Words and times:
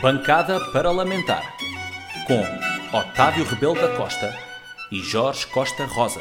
Bancada 0.00 0.58
Parlamentar 0.72 1.56
com 2.26 2.96
Otávio 2.96 3.44
Rebelo 3.44 3.74
da 3.74 3.96
Costa 3.96 4.32
e 4.90 5.00
Jorge 5.02 5.46
Costa 5.48 5.84
Rosa. 5.84 6.20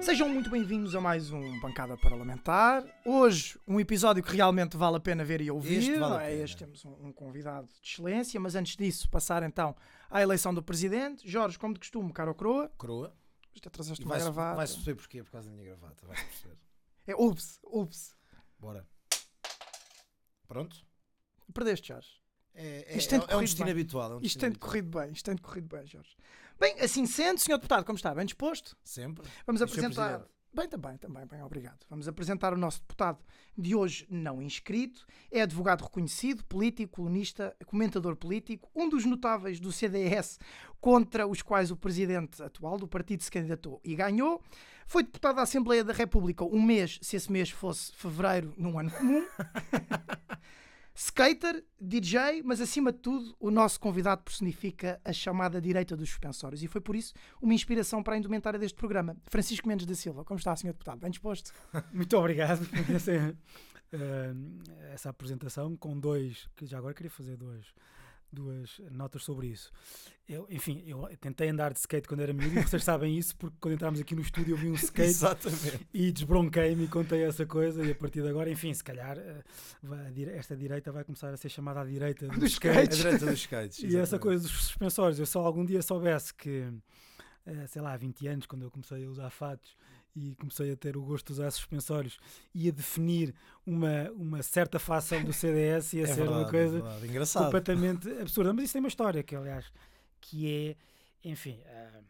Sejam 0.00 0.28
muito 0.28 0.50
bem-vindos 0.50 0.94
a 0.94 1.00
mais 1.00 1.30
um 1.30 1.60
Bancada 1.60 1.96
Parlamentar. 1.96 2.84
Hoje, 3.04 3.58
um 3.66 3.78
episódio 3.78 4.22
que 4.22 4.34
realmente 4.34 4.76
vale 4.76 4.96
a 4.96 5.00
pena 5.00 5.24
ver 5.24 5.40
e 5.40 5.50
ouvir. 5.50 5.78
Este 5.78 5.98
vale 5.98 6.24
é? 6.24 6.28
pena. 6.30 6.42
Este 6.44 6.56
temos 6.56 6.84
um, 6.84 7.08
um 7.08 7.12
convidado 7.12 7.66
de 7.66 7.88
excelência, 7.88 8.40
mas 8.40 8.54
antes 8.54 8.76
disso, 8.76 9.08
passar 9.08 9.42
então 9.42 9.76
à 10.10 10.22
eleição 10.22 10.54
do 10.54 10.62
Presidente. 10.62 11.28
Jorge, 11.28 11.58
como 11.58 11.74
de 11.74 11.80
costume, 11.80 12.12
caro 12.12 12.34
Croa, 12.34 12.70
Coroa. 12.76 13.14
já 13.62 13.70
trouxeste 13.70 14.02
E 14.02 14.04
uma 14.06 14.10
vai-se 14.14 14.24
gravata. 14.26 14.56
vai 14.56 14.66
perceber 14.66 14.94
porquê, 14.94 15.22
por 15.22 15.30
causa 15.32 15.48
da 15.50 15.54
minha 15.56 15.66
gravata. 15.66 16.06
Vais 16.06 16.22
perceber. 16.22 16.56
É, 17.06 17.14
ups, 17.14 17.58
ups. 17.64 18.14
Bora. 18.58 18.86
Pronto? 20.46 20.76
Perdeste, 21.52 21.88
Jorge. 21.88 22.08
É, 22.54 22.94
é, 22.94 22.98
Isto 22.98 23.10
tem 23.10 23.20
é, 23.20 23.32
é 23.32 23.36
um 23.36 23.40
destino 23.40 23.64
bem. 23.64 23.72
habitual. 23.72 24.12
É 24.12 24.16
um 24.16 24.20
Isto 24.20 24.38
tem 24.38 24.50
decorrido 24.50 24.98
bem, 24.98 25.12
isto 25.12 25.24
tem 25.24 25.34
decorrido 25.34 25.68
bem, 25.74 25.86
Jorge. 25.86 26.16
Bem, 26.60 26.78
assim 26.80 27.06
sendo, 27.06 27.38
Sr. 27.38 27.52
Deputado, 27.56 27.84
como 27.84 27.96
está? 27.96 28.14
Bem 28.14 28.26
disposto? 28.26 28.76
Sempre. 28.84 29.26
Vamos 29.46 29.60
E 29.60 29.64
apresentar. 29.64 30.24
Bem, 30.54 30.68
também, 30.68 30.98
também, 30.98 31.24
bem, 31.26 31.42
obrigado. 31.42 31.78
Vamos 31.88 32.06
apresentar 32.06 32.52
o 32.52 32.58
nosso 32.58 32.80
deputado 32.80 33.24
de 33.56 33.74
hoje 33.74 34.06
não 34.10 34.42
inscrito. 34.42 35.06
É 35.30 35.40
advogado 35.40 35.82
reconhecido, 35.82 36.44
político, 36.44 36.96
colunista, 36.96 37.56
comentador 37.64 38.14
político, 38.16 38.70
um 38.74 38.86
dos 38.86 39.06
notáveis 39.06 39.58
do 39.58 39.72
CDS 39.72 40.38
contra 40.78 41.26
os 41.26 41.40
quais 41.40 41.70
o 41.70 41.76
presidente 41.76 42.42
atual 42.42 42.76
do 42.76 42.86
partido 42.86 43.22
se 43.22 43.30
candidatou 43.30 43.80
e 43.82 43.94
ganhou. 43.94 44.42
Foi 44.86 45.02
deputado 45.02 45.36
da 45.36 45.42
Assembleia 45.42 45.82
da 45.82 45.94
República 45.94 46.44
um 46.44 46.60
mês, 46.60 46.98
se 47.00 47.16
esse 47.16 47.32
mês 47.32 47.48
fosse 47.48 47.90
fevereiro, 47.94 48.52
num 48.58 48.78
ano 48.78 48.90
comum. 48.90 49.24
Skater, 50.94 51.64
DJ, 51.80 52.42
mas 52.44 52.60
acima 52.60 52.92
de 52.92 52.98
tudo, 52.98 53.34
o 53.40 53.50
nosso 53.50 53.80
convidado 53.80 54.22
personifica 54.22 55.00
a 55.04 55.12
chamada 55.12 55.60
direita 55.60 55.96
dos 55.96 56.10
suspensórios 56.10 56.62
e 56.62 56.68
foi 56.68 56.80
por 56.80 56.94
isso 56.94 57.14
uma 57.40 57.54
inspiração 57.54 58.02
para 58.02 58.14
a 58.14 58.18
indumentária 58.18 58.58
deste 58.58 58.76
programa. 58.76 59.16
Francisco 59.28 59.66
Mendes 59.66 59.86
da 59.86 59.94
Silva, 59.94 60.24
como 60.24 60.38
está, 60.38 60.54
Sr. 60.54 60.68
Deputado? 60.68 61.00
Bem 61.00 61.10
disposto? 61.10 61.52
Muito 61.92 62.16
obrigado 62.16 62.66
por 62.66 62.94
essa, 62.94 63.12
eh, 63.92 64.34
essa 64.92 65.10
apresentação 65.10 65.76
com 65.76 65.98
dois, 65.98 66.48
que 66.56 66.66
já 66.66 66.78
agora 66.78 66.92
queria 66.92 67.10
fazer 67.10 67.36
dois, 67.36 67.72
duas 68.32 68.80
notas 68.90 69.22
sobre 69.22 69.48
isso. 69.48 69.70
Eu, 70.28 70.46
enfim, 70.48 70.82
eu 70.86 71.08
tentei 71.20 71.48
andar 71.48 71.72
de 71.72 71.78
skate 71.78 72.08
quando 72.08 72.20
era 72.20 72.32
miúdo 72.32 72.58
e 72.58 72.62
vocês 72.62 72.82
sabem 72.82 73.16
isso 73.18 73.36
porque 73.36 73.56
quando 73.60 73.74
entrámos 73.74 74.00
aqui 74.00 74.14
no 74.14 74.22
estúdio 74.22 74.54
eu 74.54 74.56
vi 74.56 74.70
um 74.70 74.74
skate 74.74 75.10
Exatamente. 75.10 75.86
e 75.92 76.10
desbronquei-me 76.10 76.84
e 76.84 76.88
contei 76.88 77.22
essa 77.24 77.44
coisa 77.44 77.84
e 77.84 77.90
a 77.90 77.94
partir 77.94 78.22
de 78.22 78.28
agora, 78.28 78.50
enfim, 78.50 78.72
se 78.72 78.82
calhar 78.82 79.18
eh, 79.18 79.42
esta 80.34 80.56
direita 80.56 80.90
vai 80.90 81.04
começar 81.04 81.32
a 81.32 81.36
ser 81.36 81.48
chamada 81.48 81.80
a 81.80 81.84
direita 81.84 82.26
dos, 82.28 82.38
Dos 82.38 82.52
skates. 82.52 82.98
A 83.00 83.02
direita 83.02 83.26
dos 83.26 83.40
skates. 83.40 83.82
E 83.82 83.96
essa 83.96 84.18
coisa 84.18 84.42
dos 84.42 84.52
suspensórios, 84.52 85.18
eu 85.18 85.26
só 85.26 85.44
algum 85.44 85.64
dia 85.64 85.82
soubesse 85.82 86.32
que, 86.32 86.72
eh, 87.44 87.66
sei 87.66 87.82
lá, 87.82 87.92
há 87.92 87.96
20 87.96 88.26
anos, 88.28 88.46
quando 88.46 88.62
eu 88.62 88.70
comecei 88.70 89.04
a 89.04 89.08
usar 89.08 89.30
fatos 89.30 89.76
e 90.14 90.34
comecei 90.34 90.70
a 90.72 90.76
ter 90.76 90.96
o 90.96 91.02
gosto 91.02 91.26
de 91.26 91.32
usar 91.32 91.50
suspensórios, 91.50 92.18
ia 92.54 92.70
definir 92.70 93.34
uma, 93.66 94.10
uma 94.12 94.42
certa 94.42 94.78
facção 94.78 95.24
do 95.24 95.32
CDS, 95.32 95.94
ia 95.94 96.04
É 96.04 96.06
ser 96.06 96.14
verdade, 96.16 96.42
uma 96.42 96.50
coisa 96.50 96.78
é 96.78 96.80
verdade. 96.82 97.06
Engraçado. 97.08 97.44
completamente 97.44 98.08
absurda. 98.20 98.52
Mas 98.52 98.64
isso 98.64 98.72
tem 98.74 98.80
uma 98.80 98.88
história, 98.88 99.22
que 99.22 99.34
aliás, 99.34 99.72
que 100.20 100.76
é, 101.24 101.28
enfim, 101.28 101.60
ah, 101.66 102.00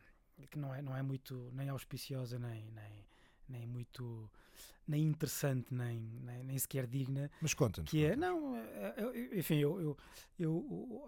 que 0.50 0.58
não 0.58 0.74
é, 0.74 0.82
não 0.82 0.96
é 0.96 1.02
muito 1.02 1.50
nem 1.52 1.68
auspiciosa, 1.68 2.38
nem, 2.38 2.70
nem, 2.72 3.06
nem 3.48 3.66
muito, 3.66 4.28
nem 4.86 5.04
interessante, 5.06 5.72
nem, 5.72 6.00
nem, 6.22 6.42
nem 6.44 6.58
sequer 6.58 6.86
digna, 6.86 7.30
Mas 7.40 7.54
conta-nos. 7.54 7.90
que 7.90 8.04
é, 8.04 8.14
conta-nos. 8.14 8.40
não, 8.42 8.56
é- 8.56 8.94
é- 8.96 9.38
enfim, 9.38 9.56
eu, 9.56 9.80
eu, 9.80 9.96
eu- 10.38 11.04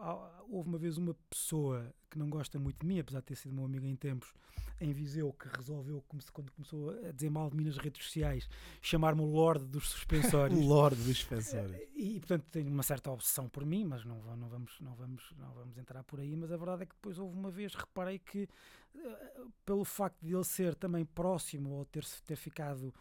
houve 0.49 0.69
uma 0.69 0.79
vez 0.79 0.97
uma 0.97 1.15
pessoa 1.29 1.93
que 2.11 2.19
não 2.19 2.31
gosta 2.31 2.59
muito 2.59 2.79
de 2.81 2.87
mim, 2.87 3.01
apesar 3.01 3.19
de 3.21 3.27
ter 3.27 3.35
sido 3.35 3.53
meu 3.55 3.65
amigo 3.65 3.85
em 3.87 3.97
tempos, 3.97 4.33
em 4.81 4.93
Viseu, 4.93 5.33
que 5.33 5.49
resolveu, 5.49 6.03
quando 6.09 6.51
começou 6.53 6.91
a 7.07 7.11
dizer 7.13 7.31
mal 7.31 7.51
de 7.51 7.57
mim 7.57 7.65
nas 7.65 7.77
redes 7.77 8.05
sociais, 8.05 8.49
chamar-me 8.81 9.21
o 9.23 9.25
Lorde 9.27 9.65
dos 9.67 9.89
Suspensórios. 9.91 10.59
O 10.65 10.67
Lorde 10.67 10.97
dos 11.03 11.17
suspensórios. 11.19 11.77
E, 11.95 12.19
portanto 12.21 12.45
tenho 12.51 12.69
uma 12.71 12.83
certa 12.83 13.11
obsessão 13.11 13.49
por 13.49 13.65
mim, 13.67 13.85
mas 13.85 14.05
não, 14.05 14.21
não, 14.37 14.49
vamos, 14.49 14.79
não, 14.81 14.95
vamos, 14.95 15.33
não 15.39 15.53
vamos 15.53 15.77
entrar 15.79 16.03
por 16.05 16.21
aí. 16.21 16.37
Mas 16.37 16.53
a 16.53 16.57
verdade 16.57 16.83
é 16.85 16.87
que 16.87 16.95
depois 16.95 17.19
houve 17.19 17.37
uma 17.37 17.51
vez, 17.51 17.75
reparei 17.75 18.19
que 18.19 18.49
eh, 18.97 19.31
pelo 19.65 19.85
facto 19.85 20.19
de 20.25 20.35
ele 20.35 20.45
ser 20.45 20.75
também 20.77 21.05
próximo 21.05 21.71
ou 21.71 21.85
ter, 21.85 22.05
ter 22.27 22.37
ficado 22.37 22.93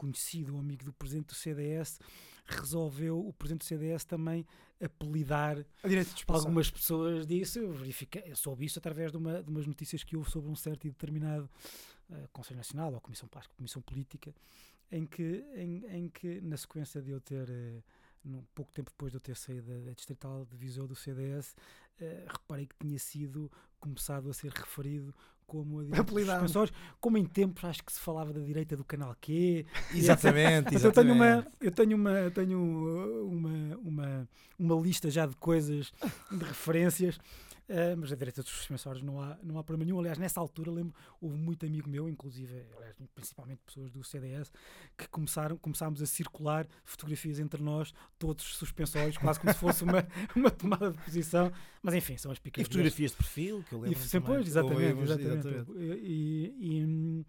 conhecido, 0.00 0.54
um 0.56 0.58
amigo 0.58 0.82
do 0.84 0.92
presidente 0.94 1.26
do 1.28 1.34
CDS, 1.34 1.98
resolveu 2.46 3.18
o 3.26 3.32
presidente 3.34 3.60
do 3.60 3.64
CDS 3.66 4.04
também 4.04 4.46
apelidar 4.82 5.64
algumas 6.38 6.70
pessoas 6.70 7.26
disso. 7.26 7.58
Eu, 7.58 7.72
verifiquei, 7.72 8.22
eu 8.26 8.34
soube 8.36 8.64
isso 8.64 8.78
através 8.78 9.10
de, 9.12 9.18
uma, 9.18 9.42
de 9.42 9.50
umas 9.50 9.66
notícias 9.66 10.02
que 10.02 10.16
houve 10.16 10.30
sobre 10.30 10.50
um 10.50 10.56
certo 10.56 10.86
e 10.86 10.90
determinado 10.90 11.48
eh, 12.10 12.28
Conselho 12.32 12.56
Nacional 12.56 12.94
ou 12.94 13.00
Comissão, 13.00 13.28
acho 13.34 13.50
Comissão 13.50 13.82
Política, 13.82 14.34
em 14.90 15.06
que, 15.06 15.44
em, 15.54 15.84
em 15.96 16.08
que 16.08 16.40
na 16.40 16.56
sequência 16.56 17.00
de 17.02 17.10
eu 17.10 17.20
ter, 17.20 17.48
eh, 17.50 17.82
num- 18.24 18.42
pouco 18.54 18.72
tempo 18.72 18.90
depois 18.90 19.12
de 19.12 19.16
eu 19.16 19.20
ter 19.20 19.36
saído 19.36 19.66
da, 19.68 19.78
da 19.86 19.92
Distrital 19.92 20.46
de 20.46 20.56
Viseu 20.56 20.88
do 20.88 20.96
CDS, 20.96 21.54
eh, 22.00 22.24
reparei 22.26 22.66
que 22.66 22.74
tinha 22.80 22.98
sido 22.98 23.52
começado 23.78 24.30
a 24.30 24.34
ser 24.34 24.50
referido 24.52 25.14
como 25.50 25.80
a 25.80 25.84
direita 26.04 26.70
como 27.00 27.18
em 27.18 27.24
tempos 27.24 27.64
acho 27.64 27.82
que 27.82 27.92
se 27.92 27.98
falava 27.98 28.32
da 28.32 28.40
direita 28.40 28.76
do 28.76 28.84
canal 28.84 29.16
Q, 29.20 29.66
Exatamente, 29.92 30.72
mas 30.72 30.84
eu 30.84 30.92
tenho 30.92 31.12
uma, 31.12 31.26
exatamente. 31.26 31.56
eu 31.60 31.72
tenho 31.72 31.96
uma, 31.96 32.10
eu 32.10 32.30
tenho 32.30 33.28
uma, 33.28 33.76
uma, 33.78 34.28
uma 34.56 34.74
lista 34.80 35.10
já 35.10 35.26
de 35.26 35.34
coisas, 35.34 35.92
de 36.30 36.44
referências, 36.44 37.18
uh, 37.70 37.96
mas 37.96 38.12
a 38.12 38.16
direita 38.16 38.42
dos 38.42 38.50
suspensórios 38.52 39.02
não 39.02 39.20
há, 39.20 39.38
não 39.42 39.58
há 39.58 39.64
problema 39.64 39.84
nenhum. 39.86 39.98
Aliás, 40.00 40.18
nessa 40.18 40.40
altura 40.40 40.70
lembro, 40.70 40.94
houve 41.20 41.36
muito 41.36 41.64
amigo 41.64 41.88
meu, 41.88 42.08
inclusive, 42.08 42.64
aliás, 42.76 42.94
principalmente 43.14 43.60
pessoas 43.64 43.90
do 43.90 44.02
CDS, 44.04 44.52
que 44.98 45.08
começaram, 45.08 45.56
começámos 45.56 46.02
a 46.02 46.06
circular 46.06 46.66
fotografias 46.84 47.38
entre 47.38 47.62
nós, 47.62 47.92
todos 48.18 48.44
suspensórios, 48.56 49.16
quase 49.16 49.40
como 49.40 49.52
se 49.52 49.58
fosse 49.58 49.84
uma, 49.84 50.06
uma 50.36 50.50
tomada 50.50 50.90
de 50.90 50.98
posição. 50.98 51.50
Mas 51.82 51.94
enfim, 51.94 52.16
são 52.16 52.30
as 52.30 52.38
E 52.38 52.40
picadas. 52.40 52.68
fotografias 52.68 53.10
de 53.12 53.16
perfil, 53.16 53.64
que 53.68 53.72
eu 53.74 53.78
E 53.78 53.82
lembro 53.88 53.98
sempre, 54.00 54.26
pois, 54.26 54.38
também. 54.38 54.48
exatamente, 54.48 54.98
Ouvimos, 54.98 55.10
exatamente. 55.10 55.72
E, 56.02 56.54
e, 56.58 57.26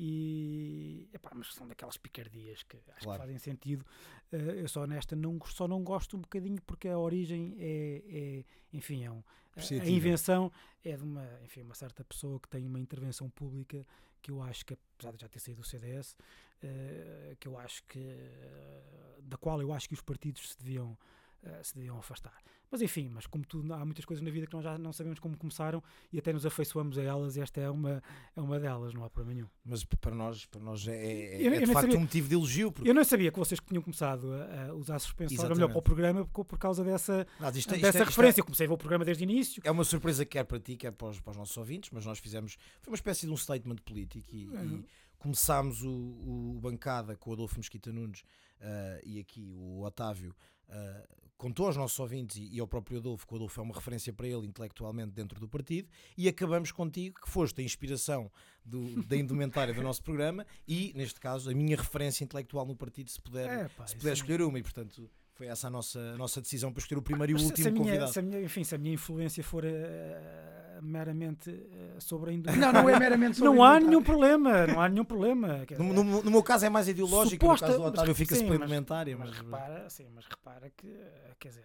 e- 0.00 1.08
epá, 1.12 1.30
mas 1.34 1.52
são 1.54 1.66
daquelas 1.66 1.96
picardias 1.96 2.62
que 2.62 2.76
acho 2.76 3.04
Claro. 3.04 3.20
que 3.20 3.26
fazem 3.26 3.38
sentido. 3.38 3.84
Eh, 4.32 4.62
eu 4.62 4.68
só 4.68 4.86
nesta 4.86 5.16
não, 5.16 5.38
só 5.46 5.66
não 5.66 5.82
gosto 5.82 6.16
um 6.16 6.20
bocadinho 6.20 6.60
porque 6.62 6.88
a 6.88 6.98
origem 6.98 7.56
é, 7.58 8.02
é 8.06 8.44
enfim, 8.72 9.04
é 9.04 9.10
um, 9.10 9.22
a- 9.56 9.82
a 9.82 9.88
invenção 9.88 10.52
é 10.84 10.96
de 10.96 11.02
uma, 11.02 11.26
enfim, 11.44 11.62
uma 11.62 11.74
certa 11.74 12.04
pessoa 12.04 12.38
que 12.38 12.48
tem 12.48 12.64
uma 12.66 12.78
intervenção 12.78 13.28
pública 13.28 13.84
que 14.22 14.30
eu 14.30 14.40
acho 14.42 14.64
que, 14.64 14.74
apesar 14.96 15.12
de 15.16 15.22
já 15.22 15.28
ter 15.28 15.38
saído 15.40 15.60
do 15.62 15.66
CDS, 15.66 16.16
eh, 16.62 17.36
que 17.38 17.46
eu 17.48 17.58
acho 17.58 17.82
que, 17.84 17.98
eh, 18.00 19.18
da 19.22 19.36
qual 19.36 19.60
eu 19.60 19.72
acho 19.72 19.88
que 19.88 19.94
os 19.94 20.02
partidos 20.02 20.50
se 20.50 20.58
deviam, 20.58 20.96
eh, 21.42 21.60
se 21.62 21.74
deviam 21.74 21.98
afastar. 21.98 22.36
Mas 22.70 22.82
enfim, 22.82 23.08
mas 23.08 23.26
como 23.26 23.46
tudo, 23.46 23.72
há 23.72 23.82
muitas 23.82 24.04
coisas 24.04 24.22
na 24.22 24.30
vida 24.30 24.46
que 24.46 24.52
nós 24.52 24.62
já 24.62 24.76
não 24.76 24.92
sabemos 24.92 25.18
como 25.18 25.34
começaram 25.38 25.82
e 26.12 26.18
até 26.18 26.34
nos 26.34 26.44
afeiçoamos 26.44 26.98
a 26.98 27.02
elas 27.02 27.34
e 27.36 27.40
esta 27.40 27.58
é 27.60 27.70
uma, 27.70 28.02
é 28.36 28.40
uma 28.42 28.60
delas, 28.60 28.92
não 28.92 29.04
há 29.04 29.08
problema 29.08 29.34
nenhum. 29.36 29.48
Mas 29.64 29.84
para 29.84 30.14
nós, 30.14 30.44
para 30.44 30.60
nós 30.60 30.86
é, 30.86 30.92
é, 30.94 31.46
Eu- 31.46 31.52
é 31.54 31.56
eu 31.56 31.60
de 31.60 31.66
facto 31.68 31.80
sabia- 31.86 31.96
um 31.96 32.00
motivo 32.02 32.28
de 32.28 32.34
elogio. 32.34 32.70
Porque, 32.70 32.90
Eu 32.90 32.94
não 32.94 33.04
sabia 33.04 33.32
que 33.32 33.38
vocês 33.38 33.58
que 33.58 33.66
tinham 33.66 33.82
começado 33.82 34.30
a, 34.34 34.66
a 34.66 34.74
usar 34.74 34.98
suspensório, 34.98 35.50
ou 35.50 35.56
melhor, 35.56 35.68
para 35.70 35.78
o 35.78 35.82
programa, 35.82 36.26
por, 36.26 36.44
por 36.44 36.58
causa 36.58 36.84
dessa, 36.84 37.26
Nada, 37.40 37.58
isto 37.58 37.72
é- 37.72 37.76
isto 37.76 37.82
dessa 37.82 37.86
é- 37.86 37.88
isto 37.88 38.02
é- 38.02 38.04
referência. 38.04 38.40
Eu 38.40 38.44
comecei 38.44 38.66
a 38.66 38.68
ver 38.68 38.74
o 38.74 38.78
programa 38.78 39.04
desde 39.04 39.22
o 39.22 39.24
início. 39.24 39.62
É 39.64 39.70
uma 39.70 39.84
surpresa 39.84 40.26
quer 40.26 40.44
para 40.44 40.60
ti, 40.60 40.76
quer 40.76 40.90
para 40.92 41.08
os, 41.08 41.20
para 41.20 41.30
os 41.30 41.36
nossos 41.38 41.56
ouvintes, 41.56 41.88
mas 41.90 42.04
nós 42.04 42.18
fizemos. 42.18 42.58
Foi 42.82 42.90
uma 42.90 42.96
espécie 42.96 43.24
de 43.24 43.32
um 43.32 43.36
statement 43.36 43.76
político 43.76 44.28
e, 44.36 44.46
Uhum. 44.46 44.80
e 44.80 44.86
começámos 45.16 45.82
o, 45.82 45.88
o 45.90 46.58
bancada 46.60 47.16
com 47.16 47.30
o 47.30 47.32
Adolfo 47.32 47.56
Mesquita 47.56 47.90
Nunes 47.90 48.22
ah, 48.60 49.00
e 49.04 49.18
aqui 49.20 49.54
o 49.56 49.82
Otávio. 49.82 50.34
ah, 50.68 51.08
contou 51.38 51.66
aos 51.66 51.76
nossos 51.76 51.98
ouvintes 52.00 52.36
e, 52.52 52.58
ao 52.60 52.66
próprio 52.66 52.98
Adolfo, 52.98 53.26
que 53.26 53.32
o 53.32 53.36
Adolfo 53.36 53.60
é 53.60 53.62
uma 53.62 53.74
referência 53.74 54.12
para 54.12 54.26
ele 54.26 54.46
intelectualmente 54.46 55.12
dentro 55.12 55.38
do 55.40 55.48
partido, 55.48 55.88
e 56.16 56.28
acabamos 56.28 56.72
contigo, 56.72 57.20
que 57.20 57.30
foste 57.30 57.60
a 57.60 57.64
inspiração 57.64 58.30
do- 58.64 59.02
da 59.04 59.16
indumentária 59.16 59.72
do 59.72 59.80
nosso 59.82 60.02
programa 60.02 60.44
e, 60.66 60.92
neste 60.96 61.18
caso, 61.20 61.48
a 61.50 61.54
minha 61.54 61.76
referência 61.76 62.24
intelectual 62.24 62.66
no 62.66 62.76
partido, 62.76 63.08
se 63.10 63.20
puder, 63.22 63.48
É, 63.48 63.68
pá, 63.68 63.86
se 63.86 63.94
puder 63.96 64.08
não- 64.08 64.14
escolher 64.14 64.42
uma, 64.42 64.58
e 64.58 64.62
portanto 64.62 65.08
foi 65.38 65.46
essa 65.46 65.68
a 65.68 65.70
nossa, 65.70 66.00
a 66.00 66.16
nossa 66.16 66.40
decisão 66.42 66.72
para 66.72 66.80
escolher 66.80 66.98
o 66.98 67.02
primeiro 67.02 67.30
e 67.32 67.34
o 67.36 67.38
último 67.38 67.56
se 67.56 67.68
a 67.68 67.70
minha, 67.70 67.84
convidado. 67.84 68.12
se 68.12 68.18
a 68.18 68.22
minha- 68.22 68.42
enfim, 68.42 68.64
se 68.64 68.74
a 68.74 68.78
minha 68.78 68.92
influência 68.94 69.42
for 69.44 69.64
eh, 69.64 70.80
meramente 70.82 71.48
eh, 71.50 72.00
sobre 72.00 72.30
a 72.30 72.32
Não, 72.32 72.38
indústria. 72.40 72.72
não 72.72 72.88
é 72.90 72.98
meramente 72.98 73.36
sobre 73.38 73.54
Não 73.54 73.62
há 73.62 73.78
nenhum 73.78 74.02
problema, 74.02 74.66
não 74.66 74.80
há 74.80 74.88
nenhum 74.88 75.04
problema. 75.04 75.64
quer 75.64 75.78
No, 75.78 75.84
dizer, 75.90 76.02
no- 76.04 76.22
no 76.24 76.30
meu 76.30 76.42
caso 76.42 76.66
é 76.66 76.68
mais 76.68 76.88
ideológico, 76.88 77.44
Suposta- 77.44 77.66
no 77.68 77.72
caso 77.72 77.82
do 77.84 77.88
Otávio 77.88 78.14
fica-se 78.16 78.40
sim, 78.40 78.46
pela 78.46 78.58
mas- 78.58 78.68
indumentária. 78.68 79.16
Mas 79.16 79.28
Mas, 79.30 79.38
repara, 79.38 79.88
sim, 79.90 80.08
mas 80.12 80.26
repara 80.26 80.70
que, 80.76 80.92
quer 81.38 81.48
dizer, 81.50 81.64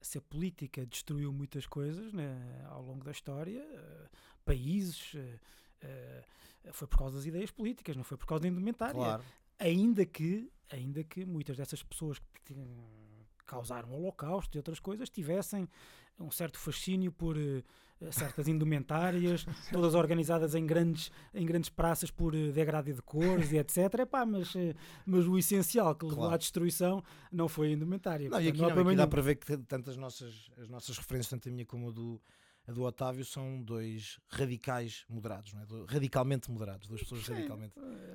se 0.00 0.18
a 0.18 0.20
política 0.20 0.86
destruiu 0.86 1.32
muitas 1.32 1.66
coisas 1.66 2.12
né, 2.12 2.64
ao 2.68 2.82
longo 2.82 3.04
da 3.04 3.10
história, 3.10 3.64
países, 4.44 5.14
eh, 5.80 6.24
foi 6.72 6.86
por 6.86 6.98
causa 6.98 7.16
das 7.16 7.26
ideias 7.26 7.50
políticas, 7.50 7.96
não 7.96 8.04
foi 8.04 8.16
por 8.16 8.26
causa 8.26 8.42
da 8.42 8.48
indumentária. 8.48 8.94
claro. 8.94 9.24
Ainda 9.62 10.04
que, 10.04 10.50
ainda 10.70 11.04
que 11.04 11.24
muitas 11.24 11.56
dessas 11.56 11.82
pessoas 11.82 12.18
que 12.44 12.54
causaram 13.46 13.90
o 13.90 13.94
holocausto 13.94 14.56
e 14.56 14.58
outras 14.58 14.80
coisas 14.80 15.08
tivessem 15.08 15.68
um 16.18 16.30
certo 16.30 16.58
fascínio 16.58 17.12
por 17.12 17.36
uh, 17.36 17.62
certas 18.10 18.48
indumentárias, 18.48 19.44
todas 19.72 19.94
organizadas 19.94 20.54
em 20.54 20.66
grandes, 20.66 21.10
em 21.32 21.46
grandes 21.46 21.70
praças 21.70 22.10
por 22.10 22.34
uh, 22.34 22.52
degradê 22.52 22.92
de 22.92 23.02
cores 23.02 23.52
e 23.52 23.58
etc. 23.58 23.78
Epá, 24.00 24.26
mas, 24.26 24.54
uh, 24.54 24.74
mas 25.06 25.26
o 25.26 25.38
essencial 25.38 25.94
que 25.94 26.04
levou 26.04 26.20
claro. 26.20 26.34
à 26.34 26.38
destruição 26.38 27.02
não 27.30 27.48
foi 27.48 27.68
a 27.68 27.70
indumentária. 27.70 28.28
Não, 28.28 28.40
e 28.40 28.48
aqui, 28.48 28.58
não, 28.60 28.70
não, 28.70 28.82
aqui 28.82 28.96
dá 28.96 29.06
para 29.06 29.22
ver 29.22 29.36
que 29.36 29.56
tanto 29.58 29.90
as 29.90 29.96
nossas, 29.96 30.50
as 30.58 30.68
nossas 30.68 30.98
referências, 30.98 31.30
tanto 31.30 31.48
a 31.48 31.52
minha 31.52 31.66
como 31.66 31.88
a 31.88 31.92
do, 31.92 32.20
a 32.66 32.72
do 32.72 32.82
Otávio, 32.82 33.24
são 33.24 33.60
dois 33.60 34.20
radicais 34.28 35.04
moderados, 35.08 35.52
não 35.52 35.62
é? 35.62 35.66
radicalmente 35.88 36.50
moderados, 36.50 36.86
duas 36.86 37.02
pessoas 37.02 37.24
Sim, 37.24 37.34
radicalmente 37.34 37.74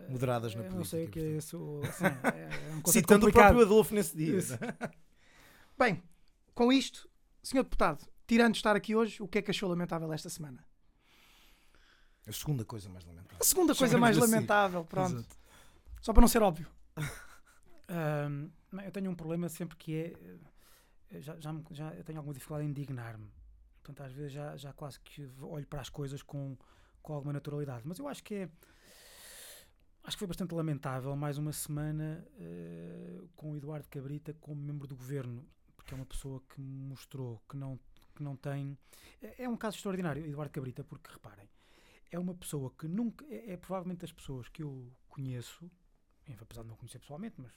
moderadas 0.10 0.56
na 0.56 0.62
política. 0.62 0.78
Não 0.78 0.86
sei 0.86 1.06
o 1.06 1.10
que 1.10 1.20
é 1.20 1.38
isso. 1.38 1.82
Assim, 1.84 2.06
é, 2.06 2.70
é 2.70 2.74
um 2.74 2.82
Citando 2.88 3.26
complicado. 3.26 3.28
o 3.28 3.32
próprio 3.32 3.62
Adolfo 3.62 3.94
nesse 3.94 4.16
dia. 4.16 4.40
Bem, 5.78 6.02
com 6.56 6.72
isto, 6.72 7.10
senhor 7.44 7.64
deputado, 7.64 8.08
tirando 8.26 8.54
de 8.54 8.60
estar 8.60 8.76
aqui 8.76 8.96
hoje, 8.96 9.22
o 9.22 9.28
que 9.28 9.40
é 9.40 9.42
que 9.42 9.52
achou 9.52 9.70
lamentável 9.70 10.12
esta 10.14 10.30
semana? 10.30 10.64
A 12.26 12.32
segunda 12.32 12.66
coisa 12.66 12.90
mais 12.90 13.06
lamentável. 13.06 13.38
A 13.40 13.44
segunda 13.44 13.76
coisa 13.76 13.98
mais 13.98 14.18
assim. 14.18 14.32
lamentável, 14.32 14.84
pronto. 14.84 15.18
Exato. 15.18 15.38
Só 16.02 16.14
para 16.14 16.22
não 16.22 16.28
ser 16.28 16.42
óbvio. 16.42 16.68
um, 17.90 18.50
eu 18.82 18.92
tenho 18.92 19.10
um 19.10 19.16
problema 19.16 19.48
sempre 19.50 19.78
que 19.78 19.96
é. 19.96 20.14
Eh, 21.10 21.22
já, 21.22 21.40
já, 21.40 21.56
já 21.72 21.94
eu 21.94 22.04
tenho 22.04 22.20
alguma 22.20 22.34
dificuldade 22.34 22.68
em 22.68 22.72
indignar-me. 22.72 23.32
Portanto, 23.88 24.06
às 24.06 24.12
vezes 24.12 24.34
já, 24.34 24.58
já 24.58 24.74
quase 24.74 25.00
que 25.00 25.30
olho 25.42 25.66
para 25.66 25.80
as 25.80 25.90
coisas 25.90 26.22
com, 26.22 26.58
com 27.02 27.14
alguma 27.14 27.32
naturalidade. 27.32 27.84
Mas 27.88 28.00
eu 28.00 28.08
acho 28.08 28.22
que 28.22 28.36
é. 28.36 28.50
Acho 30.04 30.16
que 30.16 30.20
foi 30.20 30.28
bastante 30.28 30.54
lamentável 30.54 31.16
mais 31.16 31.38
uma 31.38 31.54
semana 31.54 32.26
uh, 32.34 33.30
com 33.36 33.52
o 33.52 33.58
Eduardo 33.58 33.88
Cabrita 33.90 34.34
como 34.42 34.62
membro 34.62 34.88
do 34.88 34.96
governo 34.96 35.46
que 35.86 35.94
é 35.94 35.96
uma 35.96 36.06
pessoa 36.06 36.44
que 36.50 36.60
mostrou 36.60 37.42
que 37.50 37.56
não, 37.56 37.80
que 38.14 38.22
não 38.22 38.36
tem. 38.36 38.78
É, 39.22 39.44
é 39.44 39.50
um 39.50 39.56
caso 39.56 39.78
extraordinário, 39.78 40.26
Eduardo 40.26 40.52
Cabrita, 40.52 40.84
porque 40.84 41.10
reparem, 41.10 41.50
é 42.12 42.20
uma 42.20 42.36
pessoa 42.36 42.74
que 42.78 42.90
nunca. 42.90 43.26
É, 43.30 43.54
é 43.54 43.58
provavelmente 43.58 44.02
das 44.02 44.12
pessoas 44.12 44.50
que 44.50 44.64
eu 44.64 44.92
conheço, 45.08 45.72
apesar 46.42 46.64
de 46.64 46.68
não 46.68 46.76
conhecer 46.76 47.00
pessoalmente, 47.00 47.36
mas 47.38 47.54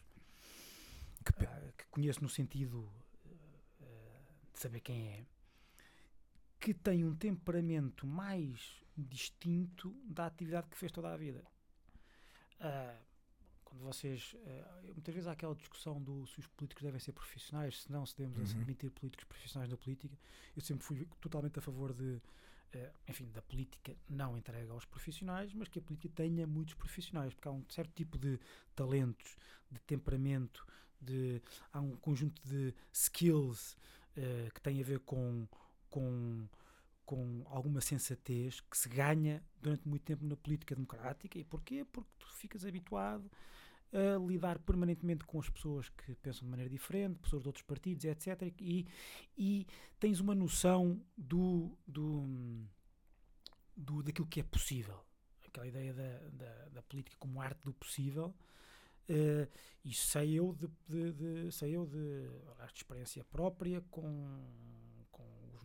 que, 1.24 1.44
uh, 1.44 1.72
que 1.76 1.86
conheço 1.88 2.22
no 2.22 2.28
sentido 2.28 2.88
uh, 3.26 4.52
de 4.52 4.60
saber 4.60 4.78
quem 4.80 5.08
é, 5.08 5.26
que 6.60 6.74
tem 6.74 7.04
um 7.04 7.16
temperamento 7.16 8.06
mais 8.06 8.80
distinto 8.96 9.96
da 10.04 10.26
atividade 10.26 10.68
que 10.68 10.76
fez 10.76 10.92
toda 10.92 11.12
a 11.12 11.16
vida. 11.16 11.42
Uh, 12.60 13.02
quando 13.64 13.82
vocês. 13.82 14.34
Uh, 14.34 14.92
muitas 14.92 15.14
vezes 15.14 15.26
há 15.26 15.32
aquela 15.32 15.54
discussão 15.54 16.00
do 16.02 16.26
se 16.26 16.38
os 16.38 16.46
políticos 16.48 16.82
devem 16.82 17.00
ser 17.00 17.12
profissionais, 17.12 17.82
se 17.82 17.90
não, 17.90 18.04
se 18.04 18.14
devemos 18.16 18.52
uhum. 18.52 18.60
admitir 18.60 18.90
políticos 18.90 19.24
profissionais 19.24 19.70
na 19.70 19.76
política. 19.78 20.14
Eu 20.54 20.60
sempre 20.60 20.84
fui 20.84 21.08
totalmente 21.20 21.58
a 21.58 21.62
favor 21.62 21.94
de. 21.94 22.20
Uh, 22.72 22.92
enfim, 23.08 23.28
da 23.32 23.42
política 23.42 23.96
não 24.08 24.36
entrega 24.36 24.72
aos 24.72 24.84
profissionais, 24.84 25.52
mas 25.54 25.66
que 25.66 25.78
a 25.80 25.82
política 25.82 26.14
tenha 26.14 26.46
muitos 26.46 26.74
profissionais, 26.74 27.32
porque 27.34 27.48
há 27.48 27.50
um 27.50 27.64
certo 27.68 27.92
tipo 27.94 28.16
de 28.16 28.38
talentos, 28.76 29.36
de 29.72 29.80
temperamento, 29.80 30.64
de, 31.00 31.42
há 31.72 31.80
um 31.80 31.96
conjunto 31.96 32.40
de 32.46 32.72
skills 32.92 33.76
que 34.54 34.60
tem 34.60 34.80
a 34.80 34.84
ver 34.84 35.00
com, 35.00 35.48
com, 35.90 36.46
com 37.04 37.42
alguma 37.46 37.80
sensatez 37.80 38.60
que 38.60 38.78
se 38.78 38.88
ganha 38.88 39.42
durante 39.60 39.86
muito 39.88 40.02
tempo 40.02 40.24
na 40.24 40.36
política 40.36 40.74
democrática. 40.74 41.38
E 41.38 41.44
porquê? 41.44 41.84
Porque 41.84 42.10
tu 42.18 42.26
ficas 42.34 42.64
habituado 42.64 43.30
a 43.92 44.18
lidar 44.24 44.58
permanentemente 44.60 45.24
com 45.24 45.38
as 45.40 45.48
pessoas 45.48 45.88
que 45.88 46.14
pensam 46.16 46.44
de 46.44 46.50
maneira 46.50 46.70
diferente, 46.70 47.18
pessoas 47.18 47.42
de 47.42 47.48
outros 47.48 47.64
partidos, 47.64 48.04
etc. 48.04 48.54
E, 48.60 48.86
e 49.36 49.66
tens 49.98 50.20
uma 50.20 50.34
noção 50.34 51.02
do, 51.16 51.76
do, 51.86 52.24
do, 53.76 54.02
daquilo 54.02 54.28
que 54.28 54.40
é 54.40 54.44
possível. 54.44 55.04
Aquela 55.46 55.66
ideia 55.66 55.92
da, 55.92 56.18
da, 56.30 56.68
da 56.68 56.82
política 56.82 57.16
como 57.18 57.40
arte 57.40 57.60
do 57.64 57.72
possível. 57.72 58.32
Uh, 59.08 59.50
e 59.84 59.92
sei 59.92 60.34
eu 60.34 60.54
de, 60.54 60.68
de, 60.86 61.12
de, 61.12 61.52
sei 61.52 61.72
eu 61.74 61.84
de, 61.84 62.28
de 62.28 62.76
experiência 62.76 63.24
própria 63.24 63.80
com, 63.90 64.40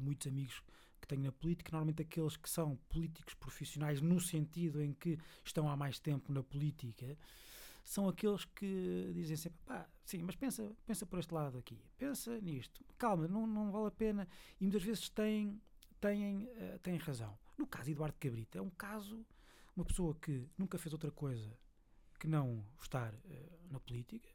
muitos 0.01 0.27
amigos 0.27 0.61
que 1.01 1.07
tenho 1.07 1.23
na 1.23 1.31
política, 1.31 1.71
normalmente 1.71 2.01
aqueles 2.01 2.35
que 2.35 2.49
são 2.49 2.77
políticos 2.89 3.33
profissionais 3.35 4.01
no 4.01 4.19
sentido 4.19 4.81
em 4.81 4.93
que 4.93 5.19
estão 5.43 5.69
há 5.69 5.75
mais 5.75 5.99
tempo 5.99 6.31
na 6.31 6.43
política, 6.43 7.17
são 7.83 8.09
aqueles 8.09 8.45
que 8.45 9.11
dizem 9.13 9.37
sempre, 9.37 9.59
pá, 9.65 9.87
sim, 10.03 10.23
mas 10.23 10.35
pensa, 10.35 10.75
pensa 10.85 11.05
por 11.05 11.19
este 11.19 11.33
lado 11.33 11.57
aqui, 11.57 11.79
pensa 11.97 12.41
nisto, 12.41 12.83
calma, 12.97 13.27
não, 13.27 13.45
não 13.45 13.71
vale 13.71 13.87
a 13.87 13.91
pena, 13.91 14.27
e 14.59 14.63
muitas 14.63 14.81
vezes 14.81 15.07
têm, 15.09 15.61
têm, 16.01 16.45
uh, 16.45 16.79
têm 16.79 16.97
razão. 16.97 17.37
No 17.55 17.67
caso 17.67 17.85
de 17.85 17.91
Eduardo 17.91 18.17
Cabrita, 18.19 18.57
é 18.57 18.61
um 18.61 18.71
caso, 18.71 19.23
uma 19.75 19.85
pessoa 19.85 20.15
que 20.15 20.49
nunca 20.57 20.79
fez 20.79 20.93
outra 20.93 21.11
coisa 21.11 21.55
que 22.19 22.27
não 22.27 22.65
estar 22.81 23.13
uh, 23.13 23.19
na 23.69 23.79
política, 23.79 24.29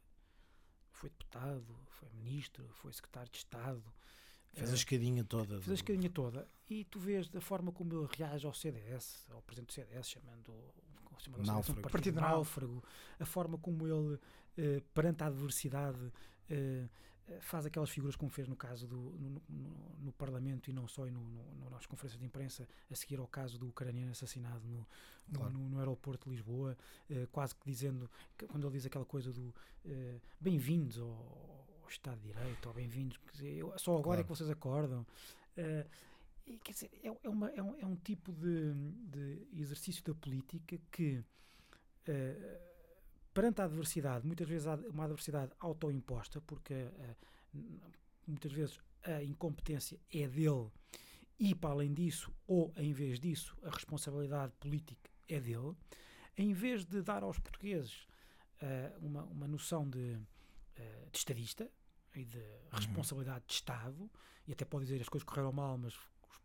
foi 1.01 1.09
deputado, 1.09 1.77
foi 1.89 2.09
ministro, 2.11 2.67
foi 2.73 2.93
secretário 2.93 3.29
de 3.31 3.37
Estado. 3.37 3.83
Fez 4.53 4.71
a 4.71 4.75
escadinha 4.75 5.23
toda. 5.23 5.55
Fez 5.55 5.69
a 5.69 5.73
escadinha 5.73 6.09
toda. 6.09 6.47
E 6.69 6.83
tu 6.85 6.99
vês 6.99 7.29
da 7.29 7.41
forma 7.41 7.71
como 7.71 7.93
ele 7.93 8.07
reage 8.17 8.45
ao 8.45 8.53
CDS, 8.53 9.27
ao 9.31 9.41
presidente 9.41 9.67
do 9.67 9.73
CDS, 9.73 10.09
chamando 10.09 10.53
chamado 11.21 11.43
náufrago. 11.43 11.81
Partido 11.81 12.19
Náufrago, 12.19 12.83
a 13.19 13.25
forma 13.25 13.57
como 13.57 13.87
ele, 13.87 14.15
uh, 14.15 14.81
perante 14.93 15.23
a 15.23 15.27
adversidade, 15.27 15.99
uh, 16.05 16.89
faz 17.39 17.65
aquelas 17.65 17.89
figuras 17.89 18.15
como 18.15 18.29
fez 18.29 18.47
no 18.47 18.55
caso 18.55 18.87
do 18.87 18.97
no, 18.97 19.41
no, 19.47 19.95
no 19.99 20.11
Parlamento 20.11 20.69
e 20.69 20.73
não 20.73 20.87
só 20.87 21.07
e 21.07 21.11
no, 21.11 21.21
no, 21.21 21.69
nas 21.69 21.85
conferências 21.85 22.19
de 22.19 22.25
imprensa 22.25 22.67
a 22.89 22.95
seguir 22.95 23.19
ao 23.19 23.27
caso 23.27 23.57
do 23.57 23.69
ucraniano 23.69 24.11
assassinado 24.11 24.67
no, 24.67 24.85
claro. 25.33 25.53
no, 25.53 25.79
aeroporto 25.79 26.29
de 26.29 26.35
Lisboa, 26.35 26.77
uh, 27.09 27.27
quase 27.31 27.55
que 27.55 27.65
dizendo, 27.65 28.09
que, 28.37 28.45
quando 28.47 28.65
ele 28.65 28.73
diz 28.73 28.85
aquela 28.85 29.05
coisa 29.05 29.31
do 29.31 29.53
uh, 29.85 30.21
bem-vindos 30.39 30.99
ao, 30.99 31.60
ao, 31.91 31.93
Estado 31.93 32.19
de 32.21 32.27
Direito, 32.31 32.65
ou 32.67 32.73
bem-vindos, 32.73 33.19
só 33.77 33.91
agora 33.91 34.03
claro. 34.03 34.21
é 34.21 34.23
que 34.23 34.29
vocês 34.29 34.49
acordam. 34.49 35.05
Uh, 35.57 35.89
e, 36.47 36.57
quer 36.59 36.71
dizer, 36.71 36.89
é, 37.03 37.07
é, 37.07 37.29
uma, 37.29 37.49
é, 37.49 37.61
um, 37.61 37.79
é 37.79 37.85
um 37.85 37.97
tipo 37.97 38.31
de, 38.31 38.73
de 39.09 39.47
exercício 39.53 40.01
da 40.05 40.13
política 40.15 40.79
que, 40.89 41.17
uh, 41.17 42.59
perante 43.33 43.61
a 43.61 43.65
adversidade, 43.65 44.25
muitas 44.25 44.47
vezes 44.47 44.67
uma 44.89 45.03
adversidade 45.03 45.51
autoimposta, 45.59 46.39
porque 46.41 46.73
uh, 46.73 47.15
muitas 48.25 48.53
vezes 48.53 48.79
a 49.03 49.21
incompetência 49.21 49.99
é 50.13 50.27
dele 50.27 50.71
e, 51.37 51.53
para 51.53 51.71
além 51.71 51.93
disso, 51.93 52.33
ou 52.47 52.71
em 52.77 52.93
vez 52.93 53.19
disso, 53.19 53.57
a 53.63 53.69
responsabilidade 53.69 54.53
política 54.61 55.09
é 55.27 55.41
dele, 55.41 55.75
em 56.37 56.53
vez 56.53 56.85
de 56.85 57.01
dar 57.01 57.21
aos 57.21 57.37
portugueses 57.37 58.07
uh, 58.61 59.05
uma, 59.05 59.23
uma 59.23 59.47
noção 59.47 59.89
de, 59.89 60.15
de 61.11 61.17
estadista 61.17 61.69
e 62.15 62.25
de 62.25 62.37
uhum. 62.37 62.43
responsabilidade 62.71 63.45
de 63.47 63.53
Estado, 63.53 64.09
e 64.47 64.53
até 64.53 64.65
pode 64.65 64.85
dizer 64.85 65.01
as 65.01 65.09
coisas 65.09 65.25
correram 65.25 65.51
mal, 65.51 65.77
mas 65.77 65.95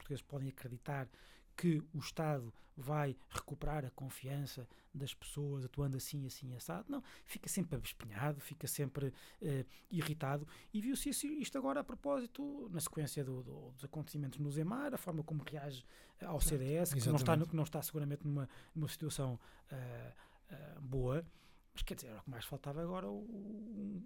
portugueses 0.07 0.23
podem 0.23 0.49
acreditar 0.49 1.09
que 1.57 1.83
o 1.95 1.99
Estado 1.99 2.53
vai 2.77 3.17
recuperar 3.31 3.87
a 3.87 3.91
confiança 3.91 4.69
das 4.93 5.15
pessoas 5.15 5.65
atuando 5.65 5.97
assim, 5.97 6.27
assim, 6.27 6.55
assado. 6.55 6.85
Não, 6.91 7.03
fica 7.25 7.49
sempre 7.49 7.75
abespinhado, 7.75 8.39
fica 8.41 8.67
sempre 8.67 9.07
uh, 9.07 9.67
irritado. 9.91 10.47
E 10.75 10.81
viu-se 10.83 11.09
isto 11.09 11.57
agora 11.57 11.81
a 11.81 11.85
propósito, 11.85 12.69
na 12.71 12.81
sequência 12.81 13.25
do, 13.25 13.43
do, 13.43 13.71
dos 13.71 13.85
acontecimentos 13.85 14.39
no 14.39 14.51
Zemar, 14.51 14.93
a 14.93 14.99
forma 14.99 15.23
como 15.23 15.43
reage 15.43 15.87
ao 16.21 16.39
CDS, 16.41 16.93
que 16.93 17.09
não, 17.09 17.17
está, 17.17 17.37
que 17.39 17.57
não 17.57 17.65
está 17.65 17.81
seguramente 17.81 18.27
numa, 18.27 18.49
numa 18.75 18.89
situação 18.89 19.41
uh, 19.73 20.55
uh, 20.77 20.81
boa. 20.83 21.25
Mas 21.73 21.83
quer 21.83 21.95
dizer, 21.95 22.09
era 22.09 22.21
o 22.21 22.23
que 22.23 22.31
mais 22.31 22.45
faltava 22.45 22.83
agora 22.83 23.09
o, 23.09 23.23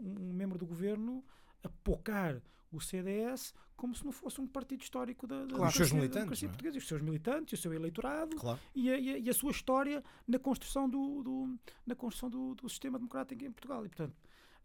um, 0.00 0.30
um 0.30 0.32
membro 0.32 0.58
do 0.58 0.66
governo 0.66 1.24
apocar 1.62 2.40
o 2.72 2.80
CDS 2.80 3.52
como 3.76 3.94
se 3.94 4.04
não 4.04 4.12
fosse 4.12 4.38
um 4.40 4.46
partido 4.46 4.82
histórico 4.82 5.26
da, 5.26 5.46
da, 5.46 5.54
claro. 5.54 5.72
seus 5.72 5.90
militantes, 5.90 6.42
é? 6.42 6.46
portuguesa, 6.46 6.76
os 6.76 6.86
seus 6.86 7.00
militantes, 7.00 7.58
o 7.58 7.62
seu 7.62 7.72
eleitorado 7.72 8.36
claro. 8.36 8.60
e, 8.74 8.90
a, 8.90 8.98
e, 8.98 9.14
a, 9.14 9.18
e, 9.18 9.30
a, 9.30 9.32
sua 9.32 9.50
história 9.50 10.04
na 10.28 10.38
construção 10.38 10.88
do, 10.88 11.22
do 11.22 11.58
na 11.86 11.94
construção 11.94 12.28
do, 12.28 12.54
do, 12.54 12.68
sistema 12.68 12.98
democrático 12.98 13.42
em 13.42 13.50
Portugal. 13.50 13.86
E, 13.86 13.88
portanto, 13.88 14.14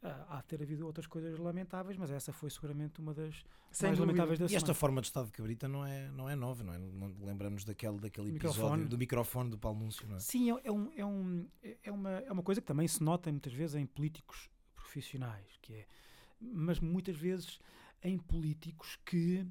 há 0.04 0.38
de 0.42 0.44
ter 0.48 0.62
havido 0.62 0.86
outras 0.86 1.08
coisas 1.08 1.40
lamentáveis, 1.40 1.98
mas 1.98 2.12
essa 2.12 2.34
foi 2.34 2.50
seguramente 2.50 3.00
uma 3.00 3.14
das 3.14 3.44
Sem 3.72 3.88
mais 3.88 4.00
lamentáveis 4.00 4.38
da 4.38 4.46
E 4.48 4.56
esta 4.56 4.74
forma 4.74 5.00
de 5.02 5.08
Estado 5.08 5.28
de 5.28 5.32
Cabrita 5.32 5.68
não 5.68 5.86
é, 5.86 6.10
não 6.12 6.30
é 6.30 6.36
nova, 6.36 6.62
não 6.62 6.74
é? 6.74 6.78
Lembramos 7.22 7.64
daquele, 7.64 7.98
daquele 7.98 8.36
episódio 8.36 8.60
microfone. 8.60 8.86
do 8.86 8.98
microfone 8.98 9.50
do 9.50 9.58
Paulo 9.58 9.80
Núncio, 9.80 10.06
não 10.08 10.18
é? 10.18 10.20
Sim, 10.20 10.52
é, 10.52 10.62
é, 10.66 10.72
um, 10.72 10.92
é, 10.96 11.06
um, 11.06 11.48
é, 11.84 11.92
uma, 11.92 12.12
é 12.12 12.32
uma 12.32 12.44
coisa 12.44 12.60
que 12.60 12.68
também 12.68 12.88
se 12.88 13.02
nota 13.02 13.32
muitas 13.32 13.54
vezes 13.54 13.76
em 13.76 13.86
políticos 13.86 14.50
profissionais, 14.76 15.58
que 15.62 15.74
é, 15.74 15.88
mas 16.40 16.80
muitas 16.80 17.16
vezes 17.16 17.60
em 18.04 18.18
políticos 18.18 18.98
que, 19.06 19.46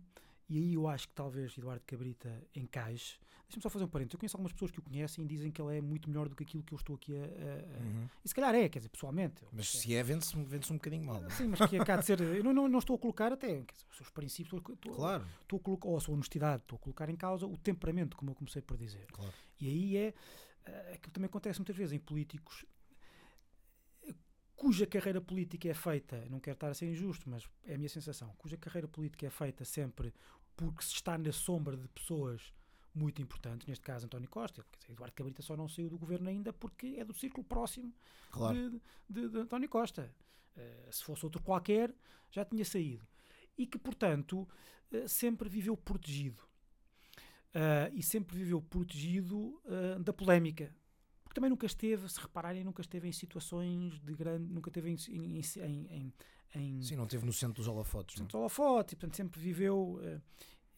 e 0.48 0.58
aí 0.58 0.74
eu 0.74 0.86
acho 0.88 1.08
que 1.08 1.14
talvez 1.14 1.56
Eduardo 1.58 1.82
Cabrita 1.86 2.42
encaixe, 2.54 3.18
Deixa-me 3.46 3.62
só 3.62 3.68
fazer 3.70 3.84
um 3.84 3.88
parênteses. 3.88 4.14
Eu 4.14 4.18
conheço 4.18 4.36
algumas 4.36 4.52
pessoas 4.52 4.70
que 4.70 4.78
o 4.78 4.82
conhecem 4.82 5.22
e 5.22 5.28
dizem 5.28 5.52
que 5.52 5.60
ele 5.60 5.76
é 5.76 5.80
muito 5.80 6.08
melhor 6.08 6.28
do 6.30 6.34
que 6.34 6.42
aquilo 6.42 6.62
que 6.64 6.72
eu 6.72 6.76
estou 6.76 6.96
aqui 6.96 7.14
a. 7.14 7.20
a- 7.20 7.24
a- 7.24 7.82
Uhum. 7.84 8.08
E 8.24 8.28
se 8.28 8.34
calhar 8.34 8.54
é, 8.54 8.68
quer 8.70 8.78
dizer, 8.78 8.88
pessoalmente. 8.88 9.42
Mas 9.52 9.68
se 9.68 9.94
é, 9.94 10.02
vende-se 10.02 10.34
vende 10.44 10.72
um 10.72 10.76
bocadinho 10.76 11.04
mal. 11.04 11.24
é? 11.24 11.30
Sim, 11.30 11.48
mas 11.48 11.60
que 11.68 11.76
acaba 11.76 12.00
de 12.00 12.06
ser. 12.06 12.20
Eu 12.20 12.42
não, 12.42 12.52
não, 12.54 12.66
não 12.66 12.78
estou 12.78 12.96
a 12.96 12.98
colocar 12.98 13.32
até. 13.32 13.48
Quer 13.62 13.72
dizer, 13.74 13.86
os 13.90 13.96
seus 13.98 14.10
princípios. 14.10 14.54
Estou, 14.58 14.74
estou, 14.74 14.94
Claro, 14.94 15.26
estou 15.42 15.58
a 15.58 15.60
colocar, 15.62 15.88
ou 15.88 15.96
a 15.96 16.00
sua 16.00 16.14
honestidade, 16.14 16.62
estou 16.62 16.76
a 16.76 16.78
colocar 16.80 17.08
em 17.10 17.14
causa 17.16 17.46
o 17.46 17.56
temperamento, 17.58 18.16
como 18.16 18.30
eu 18.30 18.34
comecei 18.34 18.62
por 18.62 18.76
dizer. 18.78 19.06
claro. 19.12 19.32
E 19.60 19.68
aí 19.68 19.96
é 19.98 20.14
eh, 20.64 20.80
aquilo 20.94 21.00
que 21.02 21.10
também 21.10 21.26
acontece 21.26 21.58
muitas 21.60 21.76
vezes 21.76 21.92
em 21.92 21.98
políticos 21.98 22.64
cuja 24.64 24.86
carreira 24.86 25.20
política 25.20 25.68
é 25.68 25.74
feita, 25.74 26.24
não 26.30 26.40
quero 26.40 26.54
estar 26.54 26.70
a 26.70 26.74
ser 26.74 26.86
injusto, 26.86 27.28
mas 27.28 27.46
é 27.66 27.74
a 27.74 27.76
minha 27.76 27.88
sensação, 27.90 28.34
cuja 28.38 28.56
carreira 28.56 28.88
política 28.88 29.26
é 29.26 29.30
feita 29.30 29.62
sempre 29.62 30.10
porque 30.56 30.82
se 30.82 30.94
está 30.94 31.18
na 31.18 31.32
sombra 31.32 31.76
de 31.76 31.86
pessoas 31.88 32.50
muito 32.94 33.20
importantes, 33.20 33.66
neste 33.66 33.84
caso 33.84 34.06
António 34.06 34.28
Costa, 34.30 34.64
Eduardo 34.88 35.14
Cabrita 35.14 35.42
só 35.42 35.54
não 35.54 35.68
saiu 35.68 35.90
do 35.90 35.98
governo 35.98 36.30
ainda 36.30 36.50
porque 36.50 36.94
é 36.96 37.04
do 37.04 37.12
círculo 37.12 37.44
próximo 37.44 37.92
claro. 38.30 38.56
de, 38.70 38.80
de- 39.10 39.28
de 39.28 39.38
António 39.40 39.68
Costa. 39.68 40.10
Eh, 40.56 40.88
se 40.90 41.02
fosse 41.04 41.24
outro 41.26 41.42
qualquer, 41.42 41.92
já 42.30 42.42
tinha 42.44 42.64
saído. 42.64 43.04
E 43.58 43.66
que, 43.66 43.76
portanto, 43.78 44.48
eh, 44.92 45.06
sempre 45.08 45.46
viveu 45.48 45.76
protegido. 45.76 46.42
Ah, 47.52 47.90
e 47.92 48.02
sempre 48.02 48.36
viveu 48.38 48.62
protegido 48.62 49.60
da 50.02 50.12
polémica. 50.12 50.74
Porque 51.34 51.40
também 51.40 51.50
nunca 51.50 51.66
esteve, 51.66 52.08
se 52.08 52.20
repararem, 52.20 52.62
nunca 52.62 52.80
esteve 52.80 53.08
em 53.08 53.12
situações 53.12 53.98
de 54.00 54.14
grande. 54.14 54.52
Nunca 54.54 54.70
esteve 54.70 54.88
em. 54.88 54.96
em, 55.10 55.40
em, 55.90 56.12
em, 56.54 56.80
Sim, 56.82 56.94
não 56.94 57.08
teve 57.08 57.26
no 57.26 57.32
centro 57.32 57.54
dos 57.56 57.66
holofotes. 57.66 58.16
não? 58.16 58.22
é? 58.22 58.26
Portanto, 58.28 58.38
holofote, 58.40 58.94
e, 58.94 58.96
portanto, 58.96 59.16
sempre 59.16 59.40
viveu. 59.40 59.98
eh, 60.00 60.20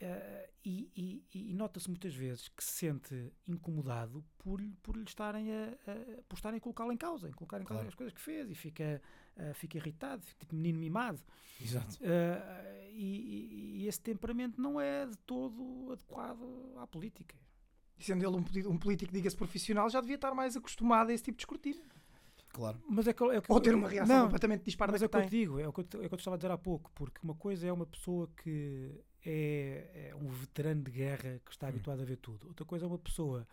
eh, 0.01 0.51
e 0.65 0.91
e- 0.97 1.51
e 1.51 1.55
nota-se 1.55 1.89
muitas 1.89 2.15
vezes 2.15 2.49
que 2.49 2.65
se 2.65 2.71
sente 2.73 3.33
incomodado 3.47 4.25
por, 4.39 4.61
lhe- 4.61 4.75
por 4.83 4.97
lhe 4.97 5.05
estarem 5.05 5.51
a, 5.53 5.65
a- 5.87 6.23
por 6.29 6.37
estarem 6.37 6.57
a 6.59 6.61
colocá-lo 6.61 6.91
em 6.93 6.97
causa, 6.97 7.29
em 7.29 7.33
colocar 7.33 7.61
em 7.61 7.65
causa 7.65 7.75
Claro. 7.83 7.89
as 7.89 7.95
coisas 7.95 8.13
que 8.15 8.21
fez 8.21 8.51
e 8.51 8.55
fica, 8.55 9.01
eh, 9.37 9.53
fica 9.55 9.77
irritado, 9.77 10.23
fica 10.23 10.41
tipo 10.41 10.55
menino 10.57 10.79
mimado. 10.79 11.21
Exato. 11.61 11.99
E, 12.93 12.95
e- 12.95 13.83
e 13.83 13.87
esse 13.89 14.01
temperamento 14.01 14.61
não 14.61 14.81
é 14.81 15.07
de 15.07 15.17
todo 15.19 15.93
adequado 15.93 16.43
à 16.79 16.87
política. 16.87 17.37
E 17.99 18.05
sendo 18.05 18.25
ele 18.25 18.37
um, 18.67 18.73
um 18.73 18.79
político, 18.79 19.13
diga-se 19.13 19.37
profissional, 19.37 19.89
já 19.89 20.01
devia 20.01 20.17
estar 20.17 20.35
mais 20.35 20.57
acostumado 20.57 21.11
a 21.11 21.15
esse 21.15 21.25
tipo 21.25 21.37
de 21.39 21.43
escrutínio. 21.43 21.83
Claro. 22.53 22.81
Mas 22.89 23.07
é 23.07 23.13
que, 23.13 23.23
é 23.25 23.41
que 23.41 23.53
Ou 23.53 23.61
ter 23.61 23.75
uma 23.75 23.89
reação 23.89 24.17
não, 24.17 24.25
completamente 24.25 24.65
disparada 24.65 24.93
Mas 24.95 25.03
é 25.03 25.07
o 25.07 25.09
que 25.11 25.17
eu 25.17 25.23
te 25.25 25.31
digo, 25.31 25.59
é 25.61 25.69
o 25.69 25.73
que 25.73 25.81
eu, 25.81 25.85
te- 25.85 25.97
é 25.97 26.01
o 26.01 26.09
que 26.09 26.15
eu 26.15 26.17
te 26.17 26.21
estava 26.21 26.37
a 26.37 26.39
dizer 26.39 26.51
há 26.51 26.57
pouco, 26.59 26.91
porque 26.95 27.19
uma 27.23 27.35
coisa 27.35 27.67
é 27.67 27.73
uma 27.73 27.87
pessoa 27.87 28.31
que 28.43 28.93
é, 29.25 30.09
é 30.11 30.15
um 30.15 30.29
veterano 30.29 30.83
de 30.83 30.91
guerra 30.91 31.41
que 31.45 31.51
está 31.51 31.67
Hum. 31.67 31.71
habituado 31.71 32.01
a 32.01 32.05
ver 32.05 32.17
tudo. 32.17 32.47
Outra 32.49 32.65
coisa 32.65 32.85
é 32.87 32.89
uma 32.89 32.99
pessoa 32.99 33.47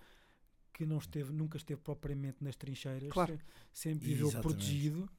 que 0.71 0.85
não 0.85 0.97
esteve, 0.99 1.31
nunca 1.33 1.57
esteve 1.57 1.81
propriamente 1.81 2.41
nas 2.43 2.55
trincheiras, 2.55 3.09
Claro. 3.11 3.37
se- 3.71 3.81
sempre 3.89 4.05
viveu 4.07 4.27
Exatamente. 4.27 4.55
protegido. 4.55 5.09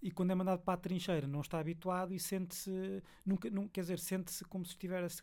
E 0.00 0.10
quando 0.10 0.30
é 0.30 0.34
mandado 0.34 0.60
para 0.62 0.74
a 0.74 0.76
trincheira 0.78 1.26
não 1.26 1.40
está 1.40 1.58
habituado 1.58 2.14
e 2.14 2.20
sente-se, 2.20 3.02
nunca, 3.26 3.50
não, 3.50 3.68
quer 3.68 3.80
dizer, 3.82 3.98
sente-se 3.98 4.44
como 4.44 4.64
se 4.64 4.70
estivesse. 4.72 5.22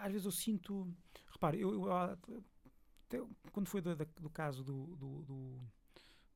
Às 0.00 0.10
vezes 0.10 0.24
eu 0.24 0.32
sinto, 0.32 0.88
repare, 1.30 1.60
eu, 1.60 1.72
eu, 1.86 2.44
até 3.06 3.22
quando 3.52 3.68
foi 3.68 3.80
do, 3.80 3.94
do 3.94 4.30
caso 4.30 4.62
do, 4.64 4.96
do, 4.96 5.22
do, 5.22 5.60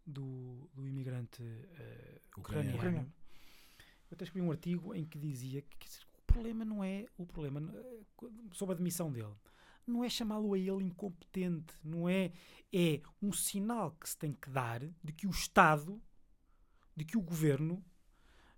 do, 0.07 0.71
do 0.73 0.87
imigrante 0.87 1.43
eh, 1.43 2.21
Ucraniano. 2.37 2.77
ucraniano, 2.77 3.12
eu 4.11 4.15
até 4.15 4.25
escrevi 4.25 4.47
um 4.47 4.50
artigo 4.50 4.95
em 4.95 5.05
que 5.05 5.19
dizia 5.19 5.62
que 5.62 5.79
dizer, 5.87 6.05
o 6.19 6.23
problema 6.33 6.65
não 6.65 6.83
é 6.83 7.07
o 7.19 7.27
problema 7.27 7.61
eh, 7.75 8.27
sobre 8.53 8.75
a 8.75 8.79
demissão 8.79 9.11
dele. 9.12 9.35
Não 9.87 10.05
é 10.05 10.09
chamá-lo 10.09 10.55
a 10.55 10.59
ele 10.59 10.85
incompetente, 10.85 11.75
não 11.83 12.09
é 12.09 12.33
é 12.73 13.00
um 13.21 13.33
sinal 13.33 13.91
que 13.93 14.09
se 14.09 14.17
tem 14.17 14.33
que 14.33 14.49
dar 14.49 14.81
de 15.03 15.12
que 15.12 15.27
o 15.27 15.31
Estado, 15.31 16.00
de 16.95 17.05
que 17.05 17.19
o 17.19 17.21
governo 17.21 17.85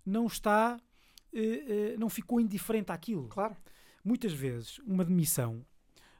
não 0.05 0.27
está 0.27 0.79
eh, 1.33 1.93
eh, 1.93 1.97
não 1.97 2.09
ficou 2.09 2.39
indiferente 2.39 2.91
àquilo. 2.91 3.27
Claro. 3.29 3.57
Muitas 4.03 4.33
vezes 4.33 4.77
uma 4.79 5.03
demissão 5.03 5.65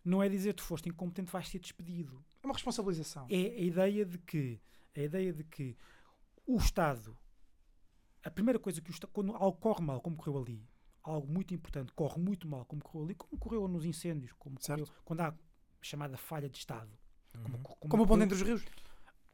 não 0.03 0.21
é 0.21 0.27
dizer 0.29 0.53
tu 0.53 0.63
foste 0.63 0.89
incompetente 0.89 1.31
vais 1.31 1.47
ser 1.47 1.59
despedido 1.59 2.23
É 2.41 2.45
uma 2.47 2.53
responsabilização. 2.53 3.25
é 3.29 3.35
a 3.35 3.61
ideia 3.61 4.05
de 4.05 4.17
que 4.17 4.61
a 4.95 4.99
ideia 5.01 5.33
de 5.33 5.43
que 5.43 5.75
o 6.45 6.57
Estado 6.57 7.17
a 8.23 8.29
primeira 8.31 8.59
coisa 8.59 8.81
que 8.81 8.89
o 8.89 8.93
Estado, 8.93 9.11
quando 9.11 9.35
algo 9.35 9.57
corre 9.57 9.83
mal 9.83 10.01
como 10.01 10.15
correu 10.15 10.41
ali 10.41 10.67
algo 11.03 11.27
muito 11.31 11.53
importante 11.53 11.91
corre 11.93 12.19
muito 12.19 12.47
mal 12.47 12.65
como 12.65 12.81
correu 12.81 13.05
ali 13.05 13.15
como 13.15 13.37
correu 13.37 13.67
nos 13.67 13.85
incêndios 13.85 14.33
como 14.33 14.57
correu, 14.59 14.87
quando 15.03 15.21
há 15.21 15.33
chamada 15.81 16.15
falha 16.17 16.49
de 16.49 16.57
Estado 16.57 16.91
como, 17.43 17.57
Uhum. 17.57 17.63
como 17.63 17.75
Como 17.89 18.03
o 18.03 18.05
ocorreu 18.05 18.07
ponto 18.07 18.23
entre 18.23 18.35
os 18.35 18.41
rios. 18.41 18.65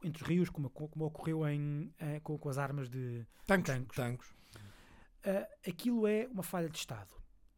entre 0.02 0.22
os 0.22 0.28
rios 0.28 0.48
como, 0.50 0.70
como 0.70 1.04
ocorreu 1.04 1.46
em, 1.46 1.92
eh, 1.98 2.18
com, 2.20 2.38
com 2.38 2.48
as 2.48 2.56
armas 2.58 2.88
de 2.88 3.26
Tanques. 3.46 3.74
tanques 3.74 3.96
Tancos. 3.96 4.34
Ah, 5.22 5.46
aquilo 5.68 6.06
é 6.06 6.26
uma 6.28 6.42
falha 6.42 6.68
de 6.70 6.78
Estado. 6.78 7.12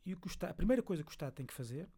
E 0.04 0.12
o 0.12 0.16
que 0.18 0.26
o 0.26 0.46
a 0.46 0.52
primeira 0.52 0.82
coisa 0.82 1.04
que 1.04 1.08
o 1.08 1.12
Estado 1.12 1.32
tem 1.32 1.46
que 1.46 1.54
fazer 1.54 1.88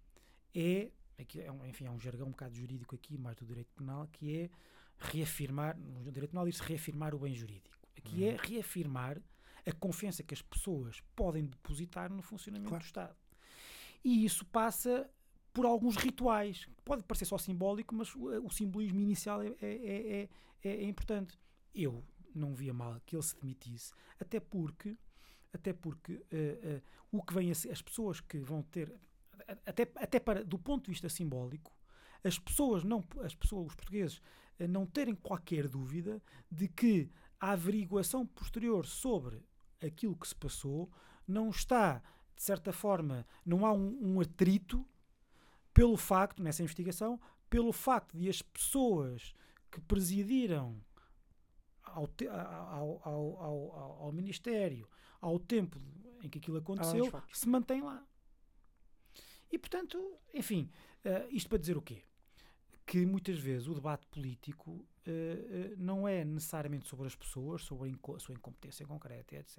é, 0.55 0.91
aqui 1.19 1.41
é 1.41 1.51
um, 1.51 1.65
enfim, 1.67 1.87
é 1.87 1.91
um 1.91 1.99
jargão 1.99 2.27
um 2.29 2.31
bocado 2.31 2.55
jurídico 2.55 2.95
aqui, 2.95 3.17
mais 3.19 3.37
do 3.37 3.45
direito 3.47 3.73
penal, 3.75 4.07
que 4.13 4.37
é 4.37 4.51
reafirmar, 4.99 5.77
no 5.79 6.11
direito 6.13 6.31
penal 6.31 6.45
diz 6.47 6.61
reafirmar 6.61 7.15
o 7.15 7.19
bem 7.19 7.35
jurídico. 7.35 7.75
Aqui 7.97 8.25
é 8.27 8.37
reafirmar 8.37 9.21
a 9.67 9.73
confiança 9.73 10.23
que 10.23 10.35
as 10.35 10.43
pessoas 10.43 11.01
podem 11.17 11.45
depositar 11.47 12.13
no 12.13 12.23
funcionamento 12.23 12.69
Claro. 12.69 12.85
do 12.85 12.87
Estado. 12.87 13.17
E 14.05 14.25
isso 14.25 14.45
passa 14.47 15.09
por 15.53 15.65
alguns 15.65 15.97
rituais. 15.97 16.69
Pode 16.85 17.03
parecer 17.05 17.25
só 17.25 17.39
simbólico, 17.39 17.95
mas 17.95 18.15
o, 18.15 18.47
o 18.47 18.51
simbolismo 18.51 19.01
inicial 19.01 19.41
é, 19.43 19.47
é, 19.63 19.63
é, 19.63 20.29
é- 20.63 20.69
é 20.69 20.85
importante. 20.85 21.39
Eu 21.75 22.05
não 22.35 22.55
via 22.55 22.75
mal 22.75 23.01
que 23.07 23.15
ele 23.17 23.23
se 23.23 23.35
demitisse, 23.41 23.93
até 24.21 24.39
porque 24.41 24.97
até 25.53 25.73
porque 25.73 26.21
eh, 26.33 26.59
eh, 26.65 26.83
o 27.13 27.23
que 27.23 27.33
vem 27.33 27.49
a 27.49 27.55
ser, 27.55 27.71
as 27.71 27.81
pessoas 27.81 28.21
que 28.21 28.39
vão 28.39 28.61
ter 28.61 28.93
até, 29.67 29.91
até 29.97 30.19
para 30.21 30.45
do 30.45 30.59
ponto 30.59 30.85
de 30.85 30.91
vista 30.91 31.09
simbólico 31.09 31.73
as 32.23 32.39
pessoas 32.39 32.85
não 32.85 33.03
as 33.23 33.35
pessoas 33.35 33.67
os 33.69 33.75
portugueses 33.75 34.21
eh, 34.59 34.67
não 34.67 34.87
terem 34.87 35.15
qualquer 35.15 35.69
dúvida 35.69 36.23
de 36.51 36.69
que 36.69 37.11
a 37.41 37.51
averiguação 37.53 38.27
posterior 38.27 38.87
sobre 38.87 39.43
aquilo 39.83 40.17
que 40.17 40.29
se 40.29 40.35
passou 40.35 40.91
não 41.27 41.51
está 41.51 42.03
de 42.37 42.43
certa 42.43 42.73
forma 42.73 43.27
não 43.45 43.65
há 43.67 43.73
um, 43.73 43.99
um 44.01 44.21
atrito 44.21 44.87
pelo 45.73 45.97
facto 45.97 46.43
nessa 46.43 46.63
investigação 46.63 47.21
pelo 47.51 47.73
facto 47.73 48.17
de 48.17 48.29
as 48.29 48.41
pessoas 48.43 49.35
que 49.71 49.81
presidiram 49.81 50.81
ao, 51.83 52.07
te- 52.09 52.29
ao, 52.29 53.01
ao, 53.05 53.43
ao, 53.43 54.03
ao, 54.05 54.13
Ministério 54.13 54.89
ao 55.21 55.39
tempo 55.39 55.81
em 56.23 56.29
que 56.29 56.39
aquilo 56.39 56.57
aconteceu, 56.57 57.05
se 57.33 57.49
mantém 57.49 57.83
lá. 57.83 58.03
E, 59.55 59.59
portanto, 59.59 59.97
enfim, 60.33 60.69
eh, 61.05 61.29
isto 61.31 61.49
para 61.49 61.59
dizer 61.59 61.77
o 61.77 61.83
quê? 61.83 62.03
Que 62.85 63.07
muitas 63.07 63.39
vezes 63.39 63.69
o 63.69 63.75
debate 63.75 64.05
político 64.09 64.85
eh, 65.07 65.75
não 65.79 66.09
é 66.09 66.25
necessariamente 66.25 66.89
sobre 66.89 67.07
as 67.07 67.15
pessoas, 67.15 67.63
sobre 67.63 67.87
a, 67.89 67.91
inco- 67.93 68.19
sua 68.19 68.35
incompetência 68.35 68.85
concreta, 68.85 69.37
etc. 69.37 69.59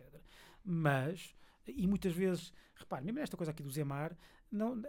Mas, 0.64 1.34
e 1.66 1.88
muitas 1.88 2.14
vezes, 2.14 2.52
repare, 2.76 3.06
mesmo 3.06 3.20
nesta 3.20 3.38
coisa 3.38 3.52
aqui 3.52 3.64
do 3.64 3.72
Zemar, 3.72 4.18
não, 4.52 4.82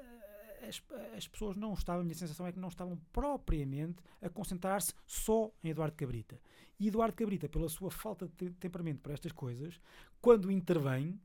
as, 0.69 0.83
as 1.17 1.29
pessoas 1.29 1.55
não 1.57 1.73
estavam, 1.75 2.01
a 2.01 2.05
minha 2.05 2.15
sensação 2.17 2.45
é 2.49 2.53
que 2.53 2.59
não 2.59 2.69
estavam 2.69 2.97
propriamente 3.13 4.03
a 4.21 4.29
concentrar-se 4.29 4.93
só 5.07 5.53
em 5.63 5.69
Eduardo 5.71 5.95
Cabrita. 5.95 6.41
E 6.81 6.89
Eduardo 6.89 7.15
Cabrita, 7.15 7.49
pela 7.49 7.69
sua 7.69 7.93
falta 7.93 8.27
de 8.27 8.33
te- 8.35 8.51
temperamento 8.59 9.01
para 9.03 9.13
estas 9.15 9.31
coisas, 9.31 9.81
quando 10.21 10.51
intervém, 10.51 11.21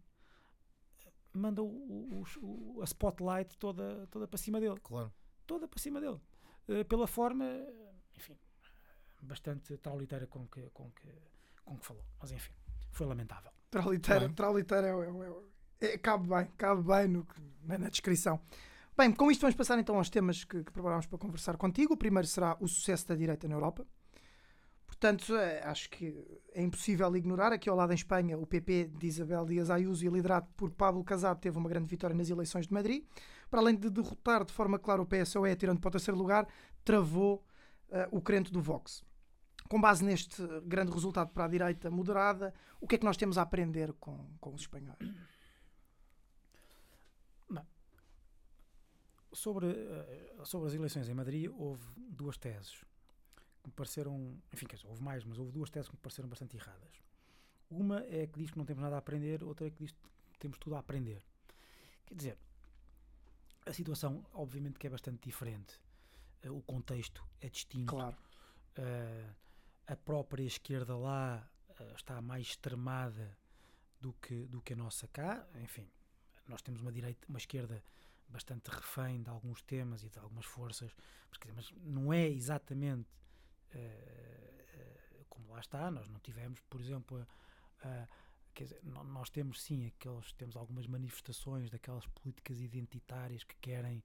manda 1.33 1.61
o, 1.61 1.65
o- 1.67 2.23
o- 2.41 2.81
a 2.81 2.85
spotlight 2.85 3.57
toda, 3.57 4.07
toda 4.07 4.27
para 4.27 4.37
cima 4.37 4.59
dele. 4.59 4.79
Claro. 4.83 5.11
Toda 5.47 5.67
para 5.67 5.79
cima 5.79 5.99
dele. 6.01 6.19
Eh, 6.67 6.83
pela 6.83 7.07
forma, 7.07 7.45
enfim, 8.15 8.37
bastante 9.21 9.77
trauliteira 9.77 10.27
com 10.27 10.47
que, 10.47 10.61
com, 10.71 10.89
que, 10.91 11.07
com 11.65 11.77
que 11.77 11.85
falou. 11.85 12.03
Mas 12.19 12.31
enfim, 12.31 12.53
foi 12.91 13.05
lamentável. 13.07 13.51
Traliteira, 13.69 14.25
Bem. 14.27 14.33
traliteira 14.35 14.87
é, 14.87 14.91
é- 14.91 15.87
é- 15.89 15.93
é- 15.93 15.97
cabe 15.97 16.27
bem, 16.27 16.45
cabe 16.57 16.83
bem 16.83 17.07
no 17.07 17.27
na, 17.63 17.77
na 17.77 17.89
descrição. 17.89 18.39
Bem, 18.97 19.11
com 19.13 19.31
isto 19.31 19.41
vamos 19.41 19.55
passar 19.55 19.79
então 19.79 19.95
aos 19.95 20.09
temas 20.09 20.43
que, 20.43 20.63
que 20.63 20.71
preparámos 20.71 21.05
para 21.07 21.17
conversar 21.17 21.55
contigo. 21.57 21.93
O 21.93 21.97
primeiro 21.97 22.27
será 22.27 22.57
o 22.59 22.67
sucesso 22.67 23.07
da 23.07 23.15
direita 23.15 23.47
na 23.47 23.55
Europa. 23.55 23.85
Portanto, 25.01 25.35
eh, 25.35 25.63
acho 25.63 25.89
que 25.89 26.15
é 26.53 26.61
impossível 26.61 27.15
ignorar. 27.15 27.51
Aqui 27.51 27.67
ao 27.67 27.75
lado 27.75 27.91
em 27.91 27.95
Espanha, 27.95 28.37
o 28.37 28.45
PP 28.45 28.91
de 28.99 29.07
Isabel 29.07 29.43
Dias 29.47 29.71
Ayuso, 29.71 30.07
liderado 30.07 30.47
por 30.55 30.69
Pablo 30.69 31.03
Casado, 31.03 31.39
teve 31.39 31.57
uma 31.57 31.67
grande 31.67 31.87
vitória 31.87 32.15
nas 32.15 32.29
eleições 32.29 32.67
de 32.67 32.73
Madrid. 32.73 33.03
Para 33.49 33.61
além 33.61 33.75
de 33.75 33.89
derrotar 33.89 34.45
de 34.45 34.53
forma 34.53 34.77
clara 34.77 35.01
o 35.01 35.05
PSOE, 35.07 35.55
tirando 35.55 35.79
para 35.79 35.87
o 35.87 35.91
terceiro 35.91 36.15
lugar, 36.15 36.47
travou 36.85 37.43
eh, 37.89 38.07
o 38.11 38.21
crente 38.21 38.51
do 38.51 38.61
Vox. 38.61 39.03
Com 39.67 39.81
base 39.81 40.05
neste 40.05 40.39
grande 40.65 40.91
resultado 40.91 41.31
para 41.31 41.45
a 41.45 41.47
direita 41.47 41.89
moderada, 41.89 42.53
o 42.79 42.85
que 42.85 42.93
é 42.93 42.97
que 42.99 43.05
nós 43.05 43.17
temos 43.17 43.39
a 43.39 43.41
aprender 43.41 43.93
com, 43.93 44.29
com 44.39 44.53
os 44.53 44.61
espanhóis? 44.61 44.99
sobre, 49.33 49.65
uh, 49.65 50.45
sobre 50.45 50.67
as 50.67 50.73
eleições 50.73 51.07
em 51.07 51.13
Madrid, 51.13 51.49
houve 51.57 51.81
duas 51.97 52.37
teses 52.37 52.83
que 53.61 53.69
me 53.69 53.73
pareceram. 53.73 54.37
Enfim, 54.53 54.65
quer 54.65 54.75
dizer, 54.75 54.87
houve 54.87 55.01
mais, 55.01 55.23
mas 55.23 55.37
houve 55.37 55.51
duas 55.51 55.69
teses 55.69 55.89
que 55.89 55.95
me 55.95 56.01
pareceram 56.01 56.29
bastante 56.29 56.57
erradas. 56.57 57.01
Uma 57.69 58.03
é 58.05 58.27
que 58.27 58.39
diz 58.39 58.51
que 58.51 58.57
não 58.57 58.65
temos 58.65 58.83
nada 58.83 58.95
a 58.95 58.99
aprender, 58.99 59.43
outra 59.43 59.67
é 59.67 59.69
que 59.69 59.77
diz 59.77 59.91
que 60.33 60.39
temos 60.39 60.57
tudo 60.57 60.75
a 60.75 60.79
aprender. 60.79 61.23
Quer 62.05 62.15
dizer, 62.15 62.37
a 63.65 63.73
situação, 63.73 64.25
obviamente, 64.33 64.77
que 64.77 64.87
é 64.87 64.89
bastante 64.89 65.23
diferente. 65.23 65.79
Uh, 66.43 66.57
o 66.57 66.61
contexto 66.61 67.25
é 67.39 67.49
distinto. 67.49 67.91
Claro. 67.91 68.17
Uh, 68.77 69.35
a 69.87 69.95
própria 69.95 70.43
esquerda 70.43 70.95
lá 70.97 71.49
uh, 71.79 71.95
está 71.95 72.21
mais 72.21 72.47
extremada 72.47 73.37
do 73.99 74.13
que, 74.13 74.45
do 74.47 74.61
que 74.61 74.73
a 74.73 74.75
nossa 74.75 75.07
cá. 75.07 75.47
Enfim, 75.61 75.89
nós 76.47 76.61
temos 76.61 76.81
uma 76.81 76.91
direita, 76.91 77.25
uma 77.29 77.37
esquerda 77.37 77.83
bastante 78.27 78.69
refém 78.69 79.21
de 79.21 79.29
alguns 79.29 79.61
temas 79.61 80.03
e 80.03 80.09
de 80.09 80.17
algumas 80.17 80.45
forças, 80.45 80.91
mas, 81.29 81.53
mas 81.53 81.71
não 81.83 82.13
é 82.13 82.27
exatamente 82.27 83.07
como 85.29 85.51
lá 85.51 85.59
está. 85.59 85.89
Nós 85.91 86.07
não 86.07 86.19
tivemos, 86.19 86.59
por 86.69 86.79
exemplo, 86.81 87.25
a, 87.83 87.87
a 87.87 88.07
quer 88.53 88.65
dizer, 88.65 88.79
nós 88.83 89.29
temos 89.29 89.61
sim 89.61 89.87
aqueles, 89.87 90.33
temos 90.33 90.55
algumas 90.55 90.85
manifestações 90.87 91.69
daquelas 91.69 92.05
políticas 92.07 92.59
identitárias 92.59 93.43
que 93.43 93.55
querem, 93.57 94.03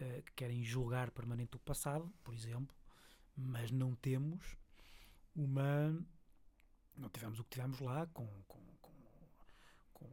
uh, 0.00 0.22
que 0.22 0.32
querem 0.32 0.62
julgar 0.62 1.10
permanente 1.10 1.56
o 1.56 1.60
passado, 1.60 2.12
por 2.22 2.34
exemplo, 2.34 2.74
mas 3.36 3.70
não 3.70 3.94
temos 3.94 4.56
uma 5.34 5.92
não 6.96 7.08
tivemos 7.08 7.40
o 7.40 7.44
que 7.44 7.50
tivemos 7.50 7.80
lá 7.80 8.06
com, 8.06 8.26
com, 8.46 8.60
com, 9.92 10.08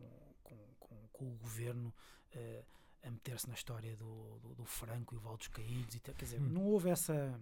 com, 0.80 1.08
com 1.12 1.26
o 1.26 1.38
governo 1.38 1.94
uh, 2.36 2.66
a 3.04 3.12
meter-se 3.12 3.48
na 3.48 3.54
história 3.54 3.96
do, 3.96 4.40
do, 4.40 4.56
do, 4.56 4.66
Franco 4.66 5.14
e 5.14 5.18
o 5.18 5.22
Val 5.22 5.38
dos 5.38 5.48
Caídos 5.48 5.96
e 5.96 6.00
quer 6.00 6.16
dizer, 6.16 6.40
hum. 6.40 6.50
não 6.50 6.66
houve 6.66 6.90
essa 6.90 7.40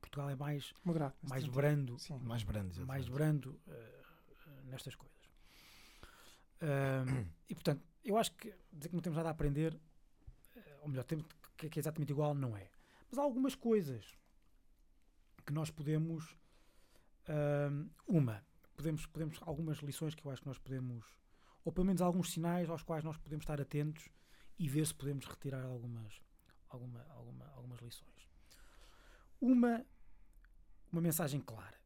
Portugal 0.00 0.30
é 0.30 0.36
mais 0.36 0.72
Moderado, 0.84 1.14
mais 1.22 1.46
brando 1.46 1.98
sim. 1.98 2.18
mais 2.22 2.42
brando 2.42 2.86
mais 2.86 3.08
brando 3.08 3.60
uh, 3.66 4.64
nestas 4.66 4.94
coisas. 4.94 5.20
Uh, 6.60 7.26
e 7.48 7.54
portanto, 7.54 7.82
eu 8.04 8.16
acho 8.16 8.32
que 8.32 8.52
dizer 8.72 8.88
que 8.88 8.94
não 8.94 9.02
temos 9.02 9.16
nada 9.16 9.28
a 9.28 9.32
aprender, 9.32 9.78
eh, 10.56 10.78
ou 10.82 10.88
melhor, 10.88 11.04
temos, 11.04 11.26
que 11.56 11.66
é 11.66 11.78
exatamente 11.78 12.10
igual, 12.10 12.34
não 12.34 12.56
é. 12.56 12.70
Mas 13.10 13.18
há 13.18 13.22
algumas 13.22 13.54
coisas 13.54 14.16
que 15.44 15.52
nós 15.52 15.70
podemos. 15.70 16.36
Uh, 17.28 17.88
uma, 18.08 18.44
podemos, 18.74 19.06
podemos, 19.06 19.38
algumas 19.42 19.78
lições 19.78 20.14
que 20.14 20.24
eu 20.24 20.30
acho 20.30 20.40
que 20.42 20.48
nós 20.48 20.58
podemos, 20.58 21.04
ou 21.64 21.70
pelo 21.70 21.86
menos 21.86 22.00
alguns 22.00 22.32
sinais 22.32 22.68
aos 22.68 22.82
quais 22.82 23.04
nós 23.04 23.16
podemos 23.18 23.44
estar 23.44 23.60
atentos 23.60 24.08
e 24.58 24.68
ver 24.68 24.86
se 24.86 24.94
podemos 24.94 25.26
retirar 25.26 25.64
algumas, 25.64 26.20
alguma, 26.68 27.06
alguma, 27.10 27.46
algumas 27.54 27.80
lições. 27.80 28.19
Uma, 29.40 29.84
uma 30.92 31.00
mensagem 31.00 31.40
clara. 31.40 31.80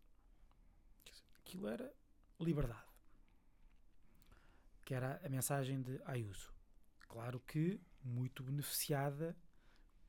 Aquilo 1.37 1.69
era 1.69 1.93
liberdade. 2.41 2.83
Que 4.85 4.95
era 4.95 5.21
a 5.25 5.29
mensagem 5.29 5.81
de 5.81 6.01
Ayuso. 6.05 6.53
Claro 7.09 7.41
que 7.41 7.81
muito 8.03 8.43
beneficiada 8.43 9.37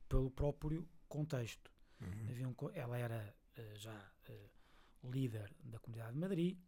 pelo 0.08 0.30
próprio 0.30 0.88
contexto. 1.08 1.72
Uhum. 2.00 2.54
Um, 2.60 2.70
ela 2.74 2.98
era 2.98 3.34
uh, 3.58 3.78
já 3.78 4.12
uh, 4.28 5.10
líder 5.10 5.50
da 5.60 5.78
Comunidade 5.78 6.12
de 6.12 6.18
Madrid, 6.18 6.58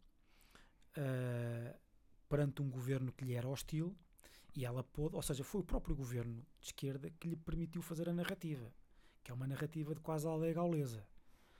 uh, 0.97 1.79
perante 2.27 2.61
um 2.61 2.69
governo 2.69 3.11
que 3.11 3.25
lhe 3.25 3.33
era 3.33 3.47
hostil, 3.47 3.95
e 4.55 4.65
ela 4.65 4.83
pôde, 4.83 5.15
ou 5.15 5.21
seja, 5.21 5.43
foi 5.43 5.61
o 5.61 5.63
próprio 5.63 5.95
governo 5.95 6.45
de 6.59 6.67
esquerda 6.67 7.09
que 7.11 7.27
lhe 7.27 7.35
permitiu 7.35 7.81
fazer 7.81 8.09
a 8.09 8.13
narrativa, 8.13 8.73
que 9.29 9.31
é 9.31 9.35
uma 9.35 9.45
narrativa 9.45 9.93
de 9.93 10.01
quase 10.01 10.25
aldeia 10.25 10.55
gaulesa. 10.55 11.05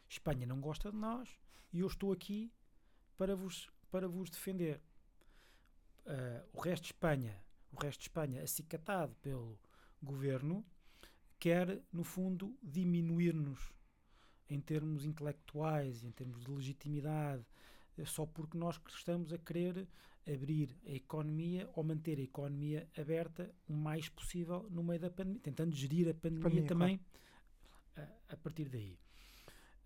Espanha 0.10 0.48
não 0.48 0.60
gosta 0.60 0.90
de 0.90 0.98
nós 0.98 1.30
e 1.72 1.82
eu 1.82 1.88
estou 1.88 2.12
aqui 2.12 2.52
para 3.16 3.36
vos 3.36 3.70
para 3.92 4.08
vos 4.08 4.32
defender. 4.32 4.82
Uh, 6.04 6.50
o 6.52 6.62
resto 6.62 6.84
de 6.86 6.94
Espanha, 6.94 7.40
o 7.72 7.80
resto 7.80 8.00
de 8.00 8.06
Espanha 8.06 8.42
acicatado 8.42 9.16
pelo 9.22 9.60
governo, 10.02 10.66
quer, 11.38 11.80
no 11.94 12.04
fundo, 12.04 12.58
diminuir-nos 12.64 13.72
em 14.50 14.60
termos 14.60 15.06
intelectuais, 15.06 16.04
em 16.04 16.10
termos 16.12 16.44
de 16.44 16.52
legitimidade, 16.52 17.46
só 18.04 18.26
porque 18.26 18.58
nós 18.58 18.82
estamos 18.88 19.32
a 19.32 19.38
querer 19.38 19.88
abrir 20.28 20.76
a 20.88 20.92
economia 20.92 21.70
ou 21.76 21.84
manter 21.84 22.18
a 22.18 22.24
economia 22.24 22.90
aberta 22.98 23.54
o 23.68 23.74
mais 23.74 24.10
possível 24.10 24.66
no 24.72 24.84
meio 24.84 25.00
da 25.00 25.12
pandemia, 25.12 25.42
tentando 25.44 25.76
gerir 25.76 26.10
a 26.10 26.16
pandemia, 26.16 26.44
pandemia 26.44 26.68
também 26.68 26.98
claro. 26.98 27.20
A, 28.00 28.34
a, 28.34 28.38
partir 28.38 28.70
daí. 28.70 28.98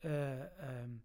Uh, 0.04 1.00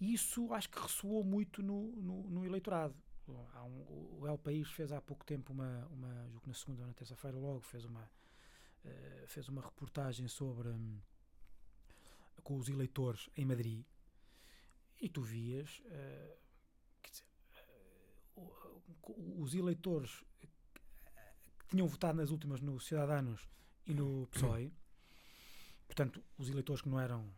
isso 0.00 0.52
acho 0.54 0.70
que 0.70 0.80
ressoou 0.80 1.22
muito 1.22 1.62
no, 1.62 1.92
no, 1.96 2.22
no 2.30 2.46
eleitorado. 2.46 2.94
Um, 3.28 4.18
o 4.18 4.26
El 4.26 4.38
País 4.38 4.68
fez 4.70 4.90
há 4.90 5.00
pouco 5.00 5.24
tempo 5.24 5.52
uma, 5.52 5.86
uma 5.86 6.28
julgo 6.28 6.48
na 6.48 6.54
segunda 6.54 6.82
ou 6.82 6.88
na 6.88 6.94
terça-feira 6.94 7.36
logo, 7.38 7.60
fez 7.60 7.84
uma, 7.84 8.02
uh, 8.02 9.26
fez 9.26 9.48
uma 9.48 9.62
reportagem 9.62 10.26
sobre 10.26 10.68
um, 10.68 10.98
com 12.42 12.56
os 12.56 12.68
eleitores 12.68 13.28
em 13.36 13.44
Madrid 13.44 13.84
e 15.00 15.08
tu 15.08 15.22
vias 15.22 15.80
uh, 15.86 16.36
dizer, 17.02 17.24
uh, 18.36 19.42
os 19.42 19.54
eleitores 19.54 20.24
que 20.38 20.48
tinham 21.68 21.86
votado 21.86 22.18
nas 22.18 22.30
últimas 22.30 22.60
no 22.60 22.80
Cidadanos 22.80 23.48
e 23.86 23.94
no 23.94 24.26
PSOE, 24.28 24.72
portanto, 25.90 26.22
os 26.38 26.48
eleitores 26.48 26.82
que 26.82 26.88
não 26.88 27.00
eram 27.00 27.28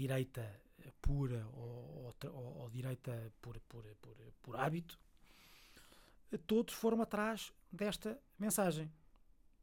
direita 0.00 0.60
pura 1.02 1.46
ou, 1.54 2.14
ou, 2.24 2.58
ou 2.60 2.70
direita 2.70 3.32
por, 3.40 3.58
por, 3.60 3.84
por, 4.00 4.16
por 4.42 4.56
hábito, 4.56 4.98
todos 6.46 6.74
foram 6.74 7.00
atrás 7.02 7.52
desta 7.72 8.18
mensagem. 8.38 8.90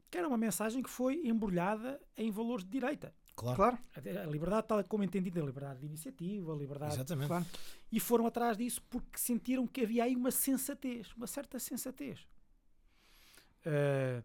Que 0.09 0.17
era 0.17 0.27
uma 0.27 0.37
mensagem 0.37 0.81
que 0.81 0.89
foi 0.89 1.27
embrulhada 1.27 1.99
em 2.15 2.31
valores 2.31 2.63
de 2.63 2.71
direita. 2.71 3.13
Claro. 3.35 3.55
claro. 3.55 3.77
A, 3.95 4.25
liberdade 4.25 4.67
tal 4.67 4.83
como 4.85 5.03
entendida, 5.03 5.41
a 5.41 5.45
liberdade 5.45 5.79
de 5.79 5.85
iniciativa, 5.85 6.53
a 6.53 6.55
liberdade... 6.55 6.95
Exatamente. 6.95 7.27
Claro. 7.27 7.45
E 7.91 7.99
foram 7.99 8.25
atrás 8.25 8.57
disso 8.57 8.81
porque 8.89 9.17
sentiram 9.17 9.67
que 9.67 9.81
havia 9.81 10.05
aí 10.05 10.15
uma 10.15 10.31
sensatez, 10.31 11.13
uma 11.13 11.27
certa 11.27 11.59
sensatez. 11.59 12.27
Uh, 13.65 14.23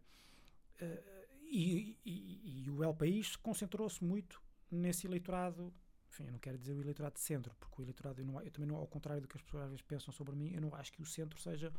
uh, 0.83 1.12
e, 1.59 1.99
e, 2.05 2.65
e, 2.65 2.71
o 2.71 2.83
El 2.83 2.95
País 2.95 3.37
concentrou-se 3.37 4.03
muito 4.03 4.43
nesse 4.71 5.07
eleitorado 5.07 5.73
enfim, 6.13 6.27
eu 6.27 6.33
não 6.33 6.39
quero 6.39 6.59
dizer 6.59 6.75
o 6.75 6.81
eleitorado 6.83 7.15
de 7.15 7.21
centro, 7.23 7.55
porque 7.59 7.81
o 7.81 7.85
eleitorado, 7.85 8.21
eu, 8.21 8.27
não, 8.27 8.39
eu 8.43 8.51
também 8.51 8.69
não, 8.69 8.77
ao 8.77 8.87
contrário 8.87 9.23
do 9.23 9.27
que 9.27 9.35
as 9.35 9.43
pessoas 9.43 9.65
às 9.65 9.71
vezes 9.71 9.83
pensam 9.83 10.13
sobre 10.13 10.37
mim, 10.37 10.53
eu 10.53 10.61
não 10.61 10.75
acho 10.75 10.93
que 10.93 11.01
o 11.01 11.07
centro 11.07 11.41
seja 11.41 11.73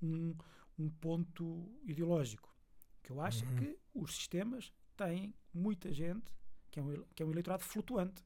um, 0.00 0.32
um 0.78 0.88
ponto 0.88 1.68
ideológico. 1.82 2.54
O 2.98 3.02
que 3.02 3.10
eu 3.10 3.20
acho 3.20 3.44
é 3.44 3.48
uhum. 3.48 3.56
é 3.56 3.60
que 3.60 3.78
os 3.92 4.14
sistemas 4.14 4.72
têm 4.96 5.34
muita 5.52 5.92
gente 5.92 6.30
que 6.70 6.78
é, 6.78 6.82
um, 6.82 7.04
que 7.16 7.22
é 7.22 7.26
um 7.26 7.32
eleitorado 7.32 7.64
flutuante. 7.64 8.24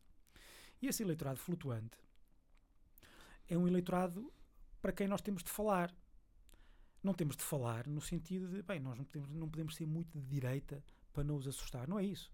E 0.83 0.87
esse 0.87 1.03
eleitorado 1.03 1.39
flutuante 1.39 1.97
é 3.49 3.57
um 3.57 3.67
eleitorado 3.67 4.31
para 4.83 4.93
quem 4.93 5.09
nós 5.09 5.23
temos 5.23 5.43
de 5.43 5.51
falar. 5.51 5.95
Não 7.03 7.15
temos 7.15 7.39
de 7.39 7.43
falar 7.43 7.87
no 7.87 8.03
sentido 8.03 8.49
de, 8.49 8.63
bem, 8.63 8.81
nós 8.81 8.99
não 8.99 9.05
podemos, 9.05 9.31
não 9.31 9.49
podemos 9.49 9.77
ser 9.77 9.87
muito 9.87 10.19
de 10.19 10.27
direita 10.27 10.85
para 11.15 11.25
não 11.25 11.37
os 11.37 11.49
assustar. 11.49 11.89
Não 11.89 11.99
é 11.99 12.05
isso. 12.05 12.31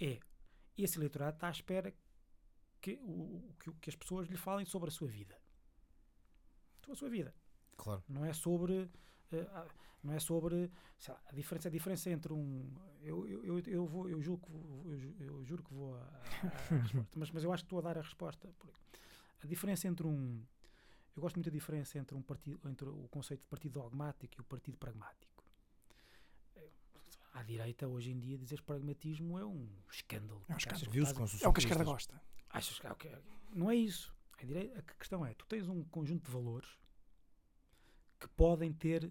É, 0.00 0.18
esse 0.78 0.96
eleitorado 0.96 1.36
está 1.36 1.48
à 1.48 1.50
espera 1.50 1.92
que, 2.80 2.98
o, 3.02 3.54
que, 3.58 3.72
que 3.72 3.90
as 3.90 3.96
pessoas 3.96 4.28
lhe 4.28 4.36
falem 4.36 4.64
sobre 4.64 4.88
a 4.88 4.92
sua 4.92 5.08
vida. 5.08 5.36
Sobre 6.80 6.92
a 6.92 6.96
sua 6.96 7.10
vida. 7.10 7.34
Claro. 7.76 8.02
Não 8.08 8.24
é 8.24 8.32
sobre. 8.32 8.90
Uh, 9.32 9.70
não 10.02 10.14
é 10.14 10.18
sobre 10.18 10.70
lá, 11.08 11.20
a 11.26 11.32
diferença 11.34 11.68
a 11.68 11.70
diferença 11.70 12.10
entre 12.10 12.32
um 12.32 12.72
eu, 13.02 13.26
eu, 13.28 13.58
eu, 13.60 13.86
vou 13.86 14.08
eu 14.08 14.20
juro 14.20 14.40
que 14.40 14.50
vou, 14.50 14.92
eu, 14.92 15.14
eu 15.20 15.44
juro 15.44 15.62
que 15.62 15.74
vou 15.74 15.94
a, 15.94 16.00
a, 16.00 16.74
a 16.74 16.78
resposta 16.78 17.18
mas, 17.18 17.30
mas 17.30 17.44
eu 17.44 17.52
acho 17.52 17.62
que 17.62 17.66
estou 17.66 17.78
a 17.78 17.82
dar 17.82 17.98
a 17.98 18.00
resposta 18.00 18.48
a 19.42 19.46
diferença 19.46 19.86
entre 19.86 20.06
um 20.06 20.42
eu 21.14 21.20
gosto 21.20 21.36
muito 21.36 21.50
da 21.50 21.52
diferença 21.52 21.98
entre 21.98 22.16
um 22.16 22.22
partido 22.22 22.58
entre 22.68 22.88
o 22.88 23.08
conceito 23.08 23.42
de 23.42 23.46
partido 23.46 23.72
dogmático 23.72 24.34
e 24.38 24.40
o 24.40 24.44
partido 24.44 24.78
pragmático 24.78 25.39
à 27.32 27.42
direita 27.42 27.86
hoje 27.86 28.10
em 28.10 28.18
dia 28.18 28.36
dizer 28.36 28.62
pragmatismo 28.62 29.38
é 29.38 29.44
um 29.44 29.68
escândalo 29.90 30.44
é 30.48 30.54
um 30.54 30.56
escândalo 30.56 30.90
é 31.42 31.48
o 31.48 31.52
que 31.52 31.60
a 31.60 31.62
esquerda 31.62 31.84
gosta 31.84 32.20
Achas 32.50 32.78
que 32.80 32.86
okay, 32.88 33.16
não 33.52 33.70
é 33.70 33.76
isso. 33.76 34.12
A, 34.38 34.44
direita, 34.44 34.80
a 34.80 34.82
questão 34.82 35.24
é, 35.24 35.34
tu 35.34 35.46
tens 35.46 35.68
um 35.68 35.84
conjunto 35.84 36.24
de 36.24 36.30
valores 36.32 36.68
que 38.18 38.28
podem 38.28 38.72
ter 38.72 39.10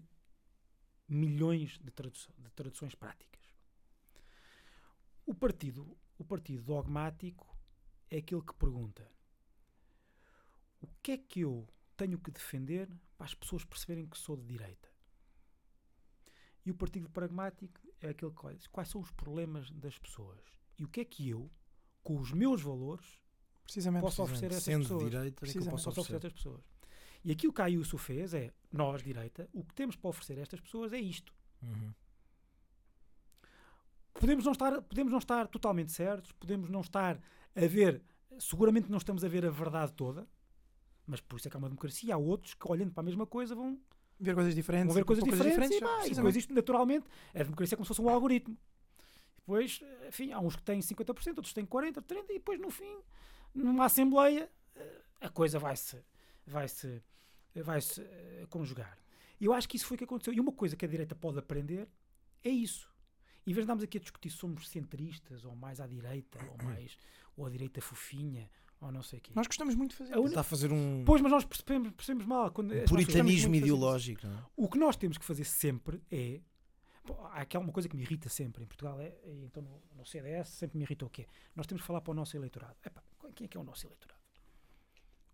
milhões 1.08 1.78
de, 1.78 1.90
tradução, 1.90 2.34
de 2.38 2.50
traduções 2.50 2.94
práticas. 2.94 3.40
O 5.24 5.34
partido, 5.34 5.96
o 6.18 6.24
partido 6.24 6.62
dogmático 6.62 7.46
é 8.10 8.18
aquele 8.18 8.42
que 8.42 8.54
pergunta 8.54 9.10
o 10.80 10.88
que 11.02 11.12
é 11.12 11.18
que 11.18 11.40
eu 11.40 11.68
tenho 11.96 12.18
que 12.18 12.30
defender 12.30 12.88
para 13.16 13.26
as 13.26 13.34
pessoas 13.34 13.64
perceberem 13.64 14.06
que 14.06 14.18
sou 14.18 14.36
de 14.36 14.46
direita? 14.46 14.88
E 16.64 16.70
o 16.70 16.74
partido 16.74 17.08
pragmático 17.10 17.80
é 18.06 18.10
aquele 18.10 18.32
que 18.32 18.46
olha, 18.46 18.58
quais 18.70 18.88
são 18.88 19.00
os 19.00 19.10
problemas 19.10 19.70
das 19.70 19.98
pessoas 19.98 20.40
e 20.78 20.84
o 20.84 20.88
que 20.88 21.00
é 21.00 21.04
que 21.04 21.28
eu, 21.28 21.50
com 22.02 22.18
os 22.18 22.32
meus 22.32 22.62
valores, 22.62 23.06
Precisamente. 23.62 24.02
posso 24.02 24.22
oferecer 24.22 24.46
a 24.46 24.48
essas 24.48 24.62
Sendo 24.62 24.82
pessoas. 24.82 25.10
direita, 25.10 25.46
é 25.46 25.52
que 25.52 25.58
eu 25.58 25.64
posso 25.64 25.90
oferecer 25.90 26.12
a 26.12 26.16
estas 26.16 26.32
pessoas. 26.32 26.64
E 27.22 27.30
aquilo 27.30 27.52
que 27.52 27.60
a 27.60 27.64
Ayuso 27.66 27.98
fez 27.98 28.32
é, 28.32 28.52
nós, 28.72 29.02
direita, 29.02 29.48
o 29.52 29.62
que 29.62 29.74
temos 29.74 29.94
para 29.94 30.08
oferecer 30.08 30.38
a 30.38 30.42
estas 30.42 30.60
pessoas 30.60 30.92
é 30.92 30.98
isto. 30.98 31.34
Uhum. 31.62 31.92
Podemos 34.14 34.44
não 34.44 34.52
estar, 34.52 34.82
podemos 34.82 35.12
não 35.12 35.18
estar 35.18 35.46
totalmente 35.46 35.92
certos, 35.92 36.32
podemos 36.32 36.68
não 36.68 36.80
estar 36.80 37.20
a 37.54 37.66
ver, 37.66 38.02
seguramente 38.38 38.90
não 38.90 38.98
estamos 38.98 39.22
a 39.22 39.28
ver 39.28 39.44
a 39.44 39.50
verdade 39.50 39.92
toda, 39.92 40.26
mas 41.06 41.20
por 41.20 41.38
isso 41.38 41.48
é 41.48 41.50
que 41.50 41.56
há 41.56 41.58
uma 41.58 41.68
democracia. 41.68 42.14
Há 42.14 42.18
outros 42.18 42.54
que, 42.54 42.70
olhando 42.70 42.92
para 42.92 43.02
a 43.02 43.04
mesma 43.04 43.26
coisa, 43.26 43.54
vão, 43.54 43.78
Ver 44.20 44.34
coisas 44.34 44.54
diferentes. 44.54 44.86
vão 44.86 44.94
ver 44.94 45.00
e 45.00 45.04
coisas 45.04 45.24
pôr 45.24 45.32
diferentes, 45.32 45.78
e, 45.78 45.80
pá, 45.80 46.06
e 46.06 46.14
depois 46.14 46.36
isto 46.36 46.52
naturalmente, 46.52 47.06
a 47.34 47.42
democracia 47.42 47.74
é 47.74 47.76
como 47.76 47.84
se 47.84 47.88
fosse 47.88 48.02
um 48.02 48.08
algoritmo. 48.08 48.56
Depois, 49.38 49.80
enfim, 50.06 50.32
há 50.32 50.38
uns 50.38 50.54
que 50.56 50.62
têm 50.62 50.78
50%, 50.80 51.38
outros 51.38 51.52
têm 51.54 51.64
40%, 51.64 52.02
30%, 52.02 52.24
e 52.28 52.34
depois 52.34 52.60
no 52.60 52.70
fim, 52.70 52.98
numa 53.54 53.86
Assembleia, 53.86 54.50
eh, 54.76 55.02
a 55.22 55.28
coisa 55.28 55.58
vai-se 55.58 55.96
vai 56.46 56.68
-se, 56.68 57.02
vai 57.54 57.80
-se, 57.80 58.02
eh, 58.02 58.46
conjugar. 58.48 58.98
E 59.40 59.46
eu 59.46 59.52
acho 59.52 59.68
que 59.68 59.76
isso 59.76 59.86
foi 59.86 59.94
o 59.94 59.98
que 59.98 60.04
aconteceu. 60.04 60.34
E 60.34 60.40
uma 60.40 60.52
coisa 60.52 60.76
que 60.76 60.84
a 60.84 60.88
direita 60.88 61.14
pode 61.14 61.38
aprender 61.38 61.88
é 62.44 62.50
isso. 62.50 62.90
Em 63.46 63.52
vez 63.52 63.56
de 63.56 63.62
andarmos 63.62 63.84
aqui 63.84 63.96
a 63.96 64.00
discutir 64.00 64.30
se 64.30 64.36
somos 64.36 64.68
centristas, 64.68 65.44
ou 65.44 65.56
mais 65.56 65.80
à 65.80 65.86
direita, 65.86 66.38
ou 66.50 66.66
mais 66.66 66.96
ou 67.36 67.46
a 67.46 67.50
direita 67.50 67.80
fofinha, 67.80 68.50
ou 68.80 68.90
não 68.90 69.02
sei 69.02 69.18
o 69.18 69.22
quê. 69.22 69.32
Nós 69.34 69.46
gostamos 69.46 69.74
muito 69.74 69.90
de 69.90 69.96
fazer. 69.96 70.14
A 70.14 70.16
única- 70.16 70.30
Está 70.30 70.40
a 70.40 70.44
fazer 70.44 70.72
um 70.72 71.02
Pois, 71.04 71.20
mas 71.20 71.30
nós 71.30 71.44
percebemos, 71.44 71.90
percebemos 71.92 72.26
mal. 72.26 72.50
Quando, 72.50 72.68
gostamos 72.68 72.90
puritanismo 72.90 73.54
ideológico. 73.54 74.26
Não 74.26 74.38
é? 74.38 74.42
O 74.56 74.68
que 74.68 74.78
nós 74.78 74.96
temos 74.96 75.18
que 75.18 75.24
fazer 75.24 75.44
sempre 75.44 76.02
é. 76.10 76.40
Pô, 77.04 77.14
Há 77.26 77.40
aquela 77.40 77.64
uma 77.64 77.72
coisa 77.72 77.88
que 77.88 77.96
me 77.96 78.02
irrita 78.02 78.28
sempre 78.28 78.62
em 78.62 78.66
Portugal, 78.66 79.00
é, 79.00 79.14
e 79.24 79.44
então 79.44 79.62
no, 79.62 79.82
no 79.96 80.04
CDS 80.06 80.48
sempre 80.50 80.76
me 80.78 80.84
irrita 80.84 81.04
o 81.04 81.10
quê? 81.10 81.26
Nós 81.56 81.66
temos 81.66 81.80
que 81.82 81.86
falar 81.86 82.00
para 82.00 82.10
o 82.10 82.14
nosso 82.14 82.36
eleitorado. 82.36 82.76
Epá, 82.84 83.02
quem 83.34 83.44
é 83.46 83.48
que 83.48 83.56
é 83.56 83.60
o 83.60 83.64
nosso 83.64 83.86
eleitorado? 83.86 84.20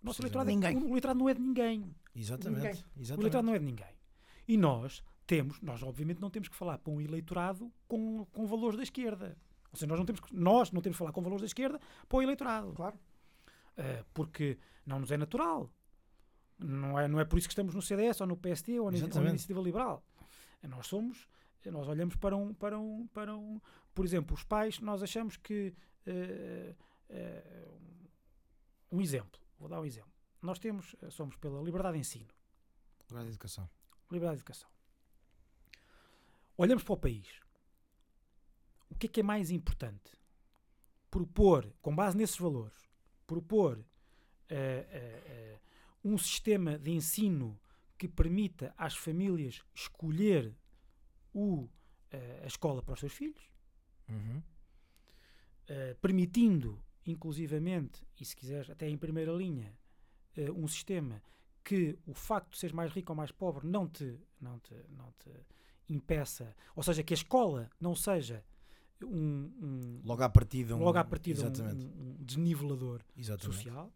O 0.03 0.07
nosso 0.07 0.23
eleitorado, 0.23 0.51
é, 0.51 0.55
Ninguém. 0.55 0.77
o 0.77 0.89
eleitorado 0.91 1.19
não 1.19 1.29
é 1.29 1.35
de 1.35 1.41
ninguém. 1.41 1.95
Exatamente. 2.15 2.59
Ninguém. 2.63 2.73
O 2.73 3.01
exatamente. 3.01 3.21
eleitorado 3.21 3.47
não 3.47 3.55
é 3.55 3.59
de 3.59 3.65
ninguém. 3.65 3.97
E 4.47 4.57
nós 4.57 5.03
temos, 5.27 5.61
nós 5.61 5.83
obviamente 5.83 6.21
não 6.21 6.31
temos 6.31 6.49
que 6.49 6.55
falar 6.55 6.79
para 6.79 6.93
um 6.93 7.01
eleitorado 7.01 7.73
com, 7.89 8.25
com 8.27 8.47
valores 8.47 8.77
da 8.77 8.83
esquerda. 8.85 9.37
Ou 9.73 9.77
seja, 9.77 9.89
nós 9.89 9.99
não 9.99 10.07
temos 10.07 10.21
que, 10.21 10.35
nós 10.35 10.71
não 10.71 10.81
temos 10.81 10.95
que 10.97 10.99
falar 11.01 11.13
com 11.13 11.21
valores 11.21 11.43
da 11.43 11.47
esquerda 11.47 11.81
para 12.09 12.17
o 12.17 12.23
eleitorado. 12.23 12.73
Claro. 12.73 12.97
Uh, 13.77 14.05
porque 14.15 14.59
não 14.85 15.01
nos 15.01 15.11
é 15.11 15.17
natural. 15.17 15.71
Não 16.59 16.99
é, 16.99 17.07
não 17.07 17.21
é 17.21 17.25
por 17.25 17.39
isso 17.39 17.47
que 17.49 17.53
estamos 17.53 17.75
no 17.75 17.83
CDS 17.83 18.21
ou 18.21 18.27
no 18.27 18.37
PSD 18.37 18.81
ou 18.81 18.91
na, 18.91 18.99
ou 18.99 19.23
na. 19.23 19.31
Iniciativa 19.31 19.61
Liberal. 19.61 20.03
Nós 20.63 20.87
somos, 20.87 21.29
nós 21.65 21.87
olhamos 21.87 22.17
para 22.17 22.37
um, 22.37 22.55
para 22.55 22.79
um, 22.79 23.07
para 23.09 23.37
um, 23.37 23.61
por 23.95 24.05
exemplo, 24.05 24.35
os 24.35 24.43
pais, 24.43 24.81
nós 24.81 25.03
achamos 25.03 25.37
que, 25.37 25.75
uh, 26.07 26.77
uh, 27.11 27.79
um 28.91 29.01
exemplo, 29.01 29.41
vou 29.59 29.69
dar 29.69 29.81
um 29.81 29.85
exemplo. 29.85 30.11
Nós 30.41 30.59
temos, 30.59 30.97
somos 31.11 31.37
pela 31.37 31.63
liberdade 31.63 31.95
de 31.95 32.01
ensino, 32.01 32.29
Agora 33.11 33.25
a 33.25 33.29
educação. 33.29 33.69
liberdade 34.11 34.37
de 34.37 34.43
educação. 34.43 34.69
Olhamos 36.57 36.83
para 36.83 36.95
o 36.95 36.97
país. 36.97 37.29
O 38.89 38.95
que 38.95 39.07
é 39.07 39.09
que 39.09 39.21
é 39.21 39.23
mais 39.23 39.51
importante? 39.51 40.17
Propor, 41.11 41.73
com 41.81 41.95
base 41.95 42.17
nesses 42.17 42.39
valores, 42.39 42.86
propor 43.27 43.85
eh, 44.49 44.87
eh, 44.91 45.59
um 46.05 46.17
sistema 46.17 46.79
de 46.79 46.91
ensino 46.93 47.59
que 47.99 48.07
permita 48.09 48.75
às 48.77 48.95
famílias 48.95 49.63
escolher 49.75 50.55
o, 51.35 51.69
a 52.43 52.47
escola 52.47 52.83
para 52.83 52.95
os 52.95 53.01
seus 53.01 53.13
filhos, 53.13 53.51
Uhum. 54.09 54.41
permitindo, 56.01 56.81
inclusivamente, 57.05 58.07
e 58.21 58.25
se 58.25 58.37
quiseres, 58.37 58.71
até 58.71 58.89
em 58.89 58.97
primeira 58.97 59.33
linha, 59.33 59.77
um 60.55 60.69
sistema 60.69 61.21
que 61.65 61.99
o 62.07 62.15
facto 62.15 62.53
de 62.53 62.59
seres 62.59 62.73
mais 62.75 62.93
rico 62.93 63.11
ou 63.13 63.17
mais 63.17 63.33
pobre 63.33 63.67
não 63.67 63.89
te, 63.89 64.21
não 64.41 64.61
te, 64.61 64.75
não 64.91 65.13
te 65.19 65.31
impeça, 65.89 66.55
ou 66.77 66.83
seja, 66.83 67.03
que 67.03 67.13
a 67.13 67.17
escola 67.17 67.69
não 67.81 67.95
seja 67.95 68.45
um, 69.03 69.53
um- 69.61 70.01
Logo 70.05 70.23
à 70.23 70.29
partida. 70.29 70.75
Um, 70.77 70.79
logo 70.81 70.99
à 70.99 71.05
partida 71.05 71.47
um- 71.49 72.17
desnivelador 72.25 73.03
exatamente. 73.17 73.57
social 73.57 73.93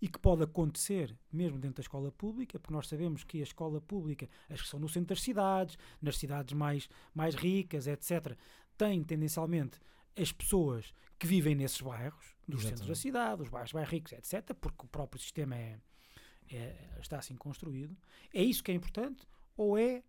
e 0.00 0.08
que 0.08 0.18
pode 0.18 0.42
acontecer 0.44 1.16
mesmo 1.32 1.58
dentro 1.58 1.76
da 1.76 1.80
escola 1.82 2.10
pública, 2.12 2.58
porque 2.58 2.72
nós 2.72 2.86
sabemos 2.86 3.24
que 3.24 3.40
a 3.40 3.42
escola 3.42 3.80
pública, 3.80 4.28
as 4.48 4.62
que 4.62 4.68
são 4.68 4.78
no 4.78 4.88
centro 4.88 5.08
das 5.08 5.20
cidades, 5.22 5.76
nas 6.00 6.16
cidades 6.16 6.54
mais, 6.54 6.88
mais 7.14 7.34
ricas, 7.34 7.86
etc., 7.86 8.36
têm 8.76 9.02
tendencialmente 9.02 9.80
as 10.16 10.30
pessoas 10.32 10.92
que 11.18 11.26
vivem 11.26 11.54
nesses 11.54 11.80
bairros, 11.80 12.36
dos 12.46 12.62
centros 12.62 12.86
da 12.88 12.94
cidade, 12.94 13.42
os 13.42 13.48
bairros 13.48 13.72
mais 13.72 13.88
ricos, 13.88 14.12
etc., 14.12 14.54
porque 14.60 14.86
o 14.86 14.88
próprio 14.88 15.20
sistema 15.20 15.56
é, 15.56 15.78
é- 16.50 16.98
está 17.00 17.18
assim 17.18 17.36
construído. 17.36 17.96
É 18.32 18.42
isso 18.42 18.62
que 18.62 18.70
é 18.70 18.74
importante? 18.74 19.26
Ou 19.56 19.76
é 19.76 20.02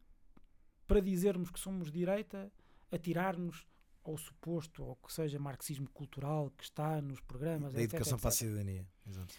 para 0.87 0.99
dizermos 1.01 1.49
que 1.51 1.59
somos 1.59 1.91
direita, 1.91 2.51
atirar-nos 2.91 3.65
ao 4.09 4.17
suposto, 4.17 4.83
ou 4.83 4.95
que 4.95 5.11
seja 5.13 5.39
marxismo 5.39 5.89
cultural 5.89 6.51
que 6.57 6.63
está 6.63 7.01
nos 7.01 7.19
programas, 7.21 7.73
Da 7.73 7.81
etc, 7.81 7.93
educação 7.93 8.17
para 8.17 8.29
a 8.29 8.31
etc. 8.31 8.39
cidadania. 8.39 8.87
Exato. 9.07 9.33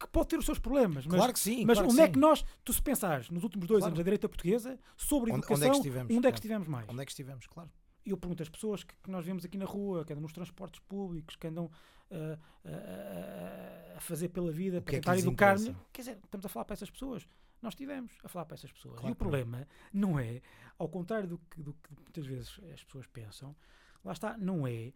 que 0.00 0.08
pode 0.08 0.28
ter 0.28 0.38
os 0.38 0.44
seus 0.44 0.58
problemas, 0.58 1.06
mas, 1.06 1.14
claro 1.16 1.32
que 1.32 1.38
sim. 1.38 1.64
mas 1.64 1.78
claro 1.78 1.92
onde 1.92 2.00
é 2.00 2.08
que 2.08 2.18
nós, 2.18 2.44
tu 2.64 2.72
se 2.72 2.82
pensares 2.82 3.30
nos 3.30 3.44
últimos 3.44 3.68
dois 3.68 3.78
Claro. 3.80 3.90
anos 3.90 3.98
da 3.98 4.02
direita 4.02 4.28
portuguesa, 4.28 4.78
sobre 4.96 5.30
educação, 5.30 5.56
onde 5.56 5.66
é 5.66 5.70
que 5.70 5.76
estivemos? 5.76 6.04
onde 6.10 6.16
é 6.16 6.16
que 6.16 6.20
Claro. 6.22 6.34
estivemos 6.34 6.68
mais? 6.68 6.88
Onde 6.88 7.02
é 7.02 7.04
que 7.04 7.12
estivemos? 7.12 7.46
Claro. 7.46 7.70
E 8.04 8.10
eu 8.10 8.16
pergunto 8.16 8.42
às 8.42 8.48
pessoas 8.48 8.82
que, 8.84 8.94
que 9.02 9.10
nós 9.10 9.24
vemos 9.24 9.44
aqui 9.44 9.56
na 9.56 9.64
rua, 9.64 10.04
que 10.04 10.12
andam 10.12 10.22
nos 10.22 10.32
transportes 10.32 10.80
públicos, 10.80 11.36
que 11.36 11.46
andam 11.46 11.70
ah, 12.10 12.38
ah, 12.64 12.68
ah, 12.68 13.96
a 13.96 14.00
fazer 14.00 14.28
pela 14.28 14.50
vida, 14.52 14.80
para 14.80 14.92
é 14.94 14.98
tentar 14.98 15.14
lhes 15.14 15.24
educar 15.24 15.56
interessa? 15.56 15.80
Quer 15.92 16.02
dizer, 16.02 16.18
estamos 16.24 16.46
a 16.46 16.48
falar 16.48 16.64
para 16.64 16.74
essas 16.74 16.90
pessoas. 16.90 17.26
Nós 17.62 17.72
estivemos 17.72 18.12
a 18.22 18.28
falar 18.28 18.44
para 18.44 18.54
essas 18.54 18.70
pessoas. 18.72 18.96
Claro 18.96 19.08
e 19.08 19.12
o 19.12 19.16
problema 19.16 19.66
não 19.92 20.18
é, 20.18 20.40
ao 20.78 20.88
contrário 20.88 21.28
do 21.28 21.38
que, 21.38 21.62
do 21.62 21.72
que 21.74 21.94
muitas 21.94 22.26
vezes 22.26 22.60
as 22.72 22.84
pessoas 22.84 23.06
pensam, 23.06 23.56
lá 24.04 24.12
está, 24.12 24.36
não 24.36 24.66
é 24.66 24.92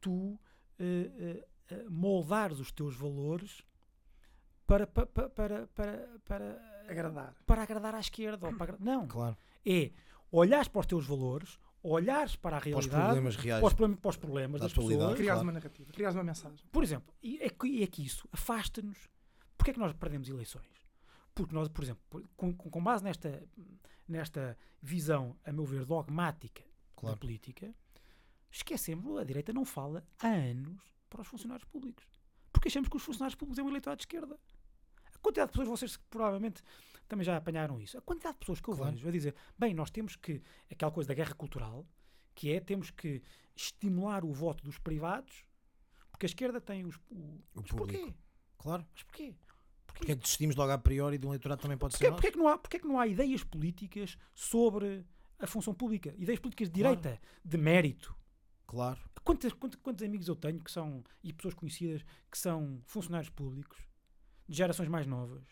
tu 0.00 0.38
eh, 0.78 1.10
eh, 1.18 1.48
eh, 1.70 1.84
moldares 1.88 2.60
os 2.60 2.70
teus 2.70 2.94
valores 2.94 3.62
para, 4.66 4.86
pa- 4.86 5.06
pa- 5.06 5.28
para, 5.28 5.66
para, 5.68 6.08
para, 6.24 6.84
Agradar. 6.88 7.34
para 7.46 7.62
agradar 7.62 7.94
à 7.94 8.00
esquerda. 8.00 8.46
Ou 8.46 8.54
para, 8.56 8.76
não, 8.78 9.06
Claro. 9.06 9.36
é 9.64 9.90
olhares 10.30 10.68
para 10.68 10.80
os 10.80 10.86
teus 10.86 11.06
valores, 11.06 11.58
olhares 11.82 12.36
para 12.36 12.58
a 12.58 12.60
Para 12.60 12.68
os 12.70 12.86
realidade, 12.86 13.04
problemas 13.04 13.36
reais. 13.36 13.60
para 13.60 13.66
os, 13.86 13.96
para 13.98 14.08
os 14.10 14.16
problemas 14.16 14.60
da 14.60 14.66
das 14.66 14.72
pessoas. 14.74 14.94
Criares 14.96 15.24
claro. 15.24 15.40
uma 15.42 15.52
narrativa, 15.52 15.92
criares 15.92 16.16
uma 16.16 16.24
mensagem. 16.24 16.66
Por 16.70 16.82
exemplo, 16.82 17.14
e 17.22 17.38
é 17.42 17.48
que, 17.48 17.66
e 17.66 17.82
é 17.82 17.86
que 17.86 18.04
isso 18.04 18.28
afasta-nos. 18.32 19.08
Porquê 19.56 19.70
é 19.70 19.74
que 19.74 19.80
nós 19.80 19.92
perdemos 19.94 20.28
eleições? 20.28 20.66
Porque 21.34 21.54
nós, 21.54 21.68
por 21.68 21.82
exemplo, 21.82 22.28
com, 22.36 22.54
com- 22.54 22.82
base 22.82 23.02
nesta, 23.02 23.42
nesta 24.06 24.56
visão, 24.80 25.36
a 25.44 25.52
meu 25.52 25.64
ver, 25.64 25.84
dogmática 25.84 26.62
da 26.62 26.68
Claro. 27.00 27.18
política, 27.18 27.74
esquecemos, 28.50 29.18
a 29.18 29.24
direita 29.24 29.52
não 29.52 29.64
fala 29.64 30.06
há 30.20 30.28
anos 30.28 30.80
para 31.10 31.22
os 31.22 31.26
funcionários 31.28 31.64
públicos. 31.68 32.06
Porque 32.52 32.68
achamos 32.68 32.88
que 32.88 32.96
os 32.96 33.02
funcionários 33.02 33.34
públicos 33.34 33.58
é 33.58 33.62
um 33.62 33.68
eleitorado 33.68 33.98
de 33.98 34.02
esquerda. 34.02 34.38
A 35.12 35.18
quantidade 35.18 35.50
de 35.50 35.58
pessoas, 35.58 35.68
vocês 35.80 35.96
provavelmente 36.08 36.62
também 37.08 37.24
já 37.24 37.36
apanharam 37.36 37.80
isso, 37.80 37.98
a 37.98 38.00
quantidade 38.00 38.34
de 38.34 38.38
pessoas 38.40 38.60
que 38.60 38.68
eu 38.70 38.76
Claro. 38.76 38.92
vejo 38.92 39.08
a 39.08 39.10
dizer, 39.10 39.34
bem, 39.58 39.74
nós 39.74 39.90
temos 39.90 40.16
que, 40.16 40.40
aquela 40.70 40.92
coisa 40.92 41.08
da 41.08 41.14
guerra 41.14 41.34
cultural, 41.34 41.84
que 42.34 42.52
é, 42.52 42.60
temos 42.60 42.90
que 42.90 43.22
estimular 43.56 44.24
o 44.24 44.32
voto 44.32 44.62
dos 44.64 44.78
privados, 44.78 45.44
porque 46.10 46.26
a 46.26 46.28
esquerda 46.28 46.60
tem 46.60 46.84
os... 46.84 46.96
O, 47.10 47.14
O 47.16 47.42
mas 47.56 47.66
público. 47.70 47.98
porquê? 48.04 48.14
Claro. 48.56 48.86
Mas 48.94 49.02
porquê? 49.02 49.34
Porquê? 49.86 49.98
Porque 50.00 50.12
é 50.12 50.14
que 50.16 50.22
desistimos 50.22 50.56
logo 50.56 50.72
a 50.72 50.78
priori 50.78 51.18
de 51.18 51.26
um 51.26 51.30
eleitorado 51.30 51.60
também 51.62 51.76
pode 51.78 51.92
Porquê, 51.92 52.06
ser 52.06 52.12
porquê 52.12 52.30
que 52.32 52.38
não 52.38 52.48
há, 52.48 52.58
porquê 52.58 52.78
que 52.78 52.86
não 52.86 52.98
há 52.98 53.06
ideias 53.06 53.44
políticas 53.44 54.16
sobre 54.34 55.04
a 55.38 55.46
função 55.46 55.74
pública? 55.74 56.14
Ideias 56.18 56.40
políticas 56.40 56.70
de 56.70 56.80
Claro. 56.80 56.96
direita, 56.96 57.20
de 57.44 57.56
mérito. 57.58 58.14
Claro. 58.66 58.98
Quantos, 59.22 59.52
quantos, 59.52 59.78
quantos 59.82 60.04
amigos 60.04 60.26
eu 60.28 60.36
tenho 60.36 60.60
que 60.60 60.70
são, 60.70 61.02
e 61.22 61.32
pessoas 61.32 61.54
conhecidas 61.54 62.02
que 62.30 62.36
são 62.38 62.80
funcionários 62.86 63.30
públicos, 63.30 63.78
de 64.48 64.56
gerações 64.56 64.88
mais 64.88 65.06
novas, 65.06 65.44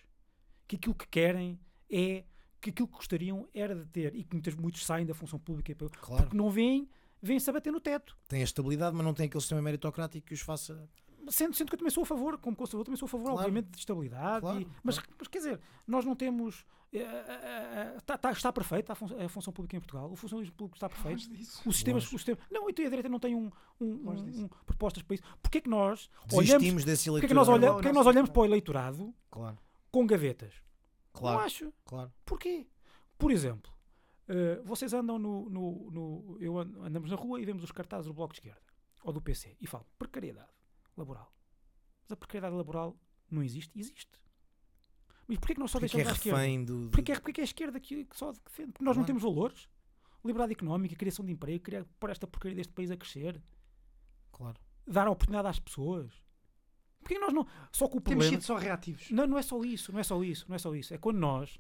que 0.68 0.76
aquilo 0.76 0.94
que 0.94 1.06
querem 1.08 1.58
é 1.90 2.24
que 2.60 2.70
aquilo 2.70 2.86
que 2.88 2.94
gostariam 2.94 3.48
era 3.52 3.74
de 3.74 3.84
ter, 3.86 4.14
e 4.14 4.22
que 4.24 4.34
muitos, 4.34 4.54
muitos 4.54 4.84
saem 4.84 5.04
da 5.06 5.14
função 5.14 5.38
pública 5.38 5.74
Claro. 5.74 6.22
porque 6.24 6.36
não 6.36 6.48
veem, 6.50 6.88
vêm-se 7.20 7.48
a 7.50 7.52
bater 7.52 7.72
no 7.72 7.80
teto. 7.80 8.16
Tem 8.28 8.40
a 8.40 8.44
estabilidade, 8.44 8.94
mas 8.96 9.04
não 9.04 9.12
tem 9.14 9.26
aquele 9.26 9.40
sistema 9.40 9.60
meritocrático 9.62 10.26
que 10.26 10.34
os 10.34 10.40
faça. 10.40 10.88
Sendo, 11.28 11.54
sendo 11.54 11.68
que 11.68 11.74
eu 11.74 11.78
também 11.78 11.90
sou 11.90 12.02
a 12.02 12.06
favor, 12.06 12.38
como 12.38 12.56
conservador, 12.56 12.84
também 12.86 12.96
sou 12.98 13.06
a 13.06 13.08
favor, 13.08 13.24
Claro. 13.32 13.38
obviamente, 13.40 13.70
de 13.70 13.78
estabilidade. 13.78 14.40
Claro, 14.40 14.60
e- 14.60 14.66
mas, 14.82 14.98
mas 15.18 15.28
quer 15.28 15.38
dizer, 15.38 15.60
nós 15.86 16.04
não 16.04 16.14
temos. 16.16 16.64
eh, 16.94 16.98
eh, 17.00 17.94
eh, 17.96 18.00
tá- 18.04 18.18
tá- 18.18 18.32
está 18.32 18.52
perfeita 18.52 18.92
a, 18.92 18.94
fun- 18.94 19.16
a 19.18 19.28
função 19.28 19.50
pública 19.52 19.74
em 19.76 19.80
Portugal. 19.80 20.10
O 20.12 20.16
funcionalismo 20.16 20.54
público 20.54 20.76
está 20.76 20.90
perfeito. 20.90 21.22
Os 21.66 21.76
sistemas, 21.76 22.02
Longe. 22.04 22.16
os 22.16 22.22
sistemas. 22.22 22.42
Não, 22.50 22.68
então 22.68 22.84
a 22.84 22.88
direita 22.88 23.08
não 23.08 23.18
tem 23.18 23.34
um, 23.34 23.50
um- 23.80 24.10
um- 24.10 24.44
um- 24.44 24.48
propostas 24.66 25.02
para 25.02 25.14
isso. 25.14 25.24
Porquê 25.42 25.56
é 25.58 25.60
que 25.62 25.70
nós 25.70 26.10
olhamos, 26.32 26.84
desse 26.84 27.08
porquê 27.10 27.24
é 27.24 27.26
eleitorado. 27.26 27.28
que 27.28 27.34
nós, 27.34 27.48
olha, 27.48 27.66
Não, 27.66 27.72
porquê 27.74 27.88
é 27.88 27.90
que 27.90 27.94
não, 27.94 28.00
nós 28.00 28.06
olhamos 28.06 28.28
não. 28.28 28.34
para 28.34 28.42
o 28.42 28.44
eleitorado 28.44 29.14
Claro. 29.30 29.58
com 29.90 30.06
gavetas? 30.06 30.52
Não 31.14 31.20
Claro. 31.20 31.38
acho. 31.40 31.72
Claro. 31.86 32.12
Porquê? 32.26 32.66
Por 33.18 33.30
exemplo, 33.30 33.72
Uh, 34.28 34.62
vocês 34.64 34.92
andam 34.94 35.18
no, 35.18 35.50
no, 35.50 35.90
no- 35.90 36.36
eu 36.40 36.56
an- 36.56 36.70
andamos 36.86 37.10
na 37.10 37.16
rua 37.16 37.40
e 37.40 37.44
vemos 37.44 37.64
os 37.64 37.72
cartazes 37.72 38.06
do 38.06 38.14
Bloco 38.14 38.32
de 38.32 38.38
Esquerda 38.38 38.60
ou 39.02 39.12
do 39.12 39.20
PC 39.20 39.56
e 39.60 39.66
falam 39.66 39.84
precariedade 39.98 40.48
laboral. 40.96 41.32
Mas 42.04 42.12
a 42.12 42.16
precariedade 42.16 42.54
laboral 42.56 42.96
não 43.30 43.42
existe? 43.42 43.70
Existe. 43.78 44.20
Mas 45.28 45.38
porquê 45.38 45.54
que 45.54 45.60
nós 45.60 45.70
só 45.70 45.78
Porque 45.78 45.94
é 45.94 45.96
deixamos 46.04 46.12
à 46.12 46.16
esquerda? 46.18 46.38
refém 46.38 46.64
do. 46.64 46.90
Porquê, 46.90 47.12
é- 47.12 47.20
porquê 47.20 47.40
é 47.40 47.42
a 47.42 47.44
esquerda 47.44 47.80
que, 47.80 48.04
que 48.04 48.16
só 48.16 48.32
defende? 48.32 48.72
Porque 48.72 48.84
nós 48.84 48.96
não 48.96 49.04
Claro. 49.04 49.06
temos 49.06 49.22
valores? 49.22 49.68
Liberdade 50.24 50.52
económica, 50.52 50.94
criação 50.96 51.24
de 51.24 51.32
emprego, 51.32 51.62
criar, 51.64 51.84
pôr 51.98 52.10
esta 52.10 52.26
porcaria 52.26 52.56
deste 52.56 52.72
país 52.72 52.90
a 52.90 52.96
crescer, 52.96 53.42
Claro. 54.30 54.56
dar 54.86 55.08
oportunidade 55.08 55.48
às 55.48 55.58
pessoas. 55.58 56.12
Porquê 57.00 57.14
que 57.14 57.20
nós 57.20 57.32
não. 57.32 57.44
Só 57.72 57.88
que 57.88 57.96
o 57.96 58.00
Temos 58.00 58.04
problema. 58.26 58.30
sido 58.30 58.42
só 58.44 58.56
reativos. 58.56 59.10
Não, 59.10 59.26
não 59.26 59.38
é 59.38 59.42
só 59.42 59.60
isso, 59.64 59.90
não 59.92 59.98
é 59.98 60.02
só 60.04 60.22
isso, 60.22 60.44
não 60.48 60.54
é 60.54 60.58
só 60.58 60.74
isso. 60.76 60.94
É 60.94 60.98
quando 60.98 61.18
nós, 61.18 61.58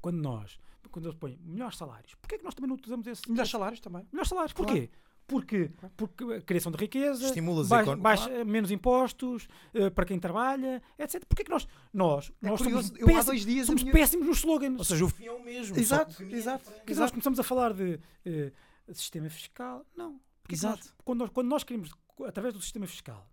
quando 0.00 0.16
nós, 0.20 0.58
quando 0.90 1.06
eles 1.06 1.16
põem 1.18 1.36
melhores 1.38 1.76
salários, 1.76 2.14
porquê 2.16 2.34
é 2.36 2.38
que 2.38 2.44
nós 2.44 2.54
também 2.54 2.68
não 2.68 2.74
utilizamos 2.74 3.06
esse. 3.06 3.28
Melhores 3.30 3.50
salários 3.50 3.80
também. 3.80 4.04
melhores 4.12 4.28
salários? 4.28 4.52
Porquê? 4.52 4.90
Porque, 5.30 5.70
porque 5.96 6.40
criação 6.42 6.72
de 6.72 6.78
riqueza, 6.78 7.26
Estimulas 7.26 7.66
a 7.66 7.76
baixa- 7.76 7.82
economia. 7.92 8.02
baixa- 8.02 8.44
menos 8.44 8.70
impostos 8.72 9.46
eh, 9.72 9.88
para 9.88 10.04
quem 10.04 10.18
trabalha, 10.18 10.82
etc. 10.98 11.24
Porquê 11.24 11.44
que 11.44 11.50
nós, 11.50 11.68
nós, 11.94 12.32
É 12.42 12.48
nós 12.48 12.60
curioso, 12.60 12.88
somos, 12.88 12.98
péssimos, 13.04 13.24
dois 13.26 13.46
dias 13.46 13.66
somos 13.66 13.82
minha- 13.82 13.92
péssimos 13.92 14.26
nos 14.26 14.38
slogans? 14.38 14.78
Ou 14.78 14.84
seja, 14.84 15.04
o 15.04 15.08
fim 15.08 15.26
é 15.26 15.32
o 15.32 15.42
mesmo. 15.44 15.78
Exato, 15.78 16.20
é 16.22 16.26
exato. 16.32 16.64
dizer, 16.86 17.00
nós 17.00 17.10
começamos 17.10 17.38
a 17.38 17.42
falar 17.44 17.72
de 17.72 18.00
eh, 18.26 18.52
sistema 18.92 19.30
fiscal. 19.30 19.86
Não. 19.96 20.20
Porque 20.42 20.56
é 20.56 20.58
que 20.58 20.64
nós- 20.66 20.80
Exato. 20.80 20.94
quando, 21.04 21.20
nós, 21.20 21.30
quando 21.30 21.46
nós 21.48 21.62
queremos, 21.62 21.90
através 22.26 22.52
do 22.52 22.60
sistema 22.60 22.86
fiscal, 22.88 23.24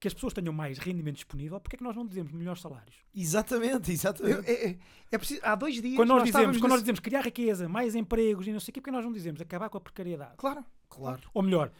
que 0.00 0.06
as 0.08 0.14
pessoas 0.14 0.32
tenham 0.32 0.52
mais 0.52 0.78
rendimento 0.78 1.16
disponível, 1.16 1.60
porque 1.60 1.74
é 1.74 1.78
que 1.78 1.82
nós 1.82 1.94
não 1.96 2.06
dizemos 2.06 2.32
melhores 2.32 2.62
salários? 2.62 2.94
Exatamente, 3.12 3.90
exatamente. 3.92 4.48
é, 4.48 4.70
é- 4.70 4.78
é 5.10 5.18
preciso, 5.18 5.40
há 5.42 5.54
dois 5.56 5.74
dias 5.82 5.96
Quando 5.96 6.08
nós, 6.10 6.18
nós 6.18 6.26
dizemos, 6.26 6.56
quando 6.56 6.62
nós 6.62 6.70
nesse- 6.70 6.82
dizemos 6.84 7.00
criar 7.00 7.20
riqueza, 7.22 7.68
mais 7.68 7.94
empregos 7.96 8.46
e 8.46 8.52
não 8.52 8.60
sei 8.60 8.70
o 8.70 8.74
quê, 8.74 8.80
porque 8.80 8.92
nós 8.92 9.04
não 9.04 9.12
dizemos 9.12 9.40
acabar 9.40 9.68
com 9.68 9.76
a 9.76 9.80
precariedade? 9.80 10.34
Claro. 10.36 10.64
Claro. 10.88 11.20
Ou 11.34 11.42
melhor, 11.42 11.70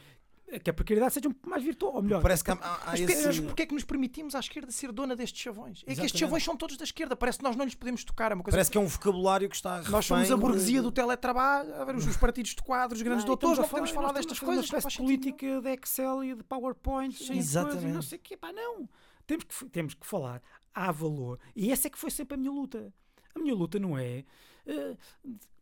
que 0.62 0.70
a 0.70 0.72
precariedade 0.72 1.12
seja 1.12 1.28
um 1.28 1.34
mais 1.46 1.62
virtuosa. 1.62 1.96
Ou 1.96 2.02
melhor, 2.02 2.22
Parece 2.22 2.42
que 2.42 2.50
há, 2.50 2.54
há, 2.54 2.80
Mas 2.86 3.00
porquê, 3.00 3.12
esse. 3.12 3.26
mas 3.26 3.40
porquê 3.40 3.62
é 3.62 3.66
que 3.66 3.74
nos 3.74 3.84
permitimos 3.84 4.34
à 4.34 4.40
esquerda 4.40 4.70
ser 4.72 4.92
dona 4.92 5.14
destes 5.14 5.42
chavões? 5.42 5.80
É 5.82 5.84
que 5.84 5.90
estes 5.90 5.98
Exatamente. 6.04 6.18
chavões 6.18 6.44
são 6.44 6.56
todos 6.56 6.76
da 6.78 6.84
esquerda. 6.84 7.14
Parece 7.14 7.38
que 7.38 7.44
nós 7.44 7.54
não 7.54 7.64
lhes 7.66 7.74
podemos 7.74 8.02
tocar. 8.02 8.32
É 8.32 8.34
uma 8.34 8.42
coisa 8.42 8.54
Parece 8.56 8.70
que 8.70 8.78
é 8.78 8.80
um 8.80 8.86
vocabulário 8.86 9.48
que 9.48 9.56
está. 9.56 9.82
Nós 9.90 10.06
somos 10.06 10.30
a 10.30 10.36
burguesia 10.36 10.80
do 10.80 10.90
teletrabalho, 10.90 11.74
a 11.74 11.84
ver 11.84 11.96
os, 11.96 12.06
os 12.06 12.16
partidos 12.16 12.54
de 12.54 12.62
quadros, 12.62 12.98
os 12.98 13.02
grandes 13.02 13.24
Não, 13.24 13.28
doutores, 13.28 13.58
não 13.58 13.68
podemos 13.68 13.90
falar 13.90 14.12
destas 14.12 14.38
coisas. 14.40 14.70
Uma 14.70 14.80
sentido 14.80 14.96
política 15.04 15.60
de 15.60 15.68
Excel 15.74 16.24
e 16.24 16.34
de 16.34 16.42
PowerPoint 16.44 17.14
coisas 17.16 17.36
e 17.36 17.38
Exatamente. 17.38 17.86
não 17.92 18.02
sei 18.02 18.18
o 18.18 18.20
quê. 18.22 18.36
Pá, 18.36 18.50
não. 18.52 18.88
Temos 19.26 19.44
que, 19.44 19.64
temos 19.66 19.92
que 19.94 20.06
falar. 20.06 20.40
Há 20.74 20.90
valor. 20.90 21.38
E 21.54 21.70
essa 21.70 21.88
é 21.88 21.90
que 21.90 21.98
foi 21.98 22.10
sempre 22.10 22.34
a 22.34 22.38
minha 22.38 22.50
luta. 22.52 22.90
A 23.34 23.38
minha 23.38 23.54
luta 23.54 23.78
não 23.78 23.98
é. 23.98 24.24
eh, 24.66 24.96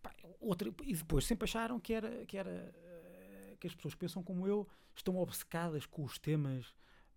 pá, 0.01 0.13
outra, 0.41 0.73
e 0.85 0.95
depois 0.95 1.25
sempre 1.27 1.45
acharam 1.45 1.81
que 1.81 1.93
era. 1.93 2.25
Que 2.27 2.37
era 2.37 2.73
que 3.57 3.67
as 3.67 3.75
pessoas 3.75 3.95
pensam 3.95 4.23
como 4.23 4.47
eu 4.47 4.67
estão 4.95 5.17
obcecadas 5.19 5.87
com 5.87 6.05
os 6.05 6.19
temas 6.19 6.73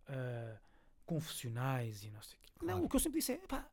ah, 0.07 0.57
confessionais 1.05 2.03
e 2.03 2.09
não 2.11 2.21
sei 2.21 2.37
o 2.37 2.41
quê. 2.41 2.49
Não, 2.61 2.67
Claro. 2.67 2.85
o 2.85 2.89
que 2.89 2.95
eu 2.95 2.99
sempre 2.99 3.19
disse 3.19 3.33
é. 3.33 3.37
Pá, 3.47 3.67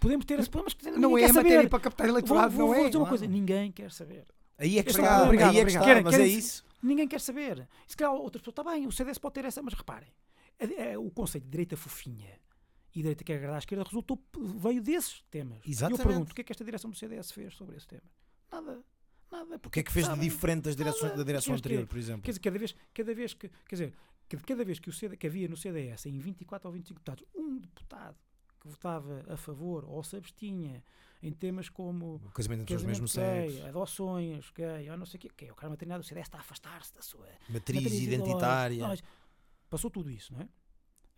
podemos 0.00 0.24
ter 0.24 0.38
esse 0.38 0.50
problema, 0.50 0.74
mas 0.82 0.96
Não 1.00 1.16
é 1.16 1.20
quer 1.22 1.32
matéria 1.32 1.56
saber. 1.58 1.68
para 1.70 1.80
captar 1.80 2.06
Vou, 2.06 2.12
eleitorado, 2.16 2.50
vou, 2.50 2.58
não 2.60 2.66
vou 2.68 2.74
é? 2.74 2.86
dizer 2.86 2.96
uma 2.98 3.06
Claro. 3.06 3.18
coisa: 3.18 3.26
ninguém 3.26 3.72
quer 3.72 3.90
saber. 3.92 4.26
Aí 4.58 4.78
é 4.78 4.82
que 4.82 4.90
está, 4.90 5.22
obrigado, 5.24 5.50
aí 5.50 5.58
é 5.58 5.64
que 5.64 5.70
está, 5.70 5.84
Querem- 5.84 6.02
mas 6.02 6.14
é 6.14 6.18
querem- 6.18 6.38
isso. 6.38 6.64
Ninguém 6.82 7.08
quer 7.08 7.20
saber. 7.20 7.68
E 7.86 7.90
se 7.90 7.96
calhar 7.96 8.14
outras 8.14 8.40
pessoas, 8.42 8.52
está 8.52 8.64
bem, 8.64 8.86
o 8.86 8.92
CDS 8.92 9.18
pode 9.18 9.34
ter 9.34 9.44
essa, 9.44 9.62
mas 9.62 9.74
reparem, 9.74 10.08
a- 10.60 10.98
o 10.98 11.10
conceito 11.10 11.44
de 11.44 11.50
direita 11.50 11.76
fofinha 11.76 12.38
e 12.94 13.00
direita 13.00 13.22
que 13.24 13.32
agradar 13.32 13.56
à 13.56 13.58
esquerda 13.58 13.84
resultou, 13.84 14.18
veio 14.34 14.82
desses 14.82 15.22
temas. 15.30 15.58
E 15.66 15.70
Exatamente. 15.70 16.00
eu 16.00 16.06
pergunto, 16.06 16.32
o 16.32 16.34
que 16.34 16.40
é 16.40 16.44
que 16.44 16.52
esta 16.52 16.64
direção 16.64 16.90
do 16.90 16.96
CDS 16.96 17.32
fez 17.32 17.54
sobre 17.54 17.76
esse 17.76 17.86
tema? 17.86 18.02
Nada. 18.50 18.82
Nada. 19.30 19.60
O 19.64 19.70
que 19.70 19.80
é 19.80 19.82
que 19.82 19.92
fez 19.92 20.06
de 20.06 20.10
sabem, 20.12 20.28
diferente 20.28 20.64
das 20.64 20.76
direções, 20.76 21.10
Nada. 21.10 21.16
da 21.16 21.24
direção 21.24 21.54
Queres 21.54 21.60
anterior, 21.60 21.86
por 21.86 21.98
exemplo? 21.98 22.22
Quer 22.22 22.30
dizer, 22.30 22.40
cada 22.40 22.58
vez, 22.58 22.76
cada 22.94 23.14
vez 23.14 23.34
que, 23.34 23.48
quer 23.48 23.74
dizer, 23.74 23.94
que 24.28 24.36
cada 24.38 24.64
vez 24.64 24.78
que, 24.78 24.88
o 24.88 24.92
CD, 24.92 25.16
que 25.16 25.26
havia 25.26 25.48
no 25.48 25.56
CDS, 25.56 26.06
em 26.06 26.18
24 26.18 26.68
ou 26.68 26.72
25 26.72 27.00
deputados, 27.00 27.24
um 27.34 27.58
deputado 27.58 28.16
que 28.60 28.68
votava 28.68 29.24
a 29.28 29.36
favor 29.36 29.84
ou 29.84 30.02
se 30.02 30.16
abstinha 30.16 30.82
em 31.22 31.32
temas 31.32 31.68
como 31.68 32.16
O 32.24 32.30
casamento 32.30 32.62
entre 32.62 32.74
os 32.74 32.82
casamento 32.82 33.02
mesmos 33.02 33.16
gay, 33.16 33.50
sexos, 33.50 33.66
adoções, 33.66 34.50
gay, 34.54 34.90
ou 34.90 34.96
não 34.96 35.06
sei 35.06 35.18
o 35.18 35.20
quê, 35.20 35.30
que 35.36 35.44
é 35.46 35.52
o 35.52 35.54
cara 35.54 35.70
maternidade, 35.70 36.04
o 36.04 36.04
CDS 36.04 36.26
está 36.26 36.38
a 36.38 36.40
afastar-se 36.40 36.94
da 36.94 37.02
sua 37.02 37.26
matriz 37.48 37.82
matriz 37.82 38.00
identitária. 38.00 38.86
Não, 38.86 38.96
Passou 39.68 39.90
tudo 39.90 40.10
isso, 40.10 40.32
não 40.32 40.40
é? 40.40 40.48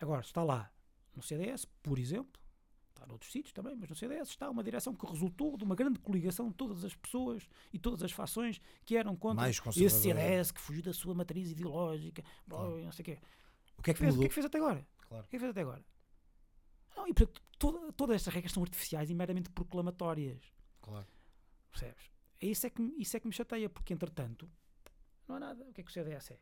Agora, 0.01 0.23
está 0.23 0.43
lá 0.43 0.73
no 1.15 1.23
CDS, 1.23 1.67
por 1.83 1.99
exemplo, 1.99 2.41
está 2.99 3.07
noutros 3.07 3.31
sítios 3.31 3.53
também, 3.53 3.77
mas 3.77 3.89
no 3.89 3.95
CDS 3.95 4.29
está 4.31 4.51
uma 4.51 4.63
direção 4.63 4.95
que 4.95 5.07
resultou 5.07 5.57
de 5.57 5.63
uma 5.65 5.75
grande 5.77 5.99
coligação 6.01 6.49
de 6.49 6.55
todas 6.55 6.85
as 6.85 6.95
pessoas 6.97 7.49
e 7.73 7.79
todas 7.79 8.03
as 8.03 8.11
fações 8.13 8.61
que 8.85 8.97
eram 8.97 9.15
contra 9.17 9.49
esse. 9.49 9.91
CDS 9.91 10.51
que 10.51 10.61
fugiu 10.61 10.83
da 10.83 10.93
sua 10.93 11.15
matriz 11.15 11.51
ideológica, 11.51 12.23
Claro. 12.49 12.83
não 12.85 12.93
sei 12.93 13.03
o 13.03 13.05
quê. 13.07 13.19
O 13.79 13.83
que 13.83 13.91
é 13.93 13.95
que 13.95 14.01
Fez, 14.01 14.17
o 14.17 14.19
que 14.19 14.25
é 14.25 14.29
que 14.29 14.35
fez 14.35 14.47
até 14.47 14.59
agora? 14.59 14.87
Claro. 15.09 15.25
O 15.25 15.29
que 15.29 15.37
é 15.37 15.39
que 15.39 15.45
fez 15.45 15.51
até 15.51 15.61
agora? 15.61 15.85
Não, 16.97 17.07
e 17.07 17.15
portanto, 17.15 17.41
toda- 17.59 17.93
todas 17.93 18.17
estas 18.17 18.35
regras 18.35 18.53
são 18.53 18.63
artificiais 18.63 19.09
e 19.09 19.15
meramente 19.15 19.49
proclamatórias. 19.51 20.43
Claro. 20.83 21.07
Percebes? 21.71 22.11
É 22.41 22.47
isso, 22.47 22.67
é 22.67 22.71
que, 22.71 22.83
me- 22.83 22.95
isso 22.99 23.17
é 23.17 23.21
que 23.21 23.27
me 23.29 23.33
chateia, 23.33 23.69
porque 23.71 23.93
entretanto 23.95 24.51
não 25.29 25.37
há 25.37 25.41
nada. 25.41 25.65
O 25.69 25.73
que 25.73 25.81
é 25.81 25.85
que 25.85 25.91
o 25.91 25.93
CDS 25.93 26.33
é? 26.33 26.39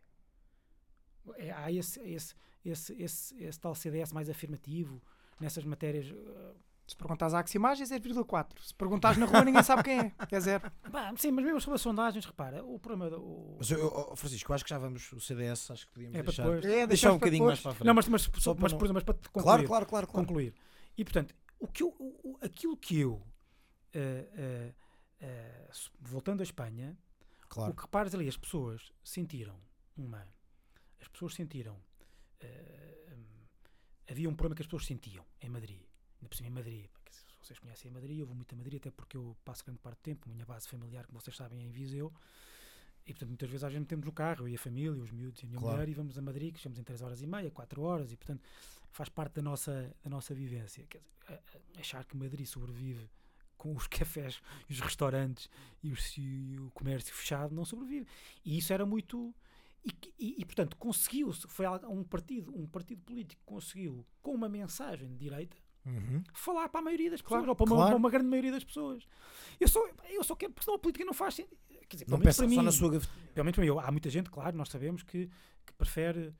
É- 1.37 1.51
há 1.53 1.71
esse, 1.73 2.01
esse, 2.01 2.35
esse, 2.64 2.92
esse, 3.03 3.35
esse 3.42 3.61
tal 3.61 3.75
CDS 3.75 4.12
mais 4.12 4.31
afirmativo 4.31 5.03
nessas 5.40 5.64
matérias. 5.64 6.11
uh, 6.11 6.55
Se 6.87 6.96
perguntares 6.96 7.35
à 7.35 7.40
Aximagem 7.40 7.83
é 7.85 7.87
0,4. 7.99 8.61
Se 8.61 8.75
perguntares 8.75 9.18
na 9.18 9.27
rua 9.27 9.44
ninguém 9.44 9.62
sabe 9.62 9.83
quem 9.83 9.99
é. 10.01 10.12
É 10.31 10.40
zero. 10.40 10.70
sim, 11.18 11.31
mas 11.33 11.44
mesmo 11.44 11.61
sobre 11.61 11.75
as 11.77 11.81
sondagens, 11.81 12.25
repara, 12.25 12.64
o 12.64 12.79
problema. 12.79 13.11
do- 13.11 13.20
O, 13.20 13.57
Mas, 13.59 13.70
eu, 13.70 13.87
oh, 14.12 14.14
Francisco, 14.16 14.53
acho 14.53 14.62
que 14.64 14.70
já 14.70 14.79
vamos. 14.79 15.12
O 15.12 15.20
CDS, 15.20 15.70
acho 15.72 15.87
que 15.87 15.92
podíamos 15.92 16.16
é 16.18 16.22
deixar. 16.22 16.42
depois. 16.44 16.64
É, 16.64 16.87
Deixar 16.87 17.11
um 17.12 17.18
bocadinho 17.18 17.44
mais 17.46 17.61
para 17.61 17.72
a 17.72 17.75
frente. 17.75 17.87
Não, 17.87 17.94
mas, 17.94 18.07
mas, 18.09 18.22
Só 18.38 18.55
mas, 18.59 18.72
não- 18.72 18.79
por 18.79 18.85
exemplo, 18.87 18.94
mas 18.94 19.05
para 19.05 19.14
te 19.14 19.29
concluir. 19.31 19.44
Claro, 19.44 19.66
claro, 19.66 19.87
claro. 19.87 20.07
claro. 20.07 20.27
concluir. 20.27 20.55
E 20.96 21.05
portanto, 21.05 21.35
o 21.59 21.66
que 21.66 21.83
eu, 21.83 21.88
o- 21.99 22.38
aquilo 22.40 22.77
que 22.77 23.01
eu, 23.01 23.20
eh, 23.92 24.29
eh, 24.37 24.75
eh, 25.20 25.66
s- 25.70 25.90
voltando 26.01 26.40
à 26.40 26.44
Espanha, 26.44 26.96
claro. 27.49 27.72
o 27.72 27.75
que 27.75 27.83
repares 27.83 28.14
ali, 28.14 28.29
as 28.29 28.37
pessoas 28.37 28.92
sentiram 29.03 29.59
uma. 29.96 30.25
As 31.01 31.09
pessoas 31.09 31.35
sentiram. 31.35 31.77
Havia 34.09 34.29
um 34.29 34.35
problema 34.35 34.55
que 34.57 34.62
as 34.62 34.66
pessoas 34.66 34.87
sentiam 34.87 35.25
em 35.40 35.49
Madrid. 35.49 35.79
Ainda 36.16 36.29
por 36.29 36.37
cima 36.37 36.49
em 36.49 36.53
Madrid. 36.53 36.87
porque 36.92 37.12
se 37.12 37.25
vocês 37.40 37.59
conhecem 37.59 37.90
a 37.90 37.95
Madrid, 37.95 38.19
eu 38.19 38.27
vou 38.27 38.35
muito 38.35 38.53
a 38.55 38.57
Madrid, 38.59 38.79
até 38.81 38.90
porque 38.90 39.16
eu 39.16 39.37
passo 39.45 39.64
grande 39.64 39.81
parte 39.81 39.99
do 39.99 40.03
tempo. 40.03 40.29
A 40.29 40.33
minha 40.33 40.45
base 40.47 40.66
familiar, 40.69 41.07
como 41.07 41.21
vocês 41.21 41.37
sabem, 41.37 41.61
é 41.61 41.64
em 41.64 41.71
Viseu. 41.71 42.12
E 43.07 43.12
portanto, 43.12 43.29
muitas 43.29 43.49
vezes 43.49 43.62
a 43.64 43.71
gente 43.71 43.87
temos 43.87 44.05
no 44.05 44.12
carro, 44.12 44.49
e 44.49 44.55
a 44.55 44.59
família, 44.59 44.90
os 45.01 45.12
miúdos 45.12 45.40
e 45.42 45.47
a 45.47 45.49
minha 45.49 45.61
Claro. 45.61 45.77
mulher, 45.77 45.88
e 45.88 45.95
vamos 45.95 46.19
a 46.19 46.23
Madrid, 46.23 46.53
que 46.53 46.59
chegamos 46.59 46.79
em 46.79 46.83
3 46.83 47.03
horas 47.03 47.23
e 47.23 47.27
meia, 47.27 47.51
4 47.53 47.81
horas, 47.83 48.11
e 48.12 48.16
portanto 48.16 48.42
faz 48.90 49.09
parte 49.09 49.35
da 49.35 49.42
nossa, 49.42 49.95
da 50.03 50.11
nossa 50.11 50.35
vivência. 50.35 50.85
Quer 50.88 50.99
dizer, 51.27 51.42
achar 51.79 52.05
que 52.05 52.16
Madrid 52.16 52.47
sobrevive 52.47 53.09
com 53.57 53.77
os 53.77 53.87
cafés 53.88 54.40
e 54.69 54.73
os 54.73 54.81
restaurantes 54.81 55.49
e, 55.85 55.92
os- 55.92 56.16
e 56.19 56.57
o 56.59 56.71
comércio 56.73 57.14
fechado 57.14 57.55
não 57.55 57.64
sobrevive. 57.64 58.07
E 58.45 58.59
isso 58.59 58.73
era 58.73 58.85
muito. 58.85 59.33
E, 59.87 59.90
e- 60.18 60.35
e, 60.40 60.44
portanto, 60.44 60.77
conseguiu-se, 60.77 61.46
foi 61.46 61.64
um 61.88 62.03
partido, 62.03 62.53
um 62.59 62.66
partido 62.66 63.01
político 63.03 63.40
que 63.40 63.46
conseguiu, 63.46 64.05
com 64.20 64.33
uma 64.35 64.49
mensagem 64.49 65.09
de 65.09 65.16
direita, 65.16 65.57
Uhum. 65.85 66.20
falar 66.35 66.68
para 66.68 66.81
a 66.81 66.83
maioria 66.83 67.09
das 67.11 67.22
pessoas, 67.22 67.38
Claro, 67.44 67.51
ou 67.51 67.55
para 67.57 67.64
uma, 67.66 67.77
claro. 67.77 67.90
para 67.90 67.96
uma 67.96 68.11
grande 68.11 68.29
maioria 68.29 68.51
das 68.51 68.64
pessoas. 68.64 69.07
Eu 69.61 69.68
só, 69.68 69.87
eu 70.11 70.25
só 70.25 70.35
quero, 70.35 70.53
porque 70.53 70.64
senão 70.64 70.75
a 70.77 70.81
política 70.81 71.05
não 71.05 71.14
faz 71.14 71.35
sentido. 71.35 71.57
Quer 71.88 71.96
dizer, 71.99 72.07
Não 72.11 72.18
pensa 72.18 72.42
para 72.42 72.49
só 72.51 72.57
mim, 72.57 72.64
na 72.64 72.72
sua 72.72 72.90
pelo 72.90 73.44
menos 73.44 73.55
para 73.55 73.62
mim, 73.62 73.68
eu- 73.68 73.79
há 73.79 73.92
muita 73.92 74.11
gente, 74.11 74.29
claro, 74.29 74.57
nós 74.57 74.68
sabemos 74.68 75.05
que, 75.05 75.31
que 75.64 75.72
prefere 75.75 76.35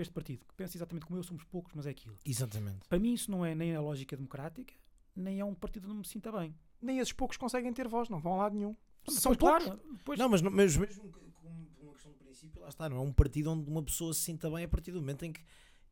este 0.00 0.12
partido, 0.12 0.44
que 0.46 0.54
pensa 0.54 0.76
exatamente 0.76 1.06
como 1.06 1.18
eu, 1.18 1.22
somos 1.22 1.44
poucos, 1.44 1.72
mas 1.74 1.86
é 1.86 1.90
aquilo. 1.90 2.16
Exatamente. 2.24 2.88
Para 2.88 2.98
mim, 2.98 3.12
isso 3.14 3.30
não 3.30 3.44
é 3.44 3.54
nem 3.54 3.74
a 3.74 3.80
lógica 3.80 4.16
democrática, 4.16 4.74
nem 5.14 5.38
é 5.40 5.44
um 5.44 5.54
partido 5.54 5.86
onde 5.88 5.98
me 5.98 6.04
sinta 6.04 6.32
bem. 6.32 6.54
Nem 6.82 6.98
esses 6.98 7.12
poucos 7.12 7.36
conseguem 7.36 7.72
ter 7.72 7.86
voz, 7.88 8.08
não 8.08 8.20
vão 8.20 8.34
a 8.34 8.36
lado 8.44 8.54
nenhum. 8.56 8.76
São 9.08 9.34
poucos. 9.34 9.64
claro, 9.66 9.80
pois, 10.04 10.18
Não, 10.18 10.28
mas, 10.28 10.42
mas 10.42 10.76
mesmo 10.76 11.08
com 11.10 11.20
com 11.20 11.82
uma 11.84 11.92
questão 11.94 12.12
de 12.12 12.18
princípio, 12.18 12.60
lá 12.62 12.68
está. 12.68 12.88
Não 12.88 12.96
é 12.98 13.00
um 13.00 13.12
partido 13.12 13.50
onde 13.52 13.68
uma 13.70 13.82
pessoa 13.82 14.12
se 14.14 14.20
sinta 14.20 14.50
bem 14.50 14.64
a 14.64 14.68
partir 14.68 14.92
do 14.92 15.00
momento 15.00 15.24
em 15.24 15.32
que 15.32 15.40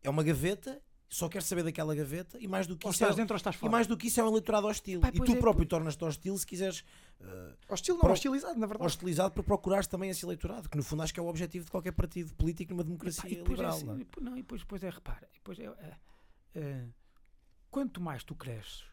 é 0.02 0.10
uma 0.10 0.22
gaveta, 0.22 0.82
só 1.08 1.28
quer 1.28 1.42
saber 1.42 1.62
daquela 1.62 1.94
gaveta 1.94 2.38
e 2.40 2.48
mais 2.48 2.66
do 2.66 2.76
que 2.76 2.84
Ou 2.86 2.90
isso 2.92 3.02
é, 3.02 3.06
estás 3.06 3.16
dentro 3.16 3.34
ou 3.34 3.36
estás 3.36 3.54
e 3.54 3.58
fora. 3.58 3.70
mais 3.70 3.86
do 3.86 3.96
que 3.96 4.08
isso 4.08 4.20
é 4.20 4.24
um 4.24 4.28
eleitorado 4.28 4.66
hostil. 4.66 5.00
Pá, 5.00 5.08
e 5.14 5.20
tu 5.20 5.32
é, 5.32 5.36
próprio 5.36 5.64
tornas-te 5.66 6.04
hostil 6.04 6.36
se 6.36 6.44
quiseres 6.46 6.84
eh, 7.20 7.54
Hostil 7.68 7.94
não, 7.94 8.00
Pro- 8.00 8.12
hostilizado, 8.12 8.58
na 8.58 8.66
verdade. 8.66 8.86
hostilizado 8.86 9.32
para 9.32 9.42
procurares 9.44 9.86
também 9.86 10.10
esse 10.10 10.24
eleitorado, 10.24 10.68
que 10.68 10.76
no 10.76 10.82
fundo 10.82 11.02
acho 11.02 11.14
que 11.14 11.20
é 11.20 11.22
o 11.22 11.26
objetivo 11.28 11.66
de 11.66 11.70
qualquer 11.70 11.92
partido 11.92 12.34
político 12.34 12.72
numa 12.72 12.82
democracia 12.84 13.22
Pá, 13.22 13.28
e 13.28 13.36
depois 13.36 13.50
é 13.60 13.62
liberal. 13.62 13.76
assim, 13.76 13.84
não 13.86 13.92
é? 13.94 13.96
e 13.96 13.98
depois- 14.04 14.24
não, 14.26 14.32
e 14.32 14.42
depois, 14.42 14.60
depois 14.62 14.82
é, 14.82 14.90
repara, 14.90 15.28
e 15.30 15.34
depois 15.36 15.58
é, 15.60 15.64
é, 15.64 15.96
é, 16.56 16.84
quanto 17.70 18.00
mais 18.00 18.24
tu 18.24 18.34
cresces, 18.34 18.84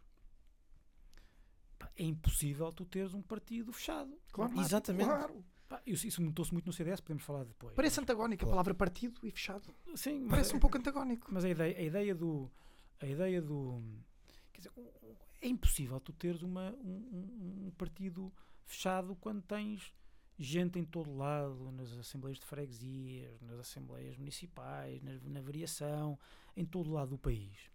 é 1.96 2.04
impossível 2.04 2.72
tu 2.72 2.86
teres 2.86 3.14
um 3.14 3.22
partido 3.22 3.72
fechado. 3.74 4.18
Claro. 4.32 4.60
Exatamente. 4.60 5.06
Claro. 5.06 5.46
Isso, 5.86 6.06
isso 6.06 6.22
notou-se 6.22 6.52
muito 6.52 6.66
no 6.66 6.74
CDS, 6.74 7.00
podemos 7.00 7.24
falar 7.24 7.46
depois. 7.46 7.74
Parece 7.76 8.00
antagónico 8.02 8.44
a 8.46 8.50
palavra 8.50 8.74
partido 8.74 9.20
e 9.24 9.32
fechado. 9.32 9.74
Sim, 9.96 10.20
mas, 10.22 10.30
Parece 10.32 10.56
um 10.56 10.60
pouco 10.60 10.78
antagónico. 10.78 11.28
mas 11.32 11.46
a 11.46 11.50
ideia, 11.50 11.78
a 11.78 11.82
ideia 11.82 12.14
do. 12.16 12.52
A 13.00 13.06
ideia 13.06 13.42
do. 13.42 13.82
quer 14.52 14.60
dizer, 14.62 14.72
é 15.42 15.48
impossível 15.48 16.00
tu 16.02 16.12
teres 16.14 16.42
uma, 16.42 16.72
um, 16.84 17.68
um- 17.68 17.72
partido 17.78 18.32
fechado 18.66 19.16
quando 19.16 19.42
tens 19.42 19.94
gente 20.38 20.78
em 20.78 20.84
todo 20.84 21.16
lado, 21.16 21.72
nas 21.72 21.92
assembleias 21.94 22.38
de 22.40 22.46
freguesias, 22.46 23.40
nas 23.42 23.60
assembleias 23.60 24.18
municipais, 24.18 25.02
na, 25.02 25.14
na 25.24 25.42
variação, 25.42 26.20
em 26.56 26.66
todo 26.66 26.92
lado 26.92 27.12
do 27.12 27.18
país. 27.18 27.72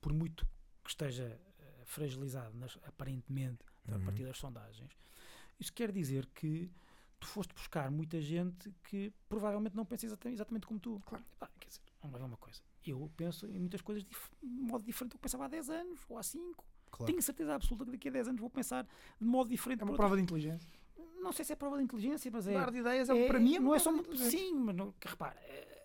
Por 0.00 0.12
muito 0.12 0.46
que 0.84 0.90
esteja 0.90 1.40
fragilizado, 1.88 2.56
nas- 2.56 2.78
aparentemente, 2.86 3.64
a 3.90 3.96
Uhum. 3.96 4.04
partir 4.04 4.24
das 4.24 4.36
sondagens, 4.38 4.90
isso 5.58 5.72
quer 5.72 5.90
dizer 5.90 6.26
que 6.26 6.70
tu 7.18 7.26
foste 7.26 7.52
buscar 7.54 7.90
muita 7.90 8.20
gente 8.20 8.70
que 8.84 9.12
provavelmente 9.28 9.74
não 9.74 9.84
pensa 9.84 10.06
exata- 10.06 10.30
exatamente 10.30 10.66
como 10.66 10.78
tu. 10.78 11.00
Claro. 11.06 11.24
Quer 11.58 11.68
dizer, 11.68 11.80
vamos 12.02 12.18
ver 12.20 12.24
uma 12.26 12.36
coisa. 12.36 12.60
Eu 12.86 13.10
penso 13.16 13.46
em 13.46 13.58
muitas 13.58 13.80
coisas 13.80 14.04
de 14.04 14.14
modo 14.42 14.84
diferente 14.84 15.12
do 15.12 15.16
que 15.16 15.22
pensava 15.22 15.46
há 15.46 15.48
10 15.48 15.68
anos 15.70 15.98
ou 16.08 16.16
há 16.18 16.22
5. 16.22 16.64
Claro. 16.90 17.10
Tenho 17.10 17.20
certeza 17.22 17.54
absoluta 17.54 17.84
que 17.86 17.90
daqui 17.92 18.08
a 18.08 18.12
10 18.12 18.28
anos 18.28 18.40
vou 18.40 18.48
pensar 18.50 18.86
de 19.20 19.26
modo 19.26 19.50
diferente. 19.50 19.80
É 19.80 19.84
uma 19.84 19.94
prova 19.96 20.16
de 20.16 20.22
inteligência. 20.22 20.68
Não 21.20 21.32
sei 21.32 21.44
se 21.44 21.52
é 21.52 21.56
prova 21.56 21.76
de 21.78 21.82
inteligência, 21.84 22.30
mas 22.30 22.46
é. 22.46 22.52
Dar 22.54 22.70
de 22.70 22.78
ideias, 22.78 23.08
é, 23.10 23.26
para 23.26 23.40
mim, 23.40 23.56
é 23.56 23.60
não 23.60 23.74
é 23.74 23.78
só. 23.78 23.90
Sim, 24.14 24.54
mas 24.54 24.76
não, 24.76 24.92
que 24.92 25.08
repara. 25.08 25.36
é- 25.40 25.74
é 25.74 25.77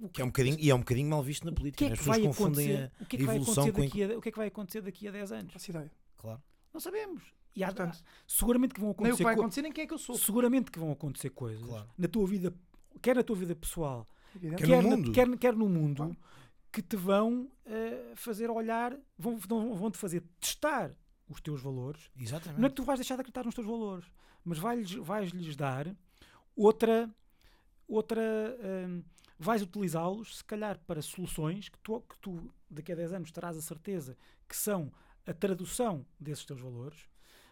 o 0.00 0.08
Que 0.08 0.22
é 0.22 0.24
um 0.24 0.28
bocadinho, 0.28 0.56
e 0.58 0.70
é 0.70 0.74
um 0.74 0.78
bocadinho 0.78 1.10
mal 1.10 1.22
visto 1.22 1.44
na 1.44 1.52
política. 1.52 1.78
que 1.78 1.84
é 1.84 1.88
né? 1.88 1.92
As 1.94 1.98
pessoas 1.98 2.16
vai 2.18 2.26
confundem 2.26 2.66
acontecer? 2.76 2.92
a, 3.00 3.02
O 3.02 3.06
que 3.06 3.16
é 3.16 3.18
que 3.18 3.24
vai 3.26 3.36
evolução 3.36 3.64
acontecer 3.64 3.72
com. 4.08 4.12
a- 4.14 4.16
o 4.16 4.20
que 4.22 4.28
é 4.28 4.32
que 4.32 4.38
vai 4.38 4.46
acontecer 4.48 4.80
daqui 4.82 5.08
a 5.08 5.10
10 5.10 5.32
anos? 5.32 5.52
Faço 5.52 5.70
ideia. 5.70 5.90
Claro. 6.16 6.42
Não 6.72 6.80
sabemos. 6.80 7.22
E 7.54 7.62
há, 7.62 7.66
Portanto, 7.66 8.02
seguramente 8.26 8.72
que 8.74 8.80
vão 8.80 8.88
nem 8.88 8.92
o 8.92 8.94
acontecer 8.94 9.16
que 9.18 9.22
vai 9.24 9.34
co- 9.34 9.40
acontecer, 9.42 9.62
nem 9.62 9.72
quem 9.72 9.84
é 9.84 9.86
que 9.86 9.92
eu 9.94 9.98
sou. 9.98 10.16
seguramente 10.16 10.70
que 10.70 10.78
vão 10.78 10.90
acontecer 10.90 11.30
coisas 11.30 11.62
Claro. 11.66 11.88
na 11.98 12.08
tua 12.08 12.26
vida, 12.26 12.54
quer 13.02 13.14
na 13.16 13.22
tua 13.22 13.36
vida 13.36 13.54
pessoal, 13.54 14.06
Evidente. 14.34 14.56
Que 14.56 14.64
é 14.64 14.66
quer, 14.76 14.82
no 14.82 14.88
na- 14.90 14.96
mundo. 14.96 15.12
quer, 15.12 15.38
quer 15.38 15.54
no 15.54 15.68
mundo, 15.68 15.96
Claro. 15.96 16.16
que 16.72 16.80
te 16.80 16.96
vão 16.96 17.50
eh, 17.66 18.12
fazer 18.16 18.48
olhar, 18.50 18.98
vão, 19.18 19.36
vão, 19.36 19.74
vão 19.76 19.90
te 19.90 19.98
fazer 19.98 20.22
testar 20.40 20.94
os 21.28 21.40
teus 21.42 21.60
valores. 21.60 22.10
Exatamente. 22.18 22.58
Não 22.58 22.66
é 22.66 22.70
que 22.70 22.76
tu 22.76 22.84
vais 22.84 22.98
deixar 22.98 23.16
de 23.16 23.20
acreditar 23.20 23.44
nos 23.44 23.54
teus 23.54 23.66
valores, 23.66 24.06
mas 24.42 24.58
vais-lhes 24.58 24.92
vais-lhes 24.94 25.54
dar 25.54 25.94
outra. 26.56 27.10
outra 27.86 28.22
hum, 28.88 29.02
vais 29.42 29.62
utilizá-los, 29.62 30.38
se 30.38 30.44
calhar, 30.44 30.78
para 30.86 31.02
soluções 31.02 31.68
que 31.68 31.78
tu, 31.80 32.00
que 32.02 32.16
tu, 32.18 32.52
daqui 32.70 32.92
a 32.92 32.94
10 32.94 33.12
anos, 33.12 33.30
terás 33.32 33.56
a 33.56 33.62
certeza 33.62 34.16
que 34.48 34.56
são 34.56 34.92
a 35.26 35.32
tradução 35.32 36.06
desses 36.18 36.44
teus 36.44 36.60
valores, 36.60 36.98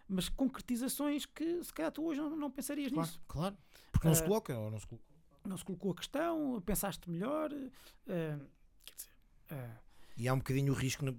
mas 0.09 0.29
concretizações 0.29 1.24
que, 1.26 1.62
se 1.62 1.72
calhar, 1.72 1.92
tu 1.92 2.05
hoje 2.05 2.20
não, 2.20 2.37
não 2.37 2.50
pensarias 2.50 2.90
Claro. 2.92 3.07
nisso. 3.09 3.20
Claro. 3.29 3.57
Porque 3.92 4.07
não 4.09 4.14
se 4.14 4.22
Eh, 4.22 4.26
coloca. 4.26 4.59
Ou 4.59 4.70
não 4.70 4.79
se 4.79 4.87
coloca. 4.87 5.05
Não 5.44 5.57
se 5.57 5.64
colocou 5.64 5.92
a 5.92 5.94
questão, 5.94 6.61
pensaste 6.64 7.09
melhor. 7.11 7.50
eh, 7.53 8.38
quer 8.85 8.94
dizer, 8.94 9.11
eh, 9.50 9.76
E 10.16 10.29
há 10.29 10.35
um 10.35 10.38
bocadinho 10.38 10.72
o 10.72 10.76
risco, 10.76 11.05
na- 11.05 11.14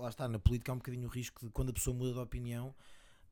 lá 0.00 0.08
está, 0.08 0.28
na 0.28 0.38
política 0.38 0.72
há 0.72 0.74
um 0.74 0.78
bocadinho 0.78 1.08
o 1.08 1.10
risco 1.10 1.44
de 1.46 1.50
quando 1.50 1.70
a 1.70 1.72
pessoa 1.72 1.96
muda 1.96 2.12
de 2.12 2.18
opinião 2.18 2.74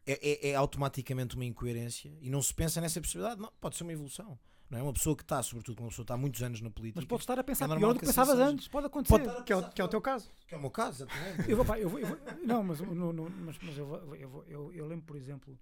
é, 0.07 0.49
é- 0.49 0.51
é 0.51 0.55
automaticamente 0.55 1.35
uma 1.37 1.45
incoerência 1.45 2.17
e 2.23 2.31
não 2.31 2.41
se 2.41 2.55
pensa 2.55 2.81
nessa 2.81 3.01
possibilidade. 3.01 3.39
Não, 3.41 3.53
pode 3.61 3.77
ser 3.77 3.83
uma 3.83 3.93
evolução. 3.93 4.39
Não 4.71 4.79
é? 4.79 4.83
Uma 4.83 4.93
pessoa 4.93 5.17
que 5.17 5.23
está, 5.25 5.43
sobretudo 5.43 5.81
uma 5.81 5.89
pessoa 5.89 6.05
está 6.05 6.15
há 6.15 6.17
muitos 6.17 6.41
anos 6.45 6.61
na 6.61 6.71
política. 6.71 7.01
mas 7.01 7.09
podes 7.09 7.25
estar 7.25 7.37
a 7.39 7.43
pensar 7.43 7.65
é 7.69 7.77
pior 7.77 7.89
do 7.93 7.95
que 7.95 7.99
que 8.01 8.05
assim 8.05 8.13
pensavas 8.21 8.37
seja. 8.37 8.49
antes, 8.49 8.69
pode 8.69 8.87
acontecer. 8.87 9.19
Pode- 9.19 9.43
Que 9.45 9.53
é, 9.53 9.57
o, 9.57 9.69
que 9.71 9.81
é 9.83 9.85
o 9.85 9.89
teu 9.89 10.01
caso. 10.01 10.31
Que 10.47 10.55
é 10.55 10.57
o 10.59 10.61
meu 10.61 10.71
caso, 10.71 11.03
exatamente. 11.03 11.51
Eu 11.51 11.57
vou, 11.57 11.67
pá, 11.67 11.79
eu 11.81 11.89
vou, 11.89 11.99
eu 11.99 12.07
vou- 12.07 12.19
não, 12.47 12.63
mas, 12.63 12.81
no- 12.81 13.13
no- 13.13 13.31
mas, 13.31 13.59
mas 13.61 13.77
eu, 13.77 13.85
vou- 13.87 14.15
eu, 14.17 14.29
vou- 14.31 14.45
eu, 14.45 14.73
eu 14.73 14.87
lembro, 14.87 15.05
por 15.07 15.17
exemplo, 15.17 15.59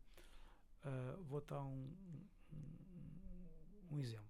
ah, 0.84 1.16
vou 1.22 1.40
dar 1.40 1.62
um, 1.62 1.90
um, 2.52 3.96
um 3.96 3.98
exemplo. 3.98 4.26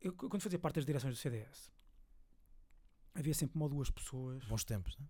Eu, 0.00 0.12
quando 0.12 0.42
fazia 0.42 0.58
parte 0.58 0.74
das 0.76 0.84
direções 0.84 1.14
do 1.14 1.18
CDS, 1.20 1.70
havia 3.14 3.32
sempre 3.34 3.54
uma 3.56 3.64
ou 3.66 3.70
duas 3.70 3.90
pessoas. 3.90 4.44
Bons 4.46 4.64
tempos, 4.64 4.96
não 4.98 5.08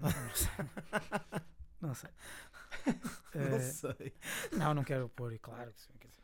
Não 1.80 1.94
sei. 1.94 2.10
Não 3.34 3.56
Eh, 3.58 3.60
sei. 3.60 4.12
Não, 4.52 4.74
não 4.74 4.82
quero 4.84 5.08
pôr, 5.10 5.32
e 5.32 5.38
claro, 5.38 5.72
quer 5.98 6.08
dizer, 6.08 6.22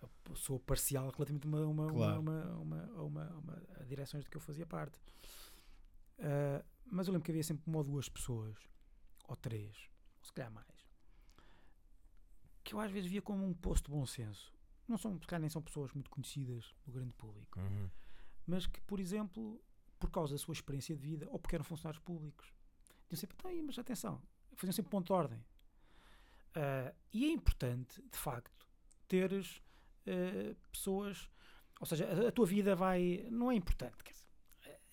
eu, 0.00 0.10
eu 0.30 0.36
sou 0.36 0.58
parcial 0.60 1.10
relativamente 1.10 1.46
a 1.46 1.50
uma, 1.50 1.66
uma, 1.66 1.86
Claro. 1.88 2.20
uma, 2.20 2.44
uma, 2.44 2.82
uma, 2.84 3.02
uma, 3.02 3.30
uma- 3.38 3.62
a 3.80 3.84
direções 3.84 4.24
de 4.24 4.30
que 4.30 4.36
eu 4.36 4.40
fazia 4.40 4.64
parte. 4.66 4.98
Ah, 6.20 6.64
mas 6.86 7.06
eu 7.08 7.12
lembro 7.12 7.24
que 7.24 7.30
havia 7.32 7.42
sempre 7.42 7.64
uma 7.66 7.78
ou 7.78 7.84
duas 7.84 8.08
pessoas, 8.08 8.56
ou 9.28 9.36
três, 9.36 9.76
ou 10.20 10.24
se 10.24 10.32
calhar 10.32 10.50
mais, 10.52 10.66
que 12.62 12.74
eu 12.74 12.80
às 12.80 12.90
vezes 12.90 13.10
via 13.10 13.20
como 13.22 13.44
um 13.46 13.52
posto 13.54 13.86
de 13.86 13.90
bom 13.90 14.06
senso. 14.06 14.52
Não 14.86 14.96
são, 14.98 15.18
se 15.20 15.26
calhar 15.26 15.40
nem 15.40 15.50
são 15.50 15.62
pessoas 15.62 15.92
muito 15.92 16.10
conhecidas 16.10 16.74
do 16.86 16.92
grande 16.92 17.12
público, 17.14 17.58
Uhum. 17.58 17.90
mas 18.46 18.66
que, 18.66 18.80
por 18.82 19.00
exemplo, 19.00 19.60
por 19.98 20.10
causa 20.10 20.34
da 20.34 20.38
sua 20.38 20.52
experiência 20.52 20.94
de 20.94 21.00
vida, 21.02 21.26
ou 21.30 21.38
porque 21.38 21.56
eram 21.56 21.64
funcionários 21.64 22.02
públicos, 22.02 22.52
diziam 23.08 23.20
sempre, 23.20 23.36
"Então, 23.38 23.50
aí, 23.50 23.62
mas 23.62 23.78
atenção, 23.78 24.22
faziam 24.56 24.72
sempre 24.72 24.90
ponto 24.90 25.06
de 25.06 25.12
ordem. 25.12 25.44
Ah, 26.54 26.92
e 27.12 27.24
é 27.24 27.28
importante, 27.30 28.00
de 28.10 28.18
facto, 28.18 28.66
teres 29.08 29.62
ah, 30.06 30.54
pessoas, 30.72 31.28
ou 31.80 31.86
seja, 31.86 32.06
a, 32.06 32.28
a 32.28 32.32
tua 32.32 32.46
vida 32.46 32.74
vai, 32.76 33.26
não 33.30 33.50
é 33.50 33.54
importante, 33.54 33.96
dizer, 34.04 34.24